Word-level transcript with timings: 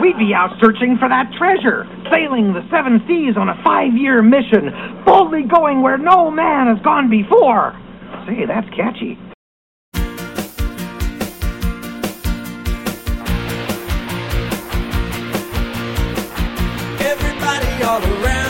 we'd 0.00 0.18
be 0.18 0.32
out 0.34 0.50
searching 0.60 0.96
for 0.98 1.08
that 1.08 1.30
treasure, 1.36 1.84
sailing 2.10 2.52
the 2.52 2.66
seven 2.70 3.02
seas 3.06 3.36
on 3.36 3.48
a 3.48 3.62
five-year 3.62 4.22
mission, 4.22 4.72
boldly 5.04 5.42
going 5.42 5.82
where 5.82 5.98
no 5.98 6.30
man 6.30 6.66
has 6.66 6.82
gone 6.82 7.10
before. 7.10 7.76
Say, 8.26 8.46
that's 8.46 8.68
catchy. 8.70 9.18
Everybody 17.00 17.82
all 17.82 18.02
around 18.02 18.49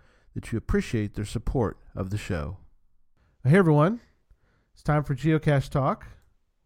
that 0.33 0.51
you 0.51 0.57
appreciate 0.57 1.15
their 1.15 1.25
support 1.25 1.77
of 1.95 2.09
the 2.09 2.17
show. 2.17 2.57
Hey 3.43 3.57
everyone, 3.57 3.99
it's 4.73 4.83
time 4.83 5.03
for 5.03 5.15
Geocache 5.15 5.69
Talk. 5.69 6.05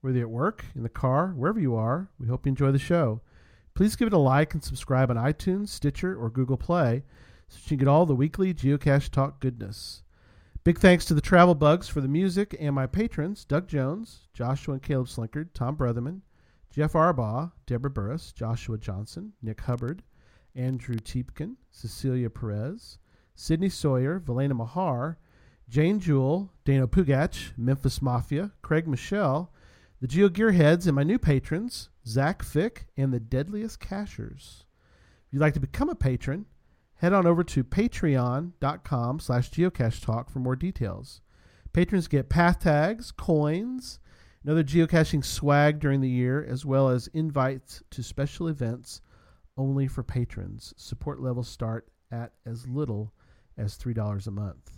Whether 0.01 0.19
you're 0.19 0.27
at 0.27 0.31
work, 0.31 0.65
in 0.75 0.83
the 0.83 0.89
car, 0.89 1.29
wherever 1.29 1.59
you 1.59 1.75
are, 1.75 2.09
we 2.19 2.27
hope 2.27 2.45
you 2.45 2.51
enjoy 2.51 2.71
the 2.71 2.79
show. 2.79 3.21
Please 3.73 3.95
give 3.95 4.07
it 4.07 4.13
a 4.13 4.17
like 4.17 4.53
and 4.53 4.63
subscribe 4.63 5.09
on 5.09 5.17
iTunes, 5.17 5.69
Stitcher, 5.69 6.15
or 6.15 6.29
Google 6.29 6.57
Play 6.57 7.03
so 7.47 7.57
you 7.61 7.69
can 7.69 7.77
get 7.77 7.87
all 7.87 8.05
the 8.05 8.15
weekly 8.15 8.53
Geocache 8.53 9.09
Talk 9.09 9.39
goodness. 9.39 10.03
Big 10.63 10.79
thanks 10.79 11.05
to 11.05 11.13
the 11.13 11.21
Travel 11.21 11.55
Bugs 11.55 11.87
for 11.87 12.01
the 12.01 12.07
music 12.07 12.55
and 12.59 12.73
my 12.73 12.87
patrons 12.87 13.45
Doug 13.45 13.67
Jones, 13.67 14.27
Joshua 14.33 14.73
and 14.73 14.83
Caleb 14.83 15.07
Slinkard, 15.07 15.49
Tom 15.53 15.75
Brotherman, 15.75 16.21
Jeff 16.71 16.93
Arbaugh, 16.93 17.51
Deborah 17.65 17.89
Burris, 17.89 18.31
Joshua 18.31 18.77
Johnson, 18.77 19.33
Nick 19.41 19.61
Hubbard, 19.61 20.03
Andrew 20.55 20.95
Teepkin, 20.95 21.55
Cecilia 21.71 22.29
Perez, 22.29 22.97
Sydney 23.35 23.69
Sawyer, 23.69 24.19
Valena 24.19 24.55
Mahar, 24.55 25.17
Jane 25.67 25.99
Jewell, 25.99 26.51
Dano 26.63 26.87
Pugach, 26.87 27.51
Memphis 27.57 28.01
Mafia, 28.01 28.51
Craig 28.61 28.87
Michelle, 28.87 29.51
the 29.99 30.07
Geo 30.07 30.29
Gearheads, 30.29 30.87
and 30.87 30.95
my 30.95 31.03
new 31.03 31.19
patrons, 31.19 31.89
Zach 32.07 32.43
Fick 32.43 32.87
and 32.95 33.13
the 33.13 33.19
Deadliest 33.19 33.79
Cachers. 33.79 34.65
If 35.27 35.33
you'd 35.33 35.41
like 35.41 35.53
to 35.55 35.59
become 35.59 35.89
a 35.89 35.95
patron, 35.95 36.45
head 36.95 37.13
on 37.13 37.25
over 37.25 37.43
to 37.43 37.63
patreon.com 37.63 39.19
slash 39.19 39.51
geocache 39.51 40.03
talk 40.03 40.29
for 40.29 40.39
more 40.39 40.55
details. 40.55 41.21
Patrons 41.73 42.07
get 42.07 42.29
path 42.29 42.59
tags, 42.59 43.11
coins, 43.11 43.99
and 44.41 44.51
other 44.51 44.63
geocaching 44.63 45.25
swag 45.25 45.79
during 45.79 46.01
the 46.01 46.09
year, 46.09 46.45
as 46.47 46.65
well 46.65 46.89
as 46.89 47.07
invites 47.07 47.81
to 47.89 48.03
special 48.03 48.47
events 48.47 49.01
only 49.57 49.87
for 49.87 50.03
patrons. 50.03 50.73
Support 50.77 51.19
levels 51.19 51.47
start 51.47 51.89
at 52.11 52.33
as 52.45 52.67
little 52.67 53.11
as 53.57 53.77
$3 53.77 54.27
a 54.27 54.31
month. 54.31 54.71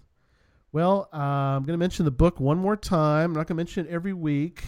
Well, 0.72 1.10
uh, 1.14 1.18
I'm 1.18 1.64
going 1.64 1.74
to 1.74 1.78
mention 1.78 2.06
the 2.06 2.12
book 2.12 2.40
one 2.40 2.58
more 2.58 2.76
time. 2.76 3.32
I'm 3.32 3.34
not 3.34 3.48
going 3.48 3.56
to 3.58 3.64
mention 3.64 3.86
it 3.88 3.90
every 3.90 4.14
week, 4.14 4.64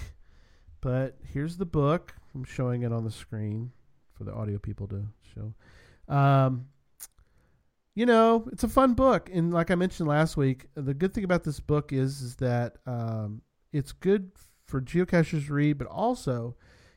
but 0.81 1.17
here's 1.33 1.57
the 1.57 1.65
book. 1.65 2.15
I'm 2.33 2.43
showing 2.43 2.83
it 2.83 2.93
on 2.93 3.03
the 3.03 3.11
screen 3.11 3.71
for 4.13 4.23
the 4.23 4.33
audio 4.33 4.57
people 4.57 4.87
to 4.87 5.05
show. 5.33 5.53
Um, 6.13 6.67
you 7.95 8.05
know, 8.05 8.47
it's 8.51 8.63
a 8.63 8.67
fun 8.69 8.93
book, 8.93 9.29
and 9.33 9.53
like 9.53 9.71
I 9.71 9.75
mentioned 9.75 10.07
last 10.07 10.37
week, 10.37 10.67
the 10.75 10.93
good 10.93 11.13
thing 11.13 11.23
about 11.23 11.43
this 11.43 11.59
book 11.59 11.91
is 11.91 12.21
is 12.21 12.35
that 12.37 12.77
um, 12.85 13.41
it's 13.73 13.91
good 13.91 14.31
for 14.65 14.81
geocachers 14.81 15.47
to 15.47 15.53
read, 15.53 15.77
but 15.77 15.87
also 15.87 16.55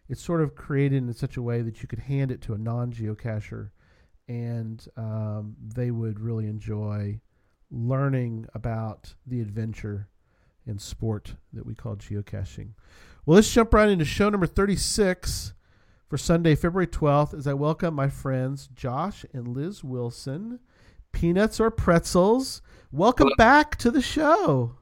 it's 0.09 0.23
sort 0.23 0.43
of 0.43 0.55
created 0.55 1.03
in 1.03 1.13
such 1.13 1.37
a 1.37 1.43
way 1.43 1.63
that 1.63 1.83
you 1.83 1.89
could 1.89 2.01
hand 2.01 2.31
it 2.31 2.41
to 2.43 2.55
a 2.55 2.59
non-geocacher, 2.59 3.71
and 4.29 4.87
um, 4.97 5.57
they 5.75 5.91
would 5.91 6.21
really 6.21 6.47
enjoy 6.47 7.21
learning 7.71 8.47
about 8.55 9.15
the 9.27 9.41
adventure 9.41 10.09
and 10.67 10.81
sport 10.81 11.35
that 11.53 11.67
we 11.67 11.75
call 11.75 11.97
geocaching. 11.97 12.71
Well, 13.25 13.37
let's 13.37 13.53
jump 13.53 13.75
right 13.75 13.89
into 13.89 14.05
show 14.05 14.29
number 14.29 14.47
36 14.47 15.55
for 16.09 16.19
Sunday, 16.19 16.55
February 16.55 16.87
12th, 16.87 17.35
as 17.35 17.47
I 17.47 17.55
welcome 17.55 17.95
my 17.95 18.09
friends 18.09 18.69
Josh 18.75 19.25
and 19.33 19.49
Liz 19.49 19.83
Wilson. 19.83 20.61
Peanuts 21.13 21.61
or 21.61 21.71
pretzels? 21.71 22.63
Welcome 22.91 23.31
back 23.37 23.77
to 23.77 23.91
the 23.91 24.03
show. 24.03 24.77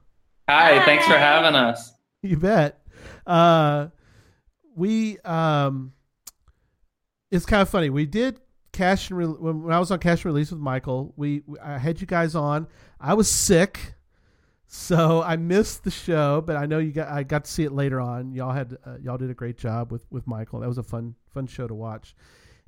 Hi, 0.49 0.83
thanks 0.85 1.05
for 1.05 1.17
having 1.17 1.55
us. 1.55 1.93
You 2.21 2.37
bet. 2.37 2.81
Uh, 3.25 3.87
we 4.75 5.17
um, 5.19 5.93
it's 7.31 7.45
kind 7.45 7.61
of 7.61 7.69
funny. 7.69 7.89
We 7.89 8.05
did 8.05 8.39
cash 8.71 9.09
and 9.09 9.17
re- 9.17 9.25
when, 9.25 9.63
when 9.63 9.73
I 9.73 9.79
was 9.79 9.91
on 9.91 9.99
cash 9.99 10.19
and 10.19 10.25
release 10.25 10.51
with 10.51 10.59
Michael. 10.59 11.13
We, 11.15 11.43
we 11.45 11.59
I 11.59 11.77
had 11.77 12.01
you 12.01 12.07
guys 12.07 12.35
on. 12.35 12.67
I 12.99 13.13
was 13.13 13.29
sick, 13.29 13.95
so 14.67 15.21
I 15.21 15.35
missed 15.35 15.83
the 15.83 15.91
show. 15.91 16.41
But 16.41 16.55
I 16.55 16.65
know 16.65 16.79
you 16.79 16.91
got 16.91 17.09
I 17.09 17.23
got 17.23 17.45
to 17.45 17.51
see 17.51 17.63
it 17.63 17.71
later 17.71 17.99
on. 17.99 18.31
Y'all 18.33 18.53
had 18.53 18.77
uh, 18.85 18.97
y'all 19.01 19.17
did 19.17 19.29
a 19.29 19.35
great 19.35 19.57
job 19.57 19.91
with 19.91 20.05
with 20.09 20.27
Michael. 20.27 20.59
That 20.59 20.67
was 20.67 20.77
a 20.77 20.83
fun 20.83 21.15
fun 21.33 21.47
show 21.47 21.67
to 21.67 21.73
watch. 21.73 22.15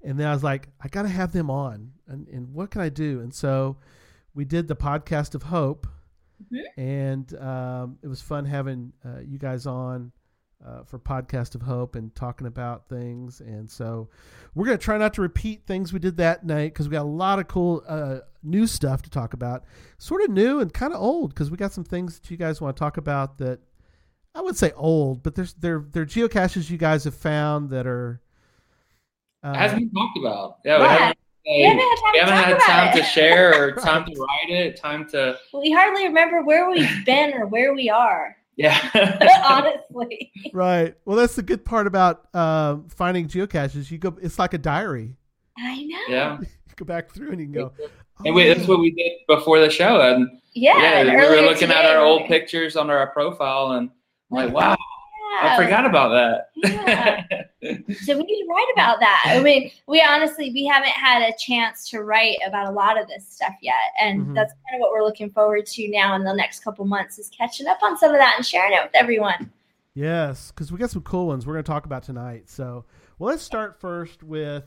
And 0.05 0.19
then 0.19 0.27
I 0.27 0.33
was 0.33 0.43
like, 0.43 0.67
I 0.81 0.89
got 0.89 1.03
to 1.03 1.09
have 1.09 1.31
them 1.31 1.49
on. 1.49 1.91
And 2.07 2.27
and 2.27 2.53
what 2.53 2.71
can 2.71 2.81
I 2.81 2.89
do? 2.89 3.21
And 3.21 3.33
so 3.33 3.77
we 4.33 4.45
did 4.45 4.67
the 4.67 4.75
podcast 4.75 5.35
of 5.35 5.43
hope, 5.43 5.87
and 6.77 7.33
um, 7.39 7.97
it 8.01 8.07
was 8.07 8.21
fun 8.21 8.45
having 8.45 8.93
uh, 9.05 9.19
you 9.25 9.37
guys 9.37 9.65
on 9.65 10.11
uh, 10.65 10.83
for 10.83 10.97
podcast 10.99 11.55
of 11.55 11.61
hope 11.61 11.95
and 11.95 12.13
talking 12.15 12.47
about 12.47 12.87
things. 12.87 13.41
And 13.41 13.69
so 13.69 14.09
we're 14.55 14.65
gonna 14.65 14.77
try 14.77 14.97
not 14.97 15.13
to 15.15 15.21
repeat 15.21 15.63
things 15.65 15.91
we 15.93 15.99
did 15.99 16.17
that 16.17 16.45
night 16.45 16.73
because 16.73 16.87
we 16.87 16.93
got 16.93 17.03
a 17.03 17.09
lot 17.09 17.39
of 17.39 17.47
cool 17.47 17.83
uh, 17.87 18.19
new 18.43 18.65
stuff 18.67 19.01
to 19.03 19.09
talk 19.09 19.33
about. 19.33 19.63
Sort 19.97 20.21
of 20.23 20.29
new 20.29 20.59
and 20.59 20.73
kind 20.73 20.93
of 20.93 21.01
old 21.01 21.29
because 21.33 21.51
we 21.51 21.57
got 21.57 21.73
some 21.73 21.83
things 21.83 22.19
that 22.19 22.31
you 22.31 22.37
guys 22.37 22.61
want 22.61 22.75
to 22.75 22.79
talk 22.79 22.97
about 22.97 23.37
that 23.39 23.59
I 24.35 24.41
would 24.41 24.55
say 24.57 24.71
old, 24.75 25.21
but 25.21 25.35
there's 25.35 25.53
there 25.53 25.85
they're 25.91 26.05
geocaches 26.05 26.69
you 26.69 26.77
guys 26.77 27.03
have 27.03 27.15
found 27.15 27.69
that 27.69 27.85
are. 27.85 28.19
It 29.43 29.55
hasn't 29.55 29.81
been 29.81 29.91
talked 29.91 30.17
about. 30.17 30.57
Yeah, 30.63 30.77
we 30.77 30.83
Yeah. 30.85 30.97
haven't, 30.97 31.17
We 31.45 31.61
haven't 31.63 31.79
had 31.79 31.95
time 31.97 32.13
to 32.13 32.19
haven't 32.19 32.59
talk 32.59 32.61
had 32.61 32.91
time 32.91 32.97
to 32.97 33.03
share 33.03 33.61
or 33.61 33.71
time 33.73 34.05
to 34.05 34.11
write 34.19 34.49
it, 34.49 34.77
time 34.81 35.05
to 35.09 35.37
We 35.53 35.71
hardly 35.71 36.05
remember 36.07 36.41
where 36.43 36.69
we've 36.69 37.05
been 37.05 37.33
or 37.33 37.45
where 37.47 37.73
we 37.73 37.89
are. 37.89 38.37
Yeah. 38.55 38.77
Honestly. 39.45 40.31
Right. 40.53 40.95
Well, 41.05 41.17
that's 41.17 41.35
the 41.35 41.43
good 41.43 41.65
part 41.65 41.87
about 41.87 42.33
um, 42.35 42.87
finding 42.89 43.27
geocaches. 43.27 43.89
You 43.91 43.97
go, 43.97 44.15
it's 44.21 44.39
like 44.39 44.53
a 44.53 44.57
diary. 44.57 45.15
I 45.57 45.83
know. 45.83 45.97
yeah. 46.09 46.37
You 46.73 46.75
go 46.77 46.85
back 46.85 47.11
through 47.11 47.29
and 47.29 47.39
you 47.39 47.45
can 47.45 47.53
go. 47.53 47.71
And 48.25 48.33
we, 48.33 48.47
that's 48.47 48.67
what 48.67 48.79
we 48.79 48.89
did 48.89 49.11
before 49.27 49.59
the 49.59 49.69
show, 49.69 50.01
and 50.01 50.27
Yeah. 50.55 50.75
yeah, 50.79 50.99
and 51.01 51.09
we 51.11 51.15
were 51.17 51.21
earlier 51.33 51.41
looking 51.47 51.69
at 51.69 51.85
our 51.85 51.97
we're 52.01 52.05
old 52.05 52.21
like, 52.21 52.29
pictures 52.29 52.75
on 52.75 52.89
our 52.89 53.07
profile, 53.11 53.73
and 53.73 53.91
I'm 54.31 54.35
like, 54.37 54.51
wow, 54.51 54.69
yeah. 54.69 54.75
I 55.41 55.55
forgot 55.57 55.85
about 55.85 56.09
that. 56.09 57.49
So 58.01 58.17
we 58.17 58.23
need 58.23 58.41
to 58.43 58.47
write 58.49 58.67
about 58.73 58.99
that. 58.99 59.23
I 59.27 59.39
mean, 59.41 59.71
we 59.87 60.01
honestly 60.01 60.51
we 60.51 60.65
haven't 60.65 60.89
had 60.89 61.21
a 61.21 61.33
chance 61.39 61.89
to 61.91 62.01
write 62.03 62.35
about 62.45 62.67
a 62.67 62.71
lot 62.71 62.99
of 63.01 63.07
this 63.07 63.25
stuff 63.25 63.53
yet, 63.61 63.73
and 64.01 64.27
Mhm. 64.27 64.35
that's 64.35 64.51
kind 64.51 64.75
of 64.75 64.81
what 64.81 64.91
we're 64.91 65.01
looking 65.03 65.29
forward 65.29 65.65
to 65.67 65.87
now 65.89 66.13
in 66.15 66.25
the 66.25 66.33
next 66.33 66.59
couple 66.61 66.83
months 66.83 67.17
is 67.19 67.29
catching 67.29 67.67
up 67.67 67.81
on 67.81 67.97
some 67.97 68.11
of 68.11 68.17
that 68.17 68.33
and 68.35 68.45
sharing 68.45 68.73
it 68.73 68.83
with 68.83 68.91
everyone. 68.93 69.49
Yes, 69.93 70.51
because 70.51 70.73
we 70.73 70.77
got 70.77 70.89
some 70.89 71.03
cool 71.03 71.27
ones 71.27 71.47
we're 71.47 71.53
going 71.53 71.63
to 71.63 71.71
talk 71.71 71.85
about 71.85 72.03
tonight. 72.03 72.49
So, 72.49 72.83
well, 73.17 73.29
let's 73.29 73.43
start 73.43 73.79
first 73.79 74.23
with 74.23 74.65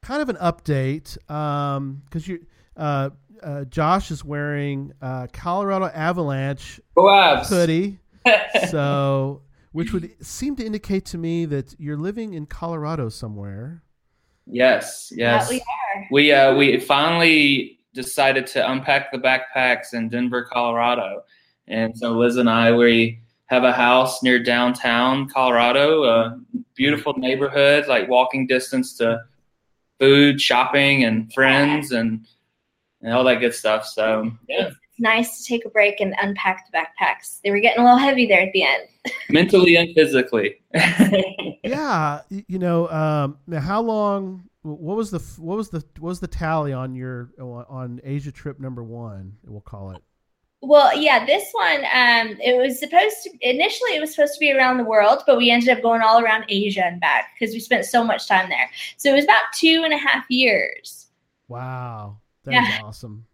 kind 0.00 0.22
of 0.22 0.28
an 0.28 0.36
update 0.36 1.16
because 1.26 2.28
you, 2.28 2.46
uh, 2.76 3.10
uh, 3.42 3.64
Josh 3.64 4.12
is 4.12 4.24
wearing 4.24 4.92
uh, 5.02 5.26
Colorado 5.32 5.86
Avalanche 5.86 6.80
Go 6.94 7.42
hoodie, 7.44 7.98
so 8.68 9.42
which 9.72 9.92
would 9.92 10.10
seem 10.24 10.56
to 10.56 10.64
indicate 10.64 11.04
to 11.06 11.18
me 11.18 11.44
that 11.46 11.74
you're 11.78 11.96
living 11.96 12.34
in 12.34 12.46
Colorado 12.46 13.08
somewhere. 13.08 13.82
yes, 14.46 15.12
yes. 15.14 15.48
That 15.48 15.54
we 15.54 15.60
are. 15.60 16.06
we 16.10 16.32
uh, 16.32 16.54
we 16.54 16.80
finally 16.80 17.78
decided 17.94 18.46
to 18.48 18.70
unpack 18.70 19.10
the 19.12 19.18
backpacks 19.18 19.94
in 19.94 20.08
Denver, 20.08 20.42
Colorado, 20.44 21.22
and 21.68 21.96
so 21.96 22.12
Liz 22.12 22.36
and 22.36 22.48
I 22.50 22.72
we 22.72 23.20
have 23.46 23.64
a 23.64 23.72
house 23.72 24.22
near 24.22 24.38
downtown 24.42 25.28
Colorado, 25.28 26.04
a 26.04 26.40
beautiful 26.74 27.14
neighborhood, 27.16 27.88
like 27.88 28.08
walking 28.08 28.46
distance 28.46 28.96
to 28.98 29.22
food, 29.98 30.40
shopping, 30.40 31.04
and 31.04 31.32
friends, 31.32 31.92
and 31.92 32.26
and 33.02 33.12
all 33.12 33.24
that 33.24 33.40
good 33.40 33.54
stuff. 33.54 33.86
So 33.86 34.30
yeah, 34.48 34.68
It's 34.68 34.89
nice 35.00 35.38
to 35.38 35.44
take 35.48 35.64
a 35.64 35.70
break 35.70 36.00
and 36.00 36.14
unpack 36.22 36.66
the 36.70 36.76
backpacks. 36.78 37.40
They 37.42 37.50
were 37.50 37.60
getting 37.60 37.80
a 37.80 37.84
little 37.84 37.98
heavy 37.98 38.26
there 38.26 38.40
at 38.42 38.52
the 38.52 38.62
end. 38.62 38.84
mentally 39.30 39.76
and 39.76 39.94
physically. 39.94 40.60
Yeah, 41.62 42.22
you 42.30 42.58
know, 42.58 42.88
um, 42.88 43.38
now 43.46 43.60
how 43.60 43.80
long? 43.82 44.44
What 44.62 44.96
was 44.96 45.10
the 45.10 45.18
what 45.38 45.56
was 45.56 45.68
the 45.70 45.84
what 45.98 46.08
was 46.08 46.20
the 46.20 46.26
tally 46.26 46.72
on 46.72 46.94
your 46.94 47.30
on 47.38 48.00
Asia 48.02 48.32
trip 48.32 48.58
number 48.58 48.82
one? 48.82 49.36
We'll 49.46 49.60
call 49.60 49.90
it. 49.92 50.02
Well, 50.62 50.94
yeah, 50.98 51.24
this 51.24 51.44
one, 51.52 51.84
um, 51.94 52.36
it 52.42 52.56
was 52.60 52.78
supposed 52.80 53.22
to 53.24 53.30
initially 53.40 53.94
it 53.94 54.00
was 54.00 54.14
supposed 54.14 54.34
to 54.34 54.40
be 54.40 54.52
around 54.52 54.76
the 54.78 54.84
world, 54.84 55.22
but 55.26 55.36
we 55.38 55.50
ended 55.50 55.68
up 55.70 55.80
going 55.82 56.02
all 56.02 56.20
around 56.22 56.44
Asia 56.48 56.84
and 56.84 57.00
back 57.00 57.30
because 57.38 57.54
we 57.54 57.60
spent 57.60 57.84
so 57.86 58.02
much 58.04 58.26
time 58.26 58.48
there. 58.50 58.68
So 58.96 59.10
it 59.12 59.16
was 59.16 59.24
about 59.24 59.42
two 59.54 59.82
and 59.84 59.94
a 59.94 59.98
half 59.98 60.24
years. 60.28 61.06
Wow, 61.48 62.18
that's 62.44 62.54
Yeah. 62.54 62.80
awesome. 62.84 63.24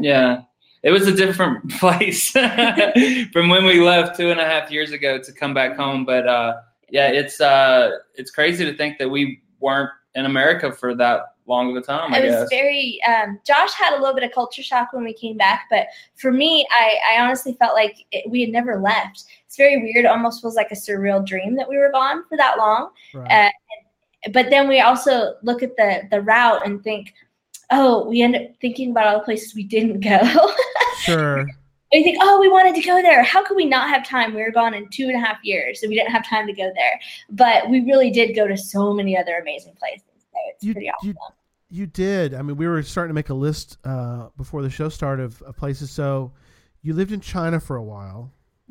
yeah, 0.00 0.42
it 0.84 0.92
was 0.92 1.08
a 1.08 1.12
different 1.12 1.68
place 1.80 2.30
from 3.32 3.48
when 3.48 3.64
we 3.64 3.80
left 3.80 4.16
two 4.16 4.30
and 4.30 4.38
a 4.38 4.44
half 4.44 4.70
years 4.70 4.92
ago 4.92 5.18
to 5.18 5.32
come 5.32 5.52
back 5.52 5.76
home. 5.76 6.04
But 6.04 6.28
uh, 6.28 6.58
yeah, 6.90 7.08
it's 7.08 7.40
uh, 7.40 7.98
it's 8.14 8.30
crazy 8.30 8.64
to 8.64 8.76
think 8.76 8.98
that 8.98 9.08
we 9.08 9.42
weren't 9.58 9.90
in 10.14 10.26
America 10.26 10.70
for 10.70 10.94
that 10.94 11.34
long 11.46 11.70
of 11.70 11.82
a 11.82 11.84
time. 11.84 12.14
I 12.14 12.20
it 12.20 12.26
was 12.26 12.34
guess. 12.34 12.48
very 12.48 13.00
um, 13.06 13.38
josh 13.46 13.74
had 13.74 13.94
a 13.94 14.00
little 14.00 14.14
bit 14.14 14.24
of 14.24 14.32
culture 14.32 14.62
shock 14.62 14.94
when 14.94 15.04
we 15.04 15.12
came 15.12 15.36
back 15.36 15.66
but 15.68 15.88
for 16.14 16.32
me 16.32 16.66
i, 16.70 16.96
I 17.12 17.20
honestly 17.20 17.54
felt 17.60 17.74
like 17.74 17.98
it, 18.12 18.30
we 18.30 18.40
had 18.40 18.48
never 18.48 18.80
left 18.80 19.24
it's 19.46 19.56
very 19.56 19.76
weird 19.76 20.06
it 20.06 20.08
almost 20.08 20.40
feels 20.40 20.56
like 20.56 20.70
a 20.70 20.74
surreal 20.74 21.24
dream 21.24 21.54
that 21.56 21.68
we 21.68 21.76
were 21.76 21.92
gone 21.92 22.24
for 22.30 22.38
that 22.38 22.56
long 22.56 22.90
Right. 23.12 23.48
Uh, 23.48 23.50
but 24.32 24.48
then 24.48 24.68
we 24.68 24.80
also 24.80 25.34
look 25.42 25.62
at 25.62 25.76
the 25.76 26.02
the 26.10 26.22
route 26.22 26.66
and 26.66 26.82
think 26.82 27.12
oh 27.74 28.06
we 28.08 28.22
end 28.22 28.34
up 28.36 28.42
thinking 28.60 28.90
about 28.90 29.06
all 29.06 29.18
the 29.18 29.24
places 29.24 29.54
we 29.54 29.62
didn't 29.64 30.00
go 30.00 30.18
sure. 31.02 31.46
we 31.92 32.02
think 32.02 32.16
oh 32.20 32.40
we 32.40 32.48
wanted 32.48 32.74
to 32.74 32.80
go 32.82 33.00
there 33.02 33.22
how 33.22 33.44
could 33.44 33.56
we 33.56 33.64
not 33.64 33.88
have 33.88 34.06
time 34.06 34.34
we 34.34 34.40
were 34.42 34.50
gone 34.50 34.74
in 34.74 34.88
two 34.90 35.04
and 35.08 35.16
a 35.16 35.18
half 35.20 35.38
years 35.42 35.80
so 35.80 35.88
we 35.88 35.94
didn't 35.94 36.10
have 36.12 36.26
time 36.28 36.46
to 36.46 36.52
go 36.52 36.70
there 36.74 37.00
but 37.30 37.68
we 37.70 37.80
really 37.80 38.10
did 38.10 38.34
go 38.34 38.46
to 38.46 38.56
so 38.56 38.92
many 38.94 39.16
other 39.16 39.36
amazing 39.38 39.74
places 39.78 40.04
so 40.18 40.38
it's 40.50 40.64
You- 40.64 40.72
pretty 40.74 40.90
awesome 40.90 41.08
you- 41.08 41.14
You 41.70 41.86
did. 41.86 42.34
I 42.34 42.42
mean, 42.42 42.56
we 42.56 42.68
were 42.68 42.82
starting 42.84 43.08
to 43.10 43.14
make 43.14 43.30
a 43.30 43.34
list 43.34 43.78
uh, 43.84 44.28
before 44.36 44.62
the 44.62 44.70
show 44.70 44.88
started 44.88 45.24
of, 45.24 45.42
of 45.42 45.56
places. 45.56 45.90
So, 45.90 46.30
you 46.82 46.94
lived 46.94 47.10
in 47.10 47.20
China 47.20 47.58
for 47.58 47.74
a 47.76 47.82
while. 47.82 48.30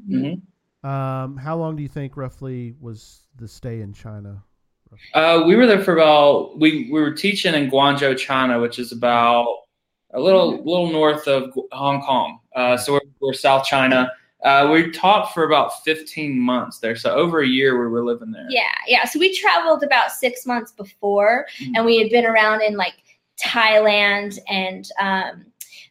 Mhm. 0.09 0.41
Um, 0.85 1.35
how 1.35 1.57
long 1.57 1.75
do 1.75 1.81
you 1.83 1.89
think 1.89 2.15
roughly 2.15 2.75
was 2.79 3.27
the 3.35 3.47
stay 3.47 3.81
in 3.81 3.91
China? 3.91 4.41
Uh, 5.13 5.43
we 5.45 5.55
were 5.55 5.67
there 5.67 5.83
for 5.83 5.93
about 5.93 6.59
we 6.59 6.89
we 6.91 7.01
were 7.01 7.11
teaching 7.13 7.53
in 7.53 7.69
Guangzhou, 7.69 8.17
China, 8.17 8.59
which 8.59 8.79
is 8.79 8.91
about 8.91 9.47
a 10.13 10.19
little 10.19 10.63
little 10.63 10.91
north 10.91 11.27
of 11.27 11.51
Hong 11.71 12.01
Kong. 12.01 12.39
Uh, 12.55 12.77
so 12.77 12.93
we're, 12.93 12.99
we're 13.19 13.33
South 13.33 13.65
China. 13.65 14.11
Uh, 14.43 14.69
we 14.73 14.91
taught 14.91 15.33
for 15.33 15.45
about 15.45 15.83
15 15.85 16.37
months 16.37 16.79
there, 16.79 16.97
so 16.97 17.13
over 17.15 17.41
a 17.41 17.47
year 17.47 17.79
we 17.81 17.87
were 17.87 18.03
living 18.03 18.29
there. 18.29 18.45
Yeah, 18.49 18.63
yeah. 18.87 19.05
So 19.05 19.17
we 19.17 19.33
traveled 19.37 19.83
about 19.83 20.11
six 20.11 20.45
months 20.45 20.73
before, 20.73 21.47
Mhm. 21.61 21.71
and 21.77 21.85
we 21.85 21.97
had 21.97 22.09
been 22.09 22.25
around 22.25 22.61
in 22.61 22.75
like 22.75 22.95
Thailand, 23.41 24.37
and 24.49 24.89
um, 24.99 25.45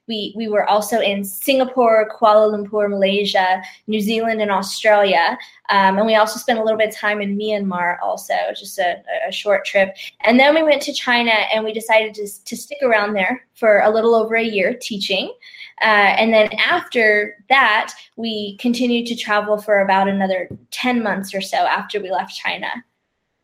we 0.08 0.32
we 0.37 0.49
were 0.49 0.69
also 0.69 1.00
in 1.00 1.25
Singapore, 1.25 2.08
Kuala 2.10 2.50
Lumpur, 2.52 2.88
Malaysia, 2.88 3.62
New 3.87 4.00
Zealand, 4.00 4.43
and 4.43 4.50
Australia. 4.50 5.38
Um, 5.70 5.99
and 5.99 6.06
we 6.06 6.16
also 6.16 6.38
spent 6.38 6.58
a 6.58 6.62
little 6.62 6.78
bit 6.78 6.88
of 6.88 6.96
time 6.96 7.20
in 7.20 7.37
Myanmar, 7.37 7.99
also 8.02 8.34
just 8.56 8.78
a, 8.78 9.02
a 9.26 9.32
short 9.32 9.64
trip. 9.64 9.96
And 10.22 10.38
then 10.38 10.54
we 10.54 10.62
went 10.62 10.82
to 10.82 10.93
China, 10.93 11.31
and 11.31 11.64
we 11.64 11.72
decided 11.72 12.14
to 12.14 12.44
to 12.44 12.56
stick 12.56 12.78
around 12.82 13.14
there 13.14 13.46
for 13.54 13.81
a 13.81 13.90
little 13.90 14.14
over 14.14 14.34
a 14.34 14.43
year 14.44 14.76
teaching. 14.81 15.32
Uh, 15.81 16.14
and 16.19 16.32
then 16.32 16.49
after 16.54 17.37
that, 17.49 17.93
we 18.16 18.56
continued 18.58 19.06
to 19.06 19.16
travel 19.16 19.58
for 19.58 19.81
about 19.81 20.08
another 20.08 20.49
10 20.70 21.02
months 21.02 21.34
or 21.34 21.40
so 21.40 21.56
after 21.56 22.00
we 22.00 22.10
left 22.10 22.34
China. 22.34 22.69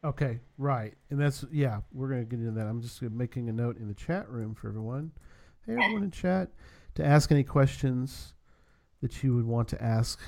Okay, 0.05 0.39
right. 0.57 0.95
And 1.11 1.21
that's, 1.21 1.45
yeah, 1.51 1.81
we're 1.93 2.09
going 2.09 2.21
to 2.21 2.27
get 2.27 2.39
into 2.39 2.53
that. 2.53 2.67
I'm 2.67 2.81
just 2.81 3.03
making 3.03 3.49
a 3.49 3.53
note 3.53 3.79
in 3.79 3.89
the 3.89 3.95
chat 3.95 4.29
room 4.29 4.55
for 4.55 4.69
everyone. 4.69 5.11
Hey, 5.69 5.75
everyone 5.75 6.05
in 6.05 6.11
chat, 6.11 6.49
to 6.95 7.05
ask 7.05 7.31
any 7.31 7.45
questions 7.45 8.33
that 9.03 9.23
you 9.23 9.35
would 9.35 9.45
want 9.45 9.69
to 9.69 9.83
ask 9.83 10.19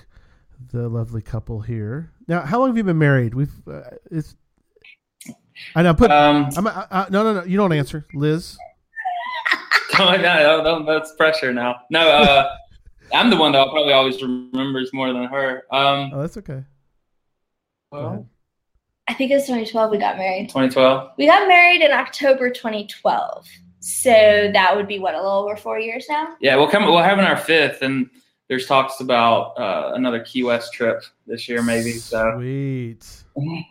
the 0.71 0.87
lovely 0.87 1.23
couple 1.23 1.63
here. 1.63 2.13
Now, 2.29 2.43
how 2.43 2.59
long 2.59 2.69
have 2.69 2.77
you 2.77 2.85
been 2.85 2.99
married? 2.99 3.33
We've, 3.33 3.51
uh, 3.67 3.81
it's, 4.11 4.37
I 5.75 5.83
know, 5.83 5.95
put, 5.95 6.11
Um, 6.11 6.51
I'm, 6.59 6.67
I, 6.67 6.87
I, 6.91 7.07
no, 7.09 7.23
no, 7.23 7.33
no, 7.41 7.45
you 7.45 7.57
don't 7.57 7.73
answer. 7.73 8.07
Liz? 8.13 8.59
no, 9.99 10.15
no, 10.15 10.63
no, 10.63 10.85
that's 10.85 11.15
pressure 11.15 11.55
now. 11.55 11.85
No, 11.89 12.07
uh, 12.07 12.55
I'm 13.15 13.31
the 13.31 13.37
one 13.39 13.53
that 13.53 13.67
probably 13.71 13.95
always 13.95 14.21
remembers 14.21 14.93
more 14.93 15.11
than 15.11 15.25
her. 15.25 15.63
Um, 15.73 16.11
Oh, 16.13 16.21
that's 16.21 16.37
okay. 16.37 16.65
Well, 17.91 18.29
I 19.09 19.15
think 19.15 19.31
it 19.31 19.37
was 19.37 19.45
2012 19.45 19.91
we 19.91 19.97
got 19.97 20.19
married. 20.19 20.51
2012. 20.51 21.13
We 21.17 21.27
got 21.27 21.49
married 21.49 21.81
in 21.81 21.93
October 21.93 22.51
2012. 22.51 23.49
So 23.81 24.11
that 24.53 24.77
would 24.77 24.87
be 24.87 24.99
what, 24.99 25.15
a 25.15 25.17
little 25.19 25.39
over 25.45 25.57
four 25.57 25.79
years 25.79 26.07
now? 26.09 26.37
Yeah, 26.41 26.57
we'll 26.57 26.69
come. 26.69 26.85
We're 26.85 27.03
having 27.03 27.25
our 27.25 27.37
fifth, 27.37 27.83
and 27.83 28.09
there's 28.49 28.67
talks 28.67 29.01
about 29.01 29.59
uh, 29.59 29.93
another 29.95 30.21
Key 30.21 30.43
West 30.45 30.73
trip 30.73 31.03
this 31.27 31.49
year, 31.49 31.63
maybe. 31.63 31.93
So, 31.93 32.35
Sweet. 32.37 33.07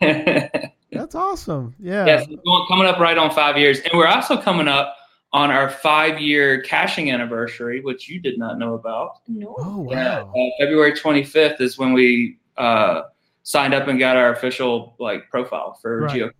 That's 0.92 1.14
awesome. 1.14 1.74
Yeah. 1.78 2.06
it's 2.06 2.26
going- 2.26 2.66
coming 2.68 2.86
up 2.86 2.98
right 2.98 3.16
on 3.16 3.30
five 3.30 3.56
years, 3.56 3.78
and 3.80 3.92
we're 3.96 4.08
also 4.08 4.36
coming 4.36 4.66
up 4.68 4.96
on 5.32 5.52
our 5.52 5.70
five-year 5.70 6.60
caching 6.62 7.12
anniversary, 7.12 7.80
which 7.80 8.08
you 8.08 8.18
did 8.18 8.36
not 8.36 8.58
know 8.58 8.74
about. 8.74 9.18
No. 9.28 9.54
Oh, 9.58 9.86
Yeah, 9.88 10.22
wow. 10.22 10.32
uh, 10.36 10.50
February 10.58 10.92
25th 10.92 11.60
is 11.60 11.78
when 11.78 11.92
we 11.92 12.38
uh, 12.56 13.02
signed 13.44 13.72
up 13.72 13.86
and 13.86 13.96
got 13.96 14.16
our 14.16 14.32
official 14.32 14.96
like 14.98 15.30
profile 15.30 15.78
for 15.80 16.00
Right. 16.00 16.12
Geo. 16.12 16.30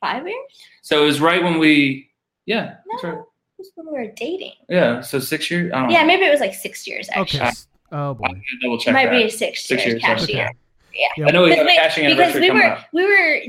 Five 0.00 0.26
years? 0.26 0.38
So 0.80 1.02
it 1.02 1.06
was 1.06 1.20
right 1.20 1.42
when 1.42 1.58
we, 1.58 2.07
yeah, 2.48 2.76
that's 2.90 3.02
No. 3.04 3.08
right. 3.10 3.18
It 3.18 3.24
was 3.58 3.70
when 3.74 3.86
we 3.86 3.92
were 3.92 4.12
dating. 4.14 4.52
yeah. 4.68 5.00
So 5.00 5.18
six 5.18 5.50
years. 5.50 5.72
I 5.72 5.80
don't 5.80 5.90
Yeah, 5.90 6.00
know. 6.02 6.06
maybe 6.06 6.24
it 6.24 6.30
was 6.30 6.40
like 6.40 6.54
six 6.54 6.86
years 6.86 7.08
actually. 7.12 7.40
Okay. 7.42 7.50
Oh, 7.92 8.14
boy. 8.14 8.26
I 8.26 8.32
gotta 8.32 8.42
double 8.62 8.76
It 8.76 8.80
check 8.82 8.94
might 8.94 9.06
that. 9.06 9.12
be 9.12 9.30
six, 9.30 9.64
Six 9.64 9.82
years, 9.84 9.92
years, 9.94 10.02
cash 10.02 10.22
okay. 10.24 10.32
year. 10.34 10.50
I 11.26 11.30
know 11.30 11.42
we 11.44 11.50
have 11.54 11.66
a 11.66 11.70
Because 11.70 11.96
we- 11.96 12.06
because 12.08 12.34
we 12.40 12.50
were 12.50 12.64
up. 12.64 12.86
we 12.92 13.04
were 13.04 13.40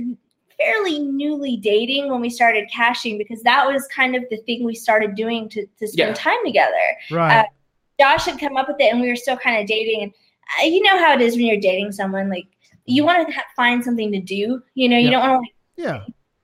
fairly 0.57 0.99
newly 0.99 1.55
dating 1.57 2.09
when 2.11 2.21
we 2.21 2.29
started 2.29 2.69
caching 2.69 3.17
because 3.17 3.41
that 3.43 3.65
was 3.65 3.87
kind 3.87 4.15
of 4.15 4.23
the 4.29 4.37
thing 4.37 4.63
we 4.65 4.75
started 4.75 5.15
doing 5.15 5.47
to, 5.49 5.65
to 5.79 5.87
spend 5.87 6.09
Yeah. 6.09 6.13
time 6.13 6.37
together. 6.45 6.85
Right. 7.11 7.45
Josh 7.99 8.25
had 8.25 8.39
come 8.39 8.57
up 8.57 8.67
with 8.67 8.77
it 8.79 8.91
and 8.91 8.99
we 9.01 9.09
were 9.09 9.15
still 9.15 9.37
kind 9.37 9.59
of 9.61 9.67
dating 9.67 10.03
and 10.03 10.11
uh, 10.61 10.65
you 10.65 10.81
know 10.83 10.97
how 10.97 11.13
it 11.13 11.21
is 11.21 11.35
when 11.35 11.45
you're 11.45 11.59
dating 11.59 11.91
someone 11.91 12.29
like 12.29 12.47
you 12.85 13.03
want 13.05 13.27
to 13.27 13.33
ha- 13.33 13.43
find 13.55 13.83
something 13.83 14.11
to 14.11 14.19
do 14.19 14.61
you 14.73 14.89
know 14.89 14.97
you 14.97 15.11
Yeah. 15.11 15.19
don't 15.19 15.29
want 15.29 15.45
to 15.77 15.83
yeah. 15.83 15.99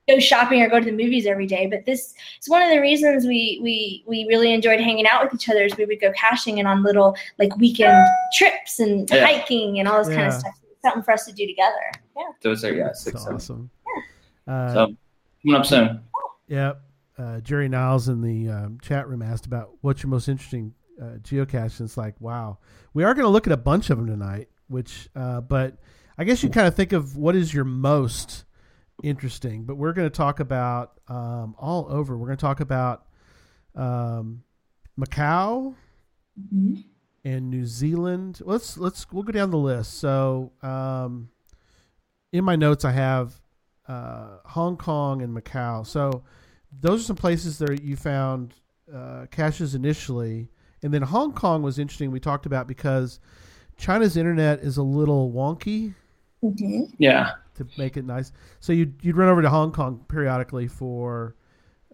Go 0.08 0.18
shopping 0.18 0.62
or 0.62 0.68
go 0.68 0.78
to 0.78 0.84
the 0.86 0.92
movies 0.92 1.26
every 1.26 1.46
day 1.46 1.66
but 1.66 1.84
this 1.84 2.14
is 2.40 2.48
one 2.48 2.62
of 2.62 2.70
the 2.70 2.80
reasons 2.80 3.26
we 3.26 3.58
we 3.62 4.04
we 4.06 4.24
really 4.28 4.52
enjoyed 4.52 4.80
hanging 4.80 5.06
out 5.08 5.22
with 5.24 5.34
each 5.34 5.48
other 5.48 5.64
is 5.64 5.76
we 5.76 5.84
would 5.84 6.00
go 6.00 6.12
caching 6.12 6.58
and 6.58 6.68
on 6.68 6.82
little 6.82 7.16
like 7.38 7.54
weekend 7.56 8.06
trips 8.36 8.78
and 8.78 9.10
Yeah. 9.10 9.24
hiking 9.26 9.78
and 9.78 9.88
all 9.88 9.98
this 9.98 10.08
kind 10.14 10.28
of 10.28 10.32
Yeah. 10.32 10.38
stuff 10.38 10.54
something 10.82 11.02
for 11.02 11.12
us 11.12 11.24
to 11.26 11.32
do 11.32 11.46
together 11.46 11.90
yeah 12.16 12.22
Those 12.42 12.64
are 12.64 12.72
yeah, 12.72 12.92
six. 12.92 13.20
seven. 13.22 13.34
awesome. 13.36 13.70
Uh, 14.46 14.72
So 14.72 14.94
coming 15.42 15.60
up 15.60 15.66
soon. 15.66 16.00
Yep. 16.48 16.80
Uh, 17.18 17.40
Jerry 17.40 17.68
Niles 17.68 18.08
in 18.08 18.20
the 18.20 18.48
um, 18.50 18.78
chat 18.80 19.08
room 19.08 19.22
asked 19.22 19.46
about 19.46 19.70
what's 19.80 20.02
your 20.02 20.10
most 20.10 20.28
interesting 20.28 20.74
uh, 21.02 21.16
geocache. 21.22 21.78
And 21.80 21.88
it's 21.88 21.96
like, 21.96 22.14
wow, 22.20 22.58
we 22.94 23.02
are 23.04 23.12
going 23.14 23.24
to 23.24 23.30
look 23.30 23.46
at 23.46 23.52
a 23.52 23.56
bunch 23.56 23.90
of 23.90 23.98
them 23.98 24.06
tonight. 24.06 24.48
Which, 24.68 25.08
uh, 25.16 25.40
but 25.40 25.76
I 26.18 26.24
guess 26.24 26.42
you 26.42 26.48
kind 26.50 26.66
of 26.68 26.74
think 26.74 26.92
of 26.92 27.16
what 27.16 27.34
is 27.36 27.52
your 27.52 27.64
most 27.64 28.44
interesting. 29.02 29.64
But 29.64 29.76
we're 29.76 29.92
going 29.92 30.08
to 30.08 30.16
talk 30.16 30.40
about 30.40 31.00
um, 31.08 31.54
all 31.58 31.86
over. 31.88 32.16
We're 32.16 32.26
going 32.26 32.38
to 32.38 32.42
talk 32.42 32.60
about 32.60 33.06
um, 33.74 34.42
Macau 34.98 35.74
and 37.24 37.50
New 37.50 37.66
Zealand. 37.66 38.40
Let's 38.44 38.78
let's 38.78 39.10
we'll 39.12 39.22
go 39.22 39.32
down 39.32 39.50
the 39.50 39.58
list. 39.58 39.98
So 39.98 40.52
um, 40.62 41.30
in 42.32 42.44
my 42.44 42.56
notes, 42.56 42.84
I 42.84 42.92
have 42.92 43.40
uh, 43.88 44.38
Hong 44.44 44.76
Kong 44.76 45.22
and 45.22 45.36
Macau. 45.36 45.86
So 45.86 46.24
those 46.80 47.02
are 47.02 47.04
some 47.04 47.16
places 47.16 47.58
that 47.58 47.82
you 47.82 47.96
found 47.96 48.54
uh, 48.92 49.26
caches 49.30 49.74
initially, 49.74 50.50
and 50.82 50.92
then 50.92 51.02
Hong 51.02 51.32
Kong 51.32 51.62
was 51.62 51.78
interesting. 51.78 52.10
We 52.10 52.20
talked 52.20 52.46
about 52.46 52.66
because 52.66 53.20
China's 53.76 54.16
internet 54.16 54.60
is 54.60 54.76
a 54.76 54.82
little 54.82 55.30
wonky 55.30 55.94
Yeah. 56.98 57.32
To 57.56 57.66
make 57.76 57.96
it 57.96 58.04
nice. 58.04 58.32
So 58.60 58.72
you'd 58.72 58.94
you'd 59.02 59.16
run 59.16 59.28
over 59.28 59.42
to 59.42 59.50
Hong 59.50 59.72
Kong 59.72 60.04
periodically 60.08 60.68
for 60.68 61.34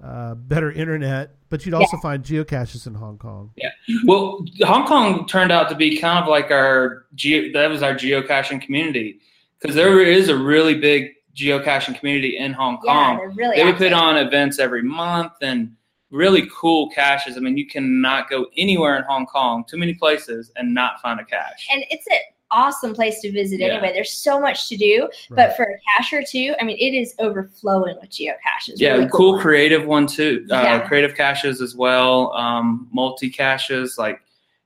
uh, 0.03 0.35
better 0.35 0.73
internet, 0.73 1.35
but 1.49 1.65
you'd 1.65 1.75
also 1.75 1.97
find 1.99 2.25
geocaches 2.25 2.87
in 2.87 2.95
Hong 2.95 3.19
Kong. 3.19 3.51
Yeah, 3.57 3.71
well, 4.05 4.45
Hong 4.63 4.87
Kong 4.87 5.27
turned 5.27 5.53
out 5.53 5.69
to 5.69 5.75
be 5.75 5.99
kind 5.99 6.19
of 6.23 6.29
like 6.29 6.51
our 6.51 7.05
geo, 7.15 7.53
that 7.53 7.69
was 7.71 7.83
our 7.83 7.95
geocaching 7.95 8.61
community 8.61 9.21
because 9.61 9.77
there 9.77 10.01
is 10.03 10.29
a 10.29 10.37
really 10.37 10.75
big 10.75 11.11
geocaching 11.37 11.99
community 11.99 12.37
in 12.37 12.53
Hong 12.53 12.79
Yeah, 12.85 12.93
Kong. 12.93 13.17
they're 13.19 13.29
really. 13.31 13.57
they 13.57 13.65
would 13.65 13.77
put 13.77 13.93
on 13.93 14.17
events 14.17 14.59
every 14.59 14.83
month 14.83 15.33
and 15.41 15.73
really 16.11 16.49
cool 16.53 16.91
caches. 16.91 17.37
I 17.37 17.41
mean, 17.41 17.57
you 17.57 17.67
cannot 17.67 18.29
go 18.29 18.47
anywhere 18.57 18.97
in 18.97 19.05
Hong 19.05 19.25
Kong, 19.27 19.65
too 19.69 19.79
many 19.79 19.95
places, 19.95 20.51
and 20.57 20.75
not 20.75 21.01
find 21.01 21.21
a 21.21 21.25
cache. 21.25 21.69
and 21.73 21.85
it's 21.91 22.07
an 22.09 22.19
awesome 22.53 22.95
place 22.95 23.21
to 23.23 23.33
visit 23.33 23.61
Yeah. 23.61 23.69
anyway. 23.69 23.93
There's 23.93 24.13
so 24.13 24.39
much 24.41 24.69
to 24.69 24.77
do, 24.77 25.09
Right. 25.31 25.37
but 25.49 25.57
for 25.57 25.65
a 25.65 25.77
cacher 25.97 26.23
too, 26.23 26.55
I 26.61 26.65
mean, 26.65 26.77
it 26.79 26.95
is 26.95 27.15
overflowing 27.19 27.97
with 28.01 28.11
geocaches. 28.11 28.75
yeah, 28.77 28.93
Really 28.95 29.09
cool 29.13 29.33
ones. 29.33 29.43
creative 29.43 29.87
one 29.87 30.07
too. 30.07 30.47
Uh, 30.51 30.55
Yeah. 30.55 30.79
Creative 30.87 31.15
caches 31.17 31.61
as 31.61 31.75
well, 31.75 32.33
um, 32.35 32.89
multi 32.93 33.31
caches. 33.31 33.97
Like 33.99 34.21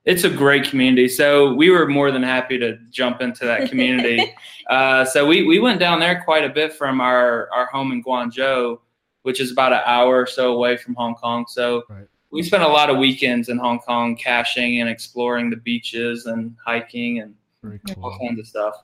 it's 0.05 0.23
a 0.23 0.29
great 0.29 0.63
community. 0.65 1.07
So 1.07 1.53
we 1.53 1.69
were 1.69 1.87
more 1.87 2.11
than 2.11 2.23
happy 2.23 2.57
to 2.59 2.77
jump 2.91 3.21
into 3.21 3.45
that 3.45 3.69
community. 3.69 4.33
uh, 4.69 5.03
so 5.05 5.25
we, 5.25 5.45
we 5.45 5.59
went 5.59 5.79
down 5.79 5.99
there 5.99 6.21
quite 6.23 6.43
a 6.45 6.49
bit 6.49 6.71
from 6.73 7.01
our, 7.01 7.49
our 7.53 7.65
home 7.67 7.91
in 7.91 8.03
Guangzhou, 8.03 8.79
which 9.23 9.41
is 9.41 9.51
about 9.51 9.73
an 9.73 9.81
hour 9.85 10.21
or 10.21 10.25
so 10.25 10.53
away 10.53 10.77
from 10.77 10.95
Hong 10.95 11.15
Kong. 11.15 11.45
So 11.49 11.83
Right. 11.89 12.05
we 12.31 12.41
spent 12.41 12.63
a 12.63 12.67
lot 12.67 12.89
of 12.89 12.97
weekends 12.97 13.49
in 13.49 13.57
Hong 13.57 13.79
Kong 13.79 14.15
caching 14.15 14.79
and 14.79 14.89
exploring 14.89 15.49
the 15.49 15.57
beaches 15.57 16.25
and 16.25 16.55
hiking 16.65 17.19
and 17.19 17.33
Very 17.69 17.79
all 18.01 18.17
kinds 18.19 18.39
of 18.39 18.47
stuff. 18.47 18.75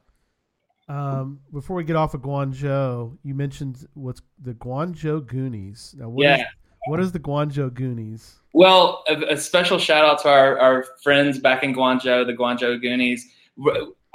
Um, 0.89 1.39
before 1.53 1.75
we 1.77 1.83
get 1.83 1.95
off 1.95 2.13
of 2.13 2.21
Guangzhou, 2.21 3.17
you 3.23 3.33
mentioned 3.33 3.87
what's 3.93 4.21
the 4.41 4.53
Guangzhou 4.53 5.25
Goonies. 5.25 5.95
Now, 5.97 6.09
what 6.09 6.25
is- 6.25 6.39
Yeah. 6.39 6.45
what 6.87 6.99
is 6.99 7.11
the 7.11 7.19
Guangzhou 7.19 7.73
Goonies? 7.73 8.39
Well, 8.53 9.03
a, 9.07 9.33
a 9.33 9.37
special 9.37 9.79
shout 9.79 10.03
out 10.05 10.19
to 10.23 10.29
our, 10.29 10.59
our 10.59 10.85
friends 11.01 11.39
back 11.39 11.63
in 11.63 11.73
Guangzhou, 11.73 12.25
the 12.25 12.33
Guangzhou 12.33 12.81
Goonies. 12.81 13.25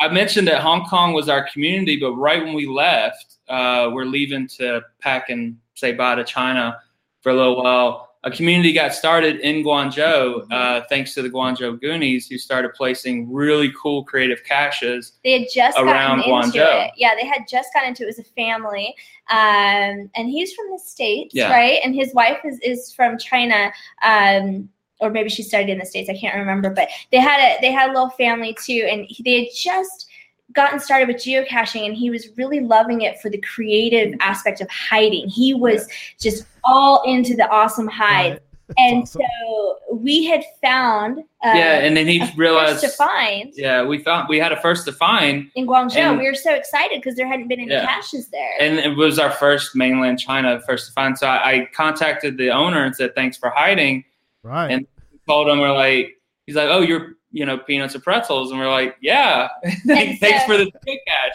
I 0.00 0.08
mentioned 0.08 0.46
that 0.48 0.60
Hong 0.60 0.84
Kong 0.84 1.12
was 1.14 1.28
our 1.28 1.48
community, 1.50 1.96
but 1.98 2.12
right 2.12 2.44
when 2.44 2.54
we 2.54 2.66
left, 2.66 3.36
uh, 3.48 3.88
we're 3.92 4.04
leaving 4.04 4.46
to 4.58 4.82
pack 5.00 5.30
and 5.30 5.56
say 5.74 5.92
bye 5.92 6.14
to 6.16 6.24
China 6.24 6.78
for 7.22 7.30
a 7.30 7.34
little 7.34 7.56
while. 7.62 8.07
A 8.28 8.30
community 8.30 8.74
got 8.74 8.92
started 8.92 9.40
in 9.40 9.64
Guangzhou 9.64 10.46
uh, 10.52 10.82
thanks 10.90 11.14
to 11.14 11.22
the 11.22 11.30
Guangzhou 11.30 11.80
Goonies, 11.80 12.28
who 12.28 12.36
started 12.36 12.74
placing 12.74 13.32
really 13.32 13.72
cool 13.80 14.04
creative 14.04 14.44
caches. 14.44 15.12
They 15.24 15.40
had 15.40 15.48
just 15.52 15.78
Around 15.78 16.18
gotten 16.18 16.44
into 16.44 16.58
Guangzhou. 16.58 16.86
it. 16.88 16.90
Yeah, 16.98 17.14
they 17.14 17.26
had 17.26 17.48
just 17.48 17.72
gotten 17.72 17.88
into 17.88 18.02
it. 18.02 18.08
It 18.08 18.16
was 18.16 18.18
a 18.18 18.24
family, 18.24 18.94
um, 19.30 20.10
and 20.14 20.28
he's 20.28 20.52
from 20.52 20.66
the 20.70 20.78
states, 20.78 21.34
Yeah. 21.34 21.50
right? 21.50 21.78
And 21.82 21.94
his 21.94 22.12
wife 22.12 22.40
is 22.44 22.58
is 22.60 22.92
from 22.92 23.16
China. 23.16 23.72
Um, 24.02 24.68
or 25.00 25.08
maybe 25.10 25.30
she 25.30 25.42
studied 25.42 25.70
in 25.70 25.78
the 25.78 25.86
states. 25.86 26.10
I 26.10 26.16
can't 26.18 26.36
remember, 26.36 26.68
but 26.70 26.88
they 27.12 27.18
had 27.18 27.40
a 27.40 27.58
they 27.62 27.72
had 27.72 27.88
a 27.88 27.92
little 27.92 28.10
family 28.10 28.54
too, 28.62 28.86
and 28.90 29.06
he, 29.08 29.22
they 29.22 29.44
had 29.44 29.48
just 29.56 30.06
gotten 30.54 30.80
started 30.80 31.08
with 31.08 31.18
geocaching, 31.18 31.86
and 31.86 31.94
he 31.94 32.10
was 32.10 32.28
really 32.36 32.60
loving 32.60 33.02
it 33.02 33.20
for 33.20 33.30
the 33.30 33.38
creative 33.38 34.12
aspect 34.20 34.60
of 34.60 34.68
hiding. 34.70 35.28
He 35.28 35.54
was 35.54 35.88
just 36.20 36.44
all 36.68 37.02
into 37.04 37.34
the 37.34 37.48
awesome 37.48 37.88
hide, 37.88 38.32
Right. 38.32 38.42
and 38.78 39.02
awesome. 39.04 39.22
so 39.40 39.78
we 39.94 40.24
had 40.26 40.42
found 40.62 41.20
uh, 41.20 41.52
yeah, 41.54 41.78
and 41.78 41.96
then 41.96 42.06
he 42.06 42.22
realized. 42.36 42.80
to 42.82 42.88
find 42.90 43.50
Yeah, 43.56 43.82
we 43.84 44.02
thought 44.02 44.28
we 44.28 44.38
had 44.38 44.52
a 44.52 44.60
first 44.60 44.84
to 44.86 44.92
find, 44.92 45.50
in 45.54 45.66
Guangzhou. 45.66 45.96
And- 45.96 46.18
we 46.18 46.26
were 46.28 46.34
so 46.34 46.54
excited 46.54 47.00
because 47.00 47.14
there 47.16 47.26
hadn't 47.26 47.48
been 47.48 47.60
any 47.60 47.70
Yeah. 47.70 47.86
caches 47.86 48.28
there. 48.28 48.56
and 48.60 48.78
it 48.78 48.94
was 48.96 49.18
our 49.18 49.30
first 49.30 49.74
mainland 49.74 50.18
China 50.18 50.60
first 50.66 50.86
to 50.88 50.92
find. 50.92 51.16
So 51.16 51.26
I, 51.26 51.50
I 51.50 51.68
contacted 51.74 52.36
the 52.36 52.50
owner 52.50 52.84
and 52.84 52.94
said, 52.94 53.14
"Thanks 53.14 53.36
for 53.38 53.48
hiding." 53.50 54.04
Right. 54.42 54.70
And- 54.72 54.86
called 55.26 55.48
him 55.48 55.58
we're 55.60 55.72
like, 55.72 56.16
he's 56.46 56.56
like, 56.56 56.68
"Oh, 56.70 56.80
you're 56.80 57.12
you 57.30 57.44
know 57.46 57.56
peanuts 57.58 57.94
and 57.94 58.02
pretzels," 58.04 58.50
and 58.50 58.58
we're 58.60 58.70
like, 58.70 58.96
"Yeah, 59.00 59.48
thanks 59.86 60.20
so- 60.20 60.46
for 60.46 60.56
the 60.58 60.70
good 60.84 60.98
cache." 61.06 61.32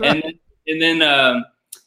Right. 0.00 0.10
And 0.10 0.22
then, 0.22 0.32
and 0.66 0.82
then 0.82 1.02
um, 1.02 1.44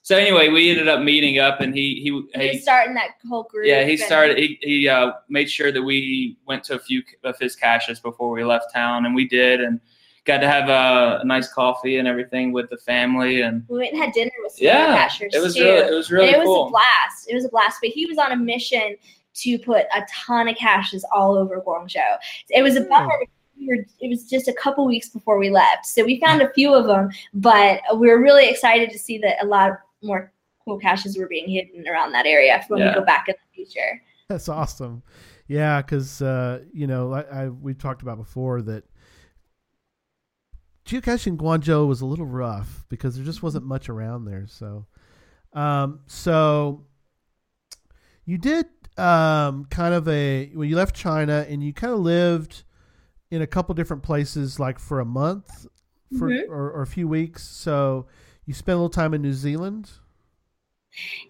so 0.08 0.16
anyway, 0.16 0.48
we 0.48 0.70
ended 0.70 0.88
up 0.88 1.02
meeting 1.02 1.38
up, 1.38 1.60
and 1.60 1.76
he 1.76 1.96
he, 1.96 2.40
he 2.42 2.48
he 2.52 2.60
starting 2.60 2.94
that 2.94 3.16
whole 3.28 3.44
group. 3.44 3.66
yeah 3.68 3.84
he 3.84 3.98
started 3.98 4.38
he, 4.38 4.58
he 4.62 4.88
uh, 4.88 5.12
made 5.28 5.50
sure 5.50 5.70
that 5.70 5.82
we 5.82 6.38
went 6.46 6.64
to 6.64 6.76
a 6.76 6.80
few 6.80 7.04
of 7.26 7.38
his 7.40 7.58
caches 7.58 8.00
before 8.00 8.30
we 8.32 8.42
left 8.46 8.74
town, 8.74 9.06
and 9.06 9.14
we 9.14 9.28
did, 9.28 9.60
and 9.60 9.82
got 10.24 10.38
to 10.38 10.48
have 10.48 10.70
a, 10.70 11.26
nice 11.26 11.52
coffee 11.52 11.98
and 11.98 12.08
everything 12.08 12.54
with 12.54 12.70
the 12.70 12.78
family, 12.78 13.42
and 13.42 13.66
We 13.68 13.80
went 13.80 13.92
and 13.92 14.02
had 14.02 14.14
dinner 14.14 14.32
with 14.44 14.54
some 14.54 14.66
yeah, 14.66 15.10
cachers 15.10 15.34
it 15.34 15.42
was 15.42 15.56
too. 15.56 15.66
really 15.66 15.88
it 15.92 15.94
was 15.94 16.10
really 16.10 16.28
and 16.28 16.36
it 16.38 16.40
was 16.40 16.68
a 16.68 16.72
blast. 16.72 17.30
It 17.30 17.36
was 17.36 17.44
a 17.44 17.50
blast. 17.50 17.80
But 17.82 17.90
he 17.90 18.06
was 18.06 18.18
on 18.18 18.32
a 18.32 18.38
mission 18.38 18.96
to 19.42 19.60
put 19.60 19.88
a 19.94 20.06
ton 20.26 20.48
of 20.48 20.56
caches 20.56 21.06
all 21.14 21.38
over 21.38 21.60
Guangzhou. 21.60 22.18
It 22.50 22.62
was 22.62 22.78
a 22.78 22.84
Hmm. 22.84 22.90
bummer. 22.90 23.20
We 23.60 23.68
were, 23.68 23.86
it 24.00 24.08
was 24.08 24.30
just 24.30 24.48
a 24.48 24.54
couple 24.54 24.86
weeks 24.86 25.10
before 25.10 25.38
we 25.38 25.50
left, 25.50 25.86
so 25.86 26.06
we 26.06 26.18
found 26.22 26.42
a 26.42 26.50
few 26.54 26.74
of 26.74 26.86
them. 26.86 27.10
But 27.34 27.82
we 27.98 28.08
were 28.08 28.22
really 28.22 28.48
excited 28.48 28.90
to 28.92 28.98
see 29.00 29.18
that 29.18 29.44
a 29.44 29.46
lot 29.46 29.80
more 30.08 30.32
cool 30.66 30.80
caches 30.80 31.18
were 31.18 31.28
being 31.28 31.48
hidden 31.50 31.88
around 31.88 32.12
that 32.14 32.26
area 32.26 32.64
when 32.68 32.80
Yeah. 32.82 32.90
we 32.90 32.96
go 33.00 33.06
back 33.06 33.28
in 33.30 33.36
the 33.36 33.56
future. 33.64 34.02
That's 34.30 34.50
awesome. 34.50 35.04
Yeah, 35.48 35.82
because 35.82 36.22
uh, 36.22 36.64
you 36.74 36.88
know, 36.88 37.14
I, 37.14 37.22
I 37.22 37.50
we 37.50 37.74
talked 37.74 38.02
about 38.02 38.18
before 38.18 38.62
that 38.64 38.84
geocaching 40.86 41.38
Guangzhou 41.38 41.88
was 41.88 42.02
a 42.02 42.06
little 42.06 42.26
rough 42.26 42.86
because 42.90 43.16
there 43.16 43.26
just 43.26 43.44
wasn't 43.44 43.66
much 43.66 43.90
around 43.90 44.26
there. 44.26 44.46
So, 44.48 44.86
um, 45.54 46.00
so 46.08 46.86
you 48.26 48.38
did 48.38 48.66
um, 48.98 49.66
kind 49.66 49.94
of 49.94 50.08
a 50.08 50.50
when 50.54 50.70
you 50.70 50.76
left 50.76 50.96
China 50.96 51.46
and 51.48 51.64
you 51.64 51.74
kind 51.74 51.94
of 51.94 52.00
lived 52.00 52.64
in 53.32 53.42
a 53.42 53.48
couple 53.48 53.76
different 53.76 54.04
places, 54.04 54.60
like 54.60 54.80
for 54.80 55.00
a 55.00 55.06
month, 55.06 55.68
for 56.18 56.30
Mhm. 56.30 56.50
or, 56.50 56.72
or 56.72 56.82
a 56.82 56.88
few 56.88 57.08
weeks. 57.08 57.44
So 57.44 58.08
you 58.48 58.54
spent 58.56 58.74
a 58.74 58.78
little 58.78 58.90
time 58.90 59.14
in 59.14 59.22
New 59.22 59.34
Zealand. 59.34 59.92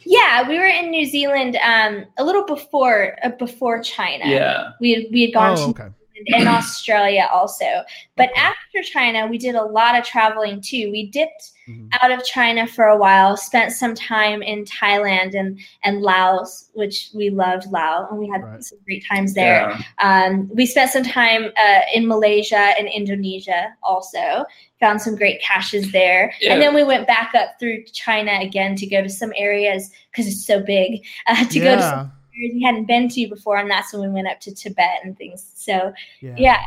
Yeah, 0.05 0.47
we 0.47 0.57
were 0.57 0.65
in 0.65 0.91
New 0.91 1.05
Zealand 1.05 1.57
um, 1.61 2.05
a 2.17 2.23
little 2.23 2.45
before 2.45 3.17
uh, 3.21 3.29
before 3.31 3.81
China. 3.81 4.23
yeah, 4.25 4.69
we 4.79 4.93
had, 4.93 5.03
we 5.11 5.21
had 5.23 5.33
gone 5.33 5.57
Oh, 5.57 5.73
to 5.73 5.81
okay. 5.81 5.93
In 6.25 6.47
Australia 6.47 7.29
also. 7.31 7.83
But 8.15 8.29
after 8.35 8.81
China, 8.83 9.27
we 9.27 9.37
did 9.37 9.55
a 9.55 9.63
lot 9.63 9.97
of 9.97 10.03
traveling 10.03 10.61
too. 10.61 10.89
We 10.91 11.07
dipped 11.09 11.51
Mhm. 11.67 11.89
out 12.01 12.11
of 12.11 12.23
China 12.25 12.65
for 12.65 12.85
a 12.85 12.97
while, 12.97 13.35
spent 13.35 13.73
some 13.73 13.93
time 13.93 14.41
in 14.41 14.63
Thailand 14.63 15.37
and, 15.37 15.59
and 15.83 16.01
Laos, 16.01 16.69
which 16.73 17.09
we 17.13 17.29
loved 17.29 17.69
Laos, 17.71 18.07
and 18.09 18.17
we 18.19 18.27
had 18.29 18.41
Right. 18.41 18.63
some 18.63 18.79
great 18.85 19.03
times 19.05 19.33
there. 19.33 19.69
yeah. 19.69 19.81
Um, 19.99 20.49
we 20.53 20.65
spent 20.65 20.91
some 20.91 21.03
time 21.03 21.51
uh, 21.57 21.81
in 21.93 22.07
Malaysia 22.07 22.73
and 22.79 22.87
Indonesia 22.87 23.73
also. 23.83 24.45
Found 24.79 25.01
some 25.01 25.15
great 25.15 25.41
caches 25.41 25.91
there, 25.91 26.33
Yeah. 26.39 26.53
and 26.53 26.61
then 26.61 26.73
we 26.75 26.83
went 26.83 27.07
back 27.07 27.33
up 27.35 27.59
through 27.59 27.83
China 27.93 28.37
again 28.39 28.75
to 28.75 28.85
go 28.85 29.01
to 29.01 29.09
some 29.09 29.33
areas 29.35 29.91
because 30.11 30.27
it's 30.27 30.45
so 30.45 30.59
big. 30.61 31.03
Uh, 31.25 31.43
to 31.45 31.59
go 31.59 31.75
to 31.75 32.11
some 32.37 32.43
yeah, 32.43 32.53
we 32.53 32.63
hadn't 32.63 32.85
been 32.85 33.09
to 33.09 33.27
before, 33.27 33.57
and 33.57 33.69
that's 33.69 33.93
when 33.93 34.01
we 34.01 34.09
went 34.09 34.27
up 34.27 34.39
to 34.41 34.53
Tibet 34.53 34.99
and 35.03 35.17
things. 35.17 35.45
So 35.55 35.93
yeah, 36.21 36.35
yeah, 36.37 36.61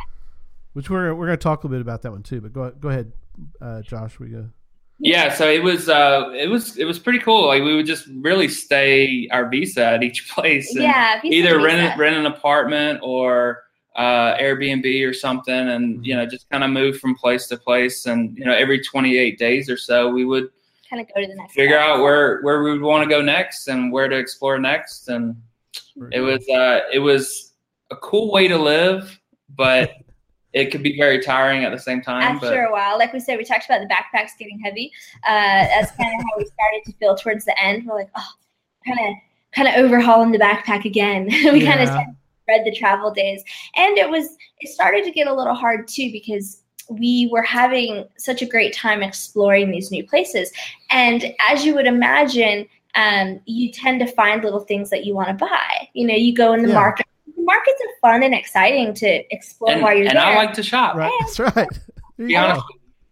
Which 0.73 0.89
we're 0.89 1.13
we're 1.15 1.27
going 1.27 1.37
to 1.37 1.43
talk 1.43 1.63
a 1.63 1.67
little 1.67 1.77
bit 1.77 1.81
about 1.81 2.01
that 2.03 2.11
one 2.11 2.23
too. 2.23 2.41
But 2.41 2.53
go 2.53 2.71
go 2.71 2.89
ahead, 2.89 3.11
uh, 3.61 3.81
Josh. 3.81 4.19
We 4.19 4.27
go. 4.27 4.49
Yeah, 5.03 5.33
so 5.33 5.49
it 5.49 5.63
was 5.63 5.89
uh 5.89 6.29
it 6.35 6.47
was 6.47 6.77
it 6.77 6.85
was 6.85 6.99
pretty 6.99 7.17
cool. 7.19 7.47
Like 7.47 7.63
we 7.63 7.75
would 7.75 7.87
just 7.87 8.07
really 8.17 8.47
stay 8.47 9.27
our 9.31 9.49
visa 9.49 9.83
at 9.83 10.03
each 10.03 10.29
place. 10.33 10.73
and 10.75 10.83
yeah. 10.83 11.19
visa 11.21 11.33
Either 11.33 11.55
visa. 11.57 11.65
rent 11.65 11.99
rent 11.99 12.15
an 12.17 12.27
apartment 12.27 12.99
or 13.01 13.63
uh, 13.95 14.37
Airbnb 14.37 15.07
or 15.07 15.13
something, 15.13 15.53
and 15.53 16.05
you 16.05 16.15
know 16.15 16.25
just 16.25 16.49
kind 16.49 16.63
of 16.63 16.69
move 16.69 16.99
from 16.99 17.15
place 17.15 17.47
to 17.47 17.57
place. 17.57 18.05
And 18.05 18.37
you 18.37 18.45
know 18.45 18.53
every 18.53 18.79
twenty 18.83 19.17
eight 19.17 19.39
days 19.39 19.69
or 19.69 19.77
so, 19.77 20.09
we 20.09 20.23
would 20.23 20.49
kind 20.89 21.01
of 21.01 21.07
go 21.13 21.21
to 21.21 21.27
the 21.27 21.35
next. 21.35 21.53
figure 21.53 21.77
place. 21.77 21.87
out 21.87 22.01
where 22.01 22.41
where 22.41 22.61
we 22.63 22.71
would 22.71 22.81
want 22.81 23.03
to 23.03 23.09
go 23.09 23.21
next 23.21 23.67
and 23.67 23.91
where 23.91 24.07
to 24.07 24.15
explore 24.15 24.59
next. 24.59 25.09
And 25.09 25.35
it 26.11 26.19
was 26.19 26.47
uh 26.49 26.81
it 26.91 26.99
was 26.99 27.53
a 27.91 27.95
cool 27.97 28.31
way 28.31 28.47
to 28.47 28.57
live, 28.57 29.19
but 29.55 29.91
it 30.53 30.71
could 30.71 30.83
be 30.83 30.97
very 30.97 31.21
tiring 31.21 31.63
at 31.63 31.71
the 31.71 31.79
same 31.79 32.01
time. 32.01 32.23
After 32.23 32.49
but 32.49 32.69
a 32.69 32.71
while, 32.71 32.97
like 32.97 33.13
we 33.13 33.19
said, 33.19 33.37
we 33.37 33.45
talked 33.45 33.65
about 33.65 33.81
the 33.81 33.93
backpacks 33.93 34.31
getting 34.37 34.59
heavy. 34.59 34.91
Uh, 35.25 35.65
that's 35.65 35.91
kind 35.91 36.13
of 36.13 36.25
how 36.25 36.37
we 36.37 36.45
started 36.45 36.81
to 36.85 36.93
feel 36.93 37.15
towards 37.15 37.45
the 37.45 37.57
end. 37.61 37.85
We're 37.85 37.95
like, 37.95 38.09
oh, 38.15 38.27
kind 38.85 38.99
of, 38.99 39.15
kind 39.53 39.67
of 39.67 39.75
overhauling 39.75 40.31
the 40.31 40.39
backpack 40.39 40.85
again. 40.85 41.25
we 41.29 41.65
kind 41.65 41.81
of 41.81 41.87
Yeah. 41.87 42.05
spread 42.43 42.65
the 42.65 42.75
travel 42.75 43.11
days, 43.11 43.43
and 43.75 43.97
it 43.97 44.09
was, 44.09 44.35
it 44.59 44.69
started 44.73 45.03
to 45.05 45.11
get 45.11 45.27
a 45.27 45.33
little 45.33 45.53
hard 45.53 45.87
too 45.87 46.11
because 46.11 46.63
we 46.89 47.29
were 47.31 47.43
having 47.43 48.05
such 48.17 48.41
a 48.41 48.45
great 48.45 48.73
time 48.73 49.01
exploring 49.01 49.71
these 49.71 49.91
new 49.91 50.05
places, 50.05 50.51
and 50.89 51.33
as 51.49 51.65
you 51.65 51.75
would 51.75 51.87
imagine. 51.87 52.67
Um, 52.95 53.39
you 53.45 53.71
tend 53.71 53.99
to 54.01 54.07
find 54.07 54.43
little 54.43 54.59
things 54.61 54.89
that 54.89 55.05
you 55.05 55.13
want 55.15 55.29
to 55.29 55.33
buy. 55.33 55.87
You 55.93 56.07
know, 56.07 56.15
you 56.15 56.33
go 56.33 56.53
in 56.53 56.61
the 56.63 56.69
Yeah. 56.69 56.75
market. 56.75 57.05
The 57.35 57.43
markets 57.43 57.81
are 57.81 57.99
fun 58.11 58.23
and 58.23 58.33
exciting 58.33 58.93
to 58.95 59.33
explore 59.33 59.71
and, 59.71 59.81
while 59.81 59.93
you're 59.97 60.07
and 60.07 60.17
there. 60.17 60.25
I 60.25 60.35
like 60.35 60.53
to 60.53 60.63
shop. 60.63 60.95
Right. 60.95 61.11
That's 61.21 61.39
right. 61.39 61.53
There 62.17 62.27
Be 62.27 62.33
go. 62.33 62.39
honest. 62.39 62.65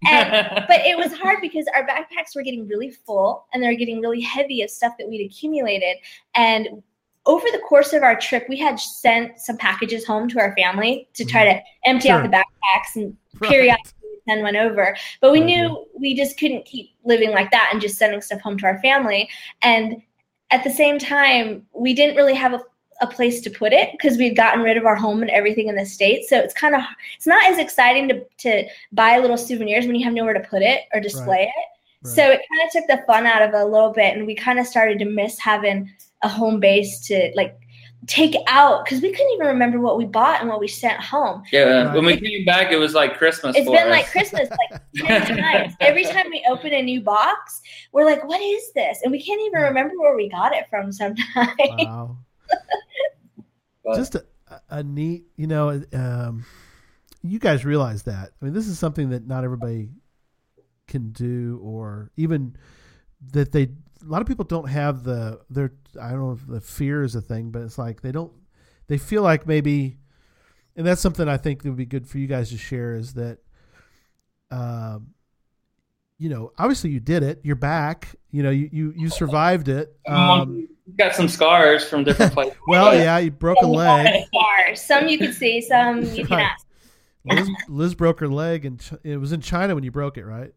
And- 0.08 0.66
but 0.68 0.82
it 0.86 0.98
was 0.98 1.14
hard 1.14 1.40
because 1.42 1.66
our 1.76 1.86
backpacks 1.88 2.36
were 2.36 2.42
getting 2.42 2.68
really 2.68 2.92
full 2.92 3.46
and 3.54 3.62
they 3.64 3.68
were 3.68 3.76
getting 3.76 4.02
really 4.02 4.22
heavy 4.22 4.62
of 4.62 4.70
stuff 4.70 4.94
that 5.00 5.08
we'd 5.10 5.26
accumulated. 5.26 5.98
And 6.36 6.84
over 7.26 7.46
the 7.52 7.60
course 7.60 7.94
of 7.94 8.02
our 8.04 8.16
trip, 8.20 8.46
we 8.50 8.58
had 8.58 8.80
sent 8.80 9.40
some 9.40 9.58
packages 9.58 10.06
home 10.06 10.28
to 10.30 10.40
our 10.40 10.56
family 10.56 11.08
to 11.14 11.26
try 11.26 11.44
to 11.46 11.62
empty 11.86 12.10
out 12.10 12.24
the 12.24 12.30
backpacks 12.30 12.96
and 12.96 13.16
Right. 13.40 13.52
periodically 13.52 13.92
send 14.30 14.44
one 14.44 14.56
over. 14.56 14.96
But 15.22 15.32
we 15.32 15.42
knew 15.42 15.70
mm-hmm. 15.70 16.02
we 16.02 16.16
just 16.16 16.38
couldn't 16.38 16.66
keep 16.66 16.92
living 17.04 17.32
like 17.32 17.52
that 17.52 17.70
and 17.72 17.82
just 17.82 17.98
sending 17.98 18.22
stuff 18.22 18.42
home 18.42 18.58
to 18.60 18.66
our 18.66 18.80
family. 18.82 19.30
And 19.62 20.02
at 20.52 20.64
the 20.64 20.70
same 20.70 21.00
time, 21.00 21.66
we 21.74 21.94
didn't 21.94 22.16
really 22.16 22.36
have 22.36 22.54
a, 22.54 22.62
a 23.02 23.08
place 23.08 23.42
to 23.42 23.50
put 23.50 23.72
it 23.72 23.90
because 23.94 24.18
we'd 24.18 24.36
gotten 24.36 24.62
rid 24.62 24.78
of 24.78 24.86
our 24.86 24.96
home 24.96 25.22
and 25.22 25.32
everything 25.32 25.68
in 25.68 25.76
the 25.76 25.86
States. 25.86 26.30
So 26.30 26.38
it's 26.38 26.54
kind 26.54 26.76
of, 26.76 26.82
it's 27.16 27.28
not 27.28 27.50
as 27.50 27.58
exciting 27.58 28.10
to, 28.10 28.26
to 28.40 28.64
buy 28.92 29.18
little 29.18 29.38
souvenirs 29.38 29.86
when 29.86 29.96
you 29.96 30.04
have 30.06 30.14
nowhere 30.14 30.34
to 30.34 30.50
put 30.50 30.62
it 30.62 30.82
or 30.94 31.00
display 31.00 31.44
it. 31.44 32.08
Right. 32.08 32.16
So 32.16 32.24
it 32.24 32.42
kind 32.50 32.66
of 32.66 32.72
took 32.72 32.88
the 32.88 33.04
fun 33.06 33.26
out 33.26 33.42
of 33.42 33.54
it 33.54 33.62
a 33.62 33.66
little 33.66 33.92
bit, 33.92 34.16
and 34.16 34.26
we 34.26 34.34
kind 34.34 34.60
of 34.60 34.66
started 34.66 35.00
to 35.00 35.06
miss 35.06 35.38
having 35.38 35.92
a 36.24 36.30
home 36.30 36.60
base 36.60 37.00
to 37.08 37.32
like 37.36 37.60
take 38.08 38.36
out 38.48 38.86
because 38.86 39.02
we 39.02 39.12
couldn't 39.12 39.32
even 39.34 39.48
remember 39.48 39.80
what 39.80 39.98
we 39.98 40.06
bought 40.06 40.40
and 40.40 40.50
what 40.50 40.60
we 40.60 40.68
sent 40.68 41.00
home. 41.00 41.44
Yeah, 41.52 41.94
when 41.94 42.06
we 42.06 42.20
came 42.20 42.46
back, 42.46 42.72
it 42.72 42.78
was 42.78 42.94
like 42.94 43.18
Christmas. 43.18 43.56
It's 43.56 43.66
for 43.66 43.76
been 43.76 43.88
us. 43.88 43.92
like 43.92 44.12
Christmas 44.12 44.50
like 44.50 44.82
ten 44.96 45.38
times. 45.38 45.74
Every 45.80 46.06
time 46.06 46.28
we 46.30 46.46
open 46.50 46.74
a 46.74 46.82
new 46.82 47.02
box, 47.02 47.62
we're 47.92 48.06
like, 48.06 48.26
"What 48.28 48.42
is 48.42 48.72
this?" 48.74 49.00
And 49.04 49.12
we 49.12 49.22
can't 49.22 49.42
even 49.42 49.62
remember 49.62 49.94
where 49.98 50.16
we 50.16 50.30
got 50.30 50.56
it 50.56 50.66
from. 50.70 50.92
Sometimes. 50.92 51.52
Wow. 51.58 52.18
Just 53.96 54.16
a, 54.16 54.26
a 54.70 54.84
neat, 54.84 55.26
you 55.36 55.48
know, 55.48 55.82
um, 55.94 56.46
you 57.24 57.40
guys 57.40 57.66
realize 57.66 58.04
that. 58.04 58.32
I 58.42 58.46
mean, 58.46 58.54
this 58.54 58.68
is 58.68 58.80
something 58.80 59.10
that 59.10 59.28
not 59.28 59.44
everybody 59.44 59.90
can 60.88 61.12
do, 61.12 61.60
or 61.62 62.12
even 62.18 62.56
that 63.32 63.52
they. 63.52 63.70
A 64.06 64.10
lot 64.10 64.22
of 64.22 64.28
people 64.28 64.46
don't 64.46 64.70
have 64.70 65.04
the 65.04 65.42
their. 65.50 65.74
I 66.02 66.12
don't 66.12 66.20
know 66.20 66.32
if 66.32 66.48
the 66.48 66.62
fear 66.62 67.04
is 67.04 67.16
a 67.16 67.22
thing, 67.22 67.52
but 67.52 67.64
it's 67.64 67.78
like 67.78 68.02
they 68.02 68.12
don't. 68.12 68.32
They 68.88 68.98
feel 68.98 69.22
like 69.22 69.46
maybe, 69.46 69.98
and 70.76 70.86
that's 70.88 71.02
something 71.02 71.28
I 71.28 71.38
think 71.38 71.64
that 71.64 71.70
would 71.70 71.78
be 71.78 71.86
good 71.86 72.08
for 72.08 72.18
you 72.18 72.28
guys 72.28 72.50
to 72.52 72.58
share 72.58 72.96
is 72.96 73.14
that. 73.14 73.40
Um, 74.52 75.14
you 76.18 76.28
know, 76.28 76.52
obviously 76.58 76.90
you 76.90 77.00
did 77.00 77.24
it. 77.24 77.40
You're 77.44 77.56
back. 77.56 78.14
You 78.30 78.44
know, 78.44 78.50
you 78.50 78.70
you, 78.72 78.94
you 78.96 79.10
survived 79.10 79.70
it. 79.70 79.96
Um, 80.06 80.68
We've 80.86 80.98
got 80.98 81.16
some 81.16 81.30
scars 81.30 81.88
from 81.88 82.04
different 82.04 82.34
places. 82.34 82.58
well, 82.68 82.94
yeah, 82.94 83.18
you 83.20 83.32
broke 83.32 83.60
a 83.62 83.68
leg. 83.68 84.26
Some 84.76 85.08
you 85.08 85.18
could 85.18 85.34
see, 85.34 85.62
some 85.62 86.04
you 86.04 86.26
Right. 86.30 86.48
cannot. 87.26 87.38
Liz, 87.40 87.50
Liz 87.68 87.96
broke 87.96 88.20
her 88.20 88.28
leg, 88.28 88.66
and 88.66 89.00
it 89.04 89.18
was 89.18 89.32
in 89.32 89.42
China 89.42 89.74
when 89.76 89.84
you 89.84 89.92
broke 89.92 90.18
it, 90.18 90.26
right? 90.26 90.54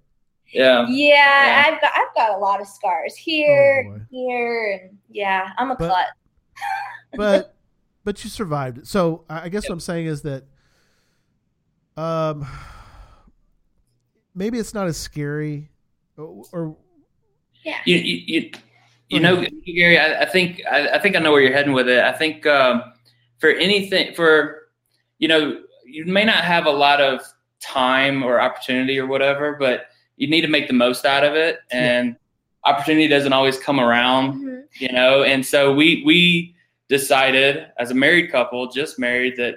Yeah. 0.52 0.86
Yeah, 0.88 1.14
Yeah. 1.46 1.64
I've 1.74 1.80
got 1.80 1.92
I've 1.96 2.14
got 2.14 2.36
a 2.36 2.38
lot 2.38 2.60
of 2.60 2.66
scars 2.68 3.16
here, 3.16 3.90
Oh, 3.90 4.00
here, 4.10 4.80
and 4.82 4.98
yeah, 5.10 5.50
I'm 5.58 5.70
a 5.70 5.74
But- 5.76 5.88
klutz. 5.88 6.10
But 7.16 7.54
but 8.04 8.22
you 8.24 8.30
survived. 8.30 8.86
So 8.86 9.24
I 9.28 9.42
I 9.42 9.48
guess 9.48 9.68
what 9.68 9.72
I'm 9.74 9.80
saying 9.80 10.06
is 10.06 10.22
that, 10.22 10.44
um, 11.96 12.46
maybe 14.34 14.58
it's 14.58 14.74
not 14.74 14.86
as 14.86 14.96
scary, 14.96 15.70
or, 16.16 16.44
or 16.52 16.76
Yeah. 17.64 17.78
You 17.84 17.96
you 17.96 18.22
you, 18.26 18.50
you 19.08 19.20
know, 19.20 19.44
Gary. 19.66 19.98
I, 19.98 20.22
I 20.22 20.24
think 20.26 20.62
I, 20.70 20.88
I 20.90 20.98
think 20.98 21.16
I 21.16 21.18
know 21.18 21.32
where 21.32 21.42
you're 21.42 21.52
heading 21.52 21.74
with 21.74 21.88
it. 21.88 22.02
I 22.02 22.12
think 22.12 22.46
um, 22.46 22.82
for 23.38 23.50
anything 23.50 24.14
for 24.14 24.68
you 25.18 25.28
know 25.28 25.60
you 25.84 26.06
may 26.06 26.24
not 26.24 26.44
have 26.44 26.66
a 26.66 26.70
lot 26.70 27.00
of 27.00 27.20
time 27.60 28.22
or 28.22 28.40
opportunity 28.40 28.98
or 28.98 29.06
whatever, 29.06 29.56
but 29.58 29.86
you 30.22 30.28
need 30.28 30.42
to 30.42 30.48
make 30.56 30.68
the 30.68 30.72
most 30.86 31.04
out 31.04 31.24
of 31.24 31.34
it. 31.34 31.58
And 31.72 32.14
opportunity 32.64 33.08
doesn't 33.08 33.32
always 33.32 33.58
come 33.58 33.80
around. 33.80 34.26
Mhm. 34.34 34.62
you 34.84 34.90
know 34.98 35.22
and 35.22 35.44
so 35.44 35.60
we 35.74 36.02
we 36.06 36.54
decided 36.88 37.66
as 37.78 37.90
a 37.90 37.94
married 37.94 38.30
couple 38.32 38.60
just 38.80 38.98
married 38.98 39.34
that 39.36 39.54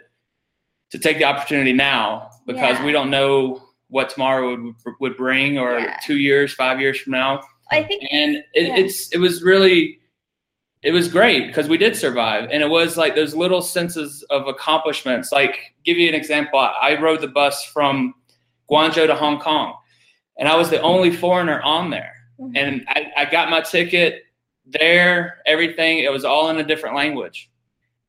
to 0.92 0.98
take 1.00 1.18
the 1.20 1.24
opportunity 1.24 1.72
now 1.72 2.30
because 2.46 2.76
Yeah. 2.78 2.86
we 2.86 2.92
don't 2.92 3.10
know 3.10 3.62
what 3.96 4.10
tomorrow 4.10 4.44
would 4.50 4.76
would 5.00 5.16
bring 5.16 5.58
or 5.58 5.80
Yeah. 5.80 5.98
two 6.08 6.18
years 6.18 6.54
five 6.54 6.82
years 6.82 6.98
from 7.00 7.12
now 7.14 7.32
I 7.72 7.84
think 7.84 8.04
and 8.12 8.32
it, 8.60 8.66
Yeah. 8.68 8.76
it's 8.82 8.98
it 9.16 9.20
was 9.20 9.42
really 9.52 10.00
it 10.84 10.92
was 10.92 11.08
great 11.08 11.48
because 11.48 11.68
we 11.70 11.78
did 11.78 11.96
survive 11.96 12.44
and 12.52 12.60
it 12.62 12.70
was 12.80 12.98
like 12.98 13.14
those 13.16 13.34
little 13.44 13.62
senses 13.62 14.22
of 14.36 14.42
accomplishments 14.54 15.32
like 15.32 15.56
give 15.86 15.98
you 15.98 16.10
an 16.10 16.16
example 16.22 16.60
I 16.60 16.92
rode 17.06 17.22
the 17.22 17.30
bus 17.40 17.56
from 17.76 18.14
guangzhou 18.70 19.08
to 19.08 19.16
hong 19.16 19.40
kong 19.40 19.70
and 20.38 20.48
i 20.48 20.56
was 20.56 20.70
the 20.70 20.82
only 20.82 21.12
foreigner 21.12 21.62
on 21.62 21.90
there. 21.90 22.14
Mhm. 22.40 22.52
and 22.58 22.86
I, 22.90 23.12
I 23.18 23.26
got 23.26 23.50
my 23.50 23.62
ticket 23.62 24.24
there 24.66 25.42
everything. 25.46 26.00
It 26.00 26.12
was 26.12 26.26
all 26.26 26.50
in 26.50 26.58
a 26.58 26.64
different 26.64 26.96
language. 26.96 27.50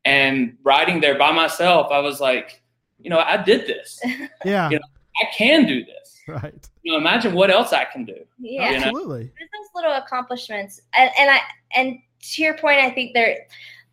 And 0.05 0.57
riding 0.65 1.01
there 1.01 1.19
by 1.19 1.33
myself 1.33 1.93
i 1.93 1.99
was 1.99 2.21
like 2.21 2.63
you 2.99 3.11
know 3.11 3.19
i 3.21 3.37
did 3.37 3.67
this. 3.67 4.01
Yeah, 4.45 4.71
Yeah. 4.71 4.79
i 5.23 5.25
can 5.37 5.67
do 5.67 5.85
this. 5.85 6.19
Right, 6.29 6.69
you 6.83 6.93
know 6.93 6.99
imagine 6.99 7.35
what 7.35 7.51
else 7.51 7.73
i 7.73 7.85
can 7.85 8.05
do. 8.05 8.19
Yeah. 8.39 8.71
You 8.71 8.81
know? 8.81 8.87
absolutely, 8.87 9.25
there's 9.39 9.51
those 9.57 9.71
little 9.75 9.93
accomplishments. 9.93 10.81
And, 10.99 11.11
and 11.19 11.31
i 11.31 11.39
and 11.77 11.99
to 12.31 12.43
your 12.43 12.57
point 12.59 12.79
i 12.81 12.91
think 12.91 13.15
there 13.15 13.47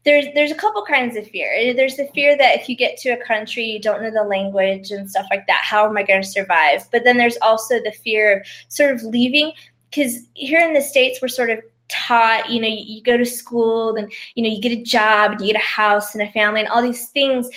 there's 0.05 0.25
there's 0.33 0.51
a 0.51 0.55
couple 0.55 0.83
kinds 0.83 1.15
of 1.15 1.27
fear. 1.27 1.73
There's 1.73 1.95
the 1.95 2.07
fear 2.13 2.37
that 2.37 2.59
if 2.59 2.67
you 2.67 2.75
get 2.75 2.97
to 2.97 3.09
a 3.09 3.25
country 3.25 3.63
you 3.65 3.79
don't 3.79 4.01
know 4.01 4.11
the 4.11 4.23
language 4.23 4.91
and 4.91 5.09
stuff 5.09 5.27
like 5.31 5.47
that 5.47 5.61
how 5.63 5.87
am 5.87 5.97
i 5.97 6.03
going 6.03 6.21
to 6.21 6.27
survive? 6.27 6.87
But 6.91 7.03
then 7.03 7.17
there's 7.17 7.37
also 7.41 7.79
the 7.79 7.91
fear 7.91 8.39
of 8.39 8.47
sort 8.67 8.93
of 8.93 9.03
leaving 9.03 9.53
because 9.89 10.27
here 10.33 10.59
in 10.59 10.73
the 10.73 10.81
states 10.81 11.19
we're 11.21 11.27
sort 11.27 11.49
of 11.49 11.59
taught 11.89 12.49
you 12.49 12.59
know 12.59 12.67
you, 12.67 12.83
you 12.95 13.03
go 13.03 13.17
to 13.17 13.25
school 13.25 13.95
and 13.95 14.11
you 14.35 14.43
know 14.43 14.49
you 14.49 14.61
get 14.61 14.71
a 14.71 14.81
job 14.81 15.31
and 15.31 15.41
you 15.41 15.53
get 15.53 15.61
a 15.61 15.65
house 15.65 16.15
and 16.15 16.21
a 16.21 16.31
family 16.31 16.59
and 16.59 16.69
all 16.69 16.81
these 16.81 17.09
things 17.09 17.49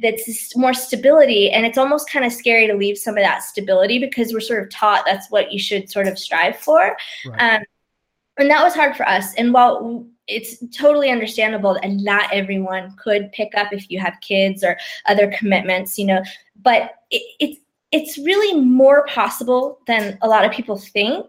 that's 0.00 0.56
more 0.56 0.72
stability 0.72 1.50
and 1.50 1.66
it's 1.66 1.78
almost 1.78 2.10
kind 2.10 2.24
of 2.24 2.32
scary 2.32 2.66
to 2.66 2.74
leave 2.74 2.96
some 2.96 3.16
of 3.16 3.22
that 3.22 3.42
stability 3.42 3.98
because 3.98 4.32
we're 4.32 4.40
sort 4.40 4.62
of 4.62 4.70
taught 4.70 5.04
that's 5.04 5.30
what 5.30 5.52
you 5.52 5.58
should 5.58 5.90
sort 5.90 6.08
of 6.08 6.18
strive 6.18 6.56
for. 6.56 6.96
Right, 7.26 7.56
um, 7.56 7.62
and 8.38 8.50
that 8.50 8.62
was 8.62 8.74
hard 8.74 8.96
for 8.96 9.06
us. 9.06 9.34
And 9.34 9.52
while 9.52 10.06
it's 10.28 10.62
totally 10.76 11.10
understandable, 11.10 11.78
and 11.82 12.02
not 12.02 12.32
everyone 12.32 12.94
could 12.96 13.32
pick 13.32 13.54
up 13.56 13.72
if 13.72 13.90
you 13.90 13.98
have 14.00 14.14
kids 14.20 14.62
or 14.62 14.78
other 15.06 15.32
commitments, 15.36 15.98
you 15.98 16.06
know, 16.06 16.22
but 16.62 16.94
it, 17.10 17.22
it's 17.40 17.58
it's 17.92 18.16
really 18.16 18.58
more 18.58 19.06
possible 19.06 19.78
than 19.86 20.18
a 20.22 20.28
lot 20.28 20.46
of 20.46 20.50
people 20.50 20.78
think 20.78 21.26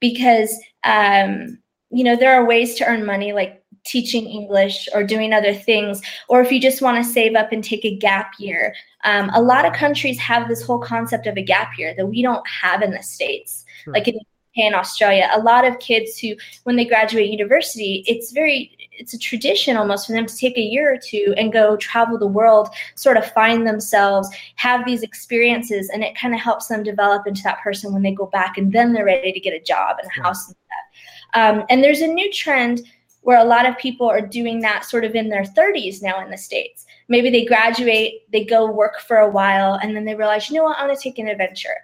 because 0.00 0.58
um, 0.84 1.58
you 1.90 2.02
know 2.02 2.16
there 2.16 2.34
are 2.34 2.46
ways 2.46 2.74
to 2.74 2.86
earn 2.86 3.04
money 3.04 3.32
like 3.32 3.62
teaching 3.84 4.26
english 4.26 4.88
or 4.92 5.04
doing 5.04 5.32
other 5.32 5.54
things 5.54 6.02
or 6.28 6.40
if 6.40 6.50
you 6.50 6.60
just 6.60 6.82
want 6.82 6.96
to 6.96 7.08
save 7.08 7.36
up 7.36 7.52
and 7.52 7.62
take 7.62 7.84
a 7.84 7.96
gap 7.96 8.32
year 8.40 8.74
um, 9.04 9.30
a 9.34 9.40
lot 9.40 9.64
of 9.64 9.72
countries 9.72 10.18
have 10.18 10.48
this 10.48 10.60
whole 10.60 10.80
concept 10.80 11.28
of 11.28 11.36
a 11.36 11.42
gap 11.42 11.78
year 11.78 11.94
that 11.96 12.06
we 12.06 12.20
don't 12.20 12.46
have 12.48 12.82
in 12.82 12.90
the 12.90 13.02
states 13.02 13.64
Sure. 13.84 13.92
like 13.94 14.08
in 14.08 14.18
in 14.56 14.74
Australia, 14.74 15.28
a 15.34 15.40
lot 15.40 15.66
of 15.66 15.78
kids 15.78 16.18
who, 16.18 16.34
when 16.64 16.76
they 16.76 16.84
graduate 16.84 17.30
university, 17.30 18.04
it's 18.06 18.32
very, 18.32 18.76
it's 18.92 19.14
a 19.14 19.18
tradition 19.18 19.76
almost 19.76 20.06
for 20.06 20.12
them 20.12 20.26
to 20.26 20.36
take 20.36 20.56
a 20.56 20.62
year 20.62 20.92
or 20.94 20.98
two 20.98 21.34
and 21.36 21.52
go 21.52 21.76
travel 21.76 22.18
the 22.18 22.26
world, 22.26 22.68
sort 22.94 23.16
of 23.16 23.30
find 23.32 23.66
themselves, 23.66 24.28
have 24.56 24.86
these 24.86 25.02
experiences, 25.02 25.90
and 25.90 26.02
it 26.02 26.16
kind 26.16 26.34
of 26.34 26.40
helps 26.40 26.68
them 26.68 26.82
develop 26.82 27.26
into 27.26 27.42
that 27.42 27.60
person 27.60 27.92
when 27.92 28.02
they 28.02 28.12
go 28.12 28.26
back, 28.26 28.56
and 28.56 28.72
then 28.72 28.92
they're 28.92 29.04
ready 29.04 29.32
to 29.32 29.40
get 29.40 29.52
a 29.52 29.60
job 29.60 29.96
and 30.02 30.10
a 30.10 30.22
house 30.22 30.48
and 30.48 30.56
stuff. 30.56 31.58
Um, 31.58 31.64
and 31.68 31.84
there's 31.84 32.00
a 32.00 32.06
new 32.06 32.32
trend 32.32 32.80
where 33.20 33.38
a 33.38 33.44
lot 33.44 33.66
of 33.66 33.76
people 33.76 34.08
are 34.08 34.20
doing 34.20 34.60
that 34.60 34.84
sort 34.84 35.04
of 35.04 35.16
in 35.16 35.28
their 35.28 35.42
30s 35.42 36.00
now 36.00 36.22
in 36.22 36.30
the 36.30 36.38
states. 36.38 36.86
Maybe 37.08 37.28
they 37.28 37.44
graduate, 37.44 38.22
they 38.30 38.44
go 38.44 38.70
work 38.70 39.00
for 39.00 39.16
a 39.16 39.28
while, 39.28 39.74
and 39.82 39.96
then 39.96 40.04
they 40.04 40.14
realize, 40.14 40.48
you 40.48 40.56
know 40.56 40.62
what, 40.62 40.78
I 40.78 40.86
want 40.86 40.96
to 40.96 41.02
take 41.02 41.18
an 41.18 41.26
adventure. 41.26 41.74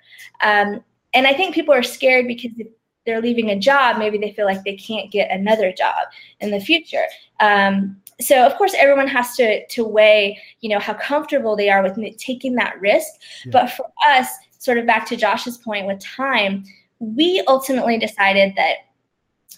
Um, 0.41 0.85
and 1.15 1.27
I 1.27 1.35
think 1.35 1.55
people 1.55 1.75
are 1.75 1.83
scared 1.83 2.27
because 2.27 2.53
if 2.59 2.69
they're 3.05 3.21
leaving 3.21 3.51
a 3.51 3.59
job, 3.59 3.99
maybe 3.99 4.19
they 4.19 4.33
feel 4.33 4.47
like 4.47 4.63
they 4.65 4.77
can't 4.77 5.11
get 5.11 5.31
another 5.31 5.73
job 5.73 6.07
in 6.41 6.51
the 6.51 6.61
future. 6.61 7.05
Um, 7.41 8.01
so 8.21 8.47
of 8.47 8.55
course, 8.57 8.75
everyone 8.79 9.09
has 9.09 9.37
to 9.37 9.67
to 9.67 9.85
weigh, 9.85 10.39
you 10.61 10.69
know, 10.69 10.79
how 10.79 10.95
comfortable 10.95 11.57
they 11.57 11.71
are 11.71 11.83
with 11.83 11.99
taking 12.19 12.55
that 12.57 12.81
risk. 12.81 13.11
Yeah. 13.45 13.51
But 13.53 13.71
for 13.71 13.87
us, 14.09 14.29
sort 14.59 14.79
of 14.79 14.87
back 14.87 15.07
to 15.07 15.17
Josh's 15.17 15.59
point 15.59 15.87
with 15.87 16.01
time, 16.01 16.65
we 17.01 17.43
ultimately 17.49 17.99
decided 17.99 18.55
that 18.57 18.77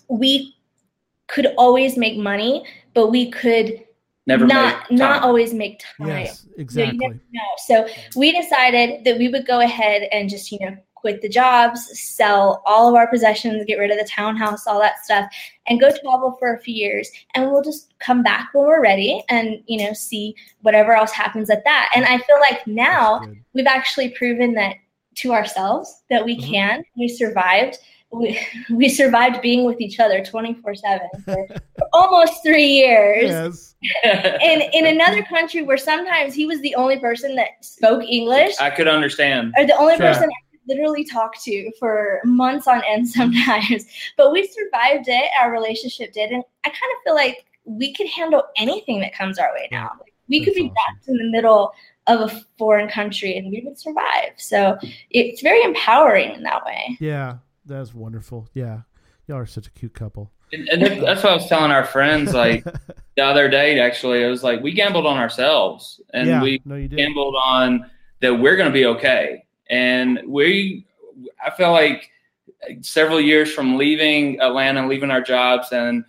we 0.08 0.56
could 1.26 1.46
always 1.58 1.96
make 1.96 2.16
money, 2.16 2.64
but 2.94 3.08
we 3.10 3.30
could 3.30 3.84
never 4.26 4.46
not 4.46 4.90
make 4.90 4.98
not 4.98 5.22
always 5.22 5.52
make 5.52 5.82
time. 5.98 6.08
yes, 6.08 6.40
So 6.40 6.48
you 6.56 6.62
exactly. 6.62 6.98
never 6.98 7.20
know. 7.32 7.40
So 7.66 7.86
we 8.16 8.32
decided 8.32 9.04
that 9.04 9.18
we 9.18 9.28
would 9.28 9.46
go 9.46 9.60
ahead 9.60 10.08
and 10.12 10.28
just, 10.30 10.50
you 10.50 10.58
know, 10.60 10.76
quit 11.04 11.20
the 11.20 11.28
jobs, 11.28 12.00
sell 12.00 12.62
all 12.64 12.88
of 12.88 12.94
our 12.94 13.06
possessions, 13.06 13.62
get 13.66 13.78
rid 13.78 13.90
of 13.90 13.98
the 13.98 14.08
townhouse, 14.10 14.66
all 14.66 14.80
that 14.80 15.04
stuff, 15.04 15.30
and 15.66 15.78
go 15.78 15.90
travel 15.90 16.34
for 16.38 16.54
a 16.54 16.60
few 16.60 16.72
years. 16.74 17.10
And 17.34 17.50
we'll 17.50 17.60
just 17.62 17.92
come 17.98 18.22
back 18.22 18.48
when 18.54 18.64
we're 18.64 18.80
ready 18.80 19.22
and, 19.28 19.62
you 19.66 19.84
know, 19.84 19.92
see 19.92 20.34
whatever 20.62 20.92
else 20.94 21.12
happens 21.12 21.50
at 21.50 21.62
that. 21.64 21.90
And 21.94 22.06
I 22.06 22.16
feel 22.20 22.40
like 22.40 22.66
now 22.66 23.20
we've 23.52 23.66
actually 23.66 24.08
proven 24.12 24.54
that 24.54 24.76
to 25.16 25.34
ourselves 25.34 26.04
that 26.08 26.24
we 26.24 26.38
Mhm. 26.38 26.50
can. 26.50 26.84
We 26.96 27.08
survived. 27.08 27.76
We, 28.10 28.40
we 28.70 28.88
survived 28.88 29.42
being 29.42 29.64
with 29.66 29.82
each 29.82 30.00
other 30.00 30.24
24 30.24 30.74
7 30.74 31.06
for 31.26 31.46
almost 31.92 32.42
three 32.42 32.66
years 32.68 33.30
Yes, 33.30 33.74
and 34.42 34.62
in 34.72 34.86
another 34.86 35.22
country 35.24 35.60
where 35.62 35.76
sometimes 35.76 36.32
he 36.32 36.46
was 36.46 36.60
the 36.62 36.74
only 36.76 36.98
person 36.98 37.34
that 37.36 37.48
spoke 37.60 38.02
English 38.08 38.54
I 38.58 38.70
could 38.70 38.88
understand. 38.88 39.52
or 39.58 39.66
the 39.66 39.76
only 39.76 39.96
Sure. 39.96 40.06
person 40.06 40.22
that 40.28 40.28
could 40.28 40.43
literally 40.66 41.04
talk 41.04 41.40
to 41.42 41.70
for 41.78 42.20
months 42.24 42.66
on 42.66 42.82
end 42.86 43.08
sometimes. 43.10 43.86
But 44.16 44.32
we 44.32 44.46
survived 44.46 45.08
it. 45.08 45.30
Our 45.40 45.52
relationship 45.52 46.12
did, 46.12 46.30
and 46.30 46.42
I 46.64 46.68
kind 46.68 46.92
of 46.96 47.02
feel 47.04 47.14
like 47.14 47.46
we 47.64 47.94
could 47.94 48.08
handle 48.08 48.42
anything 48.56 49.00
that 49.00 49.14
comes 49.14 49.38
our 49.38 49.52
way 49.54 49.68
now. 49.70 49.92
Like, 50.00 50.12
we 50.28 50.40
could 50.40 50.54
That's 50.54 50.56
be 50.56 50.62
awesome. 50.62 50.74
trapped 50.74 51.08
in 51.08 51.16
the 51.16 51.30
middle 51.30 51.72
of 52.06 52.20
a 52.20 52.44
foreign 52.58 52.88
country, 52.88 53.36
and 53.36 53.50
we 53.50 53.62
would 53.64 53.78
survive. 53.78 54.32
So 54.36 54.78
it's 55.10 55.42
very 55.42 55.62
empowering 55.62 56.32
in 56.32 56.42
that 56.42 56.64
way. 56.64 56.96
Yeah, 57.00 57.38
that's 57.64 57.94
wonderful. 57.94 58.48
Yeah, 58.54 58.80
y'all 59.26 59.38
are 59.38 59.46
such 59.46 59.66
a 59.66 59.70
cute 59.70 59.94
couple. 59.94 60.30
And, 60.52 60.68
and 60.68 61.02
that's 61.02 61.22
what 61.22 61.32
I 61.32 61.36
was 61.36 61.48
telling 61.48 61.70
our 61.70 61.84
friends. 61.84 62.34
Like 62.34 62.64
the 63.16 63.22
other 63.24 63.48
day, 63.48 63.78
actually, 63.80 64.22
it 64.22 64.28
was 64.28 64.42
like 64.42 64.62
we 64.62 64.72
gambled 64.72 65.06
on 65.06 65.16
ourselves, 65.16 66.00
and 66.12 66.28
yeah, 66.28 66.42
we 66.42 66.60
no, 66.64 66.86
gambled 66.86 67.36
on 67.42 67.90
that 68.20 68.34
we're 68.34 68.56
going 68.56 68.68
to 68.68 68.72
be 68.72 68.86
okay. 68.86 69.43
And 69.70 70.20
we, 70.26 70.86
I 71.44 71.50
feel 71.50 71.72
like 71.72 72.10
several 72.80 73.20
years 73.20 73.52
from 73.52 73.76
leaving 73.76 74.40
Atlanta, 74.40 74.86
leaving 74.86 75.10
our 75.10 75.20
jobs, 75.22 75.72
and 75.72 76.04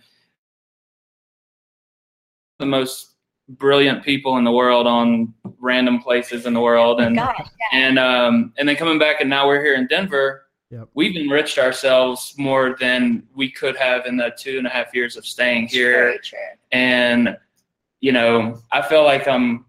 the 2.58 2.66
most 2.66 3.12
brilliant 3.48 4.02
people 4.02 4.38
in 4.38 4.44
the 4.44 4.50
world 4.52 4.86
on 4.86 5.32
random 5.60 6.00
places 6.00 6.46
in 6.46 6.54
the 6.54 6.60
world, 6.60 7.00
and 7.00 7.16
Gosh, 7.16 7.36
yeah. 7.38 7.78
and 7.78 7.98
um, 7.98 8.52
and 8.58 8.68
then 8.68 8.76
coming 8.76 8.98
back, 8.98 9.20
and 9.20 9.30
now 9.30 9.46
we're 9.46 9.62
here 9.62 9.74
in 9.74 9.86
Denver. 9.86 10.46
Yep. 10.70 10.88
We've 10.94 11.14
enriched 11.16 11.58
ourselves 11.58 12.34
more 12.38 12.76
than 12.80 13.22
we 13.36 13.50
could 13.50 13.76
have 13.76 14.06
in 14.06 14.16
the 14.16 14.32
two 14.36 14.58
and 14.58 14.66
a 14.66 14.70
half 14.70 14.92
years 14.94 15.16
of 15.16 15.24
staying 15.24 15.68
here 15.68 15.92
Very 15.92 16.18
true. 16.18 16.38
and 16.72 17.36
you 18.00 18.10
know 18.12 18.60
i 18.72 18.82
feel 18.82 19.04
like 19.04 19.28
i'm 19.28 19.64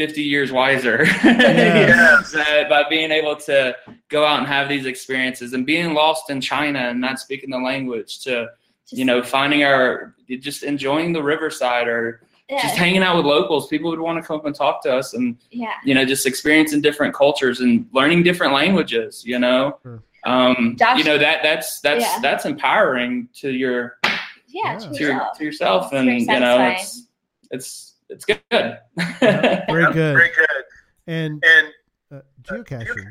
50 0.00 0.22
years 0.22 0.50
wiser 0.50 1.04
Yes. 1.24 2.32
that 2.32 2.70
by 2.70 2.84
being 2.88 3.10
able 3.10 3.36
to 3.36 3.76
go 4.08 4.24
out 4.24 4.38
and 4.38 4.46
have 4.46 4.66
these 4.66 4.86
experiences 4.86 5.52
and 5.52 5.66
being 5.66 5.92
lost 5.92 6.30
in 6.30 6.40
china 6.40 6.78
and 6.78 6.98
not 7.02 7.18
speaking 7.20 7.50
the 7.50 7.58
language 7.58 8.20
to 8.20 8.46
Just- 8.86 8.98
you 8.98 9.04
know 9.04 9.22
finding 9.22 9.62
our 9.62 10.14
just 10.38 10.62
enjoying 10.62 11.12
the 11.12 11.22
riverside 11.22 11.86
or 11.86 12.22
yeah, 12.48 12.62
just 12.62 12.76
hanging 12.76 13.02
out 13.02 13.14
with 13.18 13.26
locals 13.26 13.68
people 13.68 13.90
would 13.90 14.00
want 14.00 14.16
to 14.20 14.26
come 14.26 14.36
up 14.40 14.46
and 14.46 14.54
talk 14.54 14.82
to 14.84 14.90
us 14.96 15.12
and 15.12 15.36
yeah. 15.50 15.74
you 15.84 15.94
know 15.94 16.04
just 16.06 16.24
experiencing 16.24 16.80
different 16.80 17.14
cultures 17.14 17.60
and 17.60 17.86
learning 17.92 18.22
different 18.22 18.54
languages 18.54 19.22
you 19.26 19.38
know 19.38 19.78
Sure. 19.82 20.02
um 20.24 20.76
Josh- 20.78 20.96
you 20.98 21.04
know 21.04 21.18
that 21.18 21.42
that's 21.42 21.80
that's 21.80 22.04
Yeah. 22.06 22.18
that's 22.22 22.46
empowering 22.46 23.28
to 23.40 23.50
your 23.50 23.98
Yeah, 24.02 24.18
Yeah. 24.48 24.78
to 24.78 24.90
to, 24.94 24.98
your, 25.04 25.12
yourself. 25.12 25.36
to 25.38 25.44
yourself 25.44 25.82
It's 25.92 25.94
and 25.94 26.08
you 26.08 26.40
know 26.40 26.68
it's 26.70 27.06
it's 27.50 27.89
it's 28.10 28.24
good 28.24 28.40
Very 28.50 29.92
good. 29.92 29.94
Very 29.94 30.30
good. 30.34 30.64
And 31.06 31.42
And 31.44 31.68
uh, 32.12 32.20
geocaching 32.42 33.06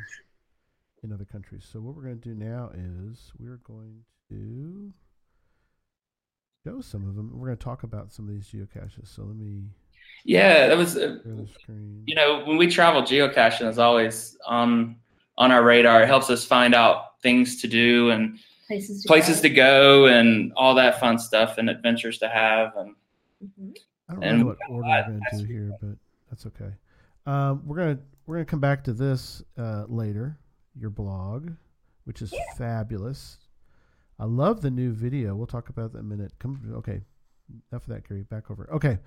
in 1.02 1.12
other 1.12 1.24
countries. 1.24 1.66
So 1.70 1.80
what 1.80 1.94
we're 1.96 2.02
going 2.02 2.20
to 2.20 2.28
do 2.28 2.34
now 2.34 2.70
is 2.74 3.32
we're 3.38 3.60
going 3.64 4.04
to 4.28 4.92
show 6.64 6.80
some 6.80 7.08
of 7.08 7.16
them. 7.16 7.30
We're 7.32 7.46
going 7.46 7.58
to 7.58 7.64
talk 7.64 7.82
about 7.82 8.12
some 8.12 8.28
of 8.28 8.34
these 8.34 8.46
geocaches. 8.48 9.08
So 9.14 9.22
let 9.22 9.36
me 9.36 9.62
yeah 10.24 10.66
that 10.66 10.76
was 10.76 10.96
uh, 10.96 11.18
share 11.22 11.34
the 11.34 11.46
screen. 11.60 12.02
you 12.06 12.14
know 12.14 12.42
when 12.44 12.56
we 12.56 12.66
travel 12.66 13.02
geocaching 13.02 13.68
is 13.68 13.78
always 13.78 14.36
on 14.46 14.96
on 15.38 15.50
our 15.52 15.62
radar 15.62 16.02
it 16.02 16.06
helps 16.06 16.28
us 16.30 16.44
find 16.44 16.74
out 16.74 17.20
things 17.22 17.60
to 17.60 17.68
do 17.68 18.10
and 18.10 18.38
places 18.66 19.02
to 19.02 19.06
places 19.06 19.36
go. 19.36 19.42
to 19.42 19.50
go 19.54 20.06
and 20.06 20.52
all 20.56 20.74
that 20.74 20.98
fun 21.00 21.18
stuff 21.18 21.58
and 21.58 21.68
adventures 21.70 22.18
to 22.18 22.28
have 22.28 22.76
and 22.76 22.94
Mhm. 23.42 23.74
I 24.10 24.14
don't 24.14 24.24
and- 24.24 24.38
know 24.40 24.46
what 24.46 24.58
order 24.68 24.88
we're 24.88 25.02
going 25.06 25.20
to 25.30 25.38
do 25.38 25.44
here, 25.44 25.72
but 25.80 25.96
that's 26.28 26.46
okay. 26.46 26.72
Um, 27.26 27.62
we're 27.66 27.76
gonna 27.76 27.98
we're 28.26 28.36
gonna 28.36 28.44
come 28.46 28.60
back 28.60 28.82
to 28.84 28.92
this 28.92 29.42
uh, 29.58 29.84
later. 29.88 30.38
Your 30.78 30.90
blog, 30.90 31.50
which 32.04 32.22
is 32.22 32.32
fabulous. 32.56 33.38
I 34.18 34.24
love 34.24 34.62
the 34.62 34.70
new 34.70 34.92
video. 34.92 35.34
We'll 35.34 35.46
talk 35.46 35.68
about 35.68 35.92
that 35.92 35.98
in 36.00 36.04
a 36.04 36.08
minute. 36.08 36.32
Come, 36.38 36.60
okay, 36.76 37.00
enough 37.70 37.82
of 37.82 37.88
that, 37.88 38.08
Gary. 38.08 38.22
Back 38.22 38.50
over. 38.50 38.68
Okay, 38.72 38.98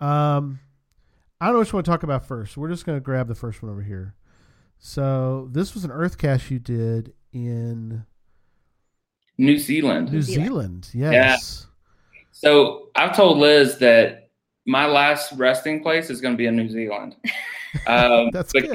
um, 0.00 0.58
I 1.40 1.46
don't 1.46 1.54
know 1.54 1.58
which 1.60 1.72
one 1.72 1.82
to 1.84 1.90
talk 1.90 2.02
about 2.02 2.26
first. 2.26 2.56
We're 2.56 2.68
just 2.68 2.86
gonna 2.86 3.00
grab 3.00 3.28
the 3.28 3.34
first 3.34 3.62
one 3.62 3.70
over 3.70 3.82
here. 3.82 4.14
So 4.78 5.48
this 5.52 5.74
was 5.74 5.84
an 5.84 5.90
Earth 5.90 6.18
cache 6.18 6.50
you 6.50 6.58
did 6.58 7.12
in 7.32 8.04
new 9.38 9.58
zealand 9.58 10.10
New 10.12 10.22
Zealand. 10.22 10.86
Zealand. 10.86 11.12
Yes. 11.14 11.66
so 12.32 12.88
i've 12.96 13.14
told 13.14 13.36
liz 13.38 13.76
that 13.78 14.25
my 14.66 14.84
last 14.86 15.32
resting 15.36 15.82
place 15.82 16.10
is 16.10 16.20
going 16.20 16.34
to 16.34 16.38
be 16.38 16.46
in 16.46 16.56
new 16.56 16.68
zealand 16.68 17.16
um, 17.86 18.30
That's 18.32 18.52
because 18.52 18.70
good. 18.70 18.72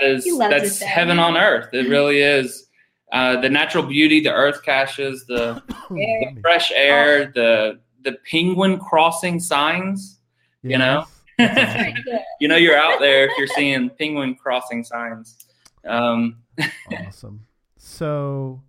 that 0.00 0.02
is 0.02 0.38
that's 0.38 0.80
heaven 0.80 1.18
on 1.18 1.36
earth 1.36 1.72
it 1.72 1.88
really 1.88 2.20
is 2.20 2.66
uh, 3.12 3.40
the 3.40 3.48
natural 3.48 3.84
beauty 3.84 4.20
the 4.20 4.32
earth 4.32 4.62
caches 4.62 5.24
the 5.26 5.60
Yeah. 5.90 6.30
fresh 6.40 6.70
air, 6.72 7.32
the 7.34 7.80
the 8.02 8.16
penguin 8.30 8.78
crossing 8.78 9.40
signs. 9.40 10.20
you 10.62 10.78
know? 10.78 11.04
Yes. 11.38 11.54
That's 11.54 11.74
right, 11.74 11.94
yeah. 12.06 12.18
you 12.40 12.46
know 12.48 12.56
you're 12.56 12.76
out 12.76 13.00
there 13.00 13.24
if 13.26 13.32
you're 13.36 13.48
seeing 13.48 13.90
penguin 13.98 14.36
crossing 14.36 14.84
signs. 14.84 15.46
Um, 15.84 16.36
awesome. 17.06 17.46
So 17.78 18.62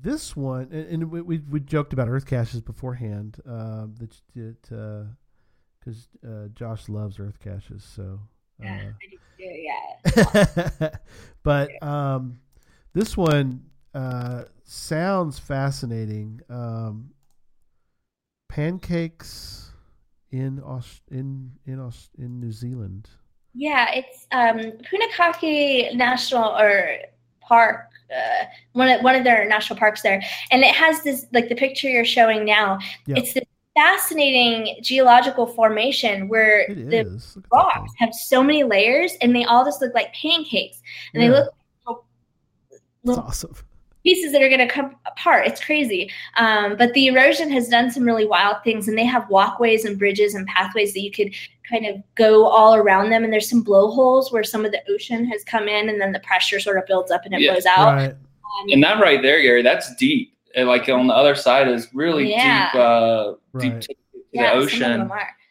this 0.00 0.36
one, 0.36 0.68
and, 0.72 0.86
and 1.02 1.10
we, 1.10 1.22
we 1.22 1.38
we 1.38 1.60
joked 1.60 1.92
about 1.94 2.08
Earth 2.10 2.26
caches 2.26 2.60
beforehand. 2.60 3.38
Um, 3.46 3.94
that 4.00 4.10
that 4.34 5.06
because 5.84 6.08
uh, 6.26 6.48
Josh 6.54 6.88
loves 6.88 7.18
Earth 7.18 7.38
caches, 7.40 7.84
so. 7.84 8.20
Yeah, 8.60 8.74
Uh, 8.74 8.92
I 9.02 9.08
do 9.10 9.16
yeah. 9.44 10.90
but 11.42 11.82
um, 11.82 12.38
this 12.92 13.16
one 13.16 13.64
uh, 13.94 14.44
sounds 14.64 15.38
fascinating. 15.38 16.40
Um, 16.48 17.10
pancakes 18.48 19.72
in 20.30 20.62
in 21.10 21.52
in 21.66 21.92
in 22.18 22.40
New 22.40 22.52
Zealand. 22.52 23.08
Yeah, 23.54 23.90
it's 23.92 24.26
um, 24.32 24.72
Punakaiki 24.88 25.94
National 25.94 26.56
or 26.58 26.96
Park, 27.40 27.90
uh, 28.10 28.44
one 28.72 28.88
of 28.88 29.02
one 29.02 29.14
of 29.14 29.24
their 29.24 29.46
national 29.46 29.78
parks 29.78 30.02
there, 30.02 30.22
and 30.50 30.62
it 30.62 30.74
has 30.74 31.02
this 31.02 31.26
like 31.32 31.48
the 31.48 31.54
picture 31.54 31.88
you're 31.88 32.04
showing 32.04 32.44
now. 32.44 32.78
Yeah. 33.06 33.16
It's 33.18 33.34
this 33.34 33.44
fascinating 33.74 34.76
geological 34.82 35.46
formation 35.46 36.28
where 36.28 36.60
It 36.70 36.90
the 36.90 37.00
is. 37.00 37.36
Look 37.36 37.44
at 37.46 37.50
that 37.50 37.56
rocks 37.56 37.92
have 37.98 38.14
so 38.14 38.42
many 38.42 38.64
layers, 38.64 39.14
and 39.20 39.34
they 39.34 39.44
all 39.44 39.64
just 39.64 39.80
look 39.80 39.94
like 39.94 40.12
pancakes, 40.14 40.80
and 41.14 41.22
Yeah. 41.22 41.28
they 41.28 41.34
look 41.34 41.46
like 41.46 41.54
little, 41.86 42.04
little 43.04 43.24
awesome. 43.24 43.54
pieces 44.04 44.32
that 44.32 44.42
are 44.42 44.48
going 44.48 44.58
to 44.60 44.66
come 44.66 44.96
apart. 45.06 45.46
It's 45.46 45.64
crazy. 45.64 46.10
Um, 46.36 46.76
but 46.76 46.92
the 46.92 47.06
erosion 47.06 47.50
has 47.52 47.68
done 47.68 47.90
some 47.90 48.04
really 48.04 48.26
wild 48.26 48.56
things, 48.64 48.88
and 48.88 48.98
they 48.98 49.04
have 49.04 49.28
walkways 49.30 49.84
and 49.84 49.98
bridges 49.98 50.34
and 50.34 50.46
pathways 50.48 50.92
that 50.94 51.00
you 51.00 51.10
could 51.10 51.32
kind 51.70 51.86
of 51.86 51.96
go 52.16 52.44
all 52.46 52.74
around 52.74 53.10
them. 53.10 53.24
And 53.24 53.32
there's 53.32 53.48
some 53.48 53.62
blowholes 53.62 54.32
where 54.32 54.44
some 54.44 54.64
of 54.64 54.72
the 54.72 54.82
ocean 54.92 55.24
has 55.26 55.44
come 55.44 55.68
in, 55.68 55.88
and 55.88 56.00
then 56.00 56.12
the 56.12 56.20
pressure 56.20 56.58
sort 56.60 56.78
of 56.78 56.86
builds 56.86 57.10
up 57.10 57.24
and 57.24 57.32
it 57.34 57.40
Yeah. 57.40 57.52
blows 57.52 57.66
out. 57.66 57.94
Right. 57.94 58.10
Um, 58.10 58.68
and 58.70 58.82
that 58.82 59.00
right 59.00 59.22
there, 59.22 59.40
Gary, 59.40 59.62
that's 59.62 59.94
deep. 59.96 60.34
And, 60.54 60.68
like 60.68 60.86
on 60.90 61.06
the 61.06 61.14
other 61.14 61.34
side 61.34 61.66
is 61.68 61.88
really 61.94 62.28
Yeah. 62.30 62.70
deep, 62.72 62.80
uh, 62.80 63.24
deep 63.30 63.38
Right. 63.52 63.80
to, 63.80 63.88
to 63.88 63.94
yeah, 64.32 64.54
the 64.54 64.60
ocean 64.62 65.08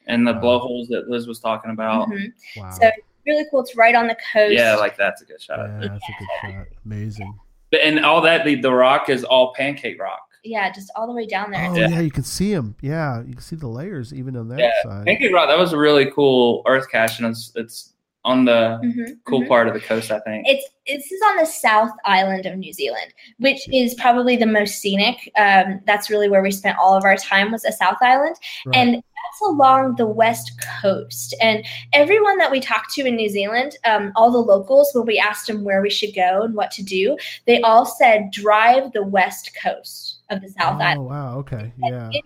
and 0.07 0.27
the 0.27 0.33
Wow. 0.33 0.39
blowholes 0.39 0.87
that 0.89 1.07
Liz 1.09 1.27
was 1.27 1.39
talking 1.39 1.71
about. 1.71 2.09
Mhm. 2.09 2.33
Wow. 2.57 2.71
So 2.71 2.89
really 3.27 3.45
cool. 3.51 3.61
It's 3.61 3.75
right 3.75 3.93
on 3.95 4.07
the 4.07 4.17
coast. 4.33 4.53
Yeah, 4.53 4.75
like 4.75 4.97
that's 4.97 5.21
a 5.21 5.25
good 5.25 5.41
shot. 5.41 5.59
yeah, 5.59 5.79
that's 5.89 6.03
a 6.09 6.13
good 6.19 6.53
shot. 6.53 6.65
Amazing. 6.85 7.37
But, 7.71 7.81
and 7.81 8.03
all 8.03 8.21
that, 8.21 8.43
the, 8.43 8.55
the 8.55 8.73
rock 8.73 9.09
is 9.09 9.23
all 9.23 9.53
pancake 9.53 10.01
rock. 10.01 10.19
Yeah, 10.43 10.71
just 10.71 10.91
all 10.95 11.05
the 11.05 11.13
way 11.13 11.27
down 11.27 11.51
there. 11.51 11.67
Oh 11.69 11.75
Yeah. 11.75 11.87
yeah. 11.89 11.99
you 11.99 12.09
can 12.11 12.23
see 12.23 12.51
them. 12.53 12.75
Yeah, 12.81 13.19
you 13.21 13.33
can 13.33 13.41
see 13.41 13.55
the 13.55 13.67
layers 13.67 14.11
even 14.13 14.35
on 14.35 14.47
that 14.49 14.59
Yeah, 14.59 14.71
side. 14.83 15.05
Pancake 15.05 15.31
rock, 15.33 15.47
that 15.49 15.57
was 15.59 15.71
a 15.73 15.77
really 15.77 16.09
cool 16.11 16.63
earth 16.65 16.89
cache, 16.89 17.19
and 17.19 17.27
it's, 17.27 17.51
it's 17.55 17.90
on 18.23 18.45
the 18.45 18.79
Mhm, 18.83 19.17
cool 19.25 19.41
mhm. 19.41 19.47
part 19.47 19.67
of 19.67 19.73
the 19.73 19.79
coast, 19.79 20.11
I 20.11 20.19
think. 20.19 20.45
It's 20.47 20.67
this 20.87 21.11
is 21.11 21.21
on 21.29 21.37
the 21.37 21.45
South 21.45 21.91
Island 22.05 22.45
of 22.45 22.57
New 22.57 22.73
Zealand, 22.73 23.13
which 23.37 23.67
is 23.71 23.93
probably 23.95 24.35
the 24.35 24.45
most 24.47 24.79
scenic. 24.79 25.31
Um, 25.37 25.79
that's 25.85 26.09
really 26.09 26.27
where 26.27 26.41
we 26.41 26.51
spent 26.51 26.77
all 26.77 26.95
of 26.95 27.03
our 27.03 27.15
time 27.15 27.51
was 27.51 27.61
the 27.61 27.71
South 27.71 27.97
Island, 28.01 28.35
Right. 28.65 28.75
and 28.77 28.95
that's 28.95 29.41
along 29.47 29.95
the 29.95 30.07
west 30.07 30.51
coast. 30.81 31.33
And 31.41 31.63
everyone 31.93 32.37
that 32.39 32.51
we 32.51 32.59
talked 32.59 32.93
to 32.95 33.05
in 33.05 33.15
New 33.15 33.29
Zealand, 33.29 33.77
um, 33.85 34.11
all 34.15 34.31
the 34.31 34.39
locals, 34.39 34.91
when 34.93 35.05
we 35.05 35.17
asked 35.19 35.47
them 35.47 35.63
where 35.63 35.81
we 35.81 35.89
should 35.89 36.13
go 36.15 36.41
and 36.41 36.55
what 36.55 36.71
to 36.71 36.83
do, 36.83 37.15
they 37.45 37.61
all 37.61 37.85
said 37.85 38.31
drive 38.31 38.91
the 38.91 39.03
west 39.03 39.51
coast 39.63 40.17
of 40.29 40.41
the 40.41 40.49
South 40.49 40.81
Island. 40.81 40.81
oh 40.81 40.83
Island. 40.83 41.05
wow. 41.09 41.37
Okay. 41.39 41.71
Yeah. 41.77 42.09
It, 42.11 42.23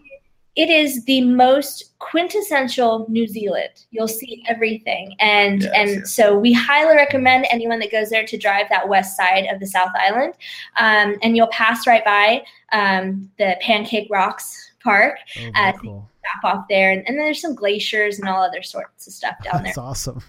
it 0.56 0.70
is 0.70 1.04
the 1.06 1.22
most 1.22 1.98
quintessential 2.00 3.06
New 3.10 3.28
Zealand. 3.28 3.86
You'll 3.92 4.08
see 4.08 4.44
everything, 4.48 5.16
and 5.20 5.64
Yes, 5.64 5.74
and 5.76 5.90
yes. 5.90 6.14
so 6.14 6.38
we 6.38 6.54
highly 6.54 6.96
recommend 6.96 7.46
anyone 7.52 7.80
that 7.80 7.92
goes 7.92 8.10
there 8.10 8.26
to 8.26 8.38
drive 8.38 8.68
that 8.70 8.88
west 8.88 9.18
side 9.18 9.48
of 9.52 9.60
the 9.60 9.68
South 9.68 9.92
Island, 10.00 10.34
um, 10.78 11.16
and 11.22 11.36
you'll 11.36 11.48
pass 11.48 11.86
right 11.86 12.06
by 12.06 12.44
um, 12.72 13.30
the 13.38 13.58
Pancake 13.62 14.08
Rocks 14.10 14.72
Park. 14.84 15.18
Oh, 15.40 15.52
uh, 15.56 15.74
cool. 15.74 16.10
Stop 16.20 16.56
off 16.56 16.66
there, 16.70 16.92
and, 16.92 17.00
and 17.08 17.18
then 17.18 17.26
there's 17.26 17.42
some 17.42 17.56
glaciers 17.56 18.20
and 18.20 18.30
all 18.30 18.42
other 18.44 18.64
sorts 18.64 19.08
of 19.08 19.14
stuff 19.14 19.36
down 19.44 19.56
there. 19.56 19.64
That's 19.64 19.78
awesome. 19.78 20.22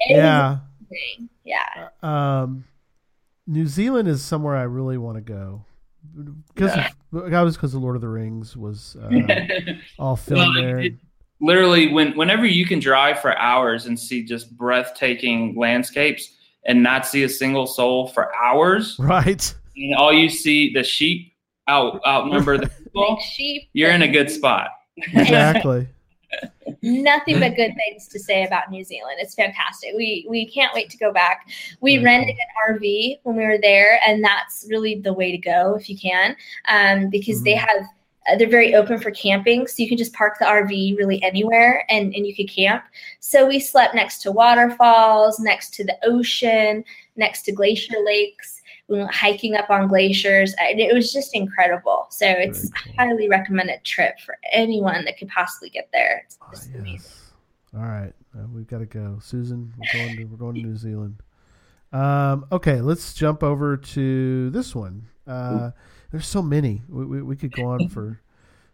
It 0.00 0.16
Yeah. 0.16 0.58
yeah. 1.44 1.88
Um, 2.02 2.64
New 3.46 3.66
Zealand 3.66 4.08
is 4.08 4.22
somewhere 4.22 4.56
I 4.56 4.62
really 4.62 4.96
want 4.96 5.16
to 5.16 5.20
go 5.20 5.64
because 6.54 6.74
Yeah. 6.76 6.90
of, 7.12 7.30
that 7.30 7.40
was 7.40 7.56
because 7.56 7.72
the 7.72 7.78
Lord 7.78 7.96
of 7.96 8.02
the 8.02 8.08
Rings 8.08 8.56
was 8.56 8.96
uh, 9.02 9.08
all 9.98 10.16
filmed 10.16 10.38
Well, 10.38 10.62
there. 10.62 10.78
it- 10.80 10.94
literally 11.40 11.92
when 11.92 12.16
whenever 12.16 12.46
you 12.46 12.64
can 12.64 12.78
drive 12.78 13.18
for 13.18 13.36
hours 13.38 13.86
and 13.86 13.98
see 13.98 14.22
just 14.24 14.56
breathtaking 14.56 15.54
landscapes 15.58 16.30
and 16.64 16.82
not 16.82 17.06
see 17.06 17.24
a 17.24 17.28
single 17.28 17.66
soul 17.66 18.06
for 18.08 18.34
hours 18.36 18.96
right. 19.00 19.54
and 19.76 19.94
all 19.96 20.12
you 20.12 20.30
see 20.30 20.72
the 20.72 20.82
sheep 20.84 21.32
out 21.66 22.00
outnumber 22.06 22.56
the 22.56 22.68
people 22.84 23.18
sheep. 23.34 23.62
you're 23.72 23.90
in 23.90 24.02
a 24.02 24.08
good 24.08 24.30
spot 24.30 24.68
Exactly. 24.96 25.88
Nothing 26.82 27.40
but 27.40 27.56
good 27.56 27.74
things 27.76 28.08
to 28.08 28.18
say 28.18 28.44
about 28.44 28.70
New 28.70 28.84
Zealand. 28.84 29.16
It's 29.18 29.34
fantastic. 29.34 29.90
We 29.96 30.26
we 30.28 30.46
can't 30.46 30.74
wait 30.74 30.90
to 30.90 30.98
go 30.98 31.12
back. 31.12 31.48
We 31.80 31.96
Very 31.96 32.04
rented 32.04 32.36
an 32.36 32.74
RV 32.76 33.20
when 33.22 33.36
we 33.36 33.44
were 33.44 33.58
there, 33.58 34.00
and 34.06 34.22
that's 34.22 34.66
really 34.68 34.96
the 35.00 35.12
way 35.12 35.30
to 35.30 35.38
go 35.38 35.76
if 35.76 35.88
you 35.88 35.96
can, 35.98 36.36
um, 36.68 37.08
because 37.10 37.42
they 37.42 37.54
Mhm. 37.54 37.58
have 37.68 37.86
uh, 38.26 38.36
they're 38.36 38.48
very 38.48 38.74
open 38.74 38.98
for 38.98 39.10
camping, 39.10 39.66
so 39.66 39.82
you 39.82 39.88
can 39.88 39.98
just 39.98 40.14
park 40.14 40.38
the 40.38 40.46
RV 40.46 40.96
really 40.96 41.22
anywhere, 41.22 41.84
and 41.90 42.14
and 42.14 42.26
you 42.26 42.34
could 42.34 42.48
camp. 42.48 42.84
So 43.20 43.46
we 43.46 43.60
slept 43.60 43.94
next 43.94 44.22
to 44.22 44.32
waterfalls, 44.32 45.38
next 45.40 45.74
to 45.74 45.84
the 45.84 45.96
ocean, 46.02 46.84
next 47.16 47.42
to 47.42 47.52
glacier 47.52 47.96
lakes. 48.04 48.62
We 48.88 48.98
went 48.98 49.14
hiking 49.14 49.56
up 49.56 49.70
on 49.70 49.88
glaciers. 49.88 50.54
I- 50.60 50.74
It 50.76 50.94
was 50.94 51.12
just 51.12 51.34
incredible. 51.34 52.06
So 52.10 52.26
it's 52.26 52.68
Very 52.68 52.82
cool. 52.84 52.94
highly 52.98 53.28
recommended 53.28 53.82
trip 53.84 54.18
for 54.20 54.36
anyone 54.52 55.04
that 55.06 55.16
could 55.16 55.28
possibly 55.28 55.70
get 55.70 55.88
there. 55.92 56.22
It's 56.26 56.38
Oh, 56.42 56.46
just 56.50 56.68
amazing. 56.74 56.92
yes. 56.94 57.20
All 57.74 57.82
right, 57.82 58.12
uh, 58.38 58.46
we've 58.54 58.66
got 58.68 58.78
to 58.78 58.86
go. 58.86 59.18
Susan, 59.20 59.72
we're 59.76 60.00
going 60.04 60.16
to 60.18 60.24
we're 60.26 60.36
going 60.36 60.54
to 60.54 60.60
New 60.62 60.76
Zealand. 60.76 61.16
Um, 61.92 62.46
okay, 62.52 62.80
let's 62.80 63.14
jump 63.14 63.42
over 63.42 63.76
to 63.76 64.50
this 64.50 64.74
one. 64.76 65.06
Uh, 65.26 65.70
there's 66.12 66.26
so 66.26 66.42
many. 66.42 66.82
We, 66.88 67.04
we, 67.04 67.22
we 67.22 67.36
could 67.36 67.52
go 67.52 67.64
on 67.66 67.88
for 67.88 68.20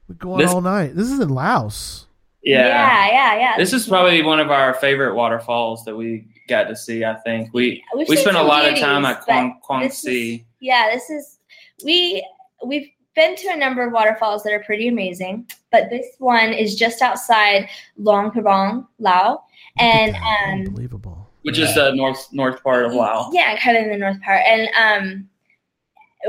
we 0.09 0.17
go 0.17 0.33
on 0.35 0.39
This- 0.41 0.51
all 0.53 0.61
night. 0.61 0.95
This 0.97 1.11
is 1.11 1.19
in 1.21 1.29
Laos. 1.31 2.07
yeah. 2.43 2.67
yeah, 2.67 3.07
yeah. 3.13 3.39
yeah. 3.39 3.57
this 3.57 3.73
is 3.73 3.87
probably 3.87 4.23
one 4.23 4.41
of 4.41 4.51
our 4.51 4.75
favorite 4.75 5.15
waterfalls 5.15 5.85
that 5.85 5.97
we 5.97 6.27
got 6.51 6.65
to 6.65 6.77
see 6.77 7.05
i 7.05 7.15
think 7.25 7.49
we 7.55 7.83
We've 7.97 8.09
we 8.09 8.17
spent 8.17 8.37
a 8.37 8.41
some 8.41 8.49
lot 8.49 8.69
of 8.71 8.79
time 8.79 9.05
at 9.07 9.19
but 9.21 9.25
Kwang, 9.25 9.59
Kwang 9.63 9.81
this 9.83 9.95
is- 9.95 10.01
Si. 10.03 10.45
Yeah, 10.61 10.91
this 10.93 11.09
is 11.09 11.39
we 11.85 12.27
we've 12.65 12.91
been 13.15 13.35
to 13.37 13.49
a 13.49 13.57
number 13.57 13.83
of 13.87 13.93
waterfalls 13.93 14.43
that 14.45 14.53
are 14.53 14.63
pretty 14.63 14.87
amazing, 14.89 15.47
but 15.73 15.89
this 15.91 16.07
one 16.19 16.53
is 16.53 16.77
just 16.77 17.01
outside 17.03 17.69
Luang 17.97 18.31
Prabang, 18.31 18.87
Lao, 18.99 19.43
and 19.79 20.15
um, 20.17 20.67
unbelievable. 20.67 21.27
which 21.43 21.59
is 21.59 21.75
the 21.75 21.93
north 21.95 22.29
north 22.33 22.63
part 22.63 22.85
of 22.85 22.93
Laos. 22.95 23.31
Yeah, 23.33 23.57
kind 23.59 23.77
of 23.79 23.85
in 23.85 23.91
the 23.91 23.97
north 23.99 24.21
part. 24.23 24.43
And 24.47 24.69
um 24.79 25.29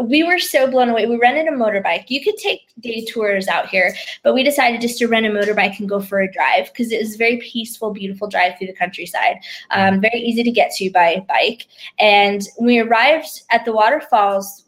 we 0.04 0.24
were 0.24 0.40
so 0.40 0.70
blown 0.70 0.90
away. 0.90 1.06
We 1.06 1.18
rented 1.18 1.48
a 1.48 1.56
motorbike. 1.56 2.06
You 2.10 2.24
could 2.24 2.38
take 2.38 2.62
day 2.80 3.04
tours 3.06 3.48
out 3.48 3.68
here, 3.68 3.94
but 4.24 4.34
we 4.34 4.44
decided 4.44 4.82
just 4.82 4.98
to 5.00 5.08
rent 5.08 5.26
a 5.26 5.30
motorbike 5.30 5.80
and 5.80 5.90
go 5.90 6.00
for 6.00 6.22
a 6.22 6.32
drive 6.32 6.72
because 6.72 6.92
it 6.92 7.00
was 7.00 7.16
a 7.16 7.18
very 7.18 7.38
peaceful, 7.38 7.92
beautiful 7.92 8.28
drive 8.28 8.58
through 8.58 8.68
the 8.68 8.74
countryside. 8.74 9.38
Um, 9.72 10.00
very 10.00 10.20
easy 10.20 10.44
to 10.44 10.52
get 10.52 10.72
to 10.76 10.90
by 10.92 11.26
bike. 11.28 11.68
And 12.00 12.42
when 12.58 12.68
we 12.68 12.80
arrived 12.80 13.42
at 13.52 13.66
the 13.66 13.74
waterfalls, 13.74 14.66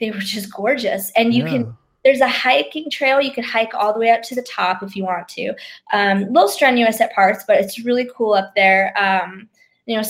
they 0.00 0.10
were 0.10 0.18
just 0.18 0.52
gorgeous. 0.52 1.12
And 1.16 1.34
you 1.34 1.44
Yeah. 1.44 1.50
can 1.50 1.76
there's 2.04 2.20
a 2.20 2.28
hiking 2.28 2.88
trail 2.88 3.20
you 3.20 3.32
could 3.32 3.44
hike 3.44 3.74
all 3.74 3.92
the 3.92 3.98
way 3.98 4.10
up 4.10 4.22
to 4.22 4.36
the 4.36 4.42
top 4.42 4.80
if 4.80 4.94
you 4.94 5.02
want 5.02 5.28
to 5.28 5.48
um, 5.92 6.22
a 6.22 6.26
little 6.30 6.48
strenuous 6.48 7.00
at 7.00 7.12
parts 7.12 7.42
but 7.48 7.56
it's 7.56 7.80
really 7.80 8.08
cool 8.16 8.32
up 8.32 8.54
there 8.54 8.94
um, 8.96 9.48
you 9.86 9.96
know 9.96 10.04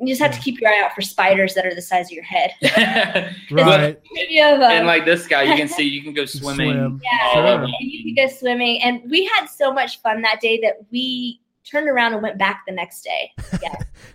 you 0.00 0.08
just 0.08 0.20
have 0.20 0.32
to 0.34 0.40
keep 0.40 0.60
your 0.60 0.70
eye 0.70 0.82
out 0.82 0.94
for 0.94 1.02
spiders 1.02 1.54
that 1.54 1.66
are 1.66 1.74
the 1.74 1.82
size 1.82 2.06
of 2.06 2.12
your 2.12 2.24
head 2.24 2.52
right. 3.50 4.00
You 4.28 4.42
um, 4.44 4.62
and 4.62 4.86
like 4.86 5.04
this 5.04 5.26
guy, 5.26 5.42
you 5.42 5.56
can 5.56 5.68
see 5.68 5.84
you 5.84 6.02
can 6.02 6.12
go 6.14 6.24
swimming. 6.24 6.72
Swim. 6.72 7.00
yeah, 7.04 7.32
Sure. 7.32 7.64
and 7.64 7.68
you 7.80 8.14
could 8.14 8.20
go 8.28 8.34
swimming 8.34 8.82
and 8.82 9.02
we 9.10 9.24
had 9.26 9.46
so 9.46 9.72
much 9.72 10.00
fun 10.00 10.22
that 10.22 10.40
day 10.40 10.58
that 10.62 10.78
we 10.90 11.40
turned 11.64 11.88
around 11.88 12.14
and 12.14 12.22
went 12.22 12.38
back 12.38 12.62
the 12.66 12.72
next 12.72 13.02
day 13.02 13.30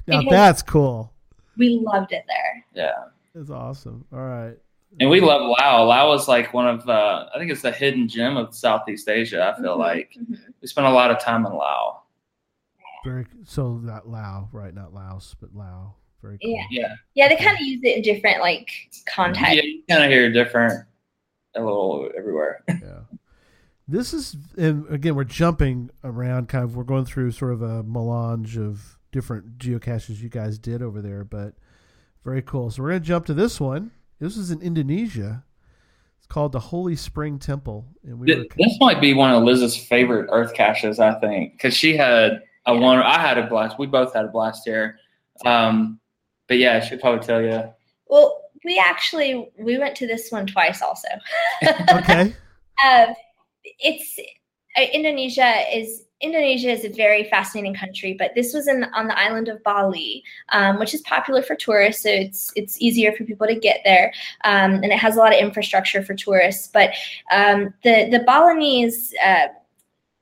Now 0.08 0.20
Because- 0.20 0.26
that's 0.30 0.62
cool. 0.62 1.14
we 1.58 1.80
loved 1.84 2.12
it 2.12 2.24
there 2.28 2.66
Yeah. 2.74 2.92
That's 3.34 3.50
awesome. 3.50 4.06
All 4.14 4.20
right. 4.20 4.56
And 5.02 5.10
we 5.10 5.20
love 5.20 5.42
Lao. 5.42 5.84
Lao 5.84 6.14
is 6.14 6.30
like 6.30 6.54
one 6.54 6.68
of, 6.70 6.88
uh, 6.88 7.26
I 7.36 7.38
think 7.38 7.52
it's 7.52 7.62
the 7.62 7.72
hidden 7.72 8.08
gem 8.08 8.38
of 8.38 8.56
Southeast 8.56 9.10
Asia. 9.10 9.54
I 9.54 9.62
feel 9.62 9.76
Mhm, 9.76 9.80
like 9.80 10.14
mhm. 10.18 10.38
we 10.62 10.68
spent 10.70 10.88
a 10.88 10.90
lot 10.90 11.12
of 11.12 11.20
time 11.20 11.46
in 11.46 11.52
Lao. 11.52 12.04
Very 13.06 13.26
so 13.46 13.78
not 13.78 14.10
Lao, 14.10 14.50
right? 14.52 14.74
Not 14.74 14.94
Laos, 14.94 15.36
but 15.40 15.56
Lao. 15.56 15.96
Very 16.22 16.40
cool. 16.40 16.52
Yeah. 16.52 16.66
Yeah, 16.72 16.96
yeah 17.14 17.30
they 17.30 17.36
kind 17.36 17.56
of 17.56 17.62
use 17.62 17.82
it 17.84 17.98
in 17.98 18.02
different 18.02 18.42
like 18.42 18.70
contexts 19.06 19.56
yeah, 19.56 19.62
you 19.62 19.84
kind 19.90 20.04
of 20.04 20.10
hear 20.10 20.32
different, 20.32 20.86
a 21.56 21.62
little 21.62 22.10
everywhere. 22.18 22.64
Yeah. 22.70 23.02
This 23.88 24.16
is, 24.16 24.36
and 24.58 24.92
again, 24.92 25.14
we're 25.14 25.26
jumping 25.26 25.92
around, 26.04 26.50
kind 26.50 26.64
of, 26.64 26.76
we're 26.76 26.84
going 26.84 27.06
through 27.06 27.32
sort 27.34 27.54
of 27.54 27.62
a 27.62 27.84
melange 27.84 28.58
of 28.58 28.98
different 29.12 29.60
geocaches 29.60 30.20
you 30.22 30.30
guys 30.30 30.58
did 30.58 30.82
over 30.82 31.04
there, 31.04 31.24
but 31.24 31.54
very 32.24 32.42
cool. 32.42 32.72
So 32.72 32.82
we're 32.82 32.90
going 32.90 33.04
to 33.04 33.08
jump 33.08 33.28
to 33.28 33.36
this 33.36 33.62
one. 33.62 33.92
This 34.20 34.38
is 34.38 34.50
in 34.50 34.60
Indonesia. 34.62 35.44
It's 36.18 36.26
called 36.26 36.54
the 36.54 36.60
Holy 36.60 36.96
Spring 36.96 37.38
Temple, 37.38 37.86
and 38.04 38.18
we 38.18 38.36
were. 38.36 38.46
This 38.58 38.78
might 38.80 39.00
be 39.00 39.14
one 39.14 39.32
of 39.32 39.44
Liz's 39.44 39.78
favorite 39.78 40.28
Earth 40.32 40.56
caches, 40.56 41.00
I 41.00 41.20
think, 41.20 41.54
because 41.54 41.76
she 41.76 41.96
had 41.96 42.42
a 42.68 42.74
Yeah. 42.74 42.80
one. 42.80 43.00
I 43.00 43.20
had 43.20 43.38
a 43.38 43.48
blast. 43.48 43.78
We 43.80 43.88
both 43.88 44.14
had 44.14 44.26
a 44.26 44.30
blast 44.30 44.64
here. 44.66 45.00
Um, 45.46 46.00
but 46.48 46.58
yeah, 46.58 46.80
she'll 46.80 47.00
probably 47.00 47.26
tell 47.26 47.42
you. 47.42 47.64
well 48.08 48.42
we 48.64 48.80
actually 48.80 49.50
we 49.60 49.78
went 49.78 49.96
to 49.96 50.08
this 50.08 50.32
one 50.32 50.48
twice 50.48 50.82
also 50.82 51.08
Okay. 51.92 52.34
um, 52.84 53.14
it's 53.80 54.18
uh, 54.78 54.82
Indonesia 54.92 55.54
is 55.72 56.04
Indonesia 56.22 56.70
is 56.72 56.84
a 56.86 56.90
very 56.90 57.26
fascinating 57.26 57.76
country, 57.76 58.16
but 58.18 58.32
this 58.36 58.54
was 58.54 58.68
in 58.68 58.86
on 58.96 59.08
the 59.08 59.18
island 59.20 59.50
of 59.50 59.62
Bali, 59.64 60.24
um, 60.50 60.80
which 60.80 60.94
is 60.96 61.02
popular 61.02 61.42
for 61.44 61.56
tourists. 61.56 62.04
So 62.04 62.10
it's 62.10 62.52
it's 62.56 62.82
easier 62.82 63.12
for 63.14 63.24
people 63.26 63.46
to 63.48 63.56
get 63.56 63.82
there, 63.84 64.12
um, 64.46 64.76
and 64.76 64.86
it 64.86 64.98
has 64.98 65.16
a 65.16 65.20
lot 65.20 65.34
of 65.34 65.40
infrastructure 65.40 66.04
for 66.04 66.16
tourists. 66.16 66.70
But 66.74 66.92
um, 67.32 67.74
the 67.84 68.08
the 68.10 68.24
Balinese 68.26 69.14
uh, 69.24 69.48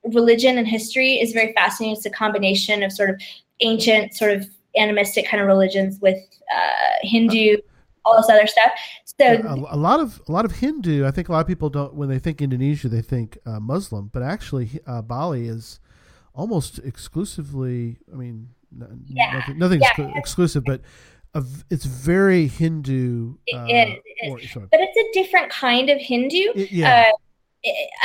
religion 0.05 0.57
and 0.57 0.67
history 0.67 1.13
is 1.19 1.31
very 1.33 1.53
fascinating. 1.53 1.95
It's 1.95 2.05
a 2.05 2.09
combination 2.09 2.83
of 2.83 2.91
sort 2.91 3.09
of 3.09 3.21
ancient, 3.61 4.13
sort 4.15 4.31
of 4.31 4.47
animistic 4.77 5.27
kind 5.27 5.41
of 5.41 5.47
religions 5.47 5.99
with 6.01 6.17
uh, 6.53 6.91
Hindu, 7.01 7.57
all 8.05 8.17
this 8.17 8.29
other 8.29 8.47
stuff. 8.47 8.71
So 9.05 9.25
a, 9.25 9.75
a 9.75 9.77
lot 9.77 9.99
of 9.99 10.19
a 10.27 10.31
lot 10.31 10.43
of 10.45 10.51
Hindu. 10.53 11.05
I 11.05 11.11
think 11.11 11.29
a 11.29 11.31
lot 11.31 11.41
of 11.41 11.47
people 11.47 11.69
don't 11.69 11.93
when 11.93 12.09
they 12.09 12.19
think 12.19 12.41
Indonesia, 12.41 12.89
they 12.89 13.01
think 13.03 13.37
uh, 13.45 13.59
Muslim, 13.59 14.09
but 14.11 14.23
actually 14.23 14.79
uh, 14.87 15.01
Bali 15.03 15.47
is 15.47 15.79
almost 16.33 16.79
exclusively. 16.79 17.97
I 18.11 18.15
mean, 18.15 18.49
Yeah. 19.07 19.33
nothing, 19.37 19.57
nothing 19.59 19.81
Yeah. 19.81 19.89
exclu- 19.91 20.17
exclusive, 20.17 20.63
but 20.65 20.81
a 21.35 21.43
it's 21.69 21.85
very 21.85 22.47
Hindu. 22.47 23.35
It 23.45 23.55
uh, 23.55 23.65
is, 23.65 23.99
it 24.05 24.43
is. 24.43 24.55
or- 24.57 24.67
but 24.71 24.79
it's 24.81 24.97
a 24.97 25.05
different 25.13 25.51
kind 25.51 25.89
of 25.91 25.99
Hindu. 25.99 26.53
It- 26.55 26.71
yeah, 26.71 27.11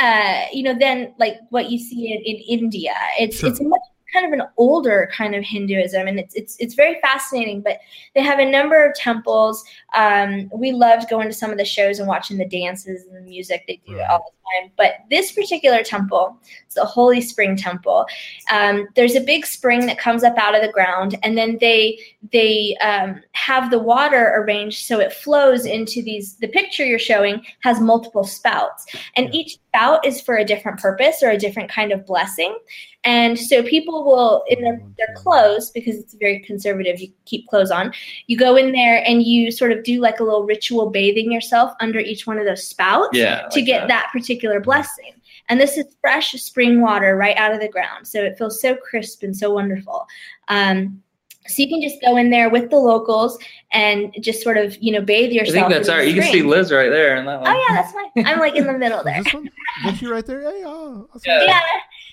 uh, 0.01 0.45
you 0.53 0.63
know, 0.63 0.73
than 0.77 1.13
like 1.19 1.37
what 1.49 1.69
you 1.69 1.79
see 1.79 2.11
in, 2.13 2.21
in 2.23 2.59
India. 2.59 2.93
It's 3.19 3.37
Sure. 3.39 3.49
it's 3.49 3.59
a 3.59 3.63
much 3.63 3.81
kind 4.13 4.25
of 4.25 4.31
an 4.39 4.45
older 4.57 5.09
kind 5.15 5.35
of 5.35 5.43
Hinduism, 5.43 6.07
and 6.07 6.19
it's 6.19 6.35
it's 6.35 6.55
it's 6.59 6.73
very 6.73 6.99
fascinating. 7.01 7.61
But 7.61 7.79
they 8.15 8.21
have 8.21 8.39
a 8.39 8.49
number 8.49 8.85
of 8.85 8.95
temples. 8.95 9.63
Um, 9.95 10.49
we 10.53 10.71
loved 10.71 11.09
going 11.09 11.27
to 11.27 11.33
some 11.33 11.51
of 11.51 11.57
the 11.57 11.65
shows 11.65 11.99
and 11.99 12.07
watching 12.07 12.37
the 12.37 12.45
dances 12.47 13.05
and 13.05 13.15
the 13.15 13.21
music 13.21 13.63
they 13.67 13.81
do 13.87 13.97
Right. 13.97 14.09
all 14.09 14.19
the 14.19 14.61
time. 14.61 14.71
But 14.77 14.93
this 15.11 15.31
particular 15.31 15.83
temple, 15.83 16.37
it's 16.65 16.75
the 16.75 16.85
Holy 16.85 17.21
Spring 17.21 17.55
Temple. 17.55 18.05
Um, 18.51 18.87
there's 18.95 19.15
a 19.15 19.21
big 19.21 19.45
spring 19.45 19.85
that 19.85 19.99
comes 19.99 20.23
up 20.23 20.37
out 20.37 20.55
of 20.55 20.61
the 20.61 20.71
ground, 20.71 21.17
and 21.23 21.37
then 21.37 21.57
they 21.61 21.99
they 22.31 22.75
um, 22.81 23.21
have 23.33 23.69
the 23.71 23.79
water 23.79 24.33
arranged 24.37 24.85
so 24.85 24.99
it 24.99 25.13
flows 25.13 25.65
into 25.65 26.01
these. 26.01 26.35
The 26.37 26.47
picture 26.47 26.85
you're 26.85 26.99
showing 26.99 27.45
has 27.61 27.79
multiple 27.79 28.23
spouts, 28.23 28.85
and 29.15 29.27
Yeah. 29.27 29.39
each 29.39 29.53
spout 29.53 30.05
is 30.05 30.19
for 30.19 30.35
a 30.37 30.43
different 30.45 30.79
purpose 30.79 31.21
or 31.21 31.29
a 31.29 31.37
different 31.37 31.69
kind 31.69 31.91
of 31.91 32.05
blessing. 32.05 32.57
And 33.09 33.39
so 33.39 33.63
people 33.63 34.03
will 34.05 34.43
in 34.49 34.61
their, 34.61 34.79
their 34.99 35.13
clothes 35.15 35.71
because 35.71 35.95
it's 35.97 36.13
very 36.13 36.39
conservative. 36.41 36.99
You 36.99 37.11
keep 37.25 37.47
clothes 37.47 37.71
on. 37.71 37.91
You 38.27 38.37
go 38.37 38.55
in 38.55 38.71
there 38.71 39.03
and 39.03 39.23
you 39.23 39.49
sort 39.51 39.71
of 39.71 39.83
do 39.83 39.99
like 39.99 40.19
a 40.19 40.23
little 40.23 40.43
ritual 40.43 40.91
bathing 40.91 41.31
yourself 41.31 41.71
under 41.79 41.97
each 41.99 42.27
one 42.27 42.37
of 42.37 42.45
those 42.45 42.67
spouts 42.67 43.17
Yeah, 43.17 43.47
to 43.49 43.59
like 43.59 43.65
get 43.65 43.87
that. 43.87 44.09
particular 44.13 44.59
blessing. 44.59 45.13
And 45.49 45.59
this 45.59 45.75
is 45.75 45.85
fresh 46.01 46.33
spring 46.33 46.81
water 46.81 47.15
right 47.15 47.35
out 47.37 47.51
of 47.51 47.59
the 47.61 47.67
ground. 47.69 48.05
So 48.07 48.21
it 48.23 48.37
feels 48.37 48.61
so 48.61 48.75
crisp 48.75 49.23
and 49.23 49.35
so 49.35 49.51
wonderful. 49.51 50.05
Um, 50.47 51.01
so 51.47 51.63
you 51.63 51.69
can 51.69 51.81
just 51.81 51.99
go 52.01 52.17
in 52.17 52.29
there 52.29 52.49
with 52.51 52.69
the 52.69 52.75
locals 52.77 53.39
and 53.71 54.13
just 54.21 54.43
sort 54.43 54.57
of, 54.57 54.77
you 54.79 54.91
know, 54.91 55.01
bathe 55.01 55.31
yourself. 55.31 55.57
I 55.57 55.59
think 55.61 55.73
that's 55.73 55.87
in 55.87 55.93
all 55.95 55.99
the 55.99 56.05
right. 56.05 56.15
You 56.15 56.21
can 56.21 56.31
see. 56.31 56.43
Liz 56.43 56.71
right 56.71 56.89
there 56.89 57.15
in 57.17 57.25
that 57.25 57.41
one. 57.41 57.49
Oh 57.49 57.65
yeah, 57.67 57.73
that's 57.75 57.91
fine. 57.91 58.25
I'm 58.27 58.37
like 58.37 58.55
in 58.55 58.67
the 58.67 58.73
middle 58.83 59.03
there. 59.03 59.17
Is 59.17 59.23
this 59.25 59.33
one? 59.33 59.49
Is 59.87 59.99
that 59.99 60.09
right 60.09 60.25
there? 60.27 60.41
Hey, 60.41 60.61
oh, 60.63 61.09
Yeah. 61.25 61.43
yeah, 61.45 61.59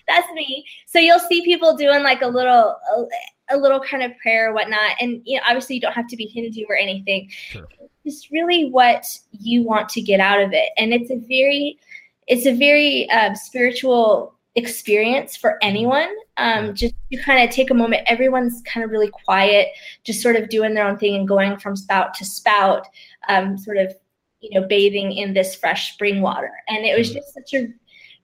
that's 0.09 0.31
me. 0.33 0.65
So 0.87 0.99
you'll 0.99 1.19
see 1.19 1.43
people 1.43 1.77
doing 1.77 2.03
like 2.03 2.23
a 2.23 2.29
little. 2.29 2.77
Uh, 2.97 3.05
a 3.49 3.57
little 3.57 3.81
kind 3.81 4.03
of 4.03 4.11
prayer 4.19 4.51
or 4.51 4.55
whatnot. 4.55 4.93
And 5.01 5.23
you 5.25 5.37
know, 5.37 5.43
obviously 5.47 5.77
you 5.77 5.81
don't 5.81 5.93
have 5.93 6.09
to 6.09 6.17
be 6.17 6.27
Hindu 6.27 6.65
or 6.69 6.77
anything. 6.77 7.31
Sure. 7.31 7.67
It's 8.05 8.31
really 8.31 8.71
what 8.71 9.05
you 9.31 9.63
want 9.63 9.89
to 9.91 10.01
get 10.01 10.21
out 10.21 10.41
of 10.41 10.53
it. 10.53 10.71
And 10.77 10.93
it's 10.93 11.11
a 11.11 11.17
very 11.29 11.79
it's 12.27 12.47
a 12.47 12.57
very 12.57 13.09
um, 13.11 13.37
spiritual 13.37 14.35
experience 14.57 15.37
for 15.37 15.59
anyone. 15.63 16.09
Um, 16.39 16.75
just 16.75 16.95
you 17.11 17.23
kind 17.23 17.47
of 17.49 17.55
take 17.55 17.71
a 17.71 17.75
moment. 17.75 18.03
Everyone's 18.07 18.63
kind 18.63 18.85
of 18.85 18.91
really 18.91 19.11
quiet, 19.11 19.69
just 20.05 20.23
sort 20.23 20.37
of 20.37 20.49
doing 20.49 20.75
their 20.75 20.87
own 20.87 20.99
thing 20.99 21.15
and 21.15 21.29
going 21.29 21.59
from 21.59 21.77
spout 21.77 22.15
to 22.15 22.25
spout, 22.25 22.87
um, 23.29 23.57
sort 23.57 23.77
of 23.77 23.95
you 24.41 24.59
know 24.59 24.67
bathing 24.67 25.13
in 25.13 25.35
this 25.35 25.55
fresh 25.55 25.93
spring 25.93 26.21
water. 26.21 26.53
And 26.69 26.85
it 26.85 26.99
was 26.99 27.13
just 27.13 27.33
such 27.33 27.55
a 27.55 27.69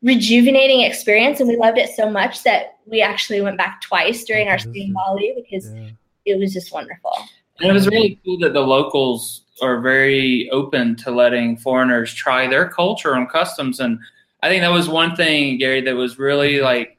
rejuvenating 0.02 0.82
experience, 0.82 1.40
and 1.40 1.48
we 1.48 1.56
loved 1.56 1.78
it 1.78 1.90
so 1.90 2.10
much 2.10 2.42
that 2.42 2.78
we 2.86 3.00
actually 3.00 3.40
went 3.40 3.56
back 3.56 3.80
twice 3.80 4.24
during 4.24 4.48
our 4.48 4.58
stay 4.58 4.82
in 4.82 4.92
Bali 4.92 5.32
because 5.36 5.72
Yeah. 5.72 5.90
it 6.24 6.38
was 6.38 6.52
just 6.52 6.72
wonderful. 6.72 7.16
And 7.60 7.70
it 7.70 7.72
was 7.72 7.86
really 7.86 8.18
cool 8.24 8.38
that 8.38 8.54
the 8.54 8.60
locals 8.60 9.42
are 9.60 9.80
very 9.80 10.50
open 10.50 10.96
to 10.96 11.10
letting 11.10 11.56
foreigners 11.56 12.12
try 12.12 12.48
their 12.48 12.68
culture 12.68 13.14
and 13.14 13.28
customs. 13.28 13.78
And 13.78 13.98
I 14.42 14.48
think 14.48 14.62
that 14.62 14.72
was 14.72 14.88
one 14.88 15.14
thing, 15.14 15.58
Gary, 15.58 15.80
that 15.82 15.94
was 15.94 16.18
really 16.18 16.54
mm-hmm. 16.54 16.64
like 16.64 16.98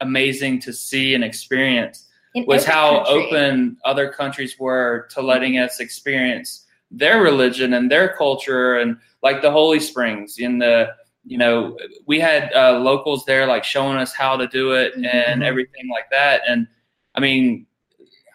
amazing 0.00 0.60
to 0.60 0.72
see 0.72 1.14
and 1.14 1.24
experience 1.24 2.06
In 2.34 2.44
was 2.46 2.64
how 2.64 3.04
country. 3.04 3.26
open 3.26 3.76
other 3.84 4.08
countries 4.10 4.58
were 4.58 5.08
to 5.10 5.22
letting 5.22 5.58
us 5.58 5.80
experience 5.80 6.66
their 6.90 7.22
religion 7.22 7.72
and 7.72 7.90
their 7.90 8.14
culture 8.14 8.76
and 8.76 8.98
like 9.22 9.42
the 9.42 9.50
holy 9.50 9.80
springs 9.80 10.38
in 10.38 10.58
the 10.58 10.94
you 11.26 11.36
know 11.38 11.76
we 12.06 12.20
had 12.20 12.52
uh, 12.54 12.78
locals 12.78 13.24
there 13.24 13.46
like 13.46 13.64
showing 13.64 13.98
us 13.98 14.14
how 14.14 14.36
to 14.36 14.46
do 14.46 14.72
it 14.72 14.94
and 14.94 15.42
Mhm. 15.42 15.44
everything 15.44 15.88
like 15.90 16.08
that 16.10 16.42
and 16.48 16.68
i 17.16 17.20
mean 17.20 17.66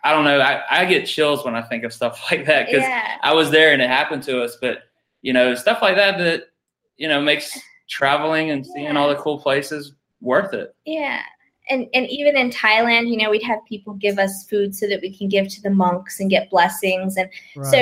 i 0.04 0.12
don't 0.12 0.26
know 0.26 0.40
i, 0.42 0.62
I 0.70 0.86
get 0.86 1.06
chills 1.08 1.46
when 1.46 1.56
i 1.56 1.62
think 1.62 1.84
of 1.86 1.94
stuff 1.94 2.22
like 2.32 2.46
that 2.46 2.66
because 2.68 2.84
Yeah. 2.84 3.18
i 3.24 3.34
was 3.34 3.50
there 3.50 3.72
and 3.74 3.82
it 3.82 3.90
happened 3.90 4.24
to 4.24 4.42
us 4.44 4.58
but 4.60 4.80
you 5.22 5.32
know 5.32 5.56
stuff 5.56 5.82
like 5.82 5.96
that 5.96 6.18
that 6.18 6.50
you 6.98 7.08
know 7.08 7.22
makes 7.22 7.58
traveling 7.90 8.52
and 8.52 8.66
seeing 8.66 8.96
all 8.98 9.08
the 9.10 9.16
cool 9.16 9.40
places 9.40 9.94
worth 10.22 10.54
it 10.54 10.76
Yeah. 10.86 11.22
And 11.70 11.88
and 11.94 12.08
even 12.10 12.36
in 12.36 12.50
Thailand, 12.50 13.08
you 13.08 13.18
know, 13.18 13.30
we'd 13.30 13.44
have 13.44 13.60
people 13.70 13.94
give 13.94 14.18
us 14.20 14.46
food 14.50 14.76
so 14.76 14.88
that 14.88 15.00
we 15.02 15.16
can 15.16 15.30
give 15.30 15.48
to 15.48 15.62
the 15.62 15.70
monks 15.70 16.20
and 16.20 16.30
get 16.30 16.50
blessings. 16.50 17.16
And 17.18 17.30
so 17.72 17.78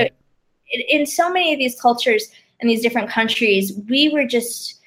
in, 0.72 0.82
in 0.90 1.06
so 1.06 1.32
many 1.32 1.54
of 1.54 1.60
these 1.60 1.80
cultures 1.80 2.30
and 2.60 2.70
these 2.70 2.82
different 2.82 3.10
countries, 3.10 3.74
we 3.88 4.10
were 4.10 4.26
just 4.26 4.79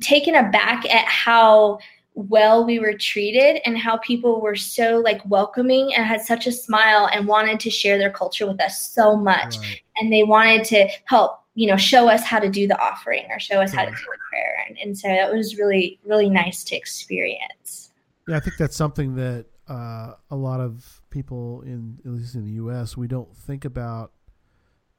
taken 0.00 0.34
aback 0.34 0.84
at 0.92 1.04
how 1.06 1.78
well 2.14 2.64
we 2.66 2.78
were 2.78 2.92
treated 2.92 3.60
and 3.64 3.78
how 3.78 3.96
people 3.98 4.40
were 4.40 4.56
so 4.56 4.98
like 4.98 5.20
welcoming 5.30 5.94
and 5.94 6.04
had 6.04 6.20
such 6.20 6.46
a 6.46 6.52
smile 6.52 7.08
and 7.12 7.26
wanted 7.26 7.60
to 7.60 7.70
share 7.70 7.98
their 7.98 8.10
culture 8.10 8.46
with 8.46 8.60
us 8.60 8.80
so 8.90 9.16
much 9.16 9.56
Right. 9.58 9.80
and 9.96 10.12
they 10.12 10.24
wanted 10.24 10.64
to 10.66 10.88
help 11.04 11.38
you 11.54 11.68
know 11.68 11.76
show 11.76 12.08
us 12.08 12.22
how 12.24 12.38
to 12.40 12.48
do 12.48 12.66
the 12.66 12.78
offering 12.80 13.26
or 13.30 13.38
show 13.38 13.60
us 13.60 13.72
how 13.72 13.84
to 13.84 13.90
do 13.90 13.96
the 13.96 14.18
prayer 14.28 14.64
and, 14.68 14.76
and 14.78 14.98
so 14.98 15.08
that 15.08 15.32
was 15.32 15.56
really 15.56 16.00
really 16.04 16.28
nice 16.28 16.64
to 16.64 16.76
experience 16.76 17.90
Yeah, 18.26 18.36
I 18.36 18.40
think 18.40 18.56
that's 18.56 18.76
something 18.76 19.14
that 19.14 19.46
uh, 19.68 20.14
a 20.30 20.36
lot 20.36 20.60
of 20.60 21.00
people 21.10 21.62
in 21.62 21.98
at 22.04 22.10
least 22.10 22.34
in 22.34 22.44
the 22.44 22.52
U.S. 22.52 22.96
we 22.96 23.06
don't 23.06 23.34
think 23.36 23.64
about 23.64 24.12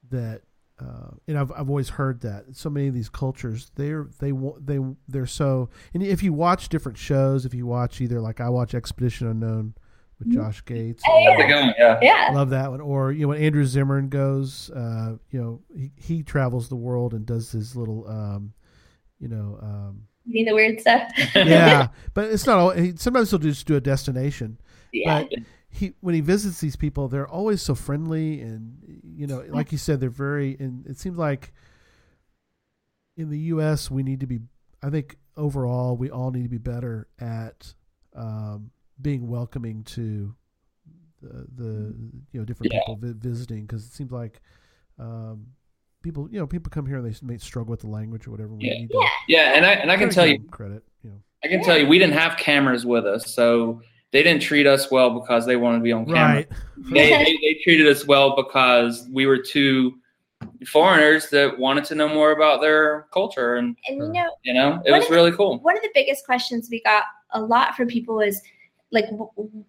that. 0.09 0.41
Uh, 0.81 1.11
and 1.27 1.37
I've 1.37 1.51
I've 1.51 1.69
always 1.69 1.89
heard 1.89 2.21
that 2.21 2.45
so 2.53 2.69
many 2.69 2.87
of 2.87 2.93
these 2.93 3.09
cultures 3.09 3.71
they're 3.75 4.07
they 4.19 4.31
wa- 4.31 4.57
they 4.59 4.79
they're 5.07 5.27
so 5.27 5.69
and 5.93 6.01
if 6.01 6.23
you 6.23 6.33
watch 6.33 6.69
different 6.69 6.97
shows 6.97 7.45
if 7.45 7.53
you 7.53 7.67
watch 7.67 8.01
either 8.01 8.19
like 8.19 8.39
I 8.41 8.49
watch 8.49 8.73
Expedition 8.73 9.27
Unknown 9.27 9.75
with 10.17 10.31
Josh 10.31 10.63
Gates. 10.65 11.03
Oh, 11.07 11.19
yeah. 11.19 11.47
going? 11.47 11.73
yeah. 11.77 11.99
Yeah. 12.01 12.29
Love 12.33 12.49
that 12.51 12.71
one. 12.71 12.81
Or 12.81 13.11
you 13.11 13.21
know 13.23 13.27
when 13.29 13.41
Andrew 13.43 13.65
Zimmern 13.65 14.09
goes 14.09 14.71
uh, 14.71 15.17
you 15.29 15.39
know 15.39 15.61
he, 15.75 15.91
he 15.97 16.23
travels 16.23 16.69
the 16.69 16.75
world 16.75 17.13
and 17.13 17.25
does 17.27 17.51
his 17.51 17.75
little 17.75 18.07
um, 18.07 18.53
you 19.19 19.27
know 19.27 19.59
um, 19.61 20.03
you 20.25 20.33
mean 20.33 20.45
the 20.45 20.55
weird 20.55 20.79
stuff? 20.79 21.11
Yeah. 21.35 21.89
But 22.13 22.31
it's 22.31 22.47
not 22.47 22.57
all 22.57 22.71
he, 22.71 22.93
sometimes 22.95 23.29
he'll 23.29 23.39
just 23.39 23.67
do 23.67 23.75
a 23.75 23.81
destination. 23.81 24.57
Yeah. 24.91 25.23
But 25.23 25.39
he 25.73 25.93
when 26.01 26.13
he 26.13 26.21
visits 26.21 26.59
these 26.59 26.75
people 26.75 27.07
they're 27.07 27.27
always 27.27 27.61
so 27.61 27.73
friendly 27.73 28.41
and 28.41 28.77
you 29.03 29.25
know 29.25 29.43
like 29.49 29.71
you 29.71 29.77
said 29.77 29.99
they're 29.99 30.09
very 30.09 30.55
and 30.59 30.85
it 30.85 30.97
seems 30.99 31.17
like 31.17 31.53
in 33.17 33.29
the 33.29 33.37
us 33.39 33.89
we 33.89 34.03
need 34.03 34.19
to 34.19 34.27
be 34.27 34.39
i 34.83 34.89
think 34.89 35.17
overall 35.37 35.95
we 35.95 36.09
all 36.09 36.31
need 36.31 36.43
to 36.43 36.49
be 36.49 36.57
better 36.57 37.07
at 37.19 37.73
um, 38.15 38.71
being 39.01 39.27
welcoming 39.29 39.83
to 39.85 40.35
the, 41.21 41.45
the 41.55 41.95
you 42.33 42.39
know 42.39 42.45
different 42.45 42.73
Yeah. 42.73 42.79
people 42.79 42.95
vi- 42.97 43.13
visiting 43.17 43.61
because 43.65 43.85
it 43.85 43.93
seems 43.93 44.11
like 44.11 44.41
um, 44.99 45.47
people 46.03 46.27
you 46.31 46.39
know 46.39 46.47
people 46.47 46.69
come 46.69 46.85
here 46.85 46.97
and 46.97 47.05
they 47.09 47.15
may 47.25 47.37
struggle 47.37 47.71
with 47.71 47.79
the 47.81 47.87
language 47.87 48.27
or 48.27 48.31
whatever 48.31 48.53
we 48.53 48.65
Yeah. 48.65 48.73
need 48.73 48.89
to 48.91 49.07
yeah 49.29 49.53
and 49.55 49.65
i 49.65 49.71
and 49.73 49.89
i 49.91 49.95
can 49.95 50.09
tell 50.09 50.25
you 50.27 50.39
credit 50.51 50.83
you 51.03 51.11
know 51.11 51.17
I 51.43 51.47
can 51.47 51.63
tell 51.63 51.75
you, 51.75 51.87
we 51.87 51.97
didn't 51.97 52.13
have 52.13 52.37
cameras 52.37 52.85
with 52.85 53.03
us, 53.03 53.33
so 53.33 53.81
they 54.11 54.23
didn't 54.23 54.41
treat 54.41 54.67
us 54.67 54.91
well 54.91 55.09
because 55.19 55.45
they 55.45 55.55
wanted 55.55 55.77
to 55.77 55.83
be 55.83 55.91
on 55.91 56.05
camera. 56.05 56.21
right 56.35 56.49
They, 56.91 57.09
they, 57.23 57.37
they 57.41 57.59
treated 57.63 57.87
us 57.87 58.05
well 58.05 58.35
because 58.35 59.07
we 59.11 59.25
were 59.25 59.37
two 59.37 59.95
foreigners 60.67 61.29
that 61.29 61.57
wanted 61.57 61.83
to 61.85 61.95
know 61.95 62.07
more 62.07 62.31
about 62.31 62.61
their 62.61 63.07
culture, 63.13 63.55
and 63.55 63.75
and 63.87 63.97
you 63.99 64.11
know 64.13 64.29
you 64.43 64.53
know, 64.53 64.81
it 64.85 64.91
was 64.91 65.05
if- 65.05 65.11
really 65.11 65.31
cool. 65.31 65.59
one 65.59 65.75
of 65.77 65.83
the 65.83 65.91
biggest 65.93 66.25
questions 66.25 66.67
we 66.71 66.81
got 66.83 67.03
a 67.31 67.41
lot 67.41 67.75
from 67.75 67.87
people 67.87 68.15
was 68.15 68.41
like 68.91 69.05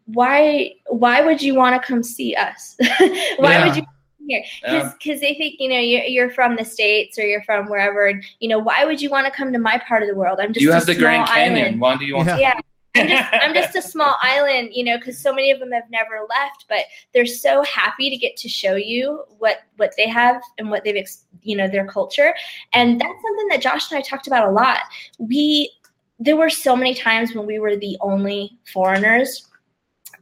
why 0.06 0.72
why 0.88 1.20
would 1.20 1.40
you 1.40 1.54
want 1.54 1.80
to 1.80 1.86
come 1.86 2.02
see 2.02 2.34
us 2.34 2.74
why 2.80 3.52
Yeah. 3.52 3.66
would 3.66 3.76
you 3.76 3.82
come 3.82 4.28
here 4.28 4.42
Yeah. 4.64 4.92
because 4.98 5.20
they 5.20 5.34
think 5.34 5.56
you 5.60 5.68
know 5.68 5.78
you're, 5.78 6.02
you're 6.04 6.30
from 6.30 6.56
the 6.56 6.64
states 6.64 7.18
or 7.18 7.22
you're 7.22 7.44
from 7.44 7.68
wherever 7.68 8.06
and 8.06 8.24
you 8.40 8.48
know 8.48 8.58
why 8.58 8.84
would 8.84 9.00
you 9.00 9.10
want 9.10 9.26
to 9.26 9.30
come 9.32 9.52
to 9.52 9.58
my 9.60 9.80
part 9.86 10.02
of 10.02 10.08
the 10.08 10.14
world 10.16 10.40
i'm 10.40 10.52
just 10.52 10.62
you 10.64 10.72
have 10.72 10.86
the 10.86 10.94
small 10.94 11.02
Grand 11.04 11.26
Canyon. 11.28 11.64
island. 11.66 11.80
Why 11.80 11.96
do 11.96 12.04
you 12.04 12.16
want? 12.16 12.28
Yeah. 12.28 12.38
yeah 12.38 12.60
I'm 12.94 13.08
just, 13.08 13.32
I'm 13.32 13.54
just 13.54 13.76
a 13.76 13.82
small 13.82 14.16
island, 14.20 14.70
you 14.72 14.84
know, 14.84 14.98
because 14.98 15.18
so 15.18 15.32
many 15.32 15.50
of 15.50 15.60
them 15.60 15.72
have 15.72 15.88
never 15.90 16.26
left, 16.28 16.66
but 16.68 16.84
they're 17.14 17.24
so 17.24 17.62
happy 17.62 18.10
to 18.10 18.16
get 18.16 18.36
to 18.36 18.48
show 18.48 18.74
you 18.74 19.24
what 19.38 19.60
what 19.76 19.94
they 19.96 20.08
have 20.08 20.42
and 20.58 20.70
what 20.70 20.84
they've, 20.84 21.08
you 21.42 21.56
know, 21.56 21.68
their 21.68 21.86
culture, 21.86 22.34
and 22.74 23.00
that's 23.00 23.22
something 23.22 23.48
that 23.48 23.62
Josh 23.62 23.90
and 23.90 23.98
I 23.98 24.02
talked 24.02 24.26
about 24.26 24.48
a 24.48 24.50
lot. 24.50 24.80
We 25.18 25.70
there 26.18 26.36
were 26.36 26.50
so 26.50 26.76
many 26.76 26.94
times 26.94 27.34
when 27.34 27.46
we 27.46 27.58
were 27.58 27.76
the 27.76 27.96
only 28.00 28.58
foreigners 28.72 29.48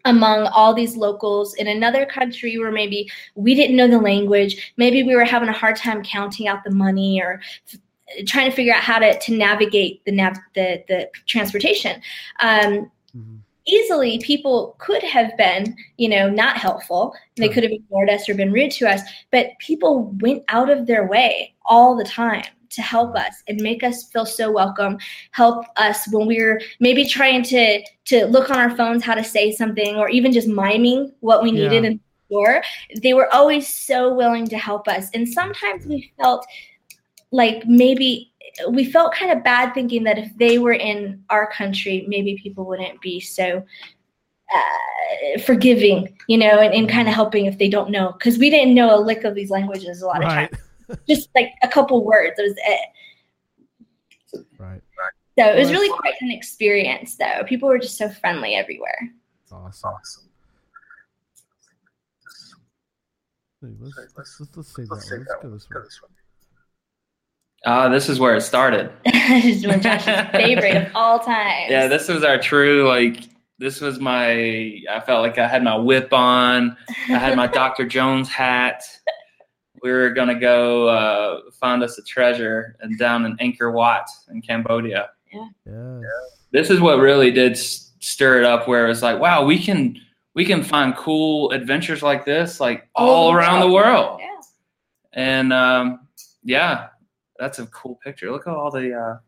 among 0.07 0.47
all 0.47 0.73
these 0.73 0.97
locals 0.97 1.55
in 1.55 1.69
another 1.69 2.07
country 2.07 2.59
where 2.59 2.73
maybe 2.73 3.11
we 3.35 3.55
didn't 3.55 3.77
know 3.77 3.89
the 3.89 3.99
language, 3.99 4.73
maybe 4.79 5.03
we 5.03 5.15
were 5.15 5.25
having 5.25 5.49
a 5.51 5.53
hard 5.53 5.77
time 5.77 6.03
counting 6.03 6.49
out 6.49 6.65
the 6.65 6.71
money 6.71 7.21
or 7.21 7.41
trying 8.27 8.51
to 8.51 8.57
figure 8.57 8.75
out 8.75 8.83
how 8.83 8.99
to, 8.99 9.19
to 9.19 9.37
navigate 9.37 10.05
the 10.05 10.13
nav 10.13 10.37
the, 10.55 10.83
the 10.89 11.09
transportation. 11.27 12.01
Um, 12.41 12.91
Mhm. 13.17 13.41
easily 13.67 14.19
people 14.21 14.77
could 14.79 15.03
have 15.03 15.37
been, 15.37 15.77
you 15.97 16.09
know, 16.09 16.31
not 16.31 16.57
helpful. 16.57 17.13
They 17.37 17.49
could 17.49 17.65
have 17.65 17.73
ignored 17.73 18.09
us 18.09 18.29
or 18.29 18.35
been 18.35 18.53
rude 18.53 18.71
to 18.73 18.89
us, 18.89 19.01
but 19.33 19.51
people 19.59 20.13
went 20.21 20.45
out 20.49 20.71
of 20.71 20.87
their 20.87 21.07
way 21.09 21.55
all 21.65 21.97
the 21.97 22.05
time 22.05 22.45
to 22.71 22.83
help 22.83 23.17
us 23.17 23.43
and 23.49 23.61
make 23.61 23.83
us 23.83 24.05
feel 24.13 24.25
so 24.25 24.51
welcome, 24.51 24.97
help 25.33 25.67
us 25.77 26.07
when 26.13 26.27
we 26.29 26.41
were 26.41 26.61
maybe 26.79 27.05
trying 27.05 27.43
to 27.43 27.83
to 28.05 28.27
look 28.27 28.49
on 28.49 28.59
our 28.59 28.77
phones 28.77 29.03
how 29.03 29.15
to 29.15 29.25
say 29.25 29.51
something 29.51 29.97
or 29.97 30.09
even 30.09 30.31
just 30.33 30.47
miming 30.47 31.13
what 31.19 31.43
we 31.43 31.51
needed 31.51 31.83
Yeah. 31.83 31.91
in 31.91 31.95
the 31.95 32.01
store. 32.29 32.63
They 33.03 33.13
were 33.15 33.33
always 33.35 33.67
so 33.67 34.15
willing 34.15 34.47
to 34.49 34.57
help 34.59 34.87
us. 34.87 35.11
And 35.15 35.29
sometimes 35.29 35.85
we 35.85 36.13
felt 36.17 36.47
like 37.33 37.65
maybe 37.67 38.33
we 38.69 38.85
felt 38.85 39.15
kind 39.15 39.31
of 39.31 39.45
bad 39.45 39.73
thinking 39.75 40.05
that 40.05 40.19
if 40.19 40.37
they 40.37 40.59
were 40.59 40.73
in 40.73 41.23
our 41.31 41.51
country, 41.51 42.05
maybe 42.09 42.39
people 42.43 42.67
wouldn't 42.67 43.01
be 43.01 43.21
so 43.21 43.65
uh, 44.55 45.39
forgiving, 45.41 46.17
you 46.27 46.37
know, 46.37 46.59
and, 46.59 46.75
and 46.75 46.89
kind 46.89 47.09
of 47.09 47.15
helping 47.15 47.47
if 47.47 47.59
they 47.59 47.69
don't 47.69 47.91
know. 47.91 48.13
Because 48.13 48.39
we 48.39 48.51
didn't 48.51 48.75
know 48.75 48.95
a 48.95 49.01
lick 49.01 49.25
of 49.25 49.35
these 49.35 49.51
languages 49.51 50.03
a 50.03 50.07
lot 50.07 50.23
of 50.23 50.29
times. 50.29 50.57
Just 51.09 51.29
like 51.35 51.53
a 51.63 51.69
couple 51.69 52.05
words. 52.05 52.39
It 52.39 52.43
was 52.43 52.55
it. 52.57 54.45
right 54.59 54.81
So 55.39 55.47
it 55.47 55.59
was 55.59 55.71
really 55.71 55.89
quite 56.01 56.15
an 56.21 56.33
experience, 56.33 57.17
though. 57.17 57.45
People 57.47 57.69
were 57.69 57.79
just 57.79 57.97
so 57.97 58.09
friendly 58.09 58.55
everywhere. 58.55 58.99
awesome 59.85 60.25
Hey, 63.63 63.69
let's, 63.79 63.97
let's, 64.17 64.41
let's, 64.41 64.57
let's 64.57 65.09
save 65.09 65.27
that 65.27 65.39
one. 65.43 65.53
Let's 65.53 65.67
go 65.67 65.83
this 65.83 66.01
one. 66.01 66.11
Ah, 67.67 67.89
this 67.89 68.09
is 68.09 68.19
where 68.19 68.35
it 68.37 68.41
started. 68.41 68.91
this 69.05 69.45
is 69.57 69.67
one 69.67 69.81
Josh's 69.81 70.31
favorite 70.33 70.77
of 70.77 70.89
all 70.95 71.19
time. 71.19 71.67
Yeah, 71.71 71.87
this 71.89 72.09
was 72.09 72.25
our 72.25 72.39
true 72.39 72.89
like. 72.89 73.25
This 73.59 73.83
was 73.83 74.01
my. 74.01 74.81
I 74.91 75.01
felt 75.05 75.21
like 75.23 75.37
I 75.37 75.47
had 75.47 75.63
my 75.63 75.77
whip 75.77 76.13
on. 76.15 76.75
I 77.09 77.19
had 77.19 77.37
my 77.37 77.47
Dr. 77.61 77.87
Jones 77.87 78.31
hat. 78.31 78.83
We 79.83 79.91
were 79.93 80.11
gonna 80.11 80.39
go 80.39 80.89
uh, 80.89 81.41
find 81.61 81.83
us 81.83 81.99
a 81.99 82.03
treasure 82.03 82.77
and 82.81 82.99
down 82.99 83.27
in 83.27 83.37
Angkor 83.37 83.73
Wat 83.75 84.07
in 84.31 84.41
Cambodia. 84.41 85.11
Yes. 85.31 85.45
This 86.53 86.71
is 86.71 86.81
what 86.81 86.99
really 86.99 87.31
did 87.31 87.53
s- 87.53 87.93
stir 88.01 88.39
it 88.39 88.45
up, 88.45 88.67
where 88.67 88.87
it 88.87 88.89
was 88.89 89.03
like, 89.03 89.19
wow, 89.21 89.45
we 89.45 89.59
can 89.59 90.01
we 90.35 90.47
can 90.47 90.63
find 90.63 90.97
cool 90.97 91.51
adventures 91.51 92.03
like 92.03 92.25
this 92.25 92.61
like 92.61 92.89
All 92.95 93.09
all 93.11 93.29
over 93.29 93.41
the 93.41 93.45
around 93.47 93.61
the 93.61 93.71
world. 93.71 94.21
Yeah. 94.21 94.41
And 95.13 95.53
um, 95.53 96.09
yeah, 96.45 96.89
that's 97.41 97.59
a 97.59 97.67
cool 97.67 97.99
picture. 98.05 98.31
Look 98.31 98.47
at 98.47 98.55
all 98.55 98.71
the 98.71 98.95
uh, 98.95 99.19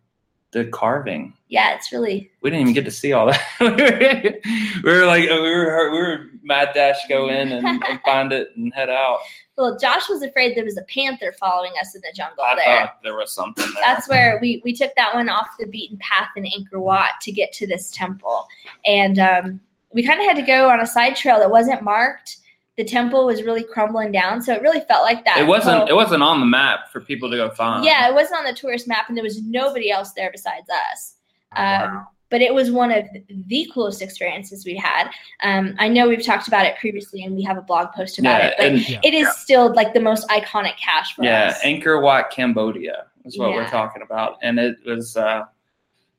the 0.53 0.67
carving. 0.67 1.33
Yeah, 1.49 1.75
it's 1.75 1.91
really 1.93 2.31
We 2.43 2.51
didn't 2.51 2.63
even 2.63 2.75
get 2.75 2.85
to 2.85 2.91
see 2.91 3.13
all 3.13 3.27
that. 3.27 3.41
we 4.85 4.91
were 4.91 5.07
like, 5.07 5.23
we 5.23 5.29
were 5.31 5.91
we 5.91 5.99
were 5.99 6.27
mad 6.43 6.71
dash 6.75 6.99
go 7.09 7.29
in 7.31 7.53
and, 7.53 7.67
and 7.89 8.01
find 8.05 8.33
it 8.33 8.51
and 8.57 8.73
head 8.75 8.91
out. 8.91 9.21
well. 9.57 9.79
Josh 9.79 10.09
was 10.11 10.23
afraid 10.23 10.57
there 10.57 10.65
was 10.65 10.77
a 10.77 10.83
panther 10.83 11.35
following 11.41 11.73
us 11.81 11.95
in 11.95 12.03
the 12.03 12.13
jungle 12.15 12.45
I 12.45 12.55
there. 12.55 12.81
thought 12.81 12.99
there 13.03 13.17
was 13.17 13.33
something 13.33 13.65
there. 13.75 13.83
That's 13.83 14.09
where 14.09 14.39
we 14.43 14.61
we 14.65 14.75
took 14.75 14.95
that 14.97 15.15
one 15.15 15.31
off 15.31 15.49
the 15.59 15.67
beaten 15.67 15.99
path 15.99 16.29
in 16.37 16.45
Angkor 16.45 16.81
Wat 16.81 17.13
to 17.23 17.33
get 17.33 17.53
to 17.55 17.67
this 17.67 17.91
temple, 17.91 18.47
and 18.85 19.19
um, 19.19 19.61
we 19.95 20.03
kind 20.03 20.21
of 20.21 20.27
had 20.27 20.37
to 20.37 20.43
go 20.43 20.69
on 20.69 20.81
a 20.81 20.87
side 20.87 21.17
trail 21.17 21.39
that 21.39 21.51
wasn't 21.51 21.83
marked. 21.83 22.37
The 22.79 22.85
temple 22.85 23.27
was 23.27 23.43
really 23.43 23.64
crumbling 23.64 24.12
down, 24.12 24.41
so 24.41 24.55
it 24.55 24.62
really 24.62 24.81
felt 24.81 25.03
like 25.03 25.25
that. 25.27 25.39
it 25.39 25.47
wasn't 25.47 25.79
whole- 25.81 25.89
it 25.89 25.95
wasn't 25.95 26.23
on 26.23 26.41
the 26.41 26.47
map 26.47 26.91
for 26.91 27.01
people 27.01 27.31
to 27.31 27.37
go 27.37 27.51
find. 27.51 27.85
yeah, 27.85 28.09
it 28.09 28.14
wasn't 28.14 28.39
on 28.39 28.45
the 28.45 28.55
tourist 28.55 28.89
map, 28.89 29.09
and 29.09 29.16
there 29.16 29.23
was 29.25 29.43
nobody 29.43 29.91
else 29.91 30.12
there 30.12 30.31
besides 30.33 30.68
us. 30.93 31.14
Oh, 31.57 31.62
Um, 31.62 32.07
But 32.31 32.41
it 32.41 32.55
was 32.55 32.70
one 32.70 32.91
of 32.91 33.05
the 33.29 33.70
coolest 33.75 34.01
experiences 34.01 34.64
we 34.64 34.75
had. 34.75 35.11
Um, 35.43 35.75
I 35.79 35.87
know 35.89 36.09
we've 36.09 36.25
talked 36.25 36.49
about 36.49 36.64
it 36.64 36.79
previously, 36.79 37.25
and 37.25 37.37
we 37.37 37.43
have 37.43 37.59
a 37.59 37.61
blog 37.61 37.93
post 37.93 38.18
about 38.18 38.41
yeah, 38.41 38.47
it. 38.49 38.55
But 38.57 38.66
and 38.68 38.89
Yeah. 38.89 39.01
it 39.05 39.12
is 39.12 39.29
still 39.37 39.70
like 39.75 39.93
the 39.93 40.01
most 40.01 40.27
iconic 40.31 40.79
cache 40.79 41.14
for 41.14 41.25
yeah, 41.25 41.49
us. 41.49 41.61
Angkor 41.62 42.01
Wat, 42.01 42.31
Cambodia 42.31 43.05
is 43.27 43.37
what 43.39 43.51
Yeah. 43.51 43.57
we're 43.57 43.68
talking 43.68 44.01
about, 44.01 44.39
and 44.41 44.59
it 44.59 44.77
was 44.87 45.14
uh, 45.14 45.43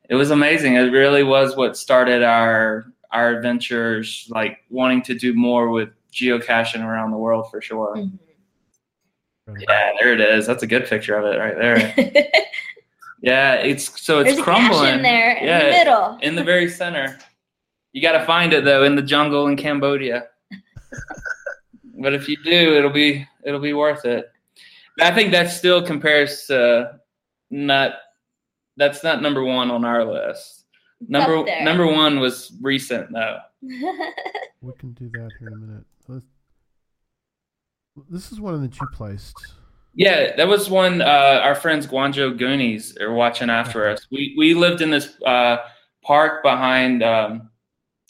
it 0.07 0.13
was 0.13 0.29
amazing. 0.29 0.75
It 0.75 0.91
really 0.91 1.23
was 1.23 1.55
what 1.55 1.75
started 1.75 2.21
our 2.21 2.85
our 3.11 3.31
adventures, 3.31 4.27
like 4.29 4.59
wanting 4.69 5.01
to 5.03 5.15
do 5.15 5.33
more 5.33 5.69
with 5.69 5.89
geocaching 6.13 6.83
around 6.85 7.11
the 7.11 7.17
world 7.17 7.49
for 7.49 7.61
sure. 7.61 7.95
Mhm. 7.95 8.17
Yeah, 9.59 9.91
there 9.99 10.13
it 10.13 10.21
is. 10.21 10.45
That's 10.47 10.63
a 10.63 10.67
good 10.67 10.85
picture 10.85 11.15
of 11.17 11.25
it 11.25 11.37
right 11.37 11.57
there. 11.57 12.29
Yeah, 13.23 13.53
it's 13.53 14.01
so 14.01 14.19
it's 14.19 14.27
There's 14.31 14.39
a 14.39 14.43
crumbling 14.43 14.81
cache 14.81 14.95
in 14.97 15.01
there 15.01 15.31
in 15.37 15.45
Yeah, 15.45 15.63
the 15.63 15.71
middle. 15.71 16.17
in 16.21 16.35
the 16.35 16.43
very 16.43 16.67
center. 16.67 17.17
You 17.93 18.01
got 18.01 18.17
to 18.17 18.25
find 18.25 18.51
it 18.51 18.65
though 18.65 18.83
in 18.83 18.97
the 18.97 19.01
jungle 19.01 19.47
in 19.47 19.55
Cambodia. 19.55 20.25
but 22.01 22.13
if 22.13 22.27
you 22.27 22.35
do, 22.43 22.75
it'll 22.75 22.89
be 22.89 23.25
it'll 23.45 23.61
be 23.61 23.71
worth 23.71 24.03
it. 24.03 24.29
I 24.99 25.11
think 25.11 25.31
that 25.31 25.51
still 25.51 25.81
compares 25.81 26.45
to 26.47 26.99
not 27.49 27.93
that's 28.75 29.05
not 29.05 29.21
number 29.21 29.41
one 29.41 29.71
on 29.71 29.85
our 29.85 30.03
list. 30.03 30.65
Number 31.07 31.37
up 31.37 31.47
number 31.63 31.87
one 31.87 32.19
was 32.19 32.51
recent 32.61 33.09
though. 33.13 33.37
We 34.61 34.71
can 34.79 34.91
do 34.93 35.09
that 35.11 35.29
here 35.39 35.47
in 35.47 35.53
a 35.53 35.57
minute. 35.57 35.83
This 38.09 38.31
is 38.31 38.39
one 38.39 38.61
that 38.61 38.79
you 38.79 38.87
placed. 38.93 39.37
Yeah, 39.95 40.35
that 40.35 40.47
was 40.47 40.69
one 40.69 41.01
uh, 41.01 41.41
our 41.43 41.53
friends 41.53 41.85
Guangzhou 41.85 42.37
Goonies 42.37 42.97
are 42.97 43.13
watching 43.13 43.49
after 43.49 43.87
us. 43.87 44.07
We 44.11 44.33
we 44.37 44.55
lived 44.55 44.81
in 44.81 44.89
this 44.89 45.21
uh, 45.25 45.57
park 46.01 46.41
behind. 46.43 47.03
Um, 47.03 47.49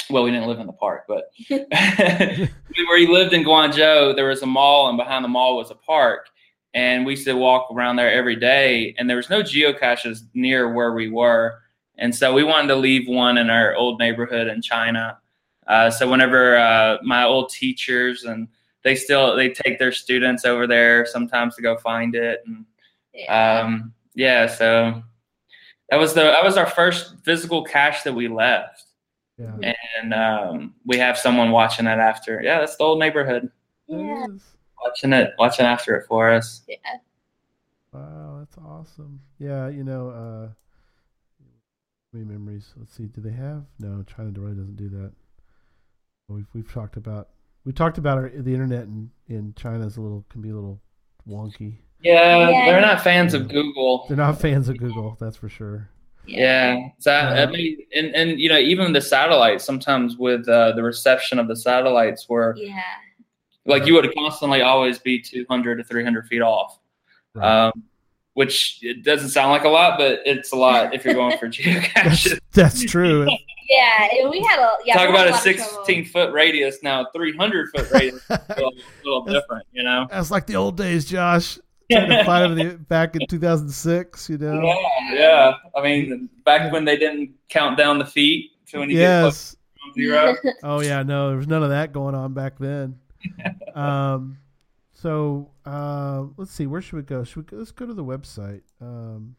well, 0.09 0.23
we 0.23 0.31
didn't 0.31 0.47
live 0.47 0.59
in 0.59 0.67
the 0.67 0.73
park, 0.73 1.05
but 1.07 1.25
where 1.49 2.97
he 2.97 3.07
lived 3.07 3.33
in 3.33 3.43
Guangzhou, 3.43 4.15
there 4.15 4.27
was 4.27 4.41
a 4.41 4.45
mall, 4.45 4.87
and 4.87 4.97
behind 4.97 5.25
the 5.25 5.29
mall 5.29 5.57
was 5.57 5.71
a 5.71 5.75
park. 5.75 6.27
And 6.73 7.05
we 7.05 7.13
used 7.13 7.25
to 7.25 7.33
walk 7.33 7.69
around 7.71 7.97
there 7.97 8.11
every 8.11 8.35
day, 8.35 8.95
and 8.97 9.09
there 9.09 9.17
was 9.17 9.29
no 9.29 9.43
geocaches 9.43 10.21
near 10.33 10.73
where 10.73 10.93
we 10.93 11.09
were. 11.09 11.59
And 11.97 12.15
so 12.15 12.33
we 12.33 12.43
wanted 12.43 12.69
to 12.69 12.75
leave 12.75 13.07
one 13.07 13.37
in 13.37 13.49
our 13.49 13.75
old 13.75 13.99
neighborhood 13.99 14.47
in 14.47 14.61
China. 14.61 15.19
Uh, 15.67 15.89
so 15.89 16.09
whenever 16.09 16.57
uh, 16.57 16.97
my 17.03 17.23
old 17.23 17.49
teachers 17.49 18.23
and 18.23 18.47
they 18.83 18.95
still 18.95 19.35
they 19.35 19.49
take 19.49 19.79
their 19.79 19.91
students 19.91 20.43
over 20.45 20.67
there 20.67 21.05
sometimes 21.05 21.55
to 21.55 21.61
go 21.61 21.77
find 21.77 22.15
it, 22.15 22.41
and 22.45 22.65
Yeah. 23.13 23.61
um, 23.61 23.93
yeah, 24.15 24.47
so 24.47 25.01
that 25.89 25.97
was 25.97 26.13
the 26.13 26.21
that 26.23 26.43
was 26.43 26.57
our 26.57 26.65
first 26.65 27.15
physical 27.23 27.63
cache 27.63 28.03
that 28.03 28.13
we 28.13 28.27
left, 28.27 28.83
Yeah. 29.37 29.73
and 30.01 30.13
um, 30.13 30.75
we 30.85 30.97
have 30.97 31.17
someone 31.17 31.51
watching 31.51 31.85
it 31.87 31.99
after. 31.99 32.41
Yeah, 32.43 32.59
that's 32.59 32.75
the 32.75 32.83
old 32.83 32.99
neighborhood 32.99 33.49
yeah. 33.87 34.27
watching 34.83 35.13
it, 35.13 35.33
watching 35.39 35.65
after 35.65 35.95
it 35.95 36.05
for 36.07 36.29
us. 36.31 36.61
yeah. 36.67 36.77
Wow, 37.93 38.37
that's 38.39 38.57
awesome. 38.57 39.21
Yeah, 39.39 39.67
you 39.69 39.83
know, 39.83 40.09
uh 40.09 40.49
many 42.11 42.25
memories. 42.25 42.73
Let's 42.75 42.93
see, 42.95 43.05
do 43.05 43.21
they 43.21 43.31
have? 43.31 43.65
No, 43.79 44.03
China 44.03 44.31
really 44.39 44.55
doesn't 44.55 44.75
do 44.75 44.89
that. 44.89 45.13
We've 46.33 46.47
we've 46.53 46.71
talked 46.71 46.97
about 46.97 47.29
we 47.65 47.71
talked 47.71 47.97
about 47.97 48.17
our, 48.17 48.29
the 48.29 48.51
internet 48.51 48.83
in 48.83 49.11
in 49.27 49.53
China 49.55 49.85
is 49.85 49.97
a 49.97 50.01
little 50.01 50.25
can 50.29 50.41
be 50.41 50.49
a 50.49 50.53
little 50.55 50.81
wonky. 51.29 51.77
Yeah, 52.01 52.49
Yeah. 52.49 52.65
they're 52.65 52.81
not 52.81 53.01
fans 53.01 53.33
of 53.33 53.47
Google. 53.47 54.05
They're 54.07 54.17
not 54.17 54.41
fans 54.41 54.67
of 54.67 54.77
Google, 54.77 55.15
that's 55.19 55.37
for 55.37 55.47
sure. 55.47 55.89
Yeah, 56.25 56.87
so 56.99 57.11
I 57.11 57.39
Yeah. 57.41 57.45
mean, 57.47 57.77
and 57.95 58.15
and 58.15 58.39
you 58.39 58.49
know, 58.49 58.57
even 58.57 58.91
the 58.93 59.01
satellites 59.01 59.63
sometimes 59.63 60.17
with 60.17 60.47
uh, 60.49 60.71
the 60.73 60.83
reception 60.83 61.39
of 61.39 61.47
the 61.47 61.55
satellites, 61.55 62.27
were 62.27 62.55
Yeah. 62.57 62.81
like 63.65 63.85
you 63.85 63.93
would 63.93 64.13
constantly 64.15 64.61
always 64.61 64.99
be 64.99 65.21
two 65.21 65.45
hundred 65.49 65.77
to 65.77 65.83
three 65.83 66.03
hundred 66.03 66.27
feet 66.27 66.41
off. 66.41 66.79
Right. 67.35 67.67
Um, 67.67 67.83
which 68.33 68.79
it 68.81 69.03
doesn't 69.03 69.29
sound 69.29 69.51
like 69.51 69.63
a 69.63 69.69
lot, 69.69 69.97
but 69.97 70.19
it's 70.25 70.51
a 70.51 70.55
lot 70.55 70.93
if 70.93 71.05
you're 71.05 71.13
going 71.13 71.37
for 71.37 71.45
That's, 71.47 71.57
geocaches. 71.57 72.39
that's 72.53 72.83
true. 72.83 73.27
Yeah. 73.69 74.07
and 74.21 74.29
We 74.29 74.41
had 74.41 74.59
a 74.59 74.71
yeah. 74.85 74.95
Talk 74.95 75.09
about 75.09 75.27
a 75.27 75.31
lot 75.31 75.45
of 75.47 75.53
trouble. 75.55 75.83
16 75.85 76.05
foot 76.05 76.33
radius 76.33 76.79
now, 76.83 77.07
300 77.15 77.69
foot 77.75 77.91
radius. 77.93 78.21
a 78.29 78.41
little, 78.49 78.73
little 79.03 79.23
different, 79.25 79.65
you 79.71 79.83
know. 79.83 80.07
That's 80.09 80.31
like 80.31 80.47
the 80.47 80.55
old 80.55 80.77
days, 80.77 81.05
Josh. 81.05 81.59
Trying 81.91 82.09
to 82.09 82.23
fight 82.23 82.41
over 82.43 82.55
the 82.55 82.77
back 82.77 83.15
in 83.15 83.21
2006, 83.27 84.29
you 84.29 84.37
know. 84.39 84.61
Yeah, 84.63 85.13
yeah. 85.13 85.53
I 85.75 85.83
mean, 85.83 86.29
back 86.43 86.71
when 86.71 86.85
they 86.85 86.97
didn't 86.97 87.31
count 87.49 87.77
down 87.77 87.99
the 87.99 88.05
feet 88.05 88.51
to 88.69 88.79
when 88.79 88.89
you 88.89 88.97
get 88.97 89.21
close 89.21 89.55
Yes. 89.85 89.93
to 89.95 90.01
zero. 90.01 90.35
Oh 90.63 90.81
yeah, 90.81 91.03
no, 91.03 91.27
there 91.29 91.37
was 91.37 91.47
none 91.47 91.61
of 91.61 91.69
that 91.69 91.91
going 91.93 92.15
on 92.15 92.33
back 92.33 92.57
then. 92.57 92.97
um, 93.75 94.37
so 95.03 95.51
uh, 95.65 96.23
let's 96.37 96.51
see, 96.51 96.65
where 96.65 96.81
should 96.81 96.95
we 96.95 97.01
go? 97.01 97.25
Should 97.25 97.35
we 97.35 97.43
go, 97.43 97.57
let's 97.57 97.71
go 97.71 97.85
to 97.85 97.93
the 97.93 98.05
website? 98.05 98.61
Um, 98.79 99.35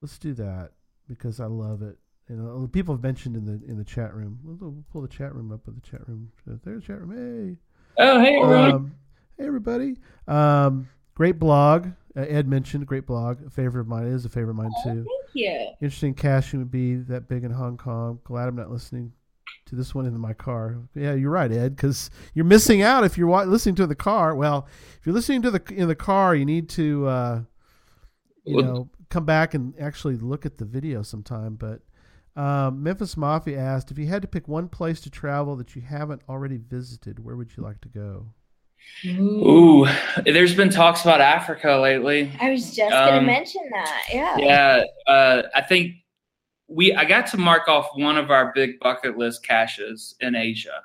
let's 0.00 0.16
do 0.16 0.32
that 0.34 0.70
because 1.08 1.40
I 1.40 1.46
love 1.46 1.82
it. 1.82 1.98
You 2.30 2.36
know, 2.36 2.68
people 2.68 2.94
have 2.94 3.02
mentioned 3.02 3.34
in 3.36 3.44
the 3.44 3.60
in 3.68 3.76
the 3.76 3.84
chat 3.84 4.14
room. 4.14 4.38
We'll, 4.44 4.56
we'll 4.60 4.84
pull 4.92 5.02
the 5.02 5.08
chat 5.08 5.34
room 5.34 5.50
up 5.50 5.66
with 5.66 5.74
the 5.74 5.90
chat 5.90 6.06
room. 6.08 6.30
There's 6.46 6.60
the 6.60 6.86
chat 6.86 7.00
room. 7.00 7.10
Hey. 7.10 7.56
Oh, 7.98 8.20
hey, 8.20 8.34
Hey, 8.34 8.42
um, 8.42 8.94
hey 9.36 9.46
everybody. 9.46 9.96
Um, 10.28 10.88
great 11.14 11.40
blog. 11.40 11.88
Uh, 12.16 12.20
Ed 12.20 12.46
mentioned 12.46 12.86
great 12.86 13.06
blog. 13.06 13.44
A 13.44 13.50
favorite 13.50 13.80
of 13.80 13.88
mine 13.88 14.06
It 14.06 14.12
is 14.12 14.24
a 14.24 14.28
favorite 14.28 14.50
of 14.52 14.56
mine 14.56 14.72
too. 14.84 15.04
Thank 15.04 15.34
you. 15.34 15.66
Interesting 15.80 16.14
caching 16.14 16.60
would 16.60 16.70
be 16.70 16.94
that 16.94 17.28
big 17.28 17.42
in 17.42 17.50
Hong 17.50 17.76
Kong. 17.76 18.20
Glad 18.22 18.48
I'm 18.48 18.54
not 18.56 18.70
listening 18.70 19.12
to 19.72 19.76
this 19.76 19.94
one 19.94 20.04
in 20.04 20.18
my 20.18 20.34
car. 20.34 20.76
Yeah, 20.94 21.14
you're 21.14 21.30
right, 21.30 21.50
Ed, 21.50 21.74
because 21.74 22.10
you're 22.34 22.44
missing 22.44 22.82
out 22.82 23.04
if 23.04 23.16
you're 23.16 23.46
listening 23.46 23.74
to 23.76 23.86
the 23.86 23.94
car. 23.94 24.34
Well, 24.34 24.68
if 25.00 25.06
you're 25.06 25.14
listening 25.14 25.40
to 25.42 25.50
the 25.50 25.62
in 25.74 25.88
the 25.88 25.94
car, 25.94 26.34
you 26.34 26.44
need 26.44 26.68
to, 26.70 27.06
uh, 27.06 27.42
you 28.44 28.56
Well- 28.56 28.64
know, 28.64 28.90
come 29.08 29.24
back 29.24 29.54
and 29.54 29.72
actually 29.80 30.16
look 30.16 30.44
at 30.44 30.58
the 30.58 30.66
video 30.66 31.02
sometime. 31.02 31.54
But 31.56 31.80
um, 32.38 32.82
Memphis 32.82 33.16
Mafia 33.16 33.58
asked 33.58 33.90
if 33.90 33.98
you 33.98 34.06
had 34.08 34.20
to 34.22 34.28
pick 34.28 34.46
one 34.46 34.68
place 34.68 35.00
to 35.02 35.10
travel 35.10 35.56
that 35.56 35.74
you 35.74 35.80
haven't 35.80 36.20
already 36.28 36.58
visited, 36.58 37.18
where 37.24 37.36
would 37.36 37.56
you 37.56 37.62
like 37.62 37.80
to 37.80 37.88
go? 37.88 38.26
Ooh, 39.06 39.86
there's 40.24 40.54
been 40.54 40.68
talks 40.70 41.00
about 41.02 41.20
Africa 41.22 41.78
lately. 41.80 42.30
I 42.40 42.50
was 42.50 42.74
just 42.76 42.90
gonna 42.90 43.18
Um, 43.18 43.26
mention 43.26 43.62
that. 43.72 44.02
Yeah. 44.12 44.36
Yeah, 44.38 44.84
uh, 45.06 45.42
I 45.54 45.62
think 45.62 45.92
we 46.74 46.94
I 46.94 47.04
got 47.04 47.26
to 47.28 47.36
mark 47.36 47.68
off 47.68 47.88
one 47.94 48.16
of 48.18 48.30
our 48.30 48.52
big 48.54 48.80
bucket 48.80 49.16
list 49.18 49.44
caches 49.46 50.14
in 50.20 50.34
Asia, 50.34 50.82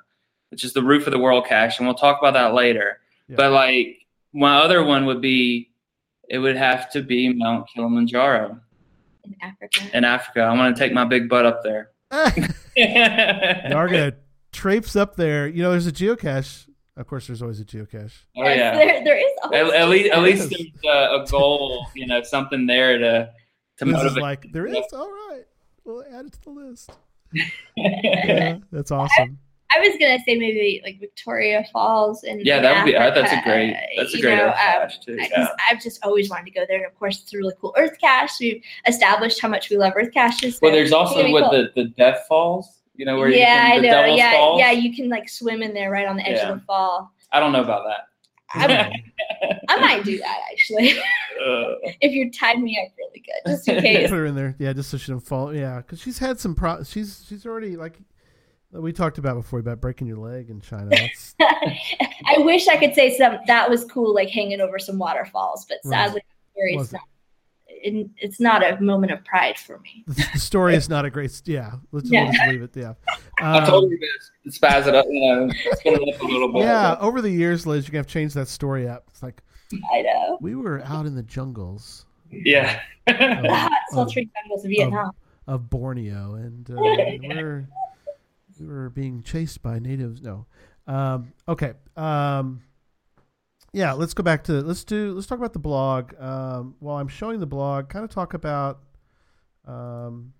which 0.50 0.64
is 0.64 0.72
the 0.72 0.82
Roof 0.82 1.06
of 1.06 1.12
the 1.12 1.18
World 1.18 1.46
cache, 1.46 1.78
and 1.78 1.86
we'll 1.86 1.96
talk 1.96 2.18
about 2.20 2.34
that 2.34 2.54
later. 2.54 3.00
Yeah. 3.28 3.36
But 3.36 3.52
like 3.52 3.98
my 4.32 4.58
other 4.58 4.82
one 4.84 5.06
would 5.06 5.20
be, 5.20 5.70
it 6.28 6.38
would 6.38 6.56
have 6.56 6.90
to 6.92 7.02
be 7.02 7.32
Mount 7.32 7.66
Kilimanjaro 7.74 8.60
In 9.24 9.34
Africa. 9.42 9.80
in 9.96 10.04
Africa. 10.04 10.40
I 10.42 10.52
want 10.54 10.76
to 10.76 10.80
take 10.82 10.92
my 10.92 11.04
big 11.04 11.28
butt 11.28 11.46
up 11.46 11.62
there. 11.62 11.90
you 12.76 13.74
are 13.76 13.88
gonna 13.88 14.14
traipse 14.52 14.96
up 14.96 15.16
there. 15.16 15.46
You 15.46 15.62
know, 15.62 15.70
there's 15.70 15.86
a 15.86 15.92
geocache. 15.92 16.66
Of 16.96 17.06
course, 17.06 17.26
there's 17.28 17.42
always 17.42 17.60
a 17.60 17.64
geocache. 17.64 18.12
Oh 18.36 18.42
Yes, 18.42 18.56
yeah. 18.58 18.74
There, 18.74 19.04
there 19.04 19.18
is 19.18 19.32
At, 19.44 19.52
always 19.62 19.72
at 19.74 19.88
least, 19.88 20.12
at 20.12 20.22
least 20.22 20.72
there's 20.82 20.94
uh, 21.10 21.22
a 21.22 21.26
goal, 21.28 21.86
you 21.94 22.06
know, 22.06 22.22
something 22.22 22.66
there 22.66 22.98
to 22.98 23.30
to 23.78 23.84
This 23.84 23.94
is 23.94 24.02
motivate. 24.02 24.22
like 24.22 24.52
there 24.52 24.66
is. 24.66 24.84
All 24.92 25.08
right, 25.30 25.44
we'll 25.88 26.04
add 26.12 26.26
it 26.26 26.32
to 26.34 26.42
the 26.44 26.50
list. 26.50 26.90
Yeah, 27.76 28.58
that's 28.72 28.90
awesome. 28.90 29.38
I 29.76 29.80
was 29.80 29.96
gonna 30.00 30.18
say 30.24 30.34
maybe 30.36 30.80
like 30.82 30.98
Victoria 30.98 31.62
Falls 31.72 32.24
and 32.24 32.40
yeah, 32.44 32.60
that 32.62 32.84
would 32.84 32.90
be. 32.90 32.96
Uh, 32.96 33.10
that's 33.10 33.32
a 33.32 33.42
great. 33.42 33.76
That's 33.98 34.14
a 34.14 34.20
great 34.20 34.36
know, 34.36 34.44
Earth 34.46 34.54
um, 34.54 34.54
cache 34.88 34.98
too. 35.00 35.18
I- 35.20 35.28
Yeah. 35.30 35.48
I've 35.70 35.82
just 35.82 36.02
always 36.04 36.30
wanted 36.30 36.46
to 36.46 36.52
go 36.52 36.64
there, 36.66 36.78
and 36.78 36.86
of 36.86 36.98
course, 36.98 37.20
it's 37.22 37.34
a 37.34 37.36
really 37.36 37.52
cool 37.60 37.74
Earth 37.76 37.98
cache. 38.00 38.30
We've 38.40 38.62
established 38.86 39.42
how 39.42 39.48
much 39.48 39.68
we 39.68 39.76
love 39.76 39.92
Earth 39.94 40.12
caches. 40.14 40.54
so 40.54 40.60
Well, 40.62 40.72
there's 40.72 40.92
also 40.92 41.16
gonna 41.16 41.26
be 41.26 41.32
with 41.34 41.44
cool. 41.44 41.52
the 41.52 41.70
the 41.76 41.84
Death 41.90 42.24
Falls. 42.28 42.80
You 42.96 43.04
know 43.04 43.18
where 43.18 43.28
yeah, 43.28 43.66
you 43.66 43.72
can, 43.74 43.82
the 43.82 43.88
I 43.88 43.90
know. 43.92 44.00
Devil's 44.02 44.18
Yeah, 44.18 44.32
Falls? 44.32 44.58
yeah, 44.60 44.70
you 44.70 44.96
can 44.96 45.08
like 45.10 45.28
swim 45.28 45.62
in 45.62 45.74
there 45.74 45.90
right 45.90 46.06
on 46.06 46.16
the 46.16 46.26
edge 46.26 46.36
Yeah. 46.38 46.48
of 46.48 46.60
the 46.60 46.64
fall. 46.64 47.12
I 47.32 47.38
don't 47.38 47.52
know 47.52 47.62
about 47.62 47.84
that. 47.86 48.06
I, 48.54 48.90
I 49.68 49.76
might 49.78 50.02
do 50.04 50.16
that 50.18 50.38
actually 50.50 50.94
Uh, 51.40 51.74
if 52.00 52.12
you 52.12 52.30
tied 52.30 52.58
me 52.60 52.78
up 52.84 52.92
really 52.98 53.22
good, 53.24 53.50
just 53.50 53.68
in 53.68 53.80
case. 53.82 54.10
Put 54.10 54.16
her 54.16 54.26
in 54.26 54.34
there, 54.34 54.54
yeah, 54.58 54.72
just 54.72 54.90
so 54.90 54.96
she 54.98 55.12
don't 55.12 55.20
fall. 55.20 55.54
Yeah, 55.54 55.76
because 55.78 56.00
she's 56.00 56.18
had 56.18 56.38
some 56.40 56.54
pro. 56.54 56.82
She's 56.84 57.24
she's 57.28 57.46
already 57.46 57.76
like 57.76 57.98
we 58.72 58.92
talked 58.92 59.18
about 59.18 59.34
before 59.36 59.60
about 59.60 59.80
breaking 59.80 60.06
your 60.06 60.18
leg 60.18 60.50
in 60.50 60.60
China. 60.60 60.90
I 61.40 62.38
wish 62.38 62.68
I 62.68 62.76
could 62.76 62.94
say 62.94 63.16
some 63.16 63.38
that 63.46 63.70
was 63.70 63.84
cool, 63.86 64.14
like 64.14 64.28
hanging 64.30 64.60
over 64.60 64.78
some 64.78 64.98
waterfalls, 64.98 65.66
but 65.68 65.78
Right. 65.84 66.06
sadly, 66.06 66.22
it's 66.56 66.76
Wasn't. 66.76 67.02
It, 67.80 68.10
it's 68.16 68.40
not 68.40 68.64
a 68.64 68.80
moment 68.80 69.12
of 69.12 69.24
pride 69.24 69.56
for 69.56 69.78
me. 69.78 70.02
the, 70.08 70.26
the 70.32 70.38
story 70.40 70.74
is 70.74 70.88
not 70.88 71.04
a 71.04 71.10
great. 71.10 71.40
Yeah, 71.44 71.74
let's 71.92 72.10
Yeah. 72.10 72.24
we'll 72.24 72.32
just 72.32 72.48
leave 72.48 72.62
it. 72.62 72.70
Yeah. 72.74 72.94
I 73.40 73.58
Um, 73.60 73.66
told 73.66 73.90
you 73.92 73.98
to 74.00 74.50
spaz 74.50 74.88
it 74.88 74.96
up, 74.96 75.06
you 75.08 75.20
know, 75.20 75.48
spin 75.76 75.94
it 75.94 76.14
up 76.14 76.20
a 76.20 76.24
little 76.24 76.52
bit. 76.52 76.62
yeah, 76.62 76.96
over 77.00 77.22
the 77.22 77.30
years, 77.30 77.66
Liz, 77.66 77.84
you're 77.86 77.92
gonna 77.92 78.00
have 78.00 78.06
to 78.08 78.12
change 78.12 78.34
that 78.34 78.48
story 78.48 78.88
up. 78.88 79.04
It's 79.10 79.22
like 79.22 79.42
I 79.92 80.02
know. 80.02 80.38
we 80.40 80.54
were 80.54 80.82
out 80.82 81.06
in 81.06 81.14
the 81.14 81.22
jungles 81.22 82.06
Yeah. 82.30 82.80
The 83.06 83.14
of, 83.14 83.44
hot, 83.46 83.72
of, 83.72 83.94
sultry 83.94 84.30
jungles 84.34 84.64
of 84.64 84.70
Vietnam. 84.70 85.12
of 85.46 85.70
Borneo, 85.70 86.34
and 86.34 86.70
uh, 86.70 86.74
we're 86.76 87.68
we 88.60 88.66
were 88.66 88.90
being 88.90 89.22
chased 89.22 89.62
by 89.62 89.78
natives. 89.78 90.20
No, 90.20 90.46
um, 90.86 91.32
okay. 91.46 91.72
Um, 91.96 92.62
yeah, 93.72 93.92
let's 93.92 94.14
go 94.14 94.22
back 94.22 94.44
to 94.44 94.60
let's 94.60 94.84
do 94.84 95.12
let's 95.12 95.26
talk 95.26 95.38
about 95.38 95.52
the 95.52 95.58
blog. 95.58 96.12
Um, 96.20 96.74
while 96.80 96.96
I'm 96.96 97.08
showing 97.08 97.40
the 97.40 97.46
blog, 97.46 97.88
kind 97.88 98.04
of 98.04 98.10
talk 98.10 98.34
about 98.34 98.80
um, 99.66 100.32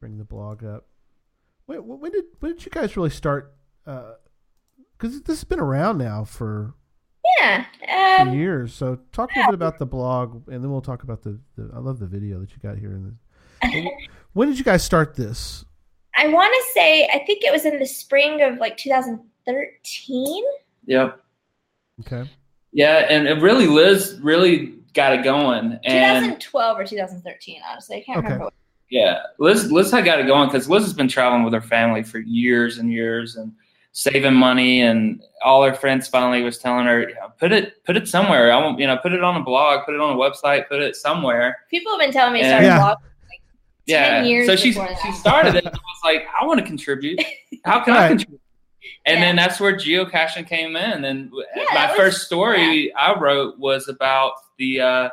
bring 0.00 0.18
the 0.18 0.24
blog 0.24 0.64
up. 0.64 0.86
Wait, 1.66 1.84
when 1.84 2.10
did 2.10 2.24
when 2.40 2.52
did 2.52 2.64
you 2.64 2.70
guys 2.70 2.96
really 2.96 3.10
start? 3.10 3.54
Because 3.84 5.22
this 5.22 5.38
has 5.38 5.44
been 5.44 5.60
around 5.60 5.98
now 5.98 6.24
for 6.24 6.74
yeah. 7.40 7.64
Um, 8.20 8.34
years. 8.34 8.74
So 8.74 8.98
talk 9.12 9.30
a 9.34 9.38
little 9.38 9.52
bit 9.52 9.54
about 9.56 9.78
the 9.78 9.86
blog, 9.86 10.48
and 10.48 10.62
then 10.62 10.70
we'll 10.70 10.80
talk 10.82 11.02
about 11.02 11.22
the. 11.22 11.38
the 11.56 11.70
I 11.74 11.78
love 11.78 11.98
the 11.98 12.06
video 12.06 12.38
that 12.40 12.50
you 12.50 12.56
got 12.62 12.78
here. 12.78 12.92
In 12.92 13.16
the, 13.62 13.90
when 14.32 14.48
did 14.48 14.58
you 14.58 14.64
guys 14.64 14.82
start 14.82 15.14
this? 15.14 15.64
I 16.16 16.28
want 16.28 16.52
to 16.52 16.72
say 16.74 17.04
I 17.12 17.24
think 17.26 17.42
it 17.42 17.52
was 17.52 17.64
in 17.64 17.78
the 17.78 17.86
spring 17.86 18.42
of 18.42 18.58
like 18.58 18.76
2013. 18.76 20.44
Yep. 20.86 21.20
Okay. 22.00 22.28
Yeah, 22.72 23.06
and 23.08 23.26
it 23.28 23.40
really 23.40 23.66
Liz 23.66 24.18
really 24.22 24.74
got 24.94 25.12
it 25.12 25.22
going, 25.24 25.78
and 25.84 26.24
2012 26.40 26.78
or 26.78 26.84
2013, 26.84 27.60
honestly. 27.68 27.96
I 27.98 28.00
can't 28.02 28.18
Okay. 28.18 28.26
remember. 28.32 28.50
yeah, 28.90 29.22
Liz 29.38 29.70
Liz 29.70 29.90
had 29.90 30.04
got 30.04 30.20
it 30.20 30.26
going 30.26 30.48
because 30.48 30.68
Liz 30.68 30.82
has 30.84 30.92
been 30.94 31.08
traveling 31.08 31.44
with 31.44 31.52
her 31.54 31.60
family 31.60 32.02
for 32.02 32.18
years 32.18 32.78
and 32.78 32.90
years 32.92 33.36
and 33.36 33.52
saving 33.92 34.34
money, 34.34 34.80
and 34.82 35.22
all 35.44 35.62
her 35.62 35.74
friends 35.74 36.08
finally 36.08 36.42
was 36.42 36.58
telling 36.58 36.86
her, 36.86 37.00
you 37.08 37.14
know, 37.14 37.32
put 37.38 37.52
it 37.52 37.84
put 37.84 37.96
it 37.96 38.08
somewhere. 38.08 38.52
I 38.52 38.56
want 38.62 38.78
you 38.78 38.86
know 38.86 38.96
put 38.98 39.12
it 39.12 39.22
on 39.22 39.36
a 39.36 39.42
blog, 39.44 39.84
put 39.84 39.94
it 39.94 40.00
on 40.00 40.10
a 40.14 40.16
website, 40.16 40.68
put 40.68 40.80
it 40.80 40.96
somewhere. 40.96 41.58
People 41.70 41.92
have 41.92 42.00
been 42.00 42.12
telling 42.12 42.32
me 42.34 42.40
to 42.42 42.48
start 42.48 42.62
Yeah. 42.64 42.76
a 42.76 42.80
blog. 42.80 42.98
Yeah. 43.86 44.18
10 44.20 44.26
years 44.26 44.46
so 44.46 44.54
she 44.56 44.72
she 44.72 45.12
started 45.12 45.54
it. 45.56 45.64
and 45.64 45.74
I 45.74 45.78
was 45.78 46.00
like, 46.04 46.24
I 46.40 46.44
want 46.46 46.60
to 46.60 46.66
contribute. 46.66 47.20
How 47.64 47.80
can 47.84 47.94
I 47.94 48.08
contribute? 48.08 48.40
And 49.04 49.18
Yeah. 49.18 49.24
then 49.26 49.36
that's 49.36 49.58
where 49.60 49.74
geocaching 49.74 50.46
came 50.48 50.76
in. 50.76 51.04
And 51.04 51.30
Yeah, 51.56 51.64
my 51.70 51.74
that 51.74 51.88
was- 51.90 51.96
first 51.98 52.22
story 52.26 52.94
I 52.94 53.12
wrote 53.18 53.58
was 53.58 53.88
about 53.88 54.32
the 54.58 54.80
uh, 54.80 55.08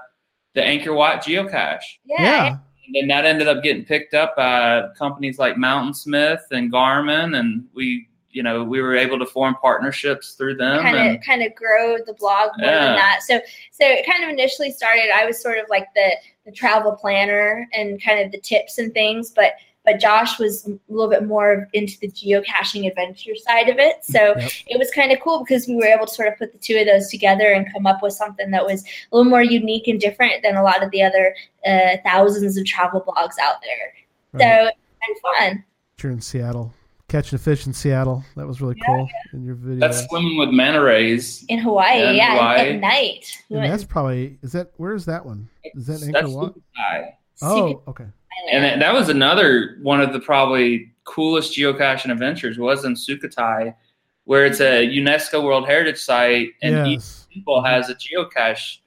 the 0.53 0.61
Angkor 0.61 0.95
Wat 0.95 1.23
geocache. 1.23 1.80
Yeah. 2.05 2.21
Yeah. 2.21 2.47
And 2.86 2.95
then 2.95 3.07
that 3.09 3.25
ended 3.25 3.47
up 3.47 3.61
getting 3.63 3.86
picked 3.86 4.13
up 4.15 4.36
by 4.36 4.88
companies 4.97 5.38
like 5.39 5.55
Mountainsmith 5.57 6.41
and 6.51 6.71
Garmin, 6.73 7.38
and 7.38 7.65
we, 7.75 8.07
you 8.32 8.43
know, 8.43 8.63
we 8.63 8.82
were 8.82 8.95
able 8.95 9.17
to 9.19 9.25
form 9.25 9.55
partnerships 9.61 10.34
through 10.34 10.55
them. 10.55 10.82
kind 10.82 10.97
and, 10.97 11.17
of 11.17 11.23
kind 11.23 11.41
of 11.43 11.53
grow 11.55 11.97
the 12.05 12.13
blog 12.13 12.51
more 12.57 12.67
Yeah. 12.69 12.86
than 12.86 12.95
that. 12.95 13.19
So 13.23 13.39
so 13.71 13.86
it 13.86 14.05
kind 14.05 14.23
of 14.23 14.30
initially 14.30 14.71
started. 14.71 15.09
I 15.13 15.25
was 15.25 15.41
sort 15.41 15.57
of 15.57 15.65
like 15.69 15.88
the 15.95 16.11
the 16.45 16.51
travel 16.51 16.91
planner 16.93 17.67
and 17.73 18.01
kind 18.03 18.19
of 18.25 18.32
the 18.32 18.39
tips 18.39 18.77
and 18.77 18.93
things, 18.93 19.32
but 19.32 19.53
but 19.86 19.99
Josh 19.99 20.38
was 20.38 20.67
a 20.67 20.77
little 20.89 21.09
bit 21.09 21.25
more 21.25 21.67
into 21.73 21.97
the 22.01 22.09
geocaching 22.09 22.86
adventure 22.88 23.36
side 23.36 23.69
of 23.69 23.80
it. 23.80 24.03
So 24.03 24.36
Yep. 24.38 24.51
it 24.67 24.77
was 24.77 24.91
kind 24.91 25.11
of 25.11 25.19
cool 25.21 25.39
because 25.39 25.67
we 25.67 25.75
were 25.75 25.86
able 25.86 26.05
to 26.05 26.13
sort 26.13 26.27
of 26.27 26.38
put 26.38 26.51
the 26.51 26.57
two 26.59 26.77
of 26.77 26.86
those 26.86 27.09
together 27.09 27.53
and 27.53 27.65
come 27.73 27.88
up 27.88 28.03
with 28.03 28.13
something 28.13 28.51
that 28.51 28.63
was 28.65 28.84
a 28.84 29.15
little 29.15 29.30
more 29.30 29.41
unique 29.41 29.88
and 29.88 29.99
different 29.99 30.43
than 30.43 30.57
a 30.57 30.63
lot 30.63 30.84
of 30.84 30.91
the 30.91 31.01
other 31.01 31.34
uh, 31.65 31.95
thousands 32.03 32.57
of 32.57 32.65
travel 32.65 33.01
blogs 33.01 33.36
out 33.41 33.55
there. 33.63 33.93
Right. 34.34 34.41
So 34.43 34.67
it's 34.67 34.77
kind 35.01 35.15
of 35.15 35.21
fun. 35.55 35.65
You're 36.03 36.11
in 36.11 36.21
Seattle, 36.21 36.73
catching 37.10 37.36
a 37.36 37.39
fish 37.39 37.68
in 37.68 37.74
Seattle. 37.74 38.24
That 38.38 38.47
was 38.47 38.62
really 38.62 38.80
cool 38.86 39.10
in 39.34 39.43
your 39.43 39.55
video. 39.55 39.80
that's 39.80 40.05
swimming 40.07 40.38
with 40.38 40.49
manta 40.49 40.82
rays. 40.82 41.43
In 41.49 41.60
Hawaii, 41.60 41.99
Yeah, 41.99 42.10
in 42.12 42.16
yeah, 42.16 42.34
Hawaii. 42.38 42.70
at 42.76 42.80
night. 42.80 43.38
And 43.49 43.72
that's 43.72 43.84
probably 43.84 44.38
is 44.41 44.51
that 44.53 44.72
where 44.78 44.93
is 44.95 45.05
that 45.05 45.26
one? 45.26 45.49
Is 45.76 45.88
that 45.88 45.99
Angkor 45.99 46.14
That's 46.14 46.28
Wat? 46.32 46.53
Sukai. 46.55 47.12
Oh, 47.41 47.82
okay. 47.88 48.05
And 48.51 48.64
that, 48.64 48.80
that 48.80 48.93
was 48.93 49.10
another 49.10 49.78
one 49.82 49.99
of 50.01 50.14
the 50.14 50.20
probably 50.20 50.91
coolest 51.03 51.57
geocaching 51.57 52.12
adventures 52.12 52.57
was 52.57 52.86
in 52.86 52.93
Sukhothai, 52.93 53.76
where 54.24 54.45
it's 54.45 54.62
a 54.62 54.88
UNESCO 54.88 55.43
World 55.43 55.68
Heritage 55.68 55.97
Site, 55.99 56.49
and 56.62 56.88
each 56.88 57.01
people 57.34 57.62
has 57.64 57.89
a 57.89 57.95
geocache 57.95 58.78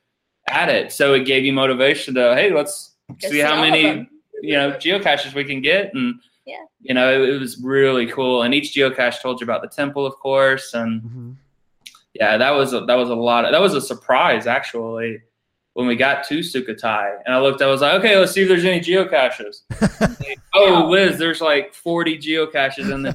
at 0.49 0.68
it. 0.68 0.91
So 0.93 1.14
it 1.14 1.25
gave 1.27 1.45
you 1.45 1.53
motivation 1.53 2.14
to, 2.14 2.35
hey, 2.35 2.53
let's 2.53 2.95
Go 3.20 3.29
see 3.31 3.41
how 3.41 3.61
many 3.61 4.09
you 4.43 4.55
know 4.55 4.73
geocaches 4.73 5.35
we 5.35 5.45
can 5.45 5.61
get, 5.61 5.93
and 5.95 6.14
Yeah. 6.45 6.64
you 6.80 6.93
know 6.95 7.22
it, 7.22 7.28
it 7.28 7.38
was 7.40 7.61
really 7.62 8.07
cool. 8.07 8.43
And 8.43 8.53
each 8.55 8.74
geocache 8.74 9.20
told 9.22 9.40
you 9.40 9.45
about 9.45 9.62
the 9.62 9.68
temple, 9.68 10.05
of 10.07 10.14
course, 10.16 10.74
and 10.74 11.03
hmm 11.03 11.30
yeah, 12.14 12.36
that 12.36 12.51
was 12.51 12.74
a, 12.74 12.80
that 12.84 12.95
was 12.97 13.09
a 13.09 13.14
lot. 13.14 13.47
Of, 13.47 13.53
that 13.53 13.61
was 13.62 13.72
a 13.74 13.80
surprise 13.80 14.47
actually 14.47 15.22
when 15.72 15.86
we 15.86 15.97
got 15.97 16.24
to 16.28 16.40
Sukhothai, 16.40 17.16
and 17.24 17.34
I 17.34 17.40
looked. 17.40 17.62
I 17.62 17.66
was 17.68 17.80
like, 17.80 17.95
okay, 18.01 18.18
let's 18.18 18.32
see 18.32 18.43
if 18.43 18.49
there's 18.49 18.66
any 18.66 18.80
geocaches. 18.80 19.62
oh, 20.55 20.88
Liz, 20.90 21.16
there's 21.18 21.40
like 21.40 21.72
40 21.72 22.18
geocaches 22.18 22.93
in 22.93 23.01
the 23.03 23.12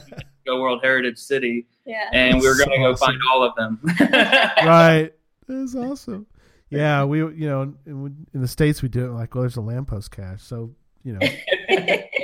UNESCO 0.47 0.59
World 0.59 0.80
Heritage 0.82 1.19
City, 1.19 1.67
Yeah. 1.86 2.09
and 2.11 2.39
we 2.41 2.47
were 2.47 2.55
going 2.55 2.71
to 2.71 2.78
go 2.78 2.91
Awesome. 2.93 3.07
find 3.07 3.19
all 3.32 3.43
of 3.43 3.53
them. 3.55 3.80
right. 4.65 5.11
That's 5.47 5.75
awesome. 5.75 6.25
Yeah, 6.69 7.05
we 7.05 7.19
you 7.19 7.47
know 7.47 7.61
in, 7.86 8.28
in 8.34 8.41
the 8.41 8.47
states 8.47 8.82
we 8.82 8.89
do 8.89 9.05
it 9.05 9.11
like 9.11 9.34
well 9.36 9.43
there's 9.43 9.55
a 9.55 9.61
lamppost 9.61 10.11
cache 10.11 10.41
so 10.41 10.71
you 11.01 11.13
know 11.13 11.19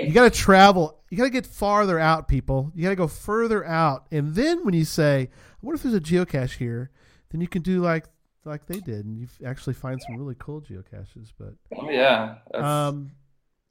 you 0.08 0.14
got 0.14 0.24
to 0.32 0.40
travel 0.40 1.00
you 1.10 1.18
got 1.18 1.24
to 1.26 1.30
get 1.30 1.46
farther 1.46 2.00
out 2.00 2.28
people 2.28 2.72
you 2.76 2.84
got 2.84 2.90
to 2.90 2.96
go 2.96 3.08
further 3.08 3.66
out 3.66 4.06
and 4.12 4.36
then 4.36 4.64
when 4.66 4.74
you 4.74 4.86
say 4.86 5.30
I 5.32 5.58
wonder 5.62 5.76
if 5.76 5.84
there's 5.84 5.96
a 5.96 6.00
geocache 6.02 6.58
here 6.58 6.90
then 7.30 7.42
you 7.42 7.48
can 7.48 7.62
do 7.62 7.82
like 7.82 8.06
like 8.46 8.66
they 8.66 8.80
did 8.80 9.06
and 9.06 9.18
you 9.18 9.28
actually 9.46 9.74
find 9.74 10.02
some 10.02 10.18
really 10.18 10.36
cool 10.38 10.62
geocaches 10.62 11.32
but 11.40 11.54
oh 11.78 11.90
yeah, 11.90 12.36
that's- 12.52 12.70
um, 12.70 13.12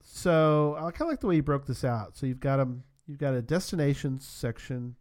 so 0.05 0.75
I 0.79 0.91
kind 0.91 1.03
of 1.03 1.09
like 1.09 1.21
the 1.21 1.27
way 1.29 1.37
you 1.37 1.43
broke 1.43 1.67
this 1.67 1.85
out. 1.85 2.17
So 2.17 2.27
you've 2.27 2.41
got 2.41 2.57
them. 2.57 2.83
You've 3.07 3.19
got 3.19 3.35
a 3.35 3.43
destinations 3.43 4.27
section, 4.27 4.97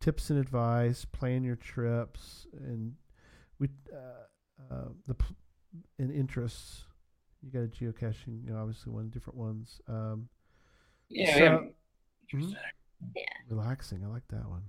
tips 0.00 0.30
and 0.30 0.38
advice, 0.40 1.04
plan 1.04 1.44
your 1.44 1.54
trips, 1.56 2.46
and 2.58 2.94
we 3.60 3.68
uh, 3.92 4.74
uh, 4.74 4.88
the 5.06 5.14
and 5.98 6.10
interests. 6.10 6.84
You 7.42 7.52
got 7.52 7.60
a 7.60 7.68
geocaching. 7.68 8.44
You 8.44 8.52
know, 8.52 8.58
obviously 8.58 8.92
one 8.92 9.10
different 9.10 9.38
ones. 9.38 9.80
Um, 9.88 10.28
yeah. 11.08 11.38
so- 11.38 11.68
we 12.32 12.42
mhm. 12.42 12.54
Yeah. 13.14 13.22
Relaxing. 13.48 14.02
I 14.04 14.08
like 14.08 14.26
that 14.28 14.48
one. 14.48 14.62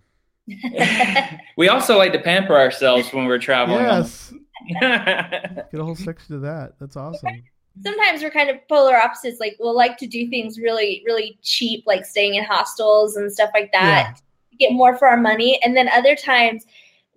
we 1.58 1.68
also 1.70 1.98
like 1.98 2.14
to 2.14 2.20
pamper 2.20 2.56
ourselves 2.56 3.12
when 3.12 3.26
we're 3.26 3.40
traveling. 3.40 3.84
Yes. 3.84 4.34
Get 4.80 5.74
a 5.74 5.84
whole 5.84 5.96
section 5.96 6.36
of 6.36 6.42
that. 6.42 6.74
That's 6.80 6.96
awesome. 6.96 7.44
Sometimes 7.84 8.24
we're 8.24 8.32
kind 8.32 8.50
of 8.50 8.58
polar 8.68 8.96
opposites. 8.98 9.40
Like 9.40 9.56
we'll 9.60 9.76
like 9.76 9.98
to 9.98 10.08
do 10.08 10.30
things 10.30 10.58
really, 10.60 11.04
really 11.06 11.38
cheap, 11.42 11.84
like 11.86 12.06
staying 12.06 12.36
in 12.36 12.44
hostels 12.44 13.18
and 13.18 13.32
stuff 13.32 13.50
like 13.54 13.72
that. 13.72 14.20
Get 14.60 14.74
more 14.74 14.98
for 14.98 15.08
our 15.08 15.18
money, 15.18 15.60
and 15.64 15.78
then 15.78 15.88
other 15.90 16.16
times 16.16 16.66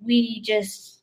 we 0.05 0.41
just 0.43 1.00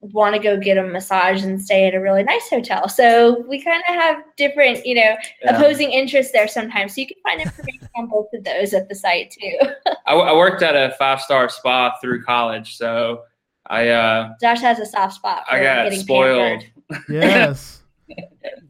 want 0.00 0.34
to 0.34 0.40
go 0.40 0.56
get 0.56 0.78
a 0.78 0.82
massage 0.84 1.42
and 1.42 1.60
stay 1.60 1.86
at 1.88 1.94
a 1.94 2.00
really 2.00 2.22
nice 2.22 2.48
hotel. 2.48 2.88
So 2.88 3.44
we 3.48 3.60
kind 3.60 3.82
of 3.88 3.94
have 3.94 4.22
different, 4.36 4.86
you 4.86 4.94
know, 4.94 5.16
Yeah. 5.42 5.56
opposing 5.56 5.90
interests 5.90 6.32
there 6.32 6.46
sometimes. 6.46 6.94
So 6.94 7.00
you 7.00 7.08
can 7.08 7.16
find 7.24 7.40
information 7.40 7.88
on 7.96 8.06
both 8.06 8.28
of 8.32 8.44
those 8.44 8.74
at 8.74 8.88
the 8.88 8.94
site 8.94 9.32
too. 9.32 9.58
I, 10.06 10.14
I 10.14 10.36
worked 10.36 10.62
at 10.62 10.76
a 10.76 10.94
five 10.98 11.20
star 11.20 11.48
spa 11.48 11.96
through 12.00 12.22
college, 12.24 12.76
so 12.76 13.22
I 13.66 13.88
uh, 13.88 14.34
Josh 14.40 14.60
has 14.60 14.78
a 14.78 14.86
soft 14.86 15.14
spot 15.14 15.44
for 15.48 15.56
I 15.56 15.62
got 15.62 15.84
getting 15.84 16.00
spoiled. 16.00 16.62
pampered. 16.88 17.04
Yes. 17.10 17.82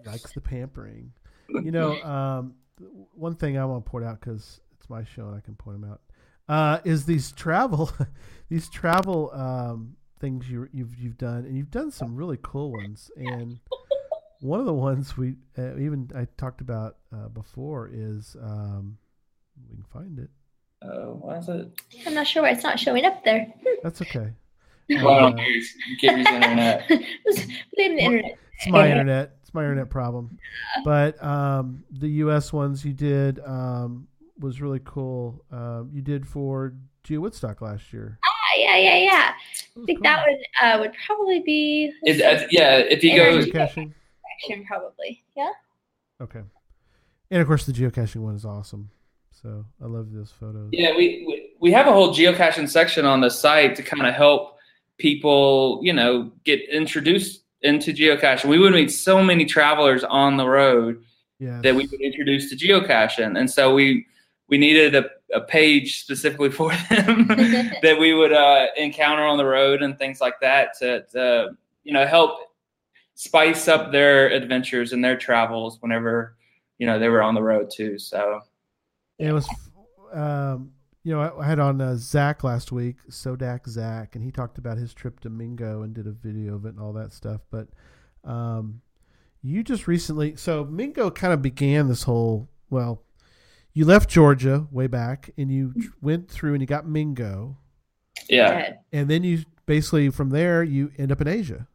Likes 0.07 0.33
the 0.33 0.41
pampering. 0.41 1.13
You 1.49 1.71
know, 1.71 2.03
um, 2.03 2.55
one 3.15 3.35
thing 3.35 3.59
I 3.59 3.65
want 3.65 3.85
to 3.85 3.91
point 3.91 4.05
out 4.05 4.19
because 4.21 4.61
it's 4.79 4.89
my 4.91 5.05
show 5.05 5.27
and 5.29 5.37
I 5.37 5.41
can 5.41 5.55
point 5.55 5.81
them 5.81 5.91
out 5.91 6.01
uh, 6.49 6.81
is 6.85 7.05
these 7.07 7.33
travel, 7.33 7.93
these 8.49 8.69
travel 8.71 9.31
um, 9.33 9.97
things 10.21 10.49
you, 10.51 10.69
you've 10.73 10.95
you've 10.99 11.19
done, 11.19 11.45
and 11.47 11.57
you've 11.57 11.71
done 11.71 11.91
some 11.91 12.15
really 12.17 12.39
cool 12.43 12.73
ones. 12.73 13.11
And 13.17 13.59
one 14.41 14.61
of 14.61 14.67
the 14.67 14.73
ones 14.75 15.17
we 15.17 15.35
uh, 15.59 15.77
even 15.79 16.11
I 16.15 16.27
talked 16.37 16.61
about 16.61 16.97
uh, 17.13 17.29
before 17.29 17.91
is 17.93 18.37
um, 18.43 18.99
We 19.69 19.75
can 19.77 19.85
find 19.93 20.19
it. 20.19 20.31
Oh, 20.83 21.19
why 21.21 21.39
is 21.39 21.49
it? 21.49 21.69
I'm 22.07 22.15
not 22.15 22.27
sure 22.27 22.43
why 22.43 22.51
it's 22.51 22.63
not 22.63 22.79
showing 22.79 23.05
up 23.05 23.25
there. 23.25 23.53
That's 23.83 24.01
okay. 24.03 24.31
Well, 24.91 25.11
I 25.11 25.21
don't 25.21 25.33
Uh, 25.35 25.37
know. 25.37 25.43
You 25.43 25.97
can't 26.01 26.17
use 26.19 26.27
the 26.27 26.35
internet. 26.35 26.89
Blame 27.77 27.97
the 27.97 28.03
internet. 28.03 28.39
It's 28.55 28.69
my 28.69 28.91
internet. 28.91 29.37
It's 29.43 29.53
my 29.53 29.63
internet 29.65 29.91
problem. 29.91 30.39
But 30.83 31.23
um, 31.23 31.85
the 31.91 32.09
U.S. 32.25 32.53
ones 32.55 32.85
you 32.87 32.95
did 32.95 33.39
um, 33.45 34.09
was 34.39 34.63
really 34.63 34.81
cool. 34.85 35.45
Um, 35.53 35.91
you 35.93 36.01
did 36.01 36.27
for 36.27 36.73
GeoWoodstock 37.05 37.61
last 37.61 37.93
year. 37.93 38.19
Ah, 38.69 38.77
yeah, 38.77 38.77
yeah, 38.77 38.97
yeah. 39.05 39.33
I 39.81 39.85
think 39.87 40.03
that 40.03 40.25
would 40.27 40.39
uh, 40.63 40.79
would 40.81 40.93
probably 41.07 41.41
be 41.41 41.93
It, 42.03 42.21
uh, 42.21 42.47
yeah, 42.51 42.77
if 42.79 43.03
you 43.05 43.15
go, 43.17 43.23
Energy. 43.25 43.51
geocaching. 43.53 43.93
action, 44.35 44.65
probably. 44.65 45.23
Yeah. 45.37 45.51
Okay. 46.21 46.41
And 47.31 47.41
of 47.41 47.47
course, 47.47 47.67
the 47.67 47.73
geocaching 47.73 48.17
one 48.23 48.35
is 48.35 48.45
awesome. 48.45 48.91
So 49.43 49.65
I 49.83 49.87
love 49.87 50.13
those 50.13 50.33
photos. 50.33 50.69
yeah, 50.73 50.91
we, 50.97 51.25
we 51.29 51.51
we 51.61 51.73
have 51.73 51.87
a 51.87 51.93
whole 51.93 52.13
geocaching 52.15 52.69
section 52.69 53.05
on 53.05 53.21
the 53.21 53.31
site 53.31 53.77
to 53.77 53.83
kind 53.83 54.07
of 54.07 54.15
help 54.15 54.57
people, 54.99 55.81
you 55.83 55.93
know, 55.93 56.33
get 56.45 56.61
introduced 56.71 57.43
into 57.63 57.93
geocaching. 57.93 58.47
We 58.47 58.59
would 58.59 58.73
meet 58.73 58.91
so 58.91 59.23
many 59.23 59.45
travelers 59.45 60.03
on 60.05 60.37
the 60.37 60.47
road 60.49 61.03
Yeah. 61.39 61.61
that 61.63 61.75
we 61.75 61.87
would 61.87 62.01
introduce 62.01 62.51
to 62.51 62.57
geocaching, 62.57 63.39
and 63.39 63.49
so 63.51 63.75
we 63.75 64.07
we 64.49 64.59
needed 64.59 64.95
a, 64.97 65.05
a 65.33 65.41
page 65.41 66.01
specifically 66.01 66.51
for 66.59 66.71
them 66.91 67.27
that 67.83 67.97
we 67.99 68.15
would 68.15 68.33
uh, 68.33 68.67
encounter 68.77 69.25
on 69.25 69.39
the 69.39 69.45
road 69.45 69.83
and 69.83 69.99
things 69.99 70.21
like 70.21 70.41
that 70.41 70.79
to, 70.79 71.03
to 71.13 71.51
you 71.85 71.93
know 71.93 72.07
help 72.07 72.39
spice 73.15 73.67
up 73.67 73.91
their 73.91 74.29
adventures 74.31 74.93
and 74.93 75.05
their 75.05 75.17
travels 75.17 75.79
whenever 75.81 76.37
you 76.79 76.87
know 76.87 76.99
they 76.99 77.09
were 77.09 77.23
on 77.23 77.35
the 77.35 77.43
road 77.43 77.71
too. 77.71 77.99
So 77.99 78.41
it 79.19 79.33
was, 79.33 79.49
um, 80.13 80.73
you 81.03 81.13
know, 81.13 81.21
I, 81.21 81.43
I 81.43 81.47
had 81.47 81.59
on 81.59 81.81
uh, 81.81 81.97
Zach 81.97 82.45
last 82.45 82.71
week, 82.71 82.97
Sodak 83.11 83.69
Zach, 83.69 84.15
and 84.15 84.25
he 84.25 84.31
talked 84.31 84.59
about 84.59 84.79
his 84.79 84.95
trip 84.95 85.21
to 85.21 85.31
Mingo 85.31 85.83
and 85.83 85.93
did 85.95 86.07
a 86.07 86.13
video 86.13 86.55
of 86.55 86.65
it 86.65 86.71
and 86.71 86.81
all 86.81 86.93
that 86.93 87.13
stuff. 87.13 87.41
But 87.51 87.69
um, 88.25 88.81
you 89.43 89.63
just 89.63 89.89
recently, 89.89 90.37
so 90.37 90.65
Mingo 90.65 91.11
kind 91.11 91.33
of 91.33 91.43
began 91.43 91.89
this 91.89 92.05
whole, 92.05 92.49
well, 92.71 93.03
you 93.75 93.85
left 93.85 94.09
Georgia 94.11 94.67
way 94.71 94.87
back 94.87 95.31
and 95.37 95.51
you 95.51 95.73
went 96.01 96.29
through 96.31 96.53
and 96.55 96.61
you 96.61 96.67
got 96.67 96.87
Mingo. 96.87 97.57
yeah, 98.29 98.75
And 98.93 99.09
then 99.09 99.23
you 99.25 99.45
basically, 99.67 100.11
from 100.11 100.31
there, 100.31 100.63
you 100.63 100.91
end 100.99 101.13
up 101.13 101.21
in 101.21 101.29
Asia. 101.29 101.67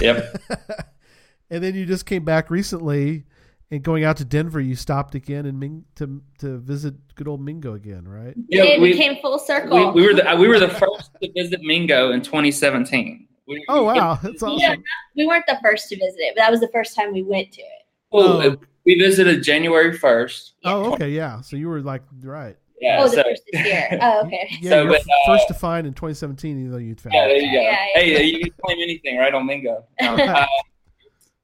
yep. 0.00 0.36
and 1.50 1.62
then 1.62 1.74
you 1.74 1.84
just 1.86 2.06
came 2.06 2.24
back 2.24 2.50
recently 2.50 3.24
and 3.70 3.82
going 3.82 4.04
out 4.04 4.18
to 4.18 4.24
Denver, 4.24 4.60
you 4.60 4.74
stopped 4.76 5.14
again 5.14 5.46
and 5.46 5.58
Ming 5.58 5.84
to 5.96 6.20
to 6.40 6.58
visit 6.58 6.94
good 7.14 7.26
old 7.26 7.40
Mingo 7.40 7.72
again, 7.74 8.06
right? 8.06 8.34
Yeah, 8.48 8.64
it 8.64 8.80
we- 8.80 8.92
became 8.92 9.16
full 9.22 9.38
circle. 9.38 9.92
we 9.92 10.06
were 10.06 10.12
the, 10.14 10.36
we 10.38 10.46
were 10.46 10.58
the 10.60 10.68
first 10.68 11.10
to 11.22 11.32
visit 11.32 11.60
Mingo 11.62 12.12
in 12.12 12.20
2017. 12.20 13.28
We, 13.48 13.64
Oh 13.68 13.82
wow, 13.84 14.18
that's 14.22 14.42
awesome. 14.42 14.58
Yeah. 14.60 14.74
we 15.16 15.26
weren't 15.26 15.46
the 15.46 15.58
first 15.62 15.88
to 15.88 15.96
visit 15.96 16.18
it, 16.20 16.34
but 16.36 16.42
that 16.42 16.50
was 16.50 16.60
the 16.60 16.68
first 16.68 16.94
time 16.94 17.12
we 17.14 17.22
went 17.22 17.50
to 17.52 17.62
it. 17.62 17.68
Well, 18.12 18.42
Oh. 18.42 18.56
We 18.84 18.98
visited 18.98 19.42
January 19.42 19.96
1st. 19.96 20.50
Oh, 20.64 20.92
okay, 20.92 21.10
yeah. 21.10 21.40
So 21.40 21.56
you 21.56 21.68
were 21.68 21.80
like 21.80 22.02
right. 22.22 22.56
Yeah, 22.80 22.98
oh, 23.00 23.04
the 23.04 23.16
so, 23.16 23.22
first 23.22 23.42
this 23.52 23.64
year. 23.64 23.88
Oh, 24.02 24.26
okay. 24.26 24.58
Yeah, 24.60 24.70
So, 24.70 24.88
but, 24.88 25.00
uh, 25.00 25.26
first 25.26 25.46
to 25.48 25.54
find 25.54 25.86
in 25.86 25.94
2017, 25.94 26.58
even 26.58 26.72
though 26.72 26.78
you'd 26.78 27.00
found. 27.00 27.14
Yeah, 27.14 27.28
there 27.28 27.36
you 27.36 27.52
go. 27.52 27.60
Yeah, 27.60 27.86
yeah. 27.94 28.00
Hey, 28.18 28.24
you 28.24 28.40
can 28.40 28.52
claim 28.64 28.78
anything, 28.82 29.18
right, 29.18 29.32
on 29.32 29.46
Mingo. 29.46 29.84
No, 30.00 30.16
uh, 30.16 30.46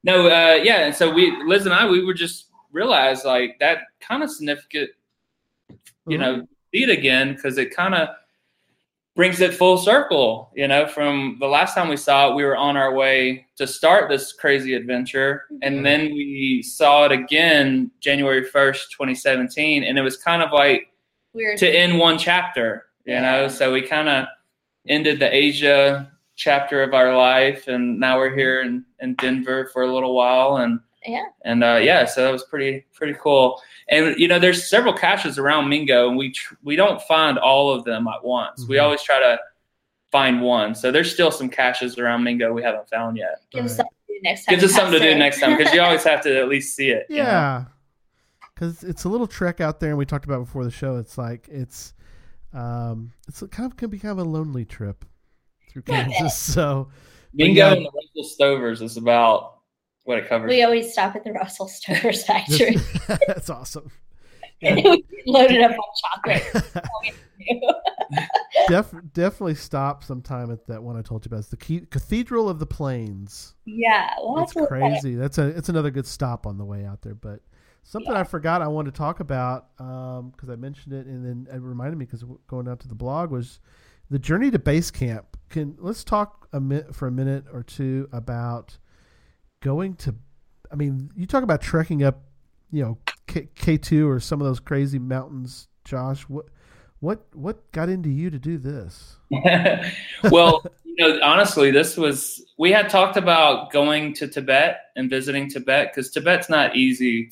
no 0.03 0.27
uh, 0.27 0.55
yeah, 0.55 0.87
and 0.87 0.95
so 0.95 1.13
we, 1.13 1.33
Liz 1.45 1.65
and 1.65 1.75
I, 1.75 1.89
we 1.89 2.05
were 2.05 2.15
just 2.15 2.49
realized 2.73 3.25
like 3.25 3.57
that 3.61 3.83
kind 4.01 4.25
of 4.25 4.31
significant, 4.33 4.91
you 6.09 6.19
know, 6.19 6.45
beat 6.73 6.91
again 6.91 7.35
because 7.35 7.57
it 7.57 7.75
kind 7.75 7.95
of 7.95 8.09
brings 9.19 9.41
it 9.41 9.53
full 9.53 9.77
circle. 9.77 10.49
You 10.55 10.69
know, 10.69 10.87
from 10.87 11.39
the 11.41 11.49
last 11.49 11.75
time 11.75 11.89
we 11.89 11.97
saw 11.97 12.31
it, 12.31 12.37
we 12.37 12.45
were 12.45 12.57
on 12.57 12.77
our 12.77 12.95
way 12.95 13.49
to 13.57 13.67
start 13.67 14.09
this 14.09 14.33
crazy 14.33 14.75
adventure, 14.75 15.43
and 15.61 15.85
then 15.85 16.13
we 16.13 16.63
saw 16.63 17.05
it 17.05 17.11
again 17.11 17.91
January 17.99 18.45
first, 18.45 18.93
2017, 18.93 19.83
and 19.83 19.99
it 19.99 20.03
was 20.03 20.17
kind 20.17 20.41
of 20.41 20.53
like 20.53 20.93
We 21.35 21.45
were 21.47 21.57
to 21.57 21.69
end 21.69 21.99
one 21.99 22.17
chapter, 22.17 22.87
you 23.07 23.21
know. 23.21 23.49
So 23.49 23.73
we 23.73 23.83
kind 23.83 24.09
of 24.09 24.27
ended 24.87 25.19
the 25.19 25.35
Asia 25.35 26.13
chapter 26.37 26.85
of 26.85 26.95
our 26.95 27.17
life, 27.17 27.67
and 27.67 27.99
now 27.99 28.19
we're 28.19 28.37
here 28.37 28.61
in, 28.63 28.85
in 29.01 29.17
Denver 29.17 29.69
for 29.73 29.83
a 29.83 29.93
little 29.93 30.15
while, 30.15 30.59
and 30.59 30.79
Yeah. 31.05 31.25
and 31.45 31.65
uh, 31.65 31.81
yeah, 31.83 32.05
so 32.05 32.23
that 32.23 32.31
was 32.31 32.45
pretty 32.45 32.85
pretty 32.95 33.17
cool. 33.21 33.61
And 33.91 34.17
you 34.19 34.29
know, 34.29 34.39
there's 34.39 34.69
several 34.69 34.93
caches 34.93 35.39
around 35.39 35.69
Mingo, 35.69 36.09
and 36.09 36.17
we 36.19 36.31
tr- 36.33 36.55
we 36.63 36.77
don't 36.77 37.01
find 37.03 37.39
all 37.39 37.73
of 37.73 37.85
them 37.85 38.07
at 38.09 38.23
once. 38.25 38.67
We 38.69 38.77
Mhm. 38.77 38.83
always 38.83 39.03
try 39.03 39.19
to 39.19 39.39
find 40.13 40.41
one. 40.43 40.75
So 40.75 40.91
there's 40.91 41.13
still 41.13 41.31
some 41.31 41.49
caches 41.49 41.99
around 41.99 42.23
Mingo 42.25 42.53
we 42.53 42.63
haven't 42.63 42.89
found 42.89 43.17
yet. 43.17 43.41
give 43.51 43.65
us 43.65 43.77
something 43.77 43.95
to 44.09 44.15
do 44.15 44.21
next 44.23 44.45
time. 44.45 44.53
Gives 44.55 44.65
us 44.65 44.73
something 44.75 45.01
to 45.01 45.13
do 45.13 45.19
next 45.19 45.41
time 45.41 45.57
because 45.57 45.73
you 45.73 45.81
always 45.81 46.05
have 46.05 46.21
to 46.23 46.39
at 46.39 46.49
least 46.49 46.75
see 46.77 46.91
it. 46.91 47.07
you 47.09 47.17
know? 47.17 47.23
Yeah, 47.23 47.65
because 48.55 48.85
it's 48.85 49.05
a 49.05 49.09
little 49.09 49.27
trek 49.27 49.61
out 49.61 49.81
there, 49.81 49.91
and 49.91 49.99
we 49.99 50.05
talked 50.07 50.25
about 50.25 50.41
before 50.45 50.65
the 50.65 50.71
show. 50.71 50.97
It's 50.97 51.17
like 51.19 51.49
it's, 51.49 51.95
um, 52.53 53.13
it's 53.29 53.43
kind 53.51 53.71
of 53.71 53.77
can 53.77 53.91
be 53.91 53.99
kind 53.99 54.13
of 54.19 54.27
a 54.27 54.29
lonely 54.29 54.65
trip 54.65 55.05
through 55.71 55.83
Kansas. 55.83 56.35
so 56.37 56.89
Mingo 57.35 57.59
yeah. 57.67 57.73
and 57.75 57.85
the 57.87 57.91
Russell 58.19 58.37
Stovers 58.39 58.83
is 58.83 58.97
about 58.97 59.58
what 60.09 60.17
it 60.17 60.27
covers. 60.27 60.49
We 60.49 60.63
always 60.63 60.91
stop 60.91 61.15
at 61.17 61.23
the 61.23 61.33
Russell 61.33 61.69
Stover's 61.69 62.25
factory. 62.25 62.77
that's 63.27 63.51
awesome. 63.51 63.91
Yeah. 64.61 64.75
we 64.75 65.05
loaded 65.25 65.61
up 65.61 65.71
on 65.71 66.35
chocolate. 66.35 66.83
Def, 68.69 68.93
definitely 69.13 69.55
stop 69.55 70.03
sometime 70.03 70.51
at 70.51 70.67
that 70.67 70.83
one 70.83 70.97
I 70.97 71.03
told 71.03 71.25
you 71.25 71.29
about. 71.29 71.39
It's 71.39 71.49
the 71.49 71.57
Key, 71.57 71.83
Cathedral 71.89 72.49
of 72.49 72.59
the 72.59 72.67
Plains. 72.67 73.55
yeah, 73.67 74.11
well, 74.21 74.35
that's 74.35 74.57
what 74.57 74.69
crazy. 74.69 75.15
That's 75.15 75.39
a 75.39 75.47
it's 75.47 75.69
another 75.69 75.93
good 75.93 76.09
stop 76.09 76.45
on 76.45 76.59
the 76.59 76.65
way 76.65 76.85
out 76.85 77.03
there. 77.03 77.15
But 77.15 77.39
something 77.85 78.13
I 78.13 78.25
forgot 78.25 78.61
I 78.61 78.67
wanted 78.67 78.95
to 78.95 78.99
talk 78.99 79.21
about 79.21 79.67
um, 79.79 80.31
because 80.31 80.51
I 80.51 80.57
mentioned 80.57 80.93
it 80.93 81.07
and 81.07 81.25
then 81.25 81.55
it 81.55 81.61
reminded 81.61 81.97
me 81.97 82.07
because 82.07 82.25
going 82.49 82.67
out 82.67 82.81
to 82.81 82.89
the 82.89 82.97
blog 82.97 83.31
was 83.31 83.61
the 84.11 84.19
journey 84.19 84.51
to 84.51 84.59
base 84.59 84.91
camp. 84.91 85.37
Can 85.51 85.77
let's 85.79 86.03
talk 86.03 86.49
a 86.53 86.59
minute 86.59 86.97
for 86.97 87.07
a 87.07 87.13
minute 87.13 87.45
or 87.53 87.63
two 87.63 88.09
about 88.11 88.77
going 89.61 89.95
to. 89.97 90.15
I 90.71 90.77
mean, 90.77 91.11
you 91.17 91.27
talk 91.27 91.43
about 91.43 91.61
trekking 91.61 92.03
up, 92.03 92.23
you 92.71 92.83
know, 92.83 92.99
K 93.27 93.79
two 93.79 94.09
or 94.09 94.21
some 94.21 94.41
of 94.41 94.47
those 94.47 94.61
crazy 94.61 94.99
mountains. 94.99 95.69
Josh, 95.85 96.23
what 96.23 96.47
what 97.01 97.25
what 97.35 97.71
got 97.73 97.89
into 97.89 98.09
you 98.09 98.31
to 98.31 98.39
do 98.39 98.59
this? 98.59 99.17
well, 100.31 100.65
you 100.85 100.95
know, 100.99 101.21
honestly, 101.23 101.71
this 101.71 101.97
was 101.97 102.45
we 102.59 102.73
had 102.73 102.89
talked 102.89 103.17
about 103.17 103.71
going 103.73 104.15
to 104.15 104.29
Tibet 104.29 104.81
and 104.97 105.09
visiting 105.09 105.49
Tibet 105.49 105.93
because 105.93 106.11
Tibet's 106.11 106.49
not 106.49 106.77
easy 106.77 107.31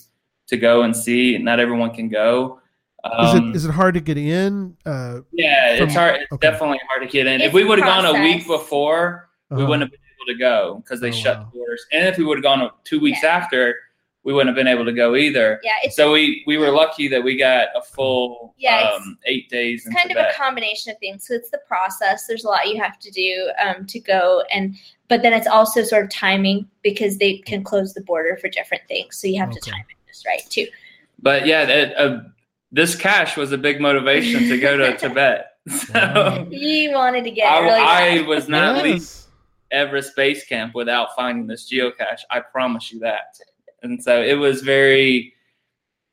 to 0.49 0.57
go 0.57 0.83
and 0.83 0.97
see. 0.97 1.37
Not 1.39 1.61
everyone 1.61 1.93
can 1.93 2.09
go. 2.09 2.61
Is 3.05 3.35
Um, 3.35 3.51
it 3.51 3.57
is 3.57 3.65
it 3.65 3.73
hard 3.73 3.95
to 3.95 4.01
get 4.01 4.19
in? 4.19 4.77
Uh, 4.85 5.21
yeah, 5.33 5.79
from- 5.79 5.87
it's 5.87 5.95
hard. 5.95 6.17
It's 6.23 6.33
okay. 6.33 6.51
definitely 6.51 6.81
hard 6.89 7.03
to 7.03 7.09
get 7.09 7.27
in. 7.27 7.41
It's 7.41 7.49
if 7.49 7.53
we 7.53 7.65
would 7.65 7.79
have 7.79 7.87
gone 7.87 8.17
a 8.17 8.23
week 8.23 8.47
before, 8.47 9.29
we 9.51 9.57
uh-huh. 9.57 9.67
wouldn't 9.67 9.83
have 9.83 9.91
been 9.91 10.01
able 10.27 10.35
to 10.35 10.39
go 10.39 10.83
because 10.83 11.01
they 11.01 11.09
Oh, 11.09 11.13
shut 11.13 11.39
wow. 11.39 11.45
the 11.53 11.59
borders. 11.59 11.87
And 11.93 12.07
if 12.09 12.19
we 12.19 12.25
would 12.25 12.39
have 12.39 12.43
gone 12.43 12.71
two 12.85 13.01
weeks 13.01 13.23
Yeah. 13.23 13.37
after, 13.37 13.77
we 14.25 14.33
wouldn't 14.33 14.49
have 14.49 14.57
been 14.57 14.67
able 14.67 14.85
to 14.85 14.93
go 14.93 15.15
either. 15.15 15.61
Yeah, 15.63 15.75
it's 15.85 15.95
So 15.95 16.11
we 16.13 16.43
we 16.49 16.57
were 16.59 16.71
lucky 16.71 17.07
that 17.09 17.23
we 17.23 17.37
got 17.37 17.69
a 17.77 17.83
full 17.83 18.55
Yeah, 18.59 18.91
um, 18.97 19.19
eight 19.25 19.49
days 19.49 19.87
in 19.87 19.93
it's 19.93 20.01
kind 20.01 20.11
of 20.11 20.17
a 20.17 20.33
combination 20.37 20.91
of 20.93 20.99
things. 20.99 21.27
So 21.29 21.35
it's 21.35 21.51
the 21.51 21.61
process. 21.69 22.27
There's 22.27 22.45
a 22.45 22.49
lot 22.49 22.67
you 22.69 22.81
have 22.83 22.99
to 22.99 23.11
do 23.13 23.51
um, 23.65 23.87
to 23.87 24.01
go, 24.01 24.43
and 24.53 24.75
but 25.09 25.23
then 25.23 25.33
it's 25.33 25.47
also 25.47 25.85
sort 25.85 26.05
of 26.05 26.11
timing 26.11 26.69
because 26.83 27.19
they 27.19 27.39
can 27.39 27.63
close 27.63 27.95
the 27.95 28.01
border 28.01 28.37
for 28.41 28.49
different 28.49 28.83
things. 28.89 29.17
So 29.17 29.29
you 29.29 29.39
have 29.41 29.51
to 29.51 29.61
time 29.61 29.85
it 29.89 29.97
just 30.09 30.27
right 30.27 30.43
too. 30.51 30.67
but 31.21 31.47
yeah, 31.47 31.65
that, 31.65 31.97
uh, 31.97 32.21
this 32.73 32.97
cache 32.97 33.37
was 33.37 33.53
a 33.53 33.59
big 33.59 33.81
motivation 33.81 34.49
to 34.49 34.59
go 34.59 34.77
to 34.77 34.97
Tibet. 34.99 35.53
So 35.69 35.93
Wow. 35.95 36.47
You 36.51 36.93
wanted 36.93 37.25
to 37.25 37.31
get 37.33 37.51
I, 37.51 37.59
really 37.61 37.81
I 37.81 38.21
was 38.23 38.49
not 38.49 38.77
leaving 38.77 38.93
Yes. 38.95 39.26
Everest 39.71 40.17
Base 40.17 40.45
Camp 40.45 40.75
without 40.75 41.15
finding 41.17 41.47
this 41.47 41.71
geocache. 41.71 42.23
I 42.31 42.41
promise 42.41 42.93
you 42.93 42.99
that. 43.01 43.39
And 43.83 44.03
so 44.03 44.23
it 44.23 44.35
was 44.35 44.63
very, 44.63 45.35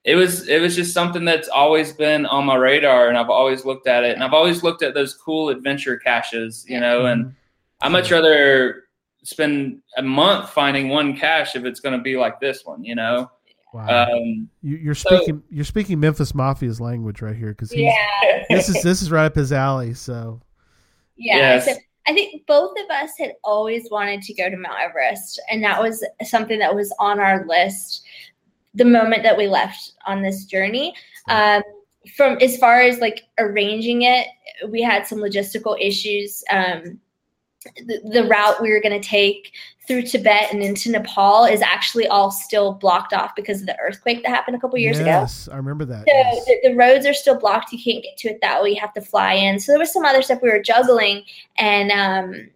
it 0.03 0.15
was 0.15 0.47
it 0.49 0.61
was 0.61 0.75
just 0.75 0.93
something 0.93 1.23
that's 1.23 1.47
always 1.47 1.93
been 1.93 2.25
on 2.25 2.45
my 2.45 2.55
radar, 2.55 3.07
and 3.07 3.17
I've 3.17 3.29
always 3.29 3.63
looked 3.63 3.87
at 3.87 4.03
it, 4.03 4.15
and 4.15 4.23
I've 4.23 4.33
always 4.33 4.61
looked 4.61 4.83
at 4.83 4.93
those 4.93 5.13
cool 5.13 5.49
adventure 5.49 5.97
caches, 5.97 6.65
you 6.67 6.79
know, 6.79 7.05
and 7.05 7.33
I 7.81 7.89
much 7.89 8.11
rather 8.11 8.83
spend 9.23 9.81
a 9.97 10.01
month 10.01 10.49
finding 10.49 10.89
one 10.89 11.15
cache 11.15 11.55
if 11.55 11.63
it's 11.63 11.79
going 11.79 11.97
to 11.97 12.03
be 12.03 12.17
like 12.17 12.39
this 12.39 12.65
one, 12.65 12.83
you 12.83 12.95
know. 12.95 13.31
Wow. 13.73 14.07
Um, 14.07 14.49
you, 14.61 14.77
you're 14.77 14.93
so- 14.95 15.15
speaking 15.15 15.43
you're 15.49 15.65
speaking 15.65 15.99
Memphis 15.99 16.33
Mafia's 16.33 16.79
language 16.79 17.21
right 17.21 17.35
here 17.35 17.49
because 17.49 17.73
yeah, 17.73 17.95
this 18.49 18.69
is 18.69 18.83
this 18.83 19.01
is 19.01 19.09
right 19.09 19.25
up 19.25 19.35
his 19.35 19.51
alley. 19.51 19.93
So 19.93 20.41
yeah. 21.15 21.37
Yes. 21.37 21.65
So 21.65 21.75
I 22.05 22.13
think 22.13 22.45
both 22.45 22.73
of 22.83 22.89
us 22.89 23.11
had 23.17 23.33
always 23.43 23.89
wanted 23.89 24.21
to 24.23 24.33
go 24.33 24.49
to 24.49 24.57
Mount 24.57 24.79
Everest, 24.81 25.41
and 25.49 25.63
that 25.63 25.81
was 25.81 26.05
something 26.23 26.59
that 26.59 26.75
was 26.75 26.93
on 26.99 27.19
our 27.19 27.45
list 27.47 28.03
the 28.73 28.85
moment 28.85 29.23
that 29.23 29.37
we 29.37 29.47
left 29.47 29.93
on 30.05 30.21
this 30.21 30.45
journey. 30.45 30.93
Um, 31.29 31.61
from 32.17 32.37
as 32.41 32.57
far 32.57 32.81
as 32.81 32.99
like 32.99 33.23
arranging 33.37 34.01
it, 34.01 34.27
we 34.67 34.81
had 34.81 35.07
some 35.07 35.19
logistical 35.19 35.79
issues. 35.79 36.43
Um, 36.49 36.99
the, 37.77 38.01
the 38.11 38.27
route 38.27 38.61
we 38.61 38.71
were 38.71 38.81
going 38.81 38.99
to 38.99 39.07
take 39.07 39.53
through 39.87 40.03
Tibet 40.03 40.53
and 40.53 40.63
into 40.63 40.89
Nepal 40.91 41.45
is 41.45 41.61
actually 41.61 42.07
all 42.07 42.31
still 42.31 42.73
blocked 42.73 43.13
off 43.13 43.35
because 43.35 43.61
of 43.61 43.67
the 43.67 43.77
earthquake 43.79 44.23
that 44.23 44.29
happened 44.29 44.55
a 44.55 44.59
couple 44.59 44.77
years 44.79 44.97
ago. 44.97 45.07
yes, 45.07 45.49
I 45.51 45.57
remember 45.57 45.83
that. 45.85 45.99
So 45.99 46.03
yes. 46.07 46.45
the, 46.45 46.69
the 46.69 46.75
roads 46.75 47.05
are 47.05 47.13
still 47.13 47.37
blocked. 47.37 47.73
You 47.73 47.79
can't 47.83 48.03
get 48.03 48.17
to 48.19 48.29
it 48.29 48.39
that 48.41 48.63
way. 48.63 48.69
You 48.69 48.79
have 48.79 48.93
to 48.93 49.01
fly 49.01 49.33
in. 49.33 49.59
So 49.59 49.71
there 49.71 49.79
was 49.79 49.91
some 49.91 50.05
other 50.05 50.21
stuff 50.21 50.39
we 50.41 50.49
were 50.49 50.61
juggling, 50.61 51.23
and 51.57 51.91
um, 51.91 52.49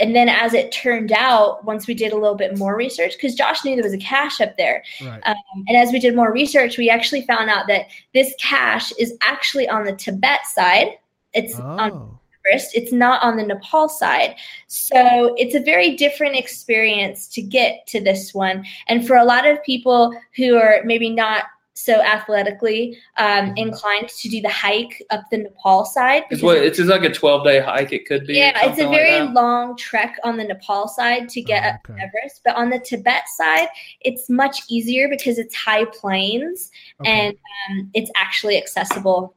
and 0.00 0.16
then 0.16 0.30
as 0.30 0.54
it 0.54 0.72
turned 0.72 1.12
out, 1.12 1.64
once 1.66 1.86
we 1.86 1.92
did 1.92 2.12
a 2.12 2.16
little 2.16 2.36
bit 2.36 2.56
more 2.56 2.74
research, 2.74 3.12
because 3.12 3.34
Josh 3.34 3.62
knew 3.64 3.74
there 3.74 3.84
was 3.84 3.92
a 3.92 3.98
cache 3.98 4.40
up 4.40 4.56
there, 4.56 4.82
Right. 5.02 5.20
um, 5.26 5.36
and 5.68 5.76
as 5.76 5.92
we 5.92 5.98
did 5.98 6.16
more 6.16 6.32
research, 6.32 6.78
we 6.78 6.88
actually 6.88 7.26
found 7.26 7.50
out 7.50 7.66
that 7.66 7.86
this 8.14 8.32
cache 8.40 8.92
is 8.98 9.14
actually 9.20 9.68
on 9.68 9.84
the 9.84 9.92
Tibet 9.92 10.46
side. 10.46 10.96
It's 11.34 11.58
on 11.60 12.18
Everest. 12.46 12.74
It's 12.74 12.92
not 12.92 13.22
on 13.22 13.36
the 13.36 13.44
Nepal 13.44 13.88
side. 13.88 14.36
So 14.66 15.34
it's 15.36 15.54
a 15.54 15.60
very 15.60 15.96
different 15.96 16.36
experience 16.36 17.26
to 17.28 17.42
get 17.42 17.86
to 17.88 18.00
this 18.00 18.34
one. 18.34 18.64
And 18.88 19.06
for 19.06 19.16
a 19.16 19.24
lot 19.24 19.46
of 19.46 19.62
people 19.64 20.12
who 20.36 20.56
are 20.56 20.80
maybe 20.84 21.10
not 21.10 21.44
so 21.74 22.00
athletically 22.02 22.96
um, 23.16 23.54
inclined 23.56 24.08
to 24.08 24.28
do 24.28 24.40
the 24.42 24.48
hike 24.48 25.02
up 25.10 25.22
the 25.30 25.38
Nepal 25.38 25.84
side, 25.84 26.22
It's 26.30 26.42
what 26.42 26.58
it's 26.58 26.76
just 26.76 26.90
like 26.90 27.02
a 27.02 27.12
12 27.12 27.44
day 27.44 27.60
hike. 27.60 27.92
It 27.92 28.06
could 28.06 28.26
be. 28.26 28.34
yeah, 28.34 28.50
it's 28.56 28.64
a 28.78 28.82
something 28.82 28.88
like 28.88 28.96
very 28.98 29.28
long 29.28 29.76
trek 29.76 30.16
on 30.22 30.36
the 30.36 30.44
Nepal 30.44 30.86
side 30.86 31.28
to 31.30 31.40
get 31.42 31.64
Oh, 31.64 31.68
up 31.70 31.82
to. 31.84 31.92
Everest. 32.02 32.42
But 32.44 32.56
on 32.56 32.70
the 32.70 32.78
Tibet 32.78 33.22
side, 33.36 33.68
it's 34.02 34.28
much 34.28 34.60
easier 34.68 35.08
because 35.08 35.38
it's 35.38 35.54
high 35.54 35.86
plains 35.86 36.70
Okay. 37.00 37.10
and 37.10 37.36
um, 37.70 37.90
it's 37.94 38.10
actually 38.16 38.58
accessible. 38.58 39.34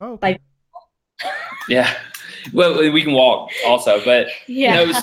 oh, 0.00 0.16
by- 0.18 0.32
okay. 0.32 0.40
Yeah. 1.68 1.92
Well, 2.52 2.78
we 2.92 3.02
can 3.02 3.12
walk 3.12 3.50
also, 3.66 4.02
but 4.04 4.28
Yeah. 4.46 4.74
No, 4.84 4.92
so- 4.92 5.02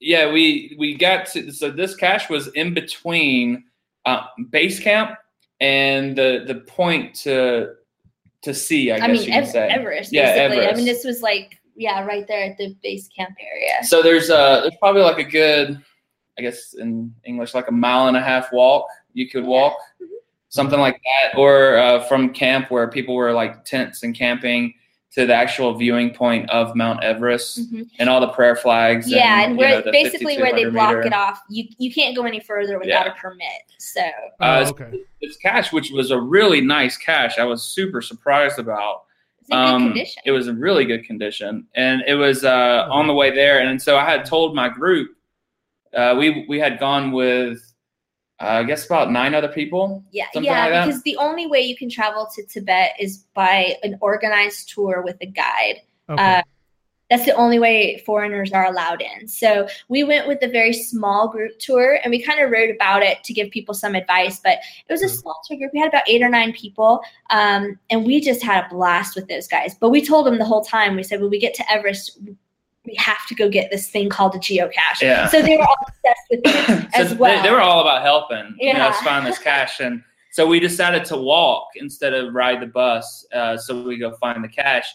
yeah, 0.00 0.30
we 0.32 0.74
we 0.78 0.94
got 0.96 1.26
to 1.32 1.50
so 1.52 1.70
this 1.70 1.94
cache 1.96 2.28
was 2.28 2.48
in 2.48 2.74
between 2.74 3.64
uh, 4.04 4.24
base 4.50 4.78
camp 4.80 5.12
and 5.60 6.16
the 6.16 6.44
the 6.46 6.56
point 6.56 7.14
to 7.22 7.74
to 8.42 8.52
see. 8.52 8.90
I, 8.92 8.96
I 8.96 8.98
guess 9.00 9.08
mean, 9.08 9.18
you 9.20 9.24
could 9.26 9.34
Ev- 9.44 9.48
say. 9.48 9.68
Everest, 9.68 10.12
Yeah, 10.12 10.48
basically. 10.48 10.66
I 10.66 10.74
mean, 10.74 10.84
this 10.84 11.04
was 11.04 11.22
like, 11.22 11.58
yeah, 11.76 12.04
right 12.04 12.26
there 12.28 12.50
at 12.50 12.58
the 12.58 12.76
base 12.82 13.08
camp 13.16 13.34
area. 13.40 13.82
So 13.84 14.02
there's 14.02 14.28
uh 14.30 14.62
there's 14.62 14.76
probably 14.78 15.02
like 15.02 15.18
a 15.18 15.24
good, 15.30 15.80
I 16.38 16.42
guess 16.42 16.74
in 16.74 17.14
English 17.24 17.54
like 17.54 17.68
a 17.68 17.72
mile 17.72 18.08
and 18.08 18.16
a 18.16 18.20
half 18.22 18.52
walk 18.52 18.86
you 19.14 19.30
could 19.30 19.44
walk, 19.44 19.74
Mhm. 20.02 20.06
something 20.48 20.80
like 20.80 21.00
that, 21.04 21.38
or 21.38 21.78
uh, 21.78 22.00
from 22.08 22.34
camp 22.34 22.70
where 22.70 22.88
people 22.88 23.14
were 23.14 23.32
like 23.32 23.64
tents 23.64 24.02
and 24.02 24.14
camping 24.14 24.74
to 25.14 25.26
the 25.26 25.34
actual 25.34 25.72
viewing 25.74 26.12
point 26.12 26.50
of 26.50 26.74
Mount 26.74 27.04
Everest 27.04 27.72
Mhm. 27.72 27.88
and 28.00 28.08
all 28.08 28.20
the 28.20 28.28
prayer 28.28 28.56
flags. 28.56 29.08
Yeah, 29.10 29.42
and 29.44 29.52
you 29.52 29.58
where 29.58 29.70
know, 29.76 29.80
the 29.82 29.92
basically 29.92 30.36
where 30.38 30.52
they 30.52 30.64
block 30.64 30.88
meter. 30.96 31.02
it 31.02 31.12
off, 31.12 31.40
you 31.48 31.64
you 31.78 31.92
can't 31.94 32.16
go 32.16 32.24
any 32.24 32.40
further 32.40 32.78
without 32.78 33.06
Yeah. 33.06 33.12
a 33.12 33.14
permit. 33.14 33.46
So 33.78 34.00
Uh, 34.40 34.64
Oh, 34.66 34.70
okay. 34.70 35.00
this 35.22 35.36
cache, 35.36 35.72
which 35.72 35.90
was 35.92 36.10
a 36.10 36.18
really 36.20 36.60
nice 36.60 36.96
cache. 36.96 37.38
I 37.38 37.44
was 37.44 37.62
super 37.62 38.02
surprised 38.02 38.58
about. 38.58 39.02
it's 39.46 39.50
in 39.50 39.58
Um, 39.58 39.82
good 39.82 39.88
condition. 39.88 40.22
It 40.24 40.30
was 40.32 40.48
in 40.48 40.58
really 40.58 40.86
good 40.86 41.04
condition, 41.04 41.66
and 41.74 42.02
it 42.06 42.14
was 42.14 42.46
uh, 42.46 42.86
on 42.90 43.06
the 43.06 43.12
way 43.12 43.30
there. 43.30 43.58
And 43.60 43.80
so 43.80 43.98
I 43.98 44.04
had 44.06 44.24
told 44.24 44.54
my 44.54 44.70
group, 44.70 45.10
uh, 45.94 46.14
we 46.18 46.46
we 46.48 46.58
had 46.58 46.78
gone 46.80 47.12
with, 47.12 47.60
uh, 48.40 48.46
I 48.46 48.64
guess 48.64 48.84
about 48.86 49.10
nine 49.12 49.34
other 49.34 49.48
people. 49.48 50.02
yeah, 50.10 50.26
yeah, 50.34 50.66
like 50.68 50.86
because 50.86 51.02
the 51.02 51.16
only 51.16 51.46
way 51.46 51.60
you 51.60 51.76
can 51.76 51.88
travel 51.88 52.28
to 52.34 52.44
Tibet 52.44 52.92
is 52.98 53.18
by 53.34 53.76
an 53.82 53.96
organized 54.00 54.70
tour 54.70 55.02
with 55.04 55.16
a 55.20 55.26
guide. 55.26 55.82
Okay. 56.08 56.38
Uh, 56.38 56.42
that's 57.10 57.26
the 57.26 57.34
only 57.34 57.58
way 57.58 58.02
foreigners 58.06 58.50
are 58.52 58.64
allowed 58.64 59.02
in. 59.02 59.28
So 59.28 59.68
we 59.88 60.04
went 60.04 60.26
with 60.26 60.42
a 60.42 60.48
very 60.48 60.72
small 60.72 61.28
group 61.28 61.58
tour 61.58 62.00
and 62.02 62.10
we 62.10 62.20
kind 62.20 62.40
of 62.40 62.50
wrote 62.50 62.74
about 62.74 63.02
it 63.02 63.22
to 63.24 63.34
give 63.34 63.50
people 63.50 63.74
some 63.74 63.94
advice. 63.94 64.40
But 64.42 64.58
it 64.88 64.92
was 64.92 65.02
a 65.02 65.06
Mhm. 65.06 65.20
small 65.20 65.38
tour 65.46 65.58
group. 65.58 65.72
We 65.74 65.80
had 65.80 65.90
about 65.90 66.08
eight 66.08 66.22
or 66.22 66.30
nine 66.30 66.52
people. 66.52 67.02
Um, 67.28 67.78
and 67.90 68.06
we 68.06 68.20
just 68.20 68.42
had 68.42 68.64
a 68.64 68.68
blast 68.68 69.16
with 69.16 69.28
those 69.28 69.46
guys. 69.46 69.76
But 69.78 69.90
we 69.90 70.04
told 70.04 70.26
them 70.26 70.38
the 70.38 70.46
whole 70.46 70.64
time, 70.64 70.96
we 70.96 71.02
said, 71.02 71.20
when 71.20 71.30
we 71.30 71.38
get 71.38 71.52
to 71.54 71.70
Everest, 71.70 72.18
we 72.86 72.94
have 72.96 73.26
to 73.28 73.34
go 73.34 73.48
get 73.48 73.70
this 73.70 73.88
thing 73.90 74.08
called 74.08 74.34
a 74.34 74.38
geocache. 74.38 75.00
Yeah. 75.00 75.28
So 75.28 75.40
they 75.42 75.56
were 75.56 75.62
all 75.64 75.76
obsessed 75.88 76.20
with 76.30 76.40
it 76.44 76.90
so 76.94 77.00
as 77.00 77.10
they- 77.10 77.16
well. 77.16 77.42
they, 77.42 77.50
were 77.50 77.60
all 77.60 77.80
about 77.80 78.02
helping, 78.02 78.54
you 78.58 78.72
know, 78.72 78.78
Yeah. 78.80 78.88
us 78.88 79.00
find 79.00 79.26
this 79.26 79.38
cache, 79.38 79.80
and 79.80 80.02
so 80.32 80.46
we 80.46 80.60
decided 80.60 81.04
to 81.06 81.16
walk 81.16 81.68
instead 81.76 82.12
of 82.12 82.34
ride 82.34 82.60
the 82.60 82.66
bus. 82.66 83.24
Uh, 83.32 83.56
so 83.56 83.82
we 83.82 83.96
go 83.98 84.12
find 84.16 84.42
the 84.44 84.48
cache, 84.48 84.92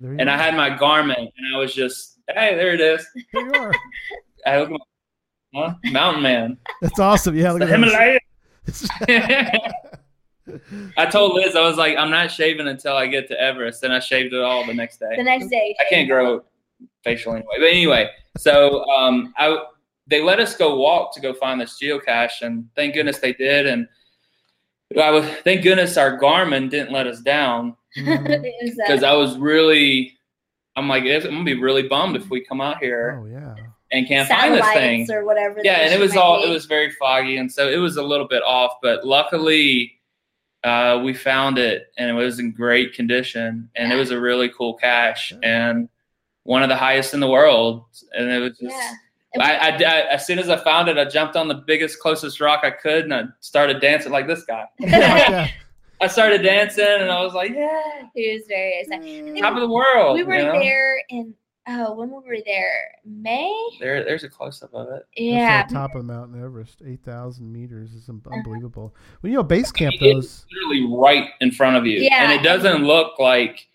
there 0.00 0.12
and 0.18 0.30
I 0.30 0.36
had 0.36 0.54
my 0.54 0.70
Garmin, 0.70 1.16
and 1.18 1.54
I 1.54 1.58
was 1.58 1.74
just, 1.74 2.18
hey, 2.28 2.54
there 2.54 2.72
it 2.74 2.80
is. 2.80 3.06
There 3.32 3.46
you 3.46 3.52
are. 3.60 3.72
I 4.46 4.60
look, 4.62 4.80
huh? 5.54 5.74
Mountain 5.86 6.22
Man, 6.22 6.58
That's 6.80 6.98
awesome. 6.98 7.36
Yeah, 7.36 7.52
look 7.52 7.60
the 7.60 7.64
at 7.66 7.70
Himalaya. 7.70 8.18
that. 8.66 9.72
I 10.96 11.06
told 11.06 11.34
Liz, 11.34 11.54
I 11.54 11.60
was 11.60 11.76
like, 11.76 11.96
I'm 11.96 12.10
not 12.10 12.30
shaving 12.30 12.66
until 12.66 12.96
I 12.96 13.06
get 13.06 13.28
to 13.28 13.40
Everest, 13.40 13.82
and 13.84 13.92
I 13.92 14.00
shaved 14.00 14.34
it 14.34 14.40
all 14.42 14.66
the 14.66 14.74
next 14.74 14.98
day. 14.98 15.14
the 15.16 15.22
next 15.22 15.48
day. 15.48 15.74
I 15.80 15.84
can't 15.88 16.08
grow 16.08 16.42
facial 17.04 17.32
anyway. 17.32 17.54
But 17.58 17.66
anyway, 17.66 18.10
so 18.38 18.84
um, 18.90 19.32
I 19.38 19.64
they 20.06 20.22
let 20.22 20.40
us 20.40 20.56
go 20.56 20.76
walk 20.76 21.14
to 21.14 21.20
go 21.20 21.32
find 21.32 21.60
this 21.60 21.78
geocache, 21.80 22.42
and 22.42 22.68
thank 22.76 22.94
goodness 22.94 23.18
they 23.18 23.32
did. 23.32 23.66
And 23.66 23.86
I 25.00 25.10
was 25.10 25.24
thank 25.44 25.62
goodness 25.62 25.96
our 25.96 26.18
Garmin 26.18 26.68
didn't 26.70 26.92
let 26.92 27.06
us 27.06 27.20
down 27.20 27.76
Mhm. 27.96 28.30
It 28.30 28.54
was, 28.62 28.72
uh, 28.72 28.74
because 28.86 29.02
I 29.02 29.12
was 29.12 29.36
really, 29.36 30.16
I'm 30.76 30.88
like, 30.88 31.04
I'm 31.04 31.20
gonna 31.22 31.44
be 31.44 31.60
really 31.60 31.82
bummed 31.88 32.16
if 32.16 32.30
we 32.30 32.42
come 32.42 32.60
out 32.62 32.78
here 32.78 33.20
Oh 33.22 33.26
yeah. 33.26 33.54
and 33.92 34.08
can't 34.08 34.26
find 34.28 34.54
this 34.54 34.66
thing. 34.72 35.06
or 35.12 35.24
whatever. 35.26 35.60
Yeah, 35.62 35.80
and 35.80 35.92
it 35.92 36.00
was 36.00 36.16
all 36.16 36.42
be. 36.42 36.48
it 36.48 36.52
was 36.52 36.64
very 36.64 36.90
foggy, 36.92 37.36
and 37.36 37.52
so 37.52 37.68
it 37.68 37.76
was 37.76 37.98
a 37.98 38.02
little 38.02 38.26
bit 38.26 38.42
off. 38.44 38.76
But 38.82 39.06
luckily, 39.06 40.00
uh, 40.64 41.02
we 41.04 41.12
found 41.12 41.58
it, 41.58 41.92
and 41.98 42.08
it 42.08 42.14
was 42.14 42.38
in 42.38 42.52
great 42.52 42.94
condition, 42.94 43.68
and 43.76 43.92
it 43.92 43.96
was 43.96 44.10
a 44.10 44.18
really 44.18 44.48
cool 44.48 44.72
cache, 44.74 45.34
and 45.42 45.90
one 46.44 46.62
of 46.62 46.68
the 46.68 46.76
highest 46.76 47.14
in 47.14 47.20
the 47.20 47.28
world. 47.28 47.84
And 48.16 48.30
it 48.30 48.38
was 48.40 48.58
just, 48.58 48.62
Yeah. 48.74 48.92
I, 49.40 49.54
I, 49.56 49.68
I- 49.76 50.12
as 50.12 50.26
soon 50.26 50.38
as 50.38 50.48
I 50.48 50.56
found 50.62 50.88
it, 50.88 50.98
I 50.98 51.04
jumped 51.06 51.36
on 51.36 51.48
the 51.48 51.54
biggest, 51.54 52.00
closest 52.00 52.40
rock 52.40 52.60
I 52.64 52.70
could, 52.70 53.04
and 53.04 53.14
I 53.14 53.22
started 53.40 53.80
dancing 53.80 54.12
like 54.12 54.26
this 54.26 54.44
guy. 54.44 54.66
yeah. 54.78 55.48
I 56.00 56.06
started 56.08 56.42
dancing, 56.42 56.84
and 56.84 57.10
I 57.10 57.22
was 57.22 57.32
like, 57.32 57.52
yeah, 57.54 57.80
It 58.14 58.38
was 58.38 58.46
very 58.48 58.80
exciting. 58.80 59.26
Mm. 59.36 59.40
top 59.40 59.54
of 59.54 59.60
the 59.60 59.68
world. 59.70 60.16
we 60.16 60.24
were 60.24 60.34
you 60.36 60.44
know? 60.44 60.58
there 60.58 61.02
in 61.10 61.34
oh 61.68 61.94
when 61.94 62.10
were 62.10 62.20
we 62.28 62.42
there 62.44 62.90
may 63.06 63.54
There, 63.78 64.02
there's 64.02 64.24
a 64.24 64.28
close 64.28 64.60
up 64.64 64.74
of 64.74 64.88
it. 64.88 65.06
yeah 65.16 65.58
That's 65.60 65.72
the 65.72 65.78
top 65.78 65.94
of 65.94 66.04
Mount 66.04 66.34
Everest, 66.36 66.82
eight 66.84 67.04
thousand 67.04 67.52
meters 67.52 67.94
is 67.94 68.08
un- 68.08 68.20
uh-huh. 68.26 68.34
unbelievable. 68.36 68.92
Well, 69.22 69.30
you 69.30 69.36
know, 69.36 69.44
base 69.44 69.70
camp 69.70 69.94
It- 70.00 70.12
those. 70.14 70.44
literally 70.52 70.92
right 70.92 71.28
in 71.40 71.52
front 71.52 71.76
of 71.76 71.86
you. 71.86 72.00
Yeah. 72.00 72.24
And 72.24 72.32
it 72.32 72.42
doesn't 72.42 72.82
look 72.84 73.20
like 73.20 73.68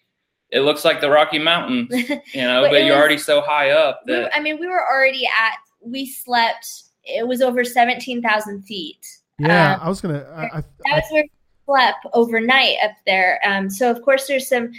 it 0.52 0.62
looks 0.62 0.86
like 0.86 1.02
the 1.02 1.10
Rocky 1.10 1.40
Mountains, 1.40 1.90
you 2.34 2.42
know, 2.42 2.62
But 2.64 2.72
but, 2.72 2.84
you're 2.84 2.96
was- 2.96 3.00
already 3.00 3.18
so 3.18 3.42
high 3.42 3.72
up 3.72 4.02
we, 4.06 4.26
i 4.32 4.40
mean 4.40 4.60
we 4.60 4.68
were 4.68 4.84
already 4.90 5.26
at 5.26 5.58
we 5.82 6.06
slept 6.06 6.84
it 7.08 7.28
was 7.28 7.42
over 7.42 7.64
17000 7.64 8.62
feet. 8.64 9.06
Yeah, 9.40 9.76
Um, 9.76 9.80
I 9.84 9.90
was 9.90 10.02
gonna. 10.02 10.24
I, 10.36 10.58
I, 10.58 10.62
that 10.62 10.96
was 10.96 11.04
where 11.12 11.24
we 11.24 11.32
slept 11.66 12.06
overnight 12.14 12.78
up 12.84 12.92
there. 13.06 13.40
Um, 13.46 13.70
so 13.70 13.90
of 13.90 14.02
course 14.02 14.28
there's 14.28 14.50
some 14.50 14.72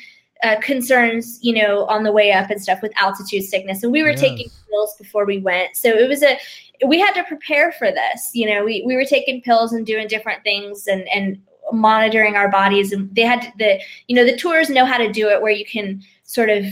uh, 0.42 0.56
concerns 0.60 1.38
you 1.42 1.52
know 1.54 1.84
on 1.86 2.02
the 2.04 2.12
way 2.12 2.32
up 2.32 2.50
and 2.50 2.60
stuff 2.62 2.82
with 2.82 2.92
altitude 2.96 3.44
sickness. 3.44 3.82
And 3.82 3.92
we 3.92 4.02
were 4.02 4.14
taking 4.14 4.48
pills 4.70 4.94
before 4.98 5.24
we 5.24 5.38
went. 5.38 5.76
So 5.76 5.88
it 5.90 6.08
was 6.08 6.22
a 6.22 6.38
we 6.86 6.98
had 7.00 7.12
to 7.14 7.24
prepare 7.24 7.72
for 7.72 7.90
this 7.90 8.30
you 8.34 8.46
know 8.46 8.64
we, 8.64 8.82
we 8.86 8.94
were 8.94 9.04
taking 9.04 9.42
pills 9.42 9.72
and 9.72 9.86
doing 9.86 10.06
different 10.06 10.42
things 10.44 10.86
and 10.86 11.08
and 11.08 11.40
monitoring 11.72 12.36
our 12.36 12.50
bodies 12.50 12.92
and 12.92 13.14
they 13.14 13.22
had 13.22 13.42
to, 13.42 13.52
the 13.58 13.80
you 14.06 14.16
know 14.16 14.24
the 14.24 14.36
tours 14.36 14.70
know 14.70 14.84
how 14.84 14.96
to 14.96 15.12
do 15.12 15.28
it 15.28 15.40
where 15.42 15.52
you 15.52 15.64
can 15.64 16.02
sort 16.24 16.50
of 16.50 16.64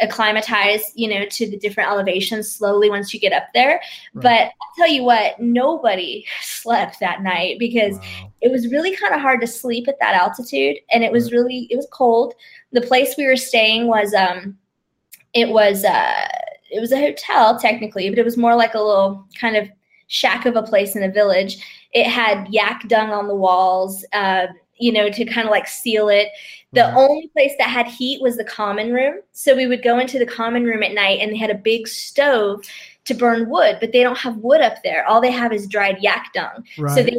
acclimatize 0.00 0.92
you 0.94 1.08
know 1.08 1.24
to 1.26 1.48
the 1.48 1.56
different 1.58 1.88
elevations 1.88 2.50
slowly 2.50 2.90
once 2.90 3.12
you 3.14 3.20
get 3.20 3.32
up 3.32 3.44
there 3.54 3.80
Right. 4.14 4.22
but 4.22 4.40
i'll 4.40 4.74
tell 4.76 4.88
you 4.88 5.04
what 5.04 5.38
nobody 5.38 6.24
slept 6.42 6.98
that 7.00 7.22
night 7.22 7.58
because 7.58 7.98
wow. 7.98 8.32
it 8.40 8.50
was 8.50 8.68
really 8.68 8.96
kind 8.96 9.14
of 9.14 9.20
hard 9.20 9.40
to 9.42 9.46
sleep 9.46 9.86
at 9.88 10.00
that 10.00 10.14
altitude 10.14 10.78
and 10.90 11.04
it 11.04 11.12
was 11.12 11.30
really 11.30 11.68
it 11.70 11.76
was 11.76 11.86
cold 11.92 12.34
the 12.72 12.80
place 12.80 13.14
we 13.16 13.26
were 13.26 13.36
staying 13.36 13.86
was 13.86 14.12
um 14.14 14.56
it 15.34 15.48
was 15.48 15.84
uh 15.84 16.28
it 16.70 16.80
was 16.80 16.90
a 16.90 16.98
hotel 16.98 17.58
technically 17.58 18.08
but 18.08 18.18
it 18.18 18.24
was 18.24 18.36
more 18.36 18.56
like 18.56 18.74
a 18.74 18.80
little 18.80 19.26
kind 19.38 19.56
of 19.56 19.68
shack 20.12 20.44
of 20.44 20.56
a 20.56 20.62
place 20.62 20.94
in 20.94 21.02
a 21.02 21.10
village 21.10 21.56
it 21.92 22.06
had 22.06 22.46
yak 22.50 22.86
dung 22.88 23.10
on 23.10 23.26
the 23.26 23.34
walls 23.34 24.04
uh 24.12 24.46
you 24.78 24.92
know 24.92 25.08
to 25.08 25.24
kind 25.24 25.46
of 25.46 25.50
like 25.50 25.66
seal 25.66 26.08
it 26.08 26.28
the 26.74 26.82
Right. 26.82 26.94
only 26.96 27.28
place 27.28 27.52
that 27.58 27.68
had 27.68 27.86
heat 27.86 28.20
was 28.22 28.36
the 28.36 28.44
common 28.44 28.92
room 28.92 29.20
so 29.32 29.56
we 29.56 29.66
would 29.66 29.82
go 29.82 29.98
into 29.98 30.18
the 30.18 30.26
common 30.26 30.64
room 30.64 30.82
at 30.82 30.92
night 30.92 31.20
and 31.20 31.32
they 31.32 31.36
had 31.38 31.50
a 31.50 31.54
big 31.54 31.88
stove 31.88 32.62
to 33.04 33.14
burn 33.14 33.48
wood 33.48 33.78
but 33.80 33.92
they 33.92 34.02
don't 34.02 34.18
have 34.18 34.36
wood 34.38 34.60
up 34.60 34.82
there 34.84 35.06
all 35.06 35.20
they 35.20 35.30
have 35.30 35.52
is 35.52 35.66
dried 35.66 35.96
yak 36.00 36.30
dung 36.34 36.62
right. 36.78 36.94
so 36.94 37.02
they 37.02 37.18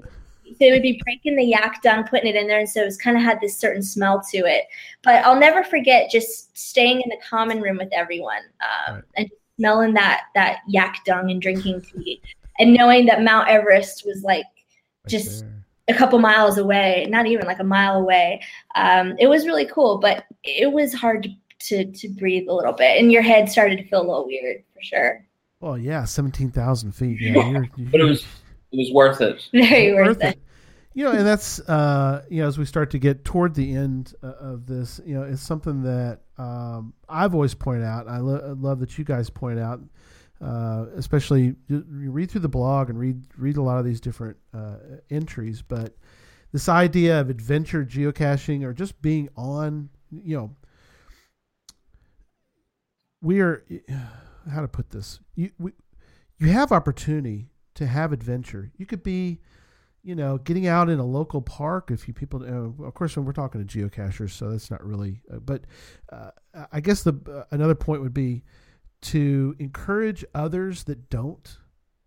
they 0.59 0.71
would 0.71 0.81
be 0.81 1.01
breaking 1.03 1.35
the 1.35 1.43
yak 1.43 1.81
dung, 1.81 2.03
putting 2.03 2.29
it 2.29 2.35
in 2.35 2.47
there, 2.47 2.59
and 2.59 2.69
so 2.69 2.81
it's 2.83 2.97
kind 2.97 3.17
of 3.17 3.23
had 3.23 3.39
this 3.41 3.57
certain 3.57 3.81
smell 3.81 4.21
to 4.31 4.39
it. 4.39 4.65
But 5.01 5.25
I'll 5.25 5.39
never 5.39 5.63
forget 5.63 6.11
just 6.11 6.55
staying 6.55 7.01
in 7.01 7.09
the 7.09 7.17
common 7.27 7.61
room 7.61 7.77
with 7.77 7.89
everyone 7.91 8.41
um, 8.61 8.95
Right. 8.95 9.03
and 9.15 9.29
smelling 9.57 9.93
that 9.95 10.25
that 10.35 10.59
yak 10.67 11.01
dung 11.05 11.31
and 11.31 11.41
drinking 11.41 11.81
tea, 11.81 12.21
and 12.59 12.73
knowing 12.73 13.05
that 13.07 13.23
Mount 13.23 13.49
Everest 13.49 14.05
was 14.05 14.23
like 14.23 14.45
just 15.07 15.41
there. 15.41 15.65
a 15.89 15.93
couple 15.93 16.19
miles 16.19 16.57
away, 16.57 17.05
not 17.09 17.25
even 17.25 17.45
like 17.45 17.59
a 17.59 17.63
mile 17.63 17.95
away. 17.95 18.41
Um, 18.75 19.15
it 19.19 19.27
was 19.27 19.45
really 19.45 19.65
cool, 19.65 19.97
but 19.97 20.25
it 20.43 20.71
was 20.71 20.93
hard 20.93 21.23
to, 21.23 21.29
to 21.59 21.91
to 21.91 22.09
breathe 22.09 22.47
a 22.47 22.53
little 22.53 22.73
bit, 22.73 22.99
and 22.99 23.11
your 23.11 23.21
head 23.21 23.49
started 23.49 23.77
to 23.77 23.87
feel 23.87 24.01
a 24.01 24.07
little 24.07 24.25
weird 24.25 24.63
for 24.73 24.81
sure. 24.81 25.25
Well, 25.59 25.77
yeah, 25.77 26.05
seventeen 26.05 26.51
thousand 26.51 26.91
feet. 26.93 27.19
Yeah, 27.21 27.49
you're, 27.49 27.69
But 27.91 28.01
it 28.01 28.03
was 28.03 28.25
it 28.71 28.77
was 28.77 28.91
worth 28.91 29.21
it. 29.21 29.47
Very 29.53 29.93
worth 29.93 30.21
it. 30.21 30.39
You 30.95 31.05
know, 31.05 31.11
and 31.11 31.25
that's 31.25 31.59
uh, 31.61 32.23
you 32.29 32.41
know, 32.41 32.47
as 32.47 32.57
we 32.57 32.65
start 32.65 32.91
to 32.91 32.99
get 32.99 33.25
toward 33.25 33.55
the 33.55 33.73
end 33.73 34.13
uh, 34.21 34.33
of 34.39 34.67
this, 34.67 35.01
you 35.05 35.15
know, 35.15 35.23
it's 35.23 35.41
something 35.41 35.81
that 35.83 36.19
um, 36.37 36.93
I've 37.09 37.33
always 37.33 37.53
pointed 37.55 37.85
out. 37.85 38.07
I, 38.07 38.17
lo- 38.17 38.43
I 38.43 38.51
love 38.51 38.79
that 38.79 38.97
you 38.97 39.03
guys 39.03 39.29
point 39.29 39.59
out, 39.59 39.79
uh, 40.43 40.87
especially 40.95 41.55
you, 41.67 41.85
read 41.87 42.29
through 42.29 42.41
the 42.41 42.49
blog 42.49 42.89
and 42.89 42.99
read 42.99 43.23
read 43.37 43.57
a 43.57 43.61
lot 43.61 43.79
of 43.79 43.85
these 43.85 44.01
different 44.01 44.35
uh, 44.53 44.75
entries. 45.09 45.61
But 45.61 45.95
this 46.51 46.67
idea 46.67 47.21
of 47.21 47.29
adventure 47.29 47.85
geocaching 47.85 48.63
or 48.63 48.73
just 48.73 49.01
being 49.01 49.29
on, 49.37 49.89
you 50.11 50.35
know, 50.35 50.55
we 53.21 53.39
are 53.39 53.63
how 54.51 54.61
to 54.61 54.67
put 54.67 54.89
this. 54.89 55.19
You 55.35 55.51
we, 55.57 55.71
you 56.39 56.49
have 56.49 56.71
opportunity 56.71 57.47
to 57.75 57.87
have 57.87 58.11
adventure. 58.11 58.71
You 58.77 58.85
could 58.85 59.03
be 59.03 59.39
you 60.05 60.15
know, 60.15 60.37
getting 60.37 60.67
out 60.67 60.89
in 60.89 60.99
a 60.99 61.05
local 61.05 61.41
park. 61.41 61.89
If 61.89 62.09
you 62.09 62.13
people, 62.13 62.43
uh, 62.43 62.85
of 62.85 62.93
course, 62.93 63.15
when 63.15 63.25
we're 63.25 63.31
talking 63.31 63.65
to 63.65 63.79
geocachers, 63.89 64.31
so 64.31 64.51
that's 64.51 64.69
not 64.69 64.85
really. 64.85 65.21
Uh, 65.33 65.37
but 65.37 65.63
uh, 66.11 66.31
I 66.73 66.81
guess 66.81 67.03
the 67.03 67.13
uh, 67.31 67.45
another 67.51 67.75
point 67.75 68.01
would 68.01 68.13
be 68.13 68.43
to 69.03 69.55
encourage 69.59 70.25
others 70.33 70.83
that 70.85 71.09
don't 71.09 71.57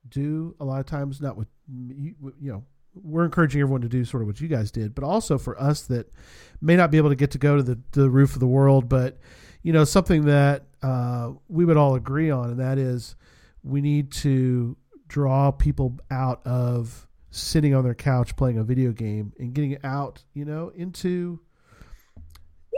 do 0.09 0.55
a 0.61 0.65
lot 0.65 0.81
of 0.81 0.87
times. 0.87 1.21
Not 1.21 1.37
with 1.37 1.49
you, 1.69 2.15
you 2.41 2.53
know, 2.53 2.65
we're 2.95 3.25
encouraging 3.25 3.61
everyone 3.61 3.83
to 3.83 3.89
do 3.89 4.05
sort 4.05 4.23
of 4.23 4.27
what 4.27 4.41
you 4.41 4.49
guys 4.49 4.71
did, 4.71 4.95
but 4.95 5.05
also 5.05 5.39
for 5.39 5.61
us 5.61 5.83
that 5.83 6.13
may 6.61 6.77
not 6.77 6.91
be 6.91 6.97
able 6.97 7.11
to 7.11 7.17
get 7.17 7.31
to 7.33 7.39
go 7.39 7.57
to 7.57 7.63
the 7.63 7.79
the 7.93 8.09
roof 8.09 8.35
of 8.35 8.41
the 8.41 8.47
world, 8.47 8.89
but 8.89 9.19
you 9.63 9.73
know, 9.73 9.85
something 9.85 10.27
that 10.27 10.67
uh, 10.83 11.33
we 11.49 11.65
would 11.65 11.77
all 11.77 11.95
agree 11.95 12.31
on, 12.31 12.51
and 12.51 12.61
that 12.61 12.79
is 12.79 13.17
we 13.63 13.81
need 13.81 14.13
to 14.13 14.77
draw 15.09 15.51
people 15.51 15.99
out 16.11 16.45
of 16.47 17.07
sitting 17.31 17.75
on 17.75 17.85
their 17.85 17.95
couch 17.95 18.37
playing 18.37 18.59
a 18.59 18.65
video 18.65 18.93
game 18.93 19.33
and 19.39 19.53
getting 19.55 19.77
out, 19.85 20.25
you 20.35 20.45
know, 20.45 20.73
into 20.75 21.41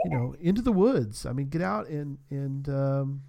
you 0.05 0.11
know, 0.11 0.33
into 0.39 0.61
the 0.61 0.71
woods. 0.71 1.25
I 1.25 1.33
mean, 1.33 1.49
get 1.49 1.61
out 1.61 1.87
and 1.87 2.17
and 2.29 2.67
um, 2.69 3.21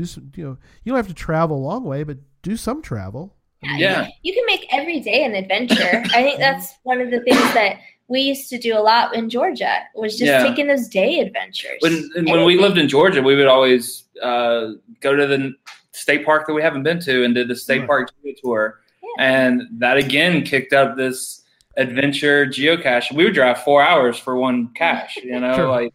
do 0.00 0.06
some. 0.06 0.32
You 0.36 0.44
know, 0.44 0.56
you 0.84 0.90
don't 0.92 0.96
have 0.96 1.08
to 1.08 1.14
travel 1.14 1.56
a 1.56 1.64
long 1.70 1.84
way, 1.84 2.02
but 2.02 2.18
do 2.42 2.56
some 2.56 2.80
travel. 2.82 3.36
I 3.62 3.72
mean, 3.72 3.80
Yeah. 3.80 4.08
You 4.22 4.32
can 4.32 4.44
make 4.46 4.66
every 4.72 5.00
day 5.00 5.24
an 5.24 5.34
adventure. 5.34 6.02
I 6.14 6.22
think 6.22 6.38
that's 6.46 6.74
one 6.84 7.00
of 7.00 7.10
the 7.10 7.20
things 7.20 7.42
that 7.54 7.76
we 8.08 8.20
used 8.22 8.48
to 8.50 8.58
do 8.58 8.76
a 8.76 8.80
lot 8.80 9.14
in 9.14 9.28
Georgia 9.28 9.74
was 9.94 10.12
just 10.18 10.24
Yeah. 10.30 10.42
taking 10.42 10.66
those 10.68 10.88
day 10.88 11.20
adventures. 11.20 11.78
When 11.80 12.10
and 12.16 12.26
when 12.30 12.44
we 12.44 12.58
lived 12.58 12.78
in 12.78 12.88
Georgia, 12.88 13.22
we 13.22 13.36
would 13.36 13.46
always 13.46 14.04
uh, 14.22 14.72
go 15.00 15.14
to 15.14 15.26
the 15.26 15.54
state 15.92 16.24
park 16.24 16.46
that 16.46 16.54
we 16.54 16.62
haven't 16.62 16.82
been 16.82 17.00
to 17.00 17.24
and 17.24 17.34
did 17.34 17.48
the 17.48 17.56
state 17.56 17.80
Right. 17.80 17.86
park 17.88 18.10
tour, 18.42 18.80
and 19.18 19.62
that 19.78 19.96
again 19.96 20.42
kicked 20.42 20.72
up 20.72 20.96
this 20.96 21.42
adventure 21.76 22.46
geocache. 22.46 23.12
We 23.12 23.24
would 23.24 23.34
drive 23.34 23.62
four 23.62 23.82
hours 23.82 24.18
for 24.18 24.36
one 24.36 24.68
cache. 24.74 25.16
You 25.22 25.38
know, 25.40 25.54
Sure. 25.54 25.68
like 25.68 25.92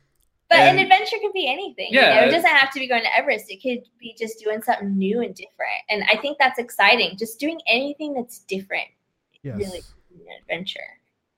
But 0.55 0.61
And- 0.69 0.79
an 0.79 0.83
adventure 0.85 1.17
can 1.21 1.31
be 1.33 1.47
anything. 1.47 1.87
you 1.91 1.99
Yeah. 1.99 2.21
know? 2.21 2.27
it 2.27 2.31
doesn't 2.31 2.49
have 2.49 2.71
to 2.71 2.79
be 2.79 2.87
going 2.87 3.03
to 3.03 3.17
Everest. 3.17 3.45
It 3.49 3.61
could 3.61 3.83
be 3.99 4.15
just 4.17 4.39
doing 4.43 4.61
something 4.61 4.97
new 4.97 5.21
and 5.21 5.33
different. 5.35 5.81
And 5.89 6.03
I 6.11 6.17
think 6.17 6.37
that's 6.39 6.59
exciting. 6.59 7.17
Just 7.17 7.39
doing 7.39 7.59
anything 7.67 8.13
that's 8.13 8.39
different, 8.39 8.87
yes. 9.43 9.57
really, 9.57 9.79
an 10.11 10.25
adventure. 10.41 10.79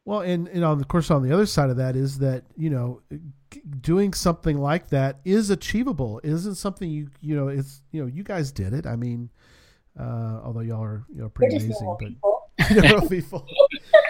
Well, 0.06 0.22
and 0.22 0.48
and 0.48 0.64
on 0.64 0.80
of 0.80 0.88
course 0.88 1.12
on 1.12 1.22
the 1.22 1.34
other 1.34 1.46
side 1.46 1.70
of 1.70 1.76
that 1.78 1.98
is 1.98 2.20
that 2.20 2.46
you 2.56 2.70
know 2.70 3.02
doing 3.82 4.14
something 4.14 4.58
like 4.58 4.88
that 4.90 5.20
is 5.26 5.50
achievable. 5.50 6.20
It 6.20 6.30
isn't 6.32 6.56
something 6.56 6.90
you 6.90 7.10
you 7.20 7.36
know 7.36 7.50
it's 7.50 7.82
you 7.92 8.02
know 8.02 8.08
you 8.08 8.24
guys 8.24 8.54
did 8.54 8.72
it. 8.74 8.86
I 8.86 8.96
mean, 8.96 9.30
uh, 10.00 10.40
although 10.46 10.62
y'all 10.62 10.82
are 10.82 11.04
you 11.14 11.22
know 11.22 11.30
pretty 11.30 11.58
amazing, 11.58 11.88
but 12.00 12.00
people. 12.00 12.52
you 13.02 13.10
people. 13.10 13.46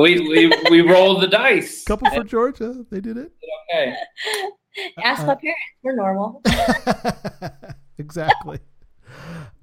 we 0.00 0.20
we, 0.20 0.52
we 0.70 0.80
rolled 0.82 1.22
the 1.22 1.26
dice. 1.28 1.84
couple 1.86 2.10
for 2.10 2.24
Georgia, 2.24 2.84
they 2.90 3.00
did 3.00 3.16
it. 3.16 3.32
Okay. 3.72 3.94
Ask 5.04 5.22
Uh, 5.22 5.26
my 5.26 5.34
parents. 5.34 5.60
We're 5.82 5.96
normal. 5.96 6.42
exactly. 7.98 8.58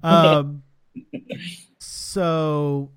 Um, 0.02 0.62
so, 1.78 2.90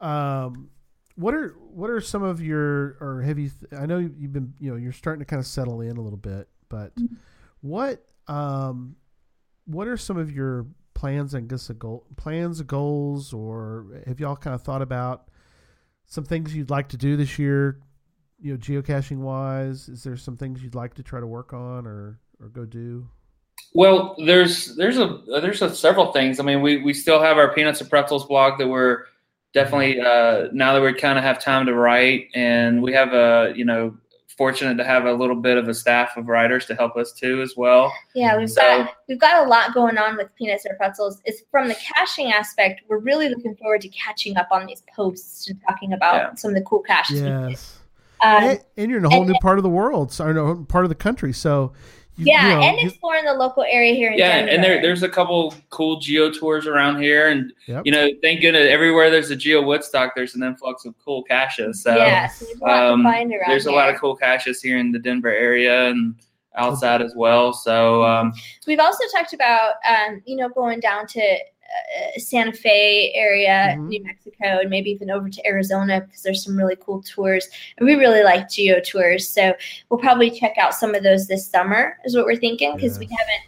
um, 0.00 0.70
what 1.16 1.34
are 1.34 1.50
what 1.72 1.90
are 1.90 2.00
some 2.00 2.22
of 2.22 2.40
your 2.40 2.96
or 3.00 3.22
have 3.22 3.38
you? 3.38 3.50
I 3.76 3.86
know 3.86 3.98
you've 3.98 4.32
been 4.32 4.54
you 4.58 4.70
know 4.70 4.76
you're 4.76 4.92
starting 4.92 5.20
to 5.20 5.26
kind 5.26 5.40
of 5.40 5.46
settle 5.46 5.80
in 5.80 5.96
a 5.96 6.00
little 6.00 6.18
bit, 6.18 6.48
but 6.68 6.92
what 7.60 8.04
um, 8.26 8.96
what 9.66 9.86
are 9.86 9.96
some 9.96 10.16
of 10.16 10.32
your 10.32 10.66
plans 10.94 11.34
and 11.34 11.48
guess 11.48 11.68
goal 11.70 12.06
plans 12.16 12.62
goals 12.62 13.32
or 13.32 14.02
have 14.06 14.20
y'all 14.20 14.36
kind 14.36 14.54
of 14.54 14.62
thought 14.62 14.80
about 14.80 15.28
some 16.06 16.24
things 16.24 16.54
you'd 16.54 16.70
like 16.70 16.88
to 16.88 16.96
do 16.96 17.16
this 17.16 17.38
year? 17.38 17.80
You 18.40 18.52
know, 18.52 18.58
geocaching 18.58 19.18
wise, 19.18 19.88
is 19.88 20.02
there 20.02 20.16
some 20.16 20.36
things 20.36 20.62
you'd 20.62 20.74
like 20.74 20.94
to 20.94 21.02
try 21.02 21.20
to 21.20 21.26
work 21.26 21.52
on 21.52 21.86
or 21.86 22.18
or 22.40 22.48
go 22.48 22.64
do? 22.64 23.08
Well, 23.74 24.16
there's 24.24 24.76
there's 24.76 24.98
a 24.98 25.22
there's 25.26 25.62
a, 25.62 25.74
several 25.74 26.12
things. 26.12 26.38
I 26.38 26.42
mean, 26.42 26.60
we 26.60 26.82
we 26.82 26.92
still 26.94 27.20
have 27.20 27.38
our 27.38 27.52
peanuts 27.54 27.80
and 27.80 27.90
pretzels 27.90 28.26
blog 28.26 28.58
that 28.58 28.68
we're 28.68 29.04
definitely 29.52 30.00
uh, 30.00 30.48
now 30.52 30.74
that 30.74 30.82
we 30.82 30.92
kind 30.92 31.18
of 31.18 31.24
have 31.24 31.40
time 31.40 31.66
to 31.66 31.74
write, 31.74 32.28
and 32.34 32.82
we 32.82 32.92
have 32.92 33.12
a 33.12 33.52
you 33.56 33.64
know 33.64 33.96
fortunate 34.36 34.76
to 34.76 34.84
have 34.84 35.04
a 35.06 35.12
little 35.12 35.36
bit 35.36 35.56
of 35.56 35.68
a 35.68 35.74
staff 35.74 36.16
of 36.16 36.28
writers 36.28 36.66
to 36.66 36.74
help 36.74 36.96
us 36.96 37.12
too 37.12 37.40
as 37.42 37.54
well. 37.56 37.92
Yeah, 38.14 38.36
we've 38.36 38.50
So- 38.50 38.60
got 38.60 38.94
we've 39.08 39.18
got 39.20 39.46
a 39.46 39.48
lot 39.48 39.74
going 39.74 39.98
on 39.98 40.16
with 40.16 40.34
peanuts 40.36 40.66
or 40.68 40.74
pretzels. 40.76 41.20
It's 41.24 41.42
from 41.50 41.68
the 41.68 41.74
caching 41.74 42.32
aspect. 42.32 42.82
We're 42.88 42.98
really 42.98 43.28
looking 43.28 43.54
forward 43.56 43.80
to 43.82 43.88
catching 43.88 44.36
up 44.36 44.48
on 44.50 44.66
these 44.66 44.82
posts 44.94 45.48
and 45.48 45.60
talking 45.68 45.92
about 45.92 46.14
Yeah. 46.16 46.34
some 46.34 46.50
of 46.50 46.54
the 46.56 46.62
cool 46.62 46.80
caches. 46.80 47.20
we 47.22 47.28
did. 47.28 47.50
Yes. 47.50 47.78
Um, 48.22 48.44
and, 48.44 48.60
and 48.76 48.90
you're 48.90 48.98
in 49.00 49.04
a 49.04 49.10
whole 49.10 49.22
and- 49.22 49.30
new 49.32 49.38
part 49.40 49.58
of 49.58 49.62
the 49.64 49.68
world, 49.70 50.10
so, 50.12 50.24
or 50.26 50.32
no, 50.34 50.64
part 50.68 50.84
of 50.84 50.88
the 50.88 50.94
country. 50.94 51.32
So, 51.32 51.72
you, 52.16 52.26
yeah, 52.26 52.48
you 52.48 52.54
know, 52.54 52.60
and 52.62 52.78
exploring 52.88 53.24
the 53.24 53.34
local 53.34 53.64
area 53.64 53.94
here 53.94 54.12
in 54.12 54.18
Yeah, 54.18 54.36
Denver. 54.36 54.50
and 54.52 54.62
there 54.64 54.82
there's 54.82 55.02
a 55.02 55.08
couple 55.08 55.54
cool 55.70 55.98
geo 55.98 56.30
tours 56.30 56.66
around 56.66 57.02
here, 57.02 57.28
and 57.28 57.52
Yep. 57.66 57.82
you 57.84 57.92
know, 57.92 58.08
thank 58.22 58.40
goodness 58.40 58.68
everywhere 58.70 59.10
there's 59.10 59.30
a 59.30 59.36
GeoWoodstock, 59.36 60.10
there's 60.14 60.34
an 60.34 60.42
influx 60.42 60.84
of 60.84 60.94
cool 61.04 61.22
caches. 61.24 61.82
So 61.82 61.96
yeah, 61.96 62.28
so 62.28 62.44
there's 62.44 62.60
a 62.60 62.64
lot 62.64 62.82
um, 62.92 63.02
find 63.02 63.32
around 63.32 63.50
there's 63.50 63.66
a 63.66 63.72
lot 63.72 63.88
of 63.92 64.00
cool 64.00 64.14
caches 64.14 64.62
here 64.62 64.78
in 64.78 64.92
the 64.92 64.98
Denver 64.98 65.28
area 65.34 65.88
and 65.88 66.14
outside 66.56 67.02
as 67.02 67.14
well. 67.16 67.52
So 67.52 68.04
um, 68.04 68.32
We've 68.66 68.78
also 68.78 69.02
talked 69.12 69.32
about, 69.32 69.74
um, 69.88 70.22
you 70.24 70.36
know, 70.36 70.48
going 70.48 70.78
down 70.78 71.08
to 71.08 71.38
Santa 72.18 72.52
Fe 72.52 73.12
area, 73.14 73.74
Mhm. 73.78 73.88
New 73.88 74.02
Mexico, 74.04 74.60
and 74.60 74.70
maybe 74.70 74.90
even 74.90 75.10
over 75.10 75.28
to 75.28 75.46
Arizona 75.46 76.00
because 76.00 76.22
there's 76.22 76.44
some 76.44 76.56
really 76.56 76.76
cool 76.76 77.02
tours. 77.02 77.48
And 77.78 77.86
we 77.86 77.94
really 77.94 78.22
like 78.22 78.48
geo 78.50 78.80
tours, 78.80 79.28
so 79.28 79.52
we'll 79.88 80.00
probably 80.00 80.30
check 80.30 80.56
out 80.58 80.74
some 80.74 80.94
of 80.94 81.02
those 81.02 81.26
this 81.26 81.46
summer. 81.46 81.98
Is 82.04 82.16
what 82.16 82.24
we're 82.26 82.36
thinking 82.36 82.74
because 82.76 82.98
we 82.98 83.06
haven't 83.06 83.42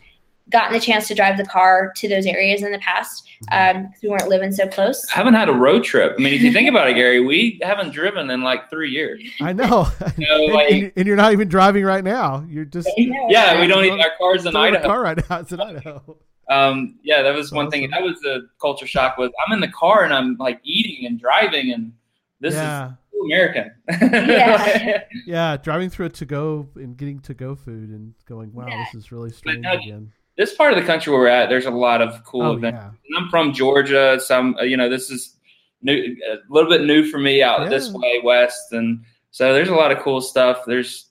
gotten 0.51 0.73
the 0.73 0.79
chance 0.81 1.09
to 1.09 1.15
drive 1.15 1.37
the 1.37 1.45
car 1.45 1.93
to 1.97 2.09
those 2.09 2.25
areas 2.25 2.63
in 2.63 2.71
the 2.73 2.79
past 2.79 3.25
Mm-hmm. 3.53 3.83
because 3.89 4.03
we 4.03 4.09
weren't 4.09 4.29
living 4.29 4.51
so 4.51 4.67
close. 4.67 5.05
I 5.13 5.17
haven't 5.19 5.35
had 5.35 5.51
a 5.51 5.53
road 5.53 5.85
trip. 5.85 6.15
I 6.19 6.23
mean, 6.23 6.33
if 6.33 6.41
you 6.41 6.51
think 6.53 6.71
about 6.71 6.89
it, 6.89 6.95
Gary, 6.95 7.21
we 7.21 7.61
haven't 7.63 7.91
driven 7.91 8.31
in 8.31 8.41
like 8.43 8.71
three 8.71 8.91
years. 8.91 9.21
I 9.43 9.53
know, 9.53 9.67
know, 10.17 10.45
and, 10.45 10.53
like- 10.55 10.71
and, 10.73 10.93
and 10.97 11.07
you're 11.07 11.17
not 11.17 11.33
even 11.33 11.47
driving 11.49 11.85
right 11.85 12.03
now. 12.03 12.47
You're 12.49 12.65
just 12.65 12.89
Yeah, 12.97 13.61
we 13.61 13.67
don't 13.67 13.85
even 13.85 14.01
our 14.01 14.13
cars 14.17 14.47
in 14.47 14.53
still 14.53 14.65
in 14.65 14.75
Idaho. 14.75 14.87
car 14.89 15.03
right 15.03 15.31
now. 15.31 15.41
It's 15.41 15.53
in 15.53 15.61
Idaho. 15.61 16.17
Um, 16.49 16.99
yeah, 17.03 17.23
that 17.23 17.35
was 17.35 17.51
one 17.53 17.67
Awesome. 17.67 17.81
thing. 17.81 17.91
That 17.91 18.03
was 18.03 18.23
a 18.25 18.41
culture 18.61 18.87
shock. 18.87 19.19
Was 19.19 19.31
I'm 19.47 19.53
in 19.53 19.61
the 19.61 19.69
car 19.69 20.05
and 20.05 20.13
I'm 20.15 20.37
like 20.39 20.61
eating 20.63 21.07
and 21.07 21.19
driving, 21.21 21.73
and 21.73 21.93
this 22.41 22.55
yeah, 22.55 22.87
is 22.87 22.93
so 23.13 23.25
American. 23.25 23.71
Yeah. 23.91 25.03
yeah, 25.27 25.57
driving 25.57 25.91
through 25.91 26.07
a 26.07 26.11
to 26.11 26.25
go 26.25 26.69
and 26.77 26.97
getting 26.97 27.21
to 27.21 27.35
go 27.35 27.55
food 27.57 27.91
and 27.91 28.15
going, 28.27 28.53
wow, 28.53 28.67
Yeah. 28.69 28.85
this 28.93 28.95
is 29.05 29.11
really 29.13 29.31
strange 29.31 29.63
now- 29.63 29.75
again. 29.75 30.13
this 30.37 30.55
part 30.55 30.73
of 30.73 30.79
the 30.79 30.85
country 30.87 31.13
where 31.13 31.23
we're 31.23 31.29
at, 31.29 31.49
there's 31.49 31.67
a 31.67 31.71
lot 31.71 32.01
of 32.03 32.23
cool 32.25 32.43
Oh 32.43 32.53
events. 32.53 32.79
yeah, 32.81 32.89
And 32.89 33.25
I'm 33.25 33.29
from 33.31 33.53
Georgia. 33.53 34.21
Some, 34.21 34.57
uh, 34.61 34.65
you 34.65 34.77
know, 34.77 34.89
this 34.89 35.11
is 35.11 35.37
new, 35.83 36.17
a 36.31 36.37
little 36.49 36.71
bit 36.71 36.83
new 36.83 37.05
for 37.11 37.19
me 37.19 37.43
out 37.43 37.69
this 37.71 37.91
way 37.93 38.21
west, 38.23 38.73
and 38.73 39.03
so 39.31 39.53
there's 39.53 39.69
a 39.69 39.75
lot 39.75 39.91
of 39.93 39.99
cool 39.99 40.21
stuff. 40.21 40.61
There's 40.67 41.06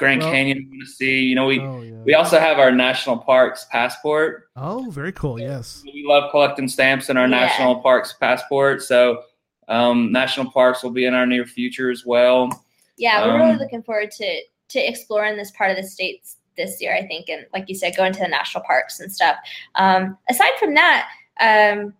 Grand 0.00 0.20
Well- 0.22 0.32
Canyon 0.32 0.58
I 0.66 0.68
want 0.70 0.80
to 0.82 0.92
see. 0.92 1.20
You 1.20 1.34
know, 1.36 1.46
we 1.46 1.60
oh 1.60 1.80
yeah. 1.82 1.92
we 2.04 2.14
also 2.14 2.40
have 2.40 2.58
our 2.58 2.72
national 2.72 3.18
parks 3.18 3.66
passport. 3.70 4.48
oh, 4.56 4.90
very 4.90 5.12
cool. 5.12 5.38
Yes. 5.40 5.82
We 5.84 6.04
love 6.06 6.32
collecting 6.32 6.66
stamps 6.66 7.08
in 7.10 7.16
our 7.16 7.24
Yeah. 7.28 7.40
national 7.46 7.76
parks 7.80 8.12
passport. 8.14 8.82
So 8.82 9.22
Um, 9.68 10.10
national 10.10 10.50
parks 10.50 10.82
will 10.82 10.90
be 10.90 11.04
in 11.06 11.14
our 11.14 11.26
near 11.26 11.46
future 11.46 11.92
as 11.92 12.04
well. 12.04 12.50
Yeah, 12.96 13.24
we're 13.24 13.36
really 13.38 13.50
Um, 13.52 13.58
looking 13.58 13.82
forward 13.84 14.10
to 14.12 14.40
to 14.70 14.78
exploring 14.80 15.36
this 15.36 15.52
part 15.52 15.70
of 15.70 15.76
the 15.76 15.82
states 15.84 16.36
this 16.56 16.80
year. 16.82 16.92
I 16.94 17.06
think, 17.06 17.28
and 17.28 17.46
like 17.52 17.68
you 17.68 17.74
said, 17.76 17.96
going 17.96 18.12
to 18.14 18.20
the 18.20 18.28
national 18.28 18.64
parks 18.64 18.98
and 19.00 19.12
stuff. 19.12 19.36
Um, 19.76 20.18
aside 20.28 20.54
from 20.58 20.74
that, 20.74 21.08
um, 21.40 21.94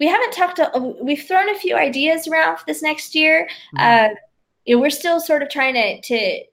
we 0.00 0.06
haven't 0.08 0.32
talked. 0.32 0.56
To, 0.56 0.70
we've 1.00 1.22
thrown 1.28 1.48
a 1.48 1.54
few 1.58 1.76
ideas 1.76 2.26
around 2.26 2.56
for 2.58 2.64
this 2.66 2.82
next 2.82 3.14
year. 3.14 3.48
Uh, 3.78 4.08
you 4.64 4.74
know, 4.76 4.82
we're 4.82 4.90
still 4.90 5.20
sort 5.20 5.42
of 5.42 5.48
trying 5.48 5.74
to 5.74 6.00
to 6.00 6.44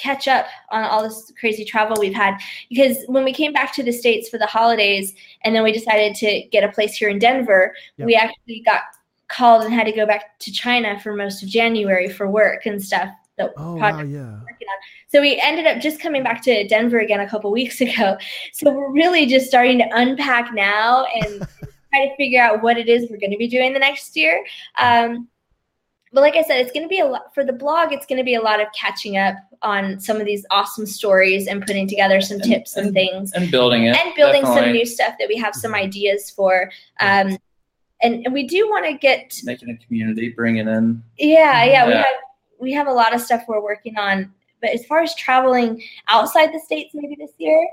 catch 0.00 0.26
up 0.28 0.46
on 0.70 0.84
all 0.84 1.02
this 1.02 1.32
crazy 1.38 1.64
travel 1.64 1.96
we've 2.00 2.14
had 2.14 2.34
because 2.68 2.96
when 3.06 3.24
we 3.24 3.32
came 3.32 3.52
back 3.52 3.72
to 3.74 3.82
the 3.82 3.92
states 3.92 4.28
for 4.28 4.38
the 4.38 4.46
holidays 4.46 5.14
and 5.44 5.54
then 5.54 5.62
we 5.62 5.72
decided 5.72 6.14
to 6.16 6.42
get 6.50 6.64
a 6.64 6.68
place 6.72 6.96
here 6.96 7.08
in 7.08 7.18
Denver, 7.18 7.74
Yep. 7.98 8.06
we 8.06 8.14
actually 8.14 8.60
got 8.60 8.82
called 9.28 9.64
and 9.64 9.72
had 9.72 9.84
to 9.84 9.92
go 9.92 10.06
back 10.06 10.38
to 10.40 10.50
China 10.50 10.98
for 11.00 11.14
most 11.14 11.42
of 11.42 11.48
January 11.48 12.08
for 12.08 12.28
work 12.28 12.66
and 12.66 12.82
stuff. 12.82 13.08
That 13.38 13.52
Oh 13.56 13.76
wow, 13.76 14.00
yeah. 14.00 14.40
working 14.40 14.68
on. 14.68 14.78
So 15.08 15.20
we 15.20 15.40
ended 15.40 15.66
up 15.66 15.80
just 15.80 16.00
coming 16.00 16.22
back 16.22 16.42
to 16.42 16.66
Denver 16.68 16.98
again 16.98 17.20
a 17.20 17.28
couple 17.28 17.50
weeks 17.52 17.80
ago. 17.80 18.16
So 18.52 18.72
we're 18.72 18.92
really 18.92 19.26
just 19.26 19.46
starting 19.46 19.78
to 19.78 19.88
unpack 19.92 20.52
now 20.52 21.04
and 21.04 21.38
try 21.90 22.06
to 22.06 22.16
figure 22.16 22.42
out 22.42 22.62
what 22.62 22.76
it 22.78 22.88
is 22.88 23.08
we're 23.10 23.18
going 23.18 23.30
to 23.32 23.36
be 23.38 23.48
doing 23.48 23.72
the 23.72 23.78
next 23.78 24.16
year. 24.16 24.44
Um, 24.78 25.28
but 26.12 26.20
like 26.22 26.34
I 26.36 26.42
said, 26.42 26.60
it's 26.60 26.72
going 26.72 26.84
to 26.84 26.88
be 26.88 27.00
a 27.00 27.06
lot 27.06 27.32
for 27.34 27.44
the 27.44 27.52
blog. 27.52 27.92
It's 27.92 28.06
going 28.06 28.18
to 28.18 28.24
be 28.24 28.34
a 28.34 28.40
lot 28.40 28.60
of 28.60 28.66
catching 28.78 29.16
up 29.16 29.36
on 29.62 30.00
some 30.00 30.16
of 30.18 30.26
these 30.26 30.44
awesome 30.50 30.86
stories 30.86 31.46
and 31.46 31.64
putting 31.64 31.86
together 31.86 32.20
some 32.20 32.36
And- 32.40 32.44
tips 32.50 32.76
and, 32.76 32.86
and- 32.86 32.94
things 32.94 33.32
And 33.32 33.50
building 33.50 33.84
it. 33.84 33.96
and 33.96 34.14
building 34.16 34.44
some 34.44 34.72
new 34.72 34.84
stuff 34.86 35.14
that 35.18 35.28
we 35.28 35.36
have 35.36 35.54
some 35.54 35.74
ideas 35.74 36.30
for. 36.30 36.70
Um, 36.98 37.36
and, 38.02 38.24
and 38.24 38.32
we 38.32 38.46
do 38.46 38.68
want 38.68 38.86
to 38.86 38.94
get 38.94 39.38
Making 39.44 39.70
a 39.70 39.86
community, 39.86 40.30
bringing 40.30 40.66
in. 40.68 41.02
yeah, 41.18 41.64
yeah, 41.64 41.86
we 41.86 41.92
have 41.92 42.06
we 42.58 42.72
have 42.72 42.86
a 42.88 42.92
lot 42.92 43.14
of 43.14 43.20
stuff 43.20 43.44
we're 43.46 43.62
working 43.62 43.96
on. 43.98 44.32
But 44.62 44.70
as 44.70 44.84
far 44.86 45.00
as 45.00 45.14
traveling 45.14 45.82
outside 46.08 46.52
the 46.52 46.60
states, 46.60 46.90
maybe 46.94 47.14
this 47.18 47.30
year, 47.38 47.66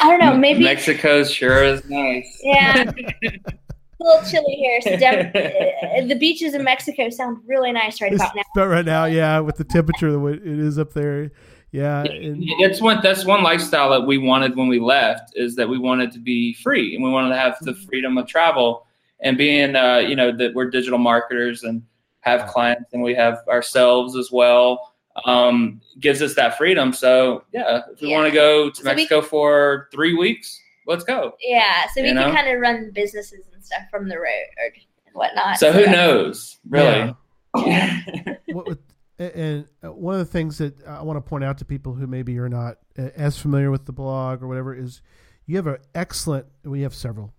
I 0.00 0.10
don't 0.10 0.20
know. 0.20 0.36
Maybe 0.36 0.62
Mexico 0.64 1.24
sure 1.24 1.64
is 1.64 1.82
nice. 1.88 2.40
yeah, 2.42 2.90
a 4.00 4.04
little 4.04 4.30
chilly 4.30 4.54
here. 4.54 4.80
So 4.80 4.96
Dem- 4.96 5.26
uh, 5.34 6.06
the 6.06 6.16
beaches 6.18 6.54
in 6.54 6.62
Mexico 6.64 7.10
sound 7.10 7.38
really 7.46 7.72
nice 7.72 8.00
right 8.00 8.12
about 8.12 8.32
now. 8.36 8.42
But 8.54 8.68
right 8.68 8.84
now, 8.84 9.04
yeah, 9.06 9.40
with 9.40 9.56
the 9.56 9.64
temperature 9.64 10.10
the 10.10 10.18
way 10.18 10.32
it 10.32 10.44
is 10.46 10.78
up 10.78 10.92
there, 10.92 11.30
yeah, 11.72 12.02
and 12.04 12.42
That's 12.62 12.80
one. 12.80 13.00
That's 13.02 13.24
one 13.26 13.42
lifestyle 13.42 13.90
that 13.90 14.06
we 14.06 14.16
wanted 14.18 14.56
when 14.56 14.68
we 14.68 14.80
left. 14.80 15.32
Is 15.36 15.54
that 15.56 15.68
we 15.68 15.78
wanted 15.78 16.12
to 16.12 16.18
be 16.18 16.54
free 16.54 16.94
and 16.94 17.04
we 17.04 17.10
wanted 17.10 17.28
to 17.30 17.36
have 17.36 17.58
the 17.60 17.74
freedom 17.74 18.16
of 18.16 18.26
travel 18.26 18.86
and 19.20 19.36
being, 19.36 19.76
uh, 19.76 19.98
you 19.98 20.16
know, 20.16 20.34
that 20.34 20.54
we're 20.54 20.70
digital 20.70 20.98
marketers 20.98 21.64
and 21.64 21.82
have 22.20 22.48
clients 22.48 22.92
and 22.94 23.02
we 23.02 23.14
have 23.14 23.40
ourselves 23.48 24.16
as 24.16 24.30
well. 24.32 24.94
Um, 25.24 25.80
gives 25.98 26.22
us 26.22 26.34
that 26.36 26.56
freedom. 26.56 26.92
So 26.92 27.42
yeah, 27.52 27.82
if 27.92 28.00
we 28.00 28.10
Yeah. 28.10 28.16
want 28.18 28.28
to 28.28 28.34
go 28.34 28.70
to 28.70 28.76
So 28.76 28.82
we- 28.84 28.94
Mexico 28.94 29.20
for 29.20 29.88
three 29.92 30.14
weeks, 30.14 30.58
let's 30.88 31.04
go. 31.04 31.34
Yeah, 31.40 31.86
so 31.94 32.02
we 32.02 32.08
You 32.08 32.14
can 32.14 32.34
kind 32.34 32.48
of 32.48 32.60
run 32.60 32.90
businesses 32.92 33.46
and 33.52 33.64
stuff 33.64 33.82
from 33.90 34.08
the 34.08 34.16
road 34.16 34.46
and 34.58 35.14
whatnot. 35.14 35.58
So 35.58 35.70
who 35.70 35.86
knows, 35.86 36.58
really? 36.68 37.14
what, 37.54 38.78
and 39.18 39.66
uh, 39.84 39.92
one 39.92 40.14
of 40.14 40.20
the 40.20 40.32
things 40.32 40.58
that 40.58 40.84
I 40.86 41.02
want 41.02 41.16
to 41.16 41.28
point 41.28 41.44
out 41.44 41.58
to 41.58 41.64
people 41.64 41.94
who 41.94 42.06
maybe 42.06 42.38
are 42.38 42.48
not 42.48 42.78
uh, 42.98 43.10
as 43.14 43.38
familiar 43.38 43.70
with 43.70 43.86
the 43.86 43.92
blog 43.92 44.42
or 44.42 44.48
whatever 44.48 44.74
is 44.74 45.02
you 45.46 45.56
have 45.56 45.66
an 45.66 45.78
excellent. 45.94 46.46
We 46.64 46.82
have 46.82 46.94
several. 46.94 47.34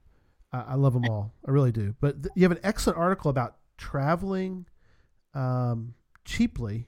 I 0.54 0.60
I 0.60 0.76
love 0.76 0.94
them 0.94 1.06
all. 1.10 1.34
I 1.46 1.52
really 1.52 1.72
do. 1.72 1.96
But 2.00 2.24
th- 2.24 2.34
you 2.36 2.44
have 2.44 2.52
an 2.52 2.60
excellent 2.64 3.00
article 3.00 3.30
about 3.30 3.56
traveling 3.78 4.68
um, 5.34 5.96
cheaply 6.26 6.88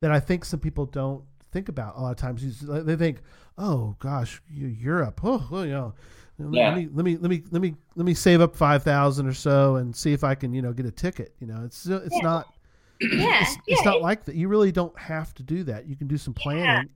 that 0.00 0.10
I 0.10 0.20
think 0.20 0.44
some 0.44 0.60
people 0.60 0.86
don't 0.86 1.24
think 1.52 1.68
about 1.68 1.96
a 1.96 2.00
lot 2.00 2.10
of 2.10 2.16
times. 2.16 2.60
They 2.60 2.96
think, 2.96 3.20
"Oh 3.56 3.94
gosh, 4.00 4.42
Europe. 4.50 5.20
Oh, 5.22 5.46
well, 5.50 5.64
you 5.64 5.72
know, 5.72 5.94
let 6.38 6.58
Yeah. 6.58 6.74
me 6.74 6.88
let 6.92 7.04
me 7.04 7.16
let 7.18 7.30
me 7.30 7.42
let 7.50 7.62
me 7.62 7.76
let 7.94 8.04
me 8.06 8.14
save 8.14 8.40
up 8.40 8.56
five 8.56 8.82
thousand 8.82 9.26
or 9.28 9.34
so 9.34 9.76
and 9.76 9.94
see 9.94 10.12
if 10.12 10.24
I 10.24 10.34
can 10.34 10.52
you 10.52 10.62
know 10.62 10.72
get 10.72 10.86
a 10.86 10.90
ticket." 10.90 11.34
You 11.38 11.46
know, 11.46 11.62
it's 11.64 11.88
uh, 11.88 12.02
it's 12.04 12.16
Yeah. 12.16 12.22
not 12.22 12.54
yeah, 13.00 13.40
it's, 13.40 13.56
yeah, 13.66 13.74
it's 13.74 13.84
not 13.84 14.00
like 14.00 14.24
that. 14.24 14.34
You 14.34 14.48
really 14.48 14.72
don't 14.72 14.96
have 14.98 15.34
to 15.34 15.42
do 15.42 15.62
that. 15.64 15.86
You 15.86 15.96
can 15.96 16.06
do 16.06 16.16
some 16.16 16.34
planning. 16.34 16.88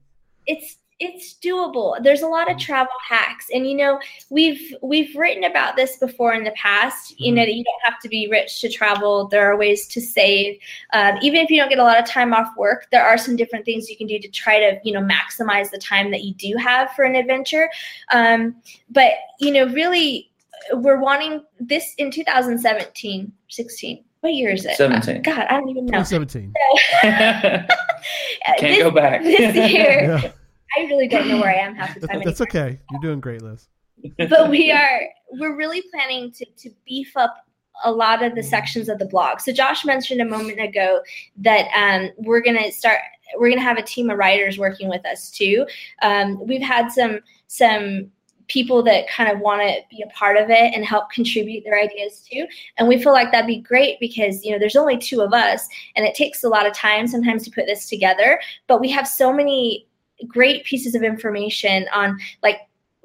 it's 0.45 0.77
it's 0.99 1.35
doable. 1.35 2.01
There's 2.01 2.23
a 2.23 2.27
lot 2.27 2.49
of 2.49 2.57
travel 2.57 2.91
hacks 3.07 3.47
and 3.53 3.69
you 3.69 3.75
know 3.75 3.99
we've 4.29 4.73
we've 4.81 5.15
written 5.15 5.43
about 5.43 5.75
this 5.75 5.97
before 5.97 6.33
in 6.33 6.43
the 6.43 6.51
past. 6.51 7.19
You 7.19 7.31
know 7.31 7.45
that 7.45 7.53
you 7.53 7.63
don't 7.63 7.81
have 7.83 7.99
to 8.01 8.09
be 8.09 8.27
rich 8.27 8.61
to 8.61 8.69
travel. 8.69 9.27
There 9.27 9.51
are 9.51 9.57
ways 9.57 9.87
to 9.89 10.01
save. 10.01 10.59
Um, 10.93 11.17
even 11.21 11.39
if 11.41 11.49
you 11.51 11.57
don't 11.59 11.69
get 11.69 11.77
a 11.79 11.83
lot 11.83 11.99
of 11.99 12.05
time 12.05 12.33
off 12.33 12.49
work 12.57 12.87
there 12.91 13.05
are 13.05 13.17
some 13.17 13.35
different 13.35 13.63
things 13.65 13.89
you 13.89 13.97
can 13.97 14.07
do 14.07 14.17
to 14.19 14.27
try 14.29 14.59
to 14.59 14.79
you 14.83 14.91
know 14.93 15.01
maximize 15.01 15.69
the 15.69 15.77
time 15.77 16.09
that 16.11 16.23
you 16.23 16.33
do 16.33 16.55
have 16.57 16.91
for 16.91 17.03
an 17.05 17.15
adventure. 17.15 17.69
Um, 18.11 18.55
but 18.89 19.11
you 19.39 19.51
know 19.51 19.65
really 19.73 20.31
we're 20.73 20.99
wanting 20.99 21.43
this 21.59 21.93
in 21.97 22.09
2017 22.11 23.31
16 23.49 24.03
what 24.21 24.33
year 24.33 24.49
is 24.49 24.65
it? 24.65 24.75
17. 24.75 25.21
god 25.21 25.45
i 25.49 25.53
don't 25.57 25.69
even 25.69 25.85
know. 25.85 25.99
2017. 26.03 26.51
Can't 27.01 28.59
This- 28.59 28.79
go 28.83 28.91
back. 28.91 29.21
this 29.23 29.71
year. 29.71 30.19
Yeah, 30.23 30.31
I 30.77 30.81
really 30.81 31.07
don't 31.07 31.27
know 31.27 31.37
where 31.39 31.49
I 31.49 31.59
am 31.59 31.75
half 31.75 31.93
the 31.99 32.07
time. 32.07 32.21
that's 32.23 32.41
anymore. 32.41 32.65
okay. 32.65 32.79
You're 32.91 33.01
doing 33.01 33.19
great, 33.19 33.41
Liz. 33.41 33.67
But 34.29 34.49
we 34.49 34.71
are 34.71 35.01
we're 35.33 35.55
really 35.55 35.83
planning 35.93 36.31
to 36.33 36.45
to 36.45 36.69
beef 36.85 37.15
up 37.15 37.45
a 37.83 37.91
lot 37.91 38.23
of 38.23 38.35
the 38.35 38.43
sections 38.43 38.89
of 38.89 38.99
the 38.99 39.05
blog. 39.05 39.39
So 39.39 39.51
Josh 39.51 39.85
mentioned 39.85 40.21
a 40.21 40.25
moment 40.25 40.59
ago 40.59 41.01
that 41.37 41.67
um, 41.75 42.11
we're 42.17 42.41
gonna 42.41 42.71
start 42.71 42.99
we're 43.37 43.49
gonna 43.49 43.61
have 43.61 43.77
a 43.77 43.83
team 43.83 44.09
of 44.09 44.17
writers 44.17 44.57
working 44.57 44.89
with 44.89 45.05
us 45.05 45.31
too. 45.31 45.65
Um, 46.01 46.45
we've 46.45 46.61
had 46.61 46.89
some 46.91 47.19
some 47.47 48.11
people 48.47 48.81
that 48.81 49.09
kind 49.09 49.29
of 49.29 49.39
want 49.39 49.61
to 49.61 49.75
be 49.89 50.01
a 50.01 50.07
part 50.07 50.37
of 50.37 50.49
it 50.49 50.73
and 50.73 50.85
help 50.85 51.11
contribute 51.11 51.63
their 51.63 51.79
ideas 51.79 52.25
too 52.31 52.45
and 52.77 52.87
we 52.87 53.01
feel 53.01 53.11
like 53.11 53.31
that'd 53.31 53.45
be 53.47 53.59
great 53.59 53.99
because 53.99 54.43
you 54.43 54.51
know 54.51 54.59
there's 54.59 54.75
only 54.75 54.97
two 54.97 55.21
of 55.21 55.33
us 55.33 55.67
and 55.95 56.05
it 56.05 56.15
takes 56.15 56.43
a 56.43 56.49
lot 56.49 56.65
of 56.65 56.73
time 56.73 57.07
sometimes 57.07 57.43
to 57.43 57.51
put 57.51 57.65
this 57.65 57.89
together 57.89 58.39
but 58.67 58.79
we 58.79 58.89
have 58.89 59.07
so 59.07 59.33
many 59.33 59.85
great 60.25 60.63
pieces 60.65 60.95
of 60.95 61.03
information 61.03 61.85
on 61.93 62.17
like 62.41 62.61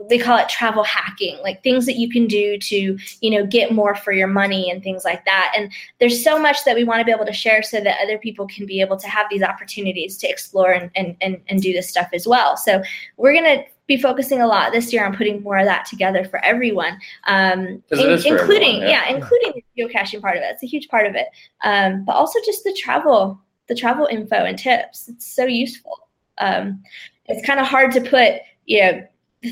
they 0.08 0.18
call 0.18 0.38
it 0.38 0.48
travel 0.48 0.84
hacking 0.84 1.38
like 1.42 1.62
things 1.62 1.86
that 1.86 1.96
you 1.96 2.08
can 2.08 2.26
do 2.26 2.58
to 2.58 2.98
you 3.20 3.30
know 3.30 3.46
get 3.46 3.72
more 3.72 3.94
for 3.94 4.12
your 4.12 4.26
money 4.26 4.70
and 4.70 4.82
things 4.82 5.04
like 5.04 5.24
that. 5.24 5.52
And 5.56 5.72
there's 6.00 6.22
so 6.22 6.38
much 6.38 6.64
that 6.64 6.76
we 6.76 6.84
want 6.84 7.00
to 7.00 7.04
be 7.04 7.12
able 7.12 7.26
to 7.26 7.32
share 7.32 7.62
so 7.62 7.80
that 7.80 7.98
other 8.02 8.18
people 8.18 8.46
can 8.46 8.66
be 8.66 8.80
able 8.80 8.96
to 8.96 9.08
have 9.08 9.26
these 9.30 9.42
opportunities 9.42 10.16
to 10.18 10.28
explore 10.28 10.72
and, 10.72 10.90
and, 10.94 11.16
and, 11.20 11.40
and 11.48 11.62
do 11.62 11.72
this 11.72 11.88
stuff 11.88 12.08
as 12.12 12.26
well. 12.26 12.56
So 12.56 12.82
we're 13.16 13.32
going 13.32 13.58
to 13.58 13.64
be 13.86 14.00
focusing 14.00 14.40
a 14.40 14.46
lot 14.46 14.72
this 14.72 14.92
year 14.92 15.04
on 15.04 15.14
putting 15.14 15.42
more 15.42 15.58
of 15.58 15.66
that 15.66 15.86
together 15.86 16.24
for 16.24 16.42
everyone 16.44 16.98
um, 17.26 17.82
is 17.90 18.24
for 18.24 18.38
including 18.38 18.76
everyone, 18.76 18.80
yeah. 18.82 19.08
yeah 19.08 19.14
including 19.14 19.52
the 19.54 19.82
geocaching 19.82 20.20
part 20.20 20.36
of 20.36 20.42
it. 20.42 20.50
It's 20.52 20.62
a 20.62 20.66
huge 20.66 20.88
part 20.88 21.06
of 21.06 21.14
it. 21.14 21.26
Um, 21.64 22.04
but 22.04 22.12
also 22.12 22.38
just 22.44 22.64
the 22.64 22.72
travel 22.72 23.40
the 23.68 23.74
travel 23.76 24.06
info 24.06 24.36
and 24.36 24.58
tips. 24.58 25.08
It's 25.08 25.26
so 25.26 25.44
useful 25.44 25.96
um, 26.42 26.82
it's 27.26 27.46
kind 27.46 27.60
of 27.60 27.66
hard 27.66 27.92
to 27.92 28.00
put 28.00 28.34
you 28.66 28.80
know 28.80 29.06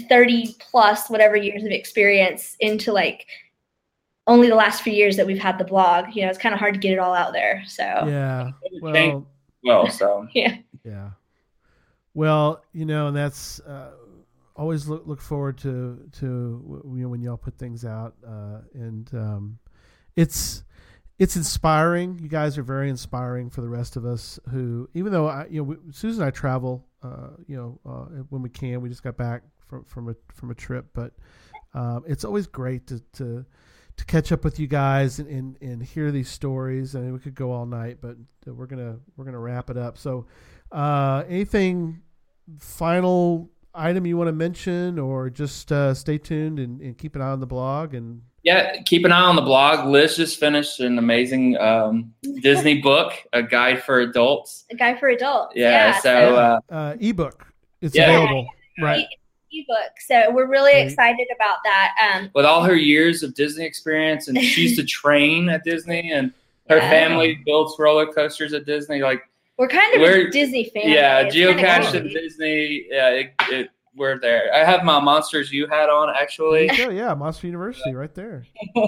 30 0.09 0.57
plus 0.59 1.11
whatever 1.11 1.36
years 1.36 1.64
of 1.64 1.70
experience 1.70 2.57
into 2.61 2.93
like 2.93 3.26
only 4.26 4.49
the 4.49 4.55
last 4.55 4.82
few 4.82 4.93
years 4.93 5.16
that 5.16 5.26
we've 5.26 5.38
had 5.38 5.59
the 5.59 5.64
blog 5.64 6.07
you 6.14 6.22
know 6.22 6.28
it's 6.28 6.38
kind 6.38 6.55
of 6.55 6.59
hard 6.59 6.74
to 6.74 6.80
get 6.80 6.93
it 6.93 6.99
all 6.99 7.14
out 7.14 7.32
there 7.32 7.62
so 7.66 7.82
Yeah. 7.82 8.51
Well, 8.80 9.26
well, 9.64 9.88
so 9.91 10.28
yeah 10.34 10.57
yeah. 10.84 11.11
Well, 12.14 12.62
you 12.72 12.84
know, 12.84 13.09
and 13.09 13.16
that's 13.16 13.61
uh, 13.61 13.93
always 14.57 14.88
look 14.88 15.07
look 15.07 15.20
forward 15.20 15.59
to 15.59 16.09
to 16.18 16.82
you 16.95 17.03
know 17.03 17.09
when 17.09 17.22
y'all 17.22 17.36
put 17.36 17.57
things 17.57 17.84
out, 17.84 18.14
uh, 18.26 18.59
and 18.74 19.09
um, 19.14 19.59
it's 20.16 20.64
it's 21.21 21.37
inspiring. 21.37 22.18
You 22.18 22.29
guys 22.29 22.57
are 22.57 22.62
very 22.62 22.89
inspiring 22.89 23.51
for 23.51 23.61
the 23.61 23.68
rest 23.68 23.97
of 23.97 24.07
us 24.07 24.41
who, 24.51 24.89
even 24.95 25.12
though 25.12 25.29
I, 25.29 25.47
you 25.51 25.59
know, 25.59 25.64
we, 25.64 25.77
Susan 25.93 26.23
and 26.23 26.29
I 26.29 26.31
travel, 26.31 26.87
uh, 27.03 27.29
you 27.47 27.57
know, 27.57 27.79
uh, 27.85 28.23
when 28.31 28.41
we 28.41 28.49
can. 28.49 28.81
We 28.81 28.89
just 28.89 29.03
got 29.03 29.18
back 29.18 29.43
from 29.68 29.85
from 29.85 30.09
a 30.09 30.14
from 30.33 30.51
a 30.51 30.55
trip, 30.55 30.87
but 30.95 31.12
um, 31.75 32.05
it's 32.09 32.25
always 32.25 32.47
great 32.47 32.87
to, 32.87 33.01
to 33.12 33.45
to 33.99 34.05
catch 34.07 34.33
up 34.33 34.45
with 34.45 34.59
you 34.59 34.66
guys 34.66 35.18
and, 35.18 35.29
and, 35.29 35.57
and 35.61 35.83
hear 35.83 36.11
these 36.11 36.31
stories. 36.31 36.97
I 36.97 37.01
mean, 37.01 37.12
we 37.12 37.18
could 37.18 37.35
go 37.35 37.53
all 37.53 37.66
night, 37.66 37.99
but 38.01 38.16
we're 38.47 38.66
gonna 38.66 38.97
we're 39.18 39.27
gonna 39.27 39.39
wrap 39.39 39.68
it 39.68 39.77
up. 39.77 39.99
So, 39.99 40.25
uh, 40.73 41.25
anything 41.29 42.01
final 42.59 43.51
item 43.75 44.07
you 44.07 44.16
want 44.16 44.29
to 44.29 44.33
mention, 44.33 44.99
or 44.99 45.31
just 45.31 45.71
uh, 45.73 45.95
stay 45.95 46.18
tuned 46.18 46.59
and, 46.59 46.81
and 46.81 46.97
keep 46.99 47.14
an 47.16 47.23
eye 47.23 47.31
on 47.31 47.41
the 47.41 47.47
blog 47.47 47.95
and 47.95 48.23
yeah, 48.43 48.81
keep 48.87 49.05
an 49.05 49.12
eye 49.12 49.21
on 49.21 49.37
the 49.37 49.43
blog. 49.43 49.87
Liz 49.87 50.16
just 50.16 50.41
finished 50.41 50.81
an 50.81 50.99
amazing 50.99 51.59
um, 51.59 52.14
Disney 52.43 52.81
book, 52.81 53.12
a 53.35 53.43
guide 53.43 53.83
for 53.83 54.01
adults. 54.01 54.64
a 54.71 54.77
guide 54.77 54.99
for 54.99 55.09
adults 55.09 55.53
Yeah, 55.57 55.99
so 56.01 56.37
uh, 56.37 56.61
uh, 56.71 56.97
ebook. 57.01 57.47
It's 57.83 57.95
Yeah. 57.95 58.05
available, 58.11 58.47
right? 58.81 59.07
ebook 59.53 59.91
so 60.07 60.31
we're 60.31 60.47
really 60.47 60.71
Great. 60.73 60.87
excited 60.87 61.27
about 61.35 61.57
that 61.64 61.91
um, 62.14 62.31
with 62.37 62.45
all 62.47 62.62
her 62.62 62.77
years 62.77 63.23
of 63.25 63.35
Disney 63.35 63.64
experience, 63.64 64.29
and 64.29 64.39
she 64.41 64.62
used 64.62 64.77
to 64.79 64.85
train 65.01 65.49
at 65.49 65.64
Disney, 65.64 66.12
and 66.12 66.33
her 66.68 66.77
Yeah. 66.77 66.89
family 66.91 67.41
builds 67.45 67.75
roller 67.79 68.07
coasters 68.07 68.53
at 68.53 68.64
Disney. 68.64 69.01
Like, 69.03 69.23
We're 69.61 69.69
kind 69.69 69.95
of 69.95 70.01
We're- 70.01 70.27
a 70.29 70.31
Disney 70.31 70.65
family. 70.73 70.95
yeah, 70.95 71.21
It's 71.21 71.35
kinda 71.35 71.63
geocache 71.63 71.93
cool. 71.93 72.09
Disney. 72.09 72.87
Yeah, 72.91 73.11
it, 73.11 73.35
it, 73.51 73.69
we're 73.95 74.19
there. 74.19 74.51
I 74.55 74.65
have 74.65 74.85
my 74.85 74.99
Monsters 75.01 75.53
U 75.53 75.67
hat 75.67 75.91
on 75.91 76.09
actually. 76.17 76.69
There. 76.69 76.91
Yeah, 76.91 77.13
Monster 77.13 77.47
University 77.47 77.93
right 77.95 78.15
there. 78.15 78.47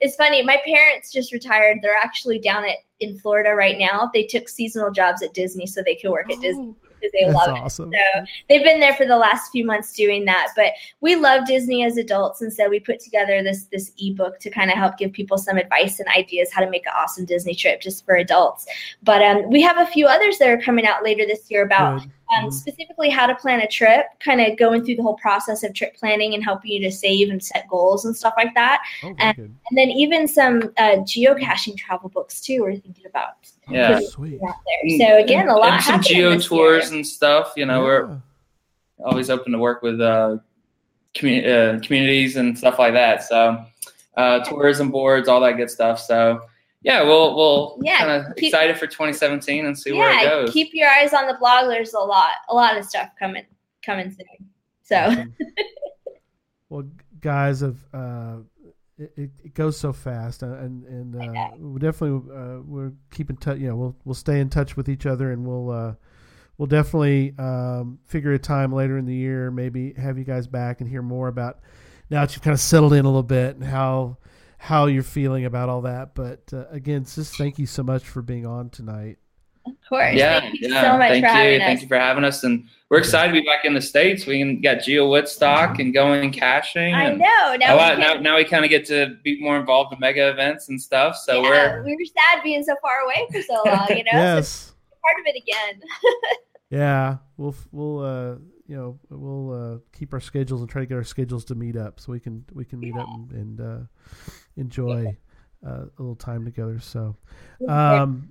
It's 0.00 0.16
funny. 0.16 0.42
My 0.42 0.58
parents 0.64 1.12
just 1.12 1.32
retired. 1.32 1.78
They're 1.82 1.96
actually 1.96 2.38
down 2.38 2.64
at 2.64 2.76
in 3.00 3.18
Florida 3.18 3.54
right 3.54 3.78
now. 3.78 4.10
They 4.14 4.24
took 4.24 4.48
seasonal 4.48 4.90
jobs 4.90 5.22
at 5.22 5.34
Disney 5.34 5.66
so 5.66 5.82
they 5.84 5.96
could 5.96 6.10
work 6.10 6.30
at 6.32 6.40
Disney 6.40 6.74
oh. 6.82 6.85
Because 7.06 7.12
they 7.12 7.32
That's 7.32 7.46
love 7.46 7.56
it. 7.56 7.60
awesome. 7.60 7.92
So 7.92 8.24
they've 8.48 8.62
been 8.62 8.80
there 8.80 8.94
for 8.94 9.06
the 9.06 9.16
last 9.16 9.50
few 9.50 9.64
months 9.64 9.92
doing 9.92 10.24
that. 10.26 10.48
But 10.56 10.72
we 11.00 11.16
love 11.16 11.46
Disney 11.46 11.84
as 11.84 11.96
adults, 11.96 12.42
and 12.42 12.52
so 12.52 12.68
we 12.68 12.80
put 12.80 13.00
together 13.00 13.42
this 13.42 13.66
this 13.66 13.92
ebook 13.98 14.38
to 14.40 14.50
kind 14.50 14.70
of 14.70 14.76
help 14.76 14.98
give 14.98 15.12
people 15.12 15.38
some 15.38 15.56
advice 15.56 16.00
and 16.00 16.08
ideas 16.08 16.52
how 16.52 16.62
to 16.62 16.70
make 16.70 16.86
an 16.86 16.92
awesome 16.96 17.24
Disney 17.24 17.54
trip 17.54 17.80
just 17.80 18.04
for 18.04 18.16
adults. 18.16 18.66
But 19.02 19.22
um, 19.22 19.50
we 19.50 19.62
have 19.62 19.78
a 19.78 19.86
few 19.86 20.06
others 20.06 20.38
that 20.38 20.48
are 20.48 20.60
coming 20.60 20.86
out 20.86 21.02
later 21.04 21.26
this 21.26 21.50
year 21.50 21.64
about 21.64 22.00
Good. 22.00 22.10
Um, 22.36 22.46
Mhm. 22.46 22.52
specifically 22.52 23.08
how 23.10 23.26
to 23.26 23.34
plan 23.34 23.60
a 23.60 23.66
trip, 23.68 24.06
kind 24.20 24.40
of 24.40 24.56
going 24.56 24.84
through 24.84 24.96
the 24.96 25.02
whole 25.02 25.16
process 25.16 25.62
of 25.62 25.72
trip 25.74 25.94
planning 25.96 26.34
and 26.34 26.42
helping 26.42 26.72
you 26.72 26.80
to 26.80 26.90
save 26.90 27.30
and 27.30 27.42
set 27.42 27.68
goals 27.68 28.04
and 28.04 28.16
stuff 28.16 28.34
like 28.36 28.54
that. 28.54 28.82
Oh, 29.04 29.14
and- 29.18 29.38
And 29.38 29.54
then 29.72 29.90
even 29.90 30.26
some 30.26 30.72
uh, 30.76 30.96
geocaching 31.02 31.76
travel 31.76 32.08
books 32.08 32.40
too. 32.40 32.62
We're 32.62 32.76
thinking 32.76 33.06
about 33.06 33.34
Yeah. 33.68 34.00
Sweet. 34.00 34.40
there. 34.40 34.98
So 34.98 35.18
again, 35.18 35.48
a 35.48 35.56
lot 35.56 35.74
and 35.74 35.82
some 35.82 36.02
geo 36.02 36.38
tours 36.38 36.90
and 36.90 37.06
stuff. 37.06 37.52
You 37.56 37.66
know, 37.66 37.82
we're 37.82 38.20
always 39.04 39.30
open 39.30 39.52
to 39.52 39.58
work 39.58 39.82
with 39.82 40.00
uh, 40.00 40.38
commu- 41.14 41.46
uh, 41.46 41.80
communities 41.80 42.36
and 42.36 42.56
stuff 42.56 42.78
like 42.78 42.92
that. 42.94 43.22
So, 43.24 43.64
uh, 44.16 44.40
tourism 44.40 44.90
boards, 44.90 45.28
all 45.28 45.40
that 45.40 45.52
good 45.56 45.70
stuff. 45.70 46.00
So, 46.00 46.40
yeah, 46.86 47.02
we'll 47.02 47.34
we'll 47.36 47.78
Yeah, 47.82 47.98
kind 47.98 48.10
of 48.12 48.36
keep- 48.36 48.44
excited 48.54 48.78
for 48.78 48.86
2017 48.86 49.66
and 49.66 49.76
see 49.76 49.92
where 49.92 50.08
it 50.10 50.22
yeah, 50.22 50.28
goes. 50.30 50.52
keep 50.52 50.70
your 50.72 50.88
eyes 50.88 51.12
on 51.12 51.26
the 51.26 51.34
blog. 51.34 51.66
There's 51.68 51.92
a 51.94 51.98
lot, 51.98 52.30
a 52.48 52.54
lot 52.54 52.78
of 52.78 52.84
stuff 52.84 53.10
coming, 53.18 53.44
coming 53.84 54.10
soon. 54.10 54.48
So 54.84 54.96
Awesome. 54.96 55.34
well, 56.68 56.84
guys, 57.20 57.62
of 57.62 57.76
uh, 57.92 58.36
it, 58.98 59.12
it, 59.16 59.30
it 59.44 59.54
goes 59.54 59.76
so 59.76 59.92
fast, 59.92 60.42
uh, 60.44 60.46
and 60.46 60.84
and 60.84 61.16
uh, 61.36 61.48
we 61.58 61.80
definitely 61.80 62.32
uh, 62.34 62.60
we're 62.64 62.92
keeping 63.10 63.36
touch. 63.36 63.58
You 63.58 63.68
know, 63.70 63.76
we'll 63.76 63.96
we'll 64.04 64.14
stay 64.14 64.38
in 64.40 64.48
touch 64.48 64.76
with 64.76 64.88
each 64.88 65.06
other, 65.06 65.32
and 65.32 65.44
we'll 65.44 65.70
uh, 65.70 65.94
we'll 66.56 66.66
definitely 66.68 67.34
um, 67.38 67.98
figure 68.06 68.32
a 68.32 68.38
time 68.38 68.72
later 68.72 68.96
in 68.96 69.06
the 69.06 69.14
year, 69.14 69.50
maybe 69.50 69.92
have 69.94 70.18
you 70.18 70.24
guys 70.24 70.46
back 70.46 70.80
and 70.80 70.88
hear 70.88 71.02
more 71.02 71.28
about 71.28 71.58
now 72.10 72.20
that 72.20 72.32
you've 72.34 72.42
kind 72.42 72.54
of 72.54 72.60
settled 72.60 72.92
in 72.92 73.04
a 73.04 73.08
little 73.08 73.22
bit 73.24 73.56
and 73.56 73.64
how 73.64 74.16
how 74.58 74.86
you're 74.86 75.02
feeling 75.02 75.44
about 75.44 75.68
all 75.68 75.82
that. 75.82 76.14
But 76.14 76.42
uh, 76.52 76.66
again, 76.70 77.04
just 77.04 77.36
thank 77.36 77.58
you 77.58 77.66
so 77.66 77.82
much 77.82 78.04
for 78.04 78.22
being 78.22 78.46
on 78.46 78.70
tonight. 78.70 79.18
of 79.66 79.74
course, 79.88 80.14
yeah, 80.14 80.40
thank 80.40 80.60
you 80.60 80.68
yeah. 80.68 80.82
so 80.82 80.98
much 80.98 81.08
Thank 81.10 81.24
for 81.24 81.30
you, 81.30 81.36
having 81.36 81.60
thank 81.60 81.76
us. 81.78 81.82
you 81.82 81.88
for 81.88 81.98
having 81.98 82.24
us, 82.24 82.44
and 82.44 82.64
we're 82.88 82.98
excited 82.98 83.34
to 83.34 83.40
be 83.40 83.46
back 83.46 83.64
in 83.64 83.74
the 83.74 83.80
states. 83.80 84.24
We 84.26 84.38
can 84.38 84.60
got 84.60 84.78
GeoWoodstock 84.78 85.80
and 85.80 85.92
going 85.92 86.30
caching. 86.30 86.94
I 86.94 87.04
and 87.10 87.18
know. 87.18 87.56
Now, 87.58 87.72
a 87.72 87.76
we 87.76 87.82
lot- 87.82 87.98
now, 87.98 88.14
now 88.14 88.36
we 88.36 88.44
kind 88.44 88.64
of 88.64 88.70
get 88.70 88.86
to 88.86 89.16
be 89.24 89.40
more 89.40 89.58
involved 89.58 89.92
in 89.92 89.98
mega 89.98 90.28
events 90.30 90.68
and 90.68 90.80
stuff. 90.80 91.16
So 91.16 91.42
yeah, 91.42 91.48
we're 91.48 91.82
we 91.84 91.96
were 91.96 92.04
sad 92.04 92.42
being 92.44 92.62
so 92.62 92.76
far 92.80 93.00
away 93.00 93.26
for 93.32 93.42
so 93.42 93.62
long. 93.66 93.88
You 93.90 94.04
know, 94.04 94.40
so 94.40 94.72
part 95.02 95.20
of 95.20 95.26
it 95.26 95.42
again. 95.42 95.80
Yeah, 96.68 97.18
we'll 97.36 97.54
we'll 97.70 98.00
uh 98.00 98.34
you 98.66 98.76
know 98.76 98.98
we'll 99.08 99.52
uh 99.52 99.78
keep 99.96 100.12
our 100.12 100.18
schedules 100.18 100.60
and 100.62 100.68
try 100.68 100.82
to 100.82 100.86
get 100.86 100.96
our 100.96 101.04
schedules 101.04 101.44
to 101.44 101.54
meet 101.54 101.76
up 101.76 102.00
so 102.00 102.10
we 102.10 102.18
can 102.18 102.44
we 102.52 102.64
can 102.64 102.80
meet 102.80 102.96
up 102.96 103.06
and, 103.08 103.30
and 103.30 103.60
uh, 103.60 103.78
enjoy 104.56 105.16
uh, 105.66 105.70
a 105.70 105.90
little 105.98 106.16
time 106.16 106.44
together. 106.44 106.78
So 106.80 107.16
um 107.68 108.30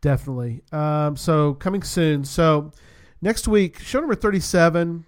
definitely 0.00 0.62
um 0.72 1.16
so 1.16 1.54
coming 1.54 1.82
soon. 1.82 2.24
So 2.24 2.72
next 3.22 3.48
week 3.48 3.78
show 3.80 4.00
number 4.00 4.14
thirty 4.14 4.40
seven. 4.40 5.04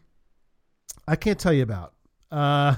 I 1.07 1.17
can't 1.17 1.39
tell 1.39 1.53
you 1.53 1.63
about 1.63 1.95
uh 2.31 2.77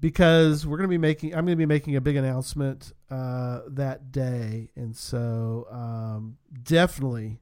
because 0.00 0.66
we're 0.66 0.76
going 0.76 0.88
to 0.88 0.92
be 0.92 0.98
making 0.98 1.34
I'm 1.34 1.44
going 1.44 1.56
to 1.56 1.56
be 1.56 1.66
making 1.66 1.96
a 1.96 2.00
big 2.00 2.16
announcement 2.16 2.92
uh 3.10 3.60
that 3.68 4.12
day 4.12 4.70
and 4.76 4.94
so 4.96 5.66
um 5.70 6.36
definitely 6.62 7.40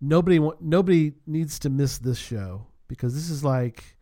nobody 0.00 0.38
wa- 0.38 0.56
nobody 0.60 1.12
needs 1.26 1.58
to 1.60 1.70
miss 1.70 1.98
this 1.98 2.18
show 2.18 2.66
because 2.88 3.14
this 3.14 3.30
is 3.30 3.44
like 3.44 3.96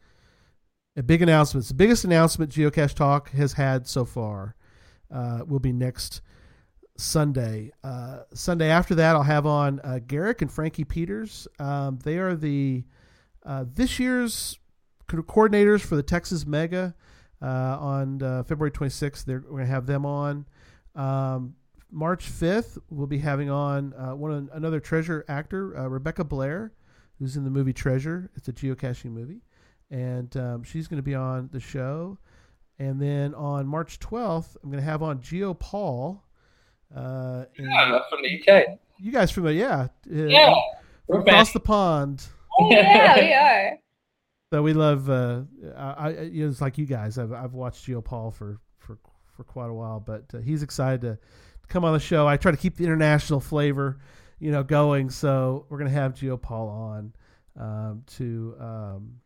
big 1.03 1.23
announcement. 1.23 1.63
It's 1.63 1.69
the 1.69 1.75
biggest 1.75 2.05
announcement 2.05 2.51
Geocache 2.51 2.95
Talk 2.95 3.31
has 3.31 3.55
had 3.55 3.87
so 3.87 4.05
far. 4.05 4.57
Uh, 5.11 5.43
will 5.47 5.61
be 5.61 5.73
next 5.73 6.21
Sunday. 6.97 7.73
Uh, 7.85 8.21
Sunday 8.35 8.71
after 8.71 8.95
that, 8.97 9.15
I'll 9.15 9.23
have 9.23 9.47
on 9.47 9.81
uh, 9.85 10.01
Garrick 10.05 10.43
and 10.43 10.51
Frankie 10.51 10.85
Peters. 10.85 11.47
Um, 11.59 11.99
they 12.03 12.19
are 12.19 12.35
the 12.35 12.85
uh, 13.45 13.65
this 13.73 14.01
year's 14.01 14.59
co- 15.07 15.23
coordinators 15.23 15.81
for 15.81 15.97
the 15.97 16.03
Texas 16.03 16.47
Mega 16.47 16.95
uh, 17.41 17.47
on 17.47 18.23
uh, 18.23 18.43
February 18.43 18.73
26th. 18.73 19.25
They're, 19.25 19.41
we're 19.45 19.59
going 19.59 19.67
to 19.67 19.73
have 19.73 19.87
them 19.87 20.05
on. 20.05 20.47
Um, 20.95 21.55
March 21.93 22.29
5th, 22.29 22.79
we'll 22.91 23.07
be 23.07 23.19
having 23.19 23.49
on 23.49 23.93
one 24.19 24.49
another 24.53 24.81
treasure 24.81 25.25
actor, 25.29 25.69
Rebecca 25.89 26.25
Blair, 26.25 26.73
who's 27.19 27.37
in 27.37 27.45
the 27.45 27.51
movie 27.51 27.73
Treasure. 27.73 28.29
It's 28.35 28.49
a 28.49 28.53
geocaching 28.53 29.13
movie, 29.13 29.41
and 29.91 30.37
um, 30.37 30.63
she's 30.65 30.89
going 30.89 30.99
to 30.99 31.03
be 31.03 31.15
on 31.15 31.49
the 31.53 31.61
show. 31.61 32.19
And 32.79 33.01
then 33.01 33.35
on 33.35 33.67
March 33.67 33.99
12th, 34.01 34.57
I'm 34.63 34.71
going 34.71 34.83
to 34.83 34.89
have 34.91 35.03
on 35.03 35.21
Geo 35.23 35.55
Paul. 35.55 36.23
Uh, 36.95 37.45
and 37.57 37.67
yeah, 37.71 38.01
from 38.11 38.21
the 38.23 38.41
UK. 38.41 38.79
You 38.99 39.13
guys 39.13 39.31
familiar? 39.31 39.59
Yeah, 39.59 40.23
uh, 40.23 40.27
Yeah, 40.27 40.55
from 40.55 40.61
we're 41.09 41.21
across 41.21 41.49
back. 41.49 41.53
the 41.55 41.61
pond. 41.61 42.25
Oh 42.59 42.71
yeah, 42.71 43.17
we 43.19 43.33
are. 43.35 43.79
So 44.53 44.63
we 44.63 44.73
love. 44.73 45.11
Uh, 45.11 45.43
I, 45.77 46.09
I 46.09 46.09
it's 46.11 46.61
like 46.61 46.79
you 46.79 46.87
guys. 46.87 47.19
I've 47.19 47.33
I've 47.33 47.53
watched 47.53 47.85
Geo 47.85 48.01
Paul 48.01 48.31
for 48.31 48.59
for 48.79 48.99
for 49.37 49.45
quite 49.45 49.69
a 49.69 49.75
while, 49.75 50.01
but 50.01 50.25
uh, 50.33 50.39
he's 50.39 50.63
excited 50.63 51.03
to 51.03 51.19
come 51.69 51.85
on 51.85 51.93
the 51.93 51.99
show. 52.01 52.27
I 52.27 52.37
try 52.39 52.53
to 52.53 52.57
keep 52.57 52.77
the 52.77 52.85
international 52.85 53.41
flavor, 53.41 53.99
you 54.39 54.51
know, 54.53 54.63
going. 54.63 55.11
So 55.11 55.67
we're 55.69 55.79
gonna 55.79 55.91
have 55.91 56.15
Geo 56.15 56.37
Paul 56.39 56.69
on 56.69 57.13
um, 57.61 58.03
to 58.17 58.55
um, 58.61 59.17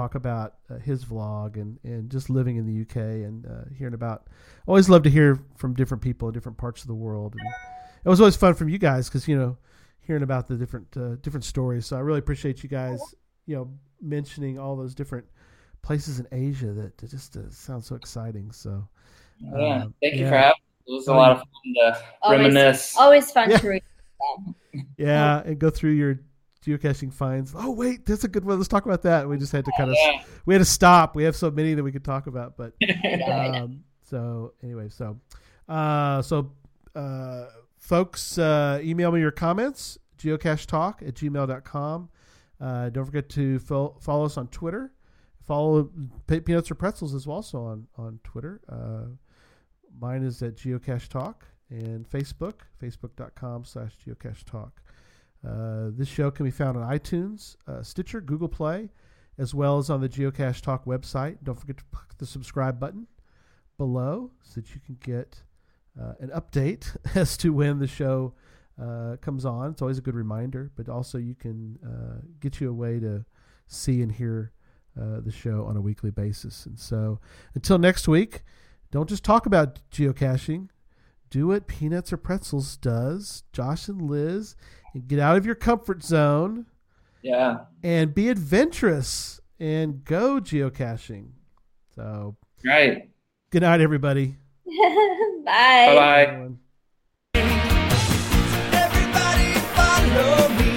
talk 0.00 0.14
about 0.14 0.54
uh, 0.70 0.78
his 0.78 1.04
vlog 1.04 1.56
and 1.56 1.78
and 1.84 2.10
just 2.10 2.30
living 2.30 2.56
in 2.56 2.66
the 2.66 2.82
UK 2.82 2.96
and 2.96 3.46
uh, 3.46 3.64
hearing 3.76 3.94
about. 3.94 4.26
Always 4.66 4.88
love 4.88 5.02
to 5.04 5.10
hear 5.10 5.38
from 5.56 5.74
different 5.74 6.02
people 6.02 6.28
in 6.28 6.34
different 6.34 6.58
parts 6.58 6.82
of 6.82 6.88
the 6.88 6.94
world. 6.94 7.34
And 7.38 7.48
it 8.04 8.08
was 8.08 8.20
always 8.20 8.36
fun 8.36 8.54
from 8.54 8.68
you 8.68 8.78
guys 8.78 9.08
because 9.08 9.26
you 9.28 9.36
know 9.38 9.56
hearing 10.00 10.22
about 10.22 10.46
the 10.48 10.56
different 10.56 10.88
uh, 10.96 11.16
different 11.22 11.44
stories. 11.44 11.86
So 11.86 11.96
I 11.96 12.00
really 12.00 12.18
appreciate 12.18 12.62
you 12.62 12.68
guys, 12.68 13.00
you 13.46 13.56
know, 13.56 13.70
mentioning 14.00 14.58
all 14.58 14.76
those 14.76 14.94
different 14.94 15.26
places 15.82 16.20
in 16.20 16.26
Asia 16.32 16.72
that 16.72 16.96
that 16.98 17.10
just 17.10 17.36
uh, 17.36 17.50
sound 17.50 17.84
so 17.84 17.94
exciting. 17.96 18.50
So 18.52 18.88
Yeah, 19.38 19.82
Um, 19.84 19.94
thank 20.02 20.14
you 20.14 20.24
yeah. 20.24 20.30
for 20.30 20.36
having. 20.36 20.50
us. 20.52 20.86
It 20.86 20.92
was 20.92 21.08
a 21.08 21.12
Oh, 21.12 21.16
lot 21.16 21.30
of 21.32 21.38
fun 21.38 21.46
to 21.76 22.02
Always- 22.22 22.38
reminisce. 22.40 22.96
Always 22.96 23.30
fun 23.30 23.50
Yeah. 23.50 23.58
to 23.58 23.68
read. 23.68 23.82
yeah, 24.98 25.42
and 25.44 25.58
go 25.58 25.70
through 25.70 25.92
your 25.92 26.18
geocaching 26.64 27.12
finds. 27.12 27.52
Oh 27.56 27.70
wait, 27.70 28.04
that's 28.06 28.24
a 28.24 28.28
good 28.28 28.44
one. 28.44 28.56
Let's 28.58 28.68
talk 28.68 28.84
about 28.86 29.02
that. 29.02 29.28
We 29.28 29.36
just 29.38 29.52
had 29.52 29.64
to 29.64 29.72
kind 29.76 29.90
of 29.90 29.96
Yeah. 29.98 30.22
we 30.46 30.54
had 30.54 30.58
to 30.60 30.64
stop. 30.64 31.14
We 31.16 31.24
have 31.24 31.36
so 31.36 31.50
many 31.50 31.74
that 31.74 31.82
we 31.82 31.92
could 31.92 32.04
talk 32.04 32.26
about, 32.26 32.56
but 32.56 32.72
I 32.82 33.16
know, 33.16 33.26
I 33.26 33.48
know. 33.48 33.64
um, 33.64 33.84
so 34.02 34.52
anyway, 34.62 34.88
so 34.88 35.18
uh, 35.68 36.20
so 36.22 36.52
uh, 36.94 37.46
folks, 37.78 38.36
uh, 38.38 38.80
email 38.82 39.10
me 39.12 39.20
your 39.20 39.30
comments. 39.30 39.98
Geocachetalk 40.18 41.06
at 41.06 41.14
gmail.com. 41.14 42.08
Uh, 42.60 42.90
don't 42.90 43.06
forget 43.06 43.28
to 43.30 43.58
fo- 43.60 43.96
follow 44.00 44.26
us 44.26 44.36
on 44.36 44.48
Twitter. 44.48 44.92
Follow 45.46 45.90
Pe- 46.26 46.40
Peanuts 46.40 46.70
or 46.70 46.74
Pretzels 46.74 47.14
is 47.14 47.26
also 47.26 47.62
on 47.62 47.86
on 47.96 48.20
Twitter. 48.22 48.60
Uh, 48.68 49.06
mine 49.98 50.22
is 50.22 50.42
at 50.42 50.56
Geocache 50.56 51.08
Talk 51.08 51.46
and 51.70 52.08
Facebook, 52.08 52.54
facebook.com 52.82 53.64
slash 53.64 53.92
Geocache 54.06 54.44
Talk. 54.44 54.82
Uh, 55.46 55.88
this 55.92 56.08
show 56.08 56.30
can 56.30 56.44
be 56.44 56.50
found 56.50 56.76
on 56.76 56.88
iTunes, 56.88 57.56
uh, 57.66 57.82
Stitcher, 57.82 58.20
Google 58.20 58.48
Play, 58.48 58.90
as 59.38 59.54
well 59.54 59.78
as 59.78 59.88
on 59.88 60.00
the 60.00 60.08
Geocache 60.08 60.60
Talk 60.60 60.84
website. 60.84 61.38
Don't 61.42 61.58
forget 61.58 61.78
to 61.78 61.84
click 61.92 62.18
the 62.18 62.26
subscribe 62.26 62.78
button 62.78 63.06
below 63.78 64.30
so 64.42 64.60
that 64.60 64.74
you 64.74 64.80
can 64.84 64.98
get 65.02 65.42
uh, 65.98 66.12
an 66.20 66.28
update 66.30 66.96
as 67.14 67.36
to 67.38 67.52
when 67.52 67.78
the 67.78 67.86
show 67.86 68.34
comes 69.20 69.44
on. 69.44 69.72
It's 69.72 69.82
always 69.82 69.98
a 69.98 70.02
good 70.02 70.14
reminder, 70.14 70.70
but 70.74 70.88
also 70.88 71.18
you 71.18 71.34
can 71.34 71.78
get 72.40 72.62
you 72.62 72.70
a 72.70 72.72
way 72.72 72.98
to 72.98 73.26
see 73.66 74.00
and 74.00 74.10
hear 74.10 74.52
uh, 75.00 75.20
the 75.20 75.30
show 75.30 75.64
on 75.64 75.76
a 75.76 75.80
weekly 75.80 76.10
basis. 76.10 76.66
And 76.66 76.78
so 76.78 77.20
until 77.54 77.78
next 77.78 78.08
week, 78.08 78.42
don't 78.90 79.08
just 79.08 79.24
talk 79.24 79.46
about 79.46 79.78
geocaching. 79.92 80.68
Do 81.30 81.46
what 81.46 81.68
Peanuts 81.68 82.12
or 82.12 82.16
Pretzels 82.16 82.76
does, 82.76 83.44
Josh 83.52 83.86
and 83.86 84.02
Liz, 84.02 84.56
and 84.94 85.06
get 85.06 85.18
out 85.18 85.36
of 85.36 85.46
your 85.46 85.54
comfort 85.54 86.02
zone. 86.02 86.66
Yeah. 87.22 87.58
And 87.82 88.14
be 88.14 88.28
adventurous 88.28 89.40
and 89.58 90.04
go 90.04 90.40
geocaching. 90.40 91.30
So, 91.94 92.36
right. 92.64 93.10
Good 93.50 93.62
night, 93.62 93.80
everybody. 93.80 94.36
Bye. 95.44 95.94
Bye. 95.94 96.48
Everybody 98.72 99.52
follow 99.74 100.48
me. 100.48 100.69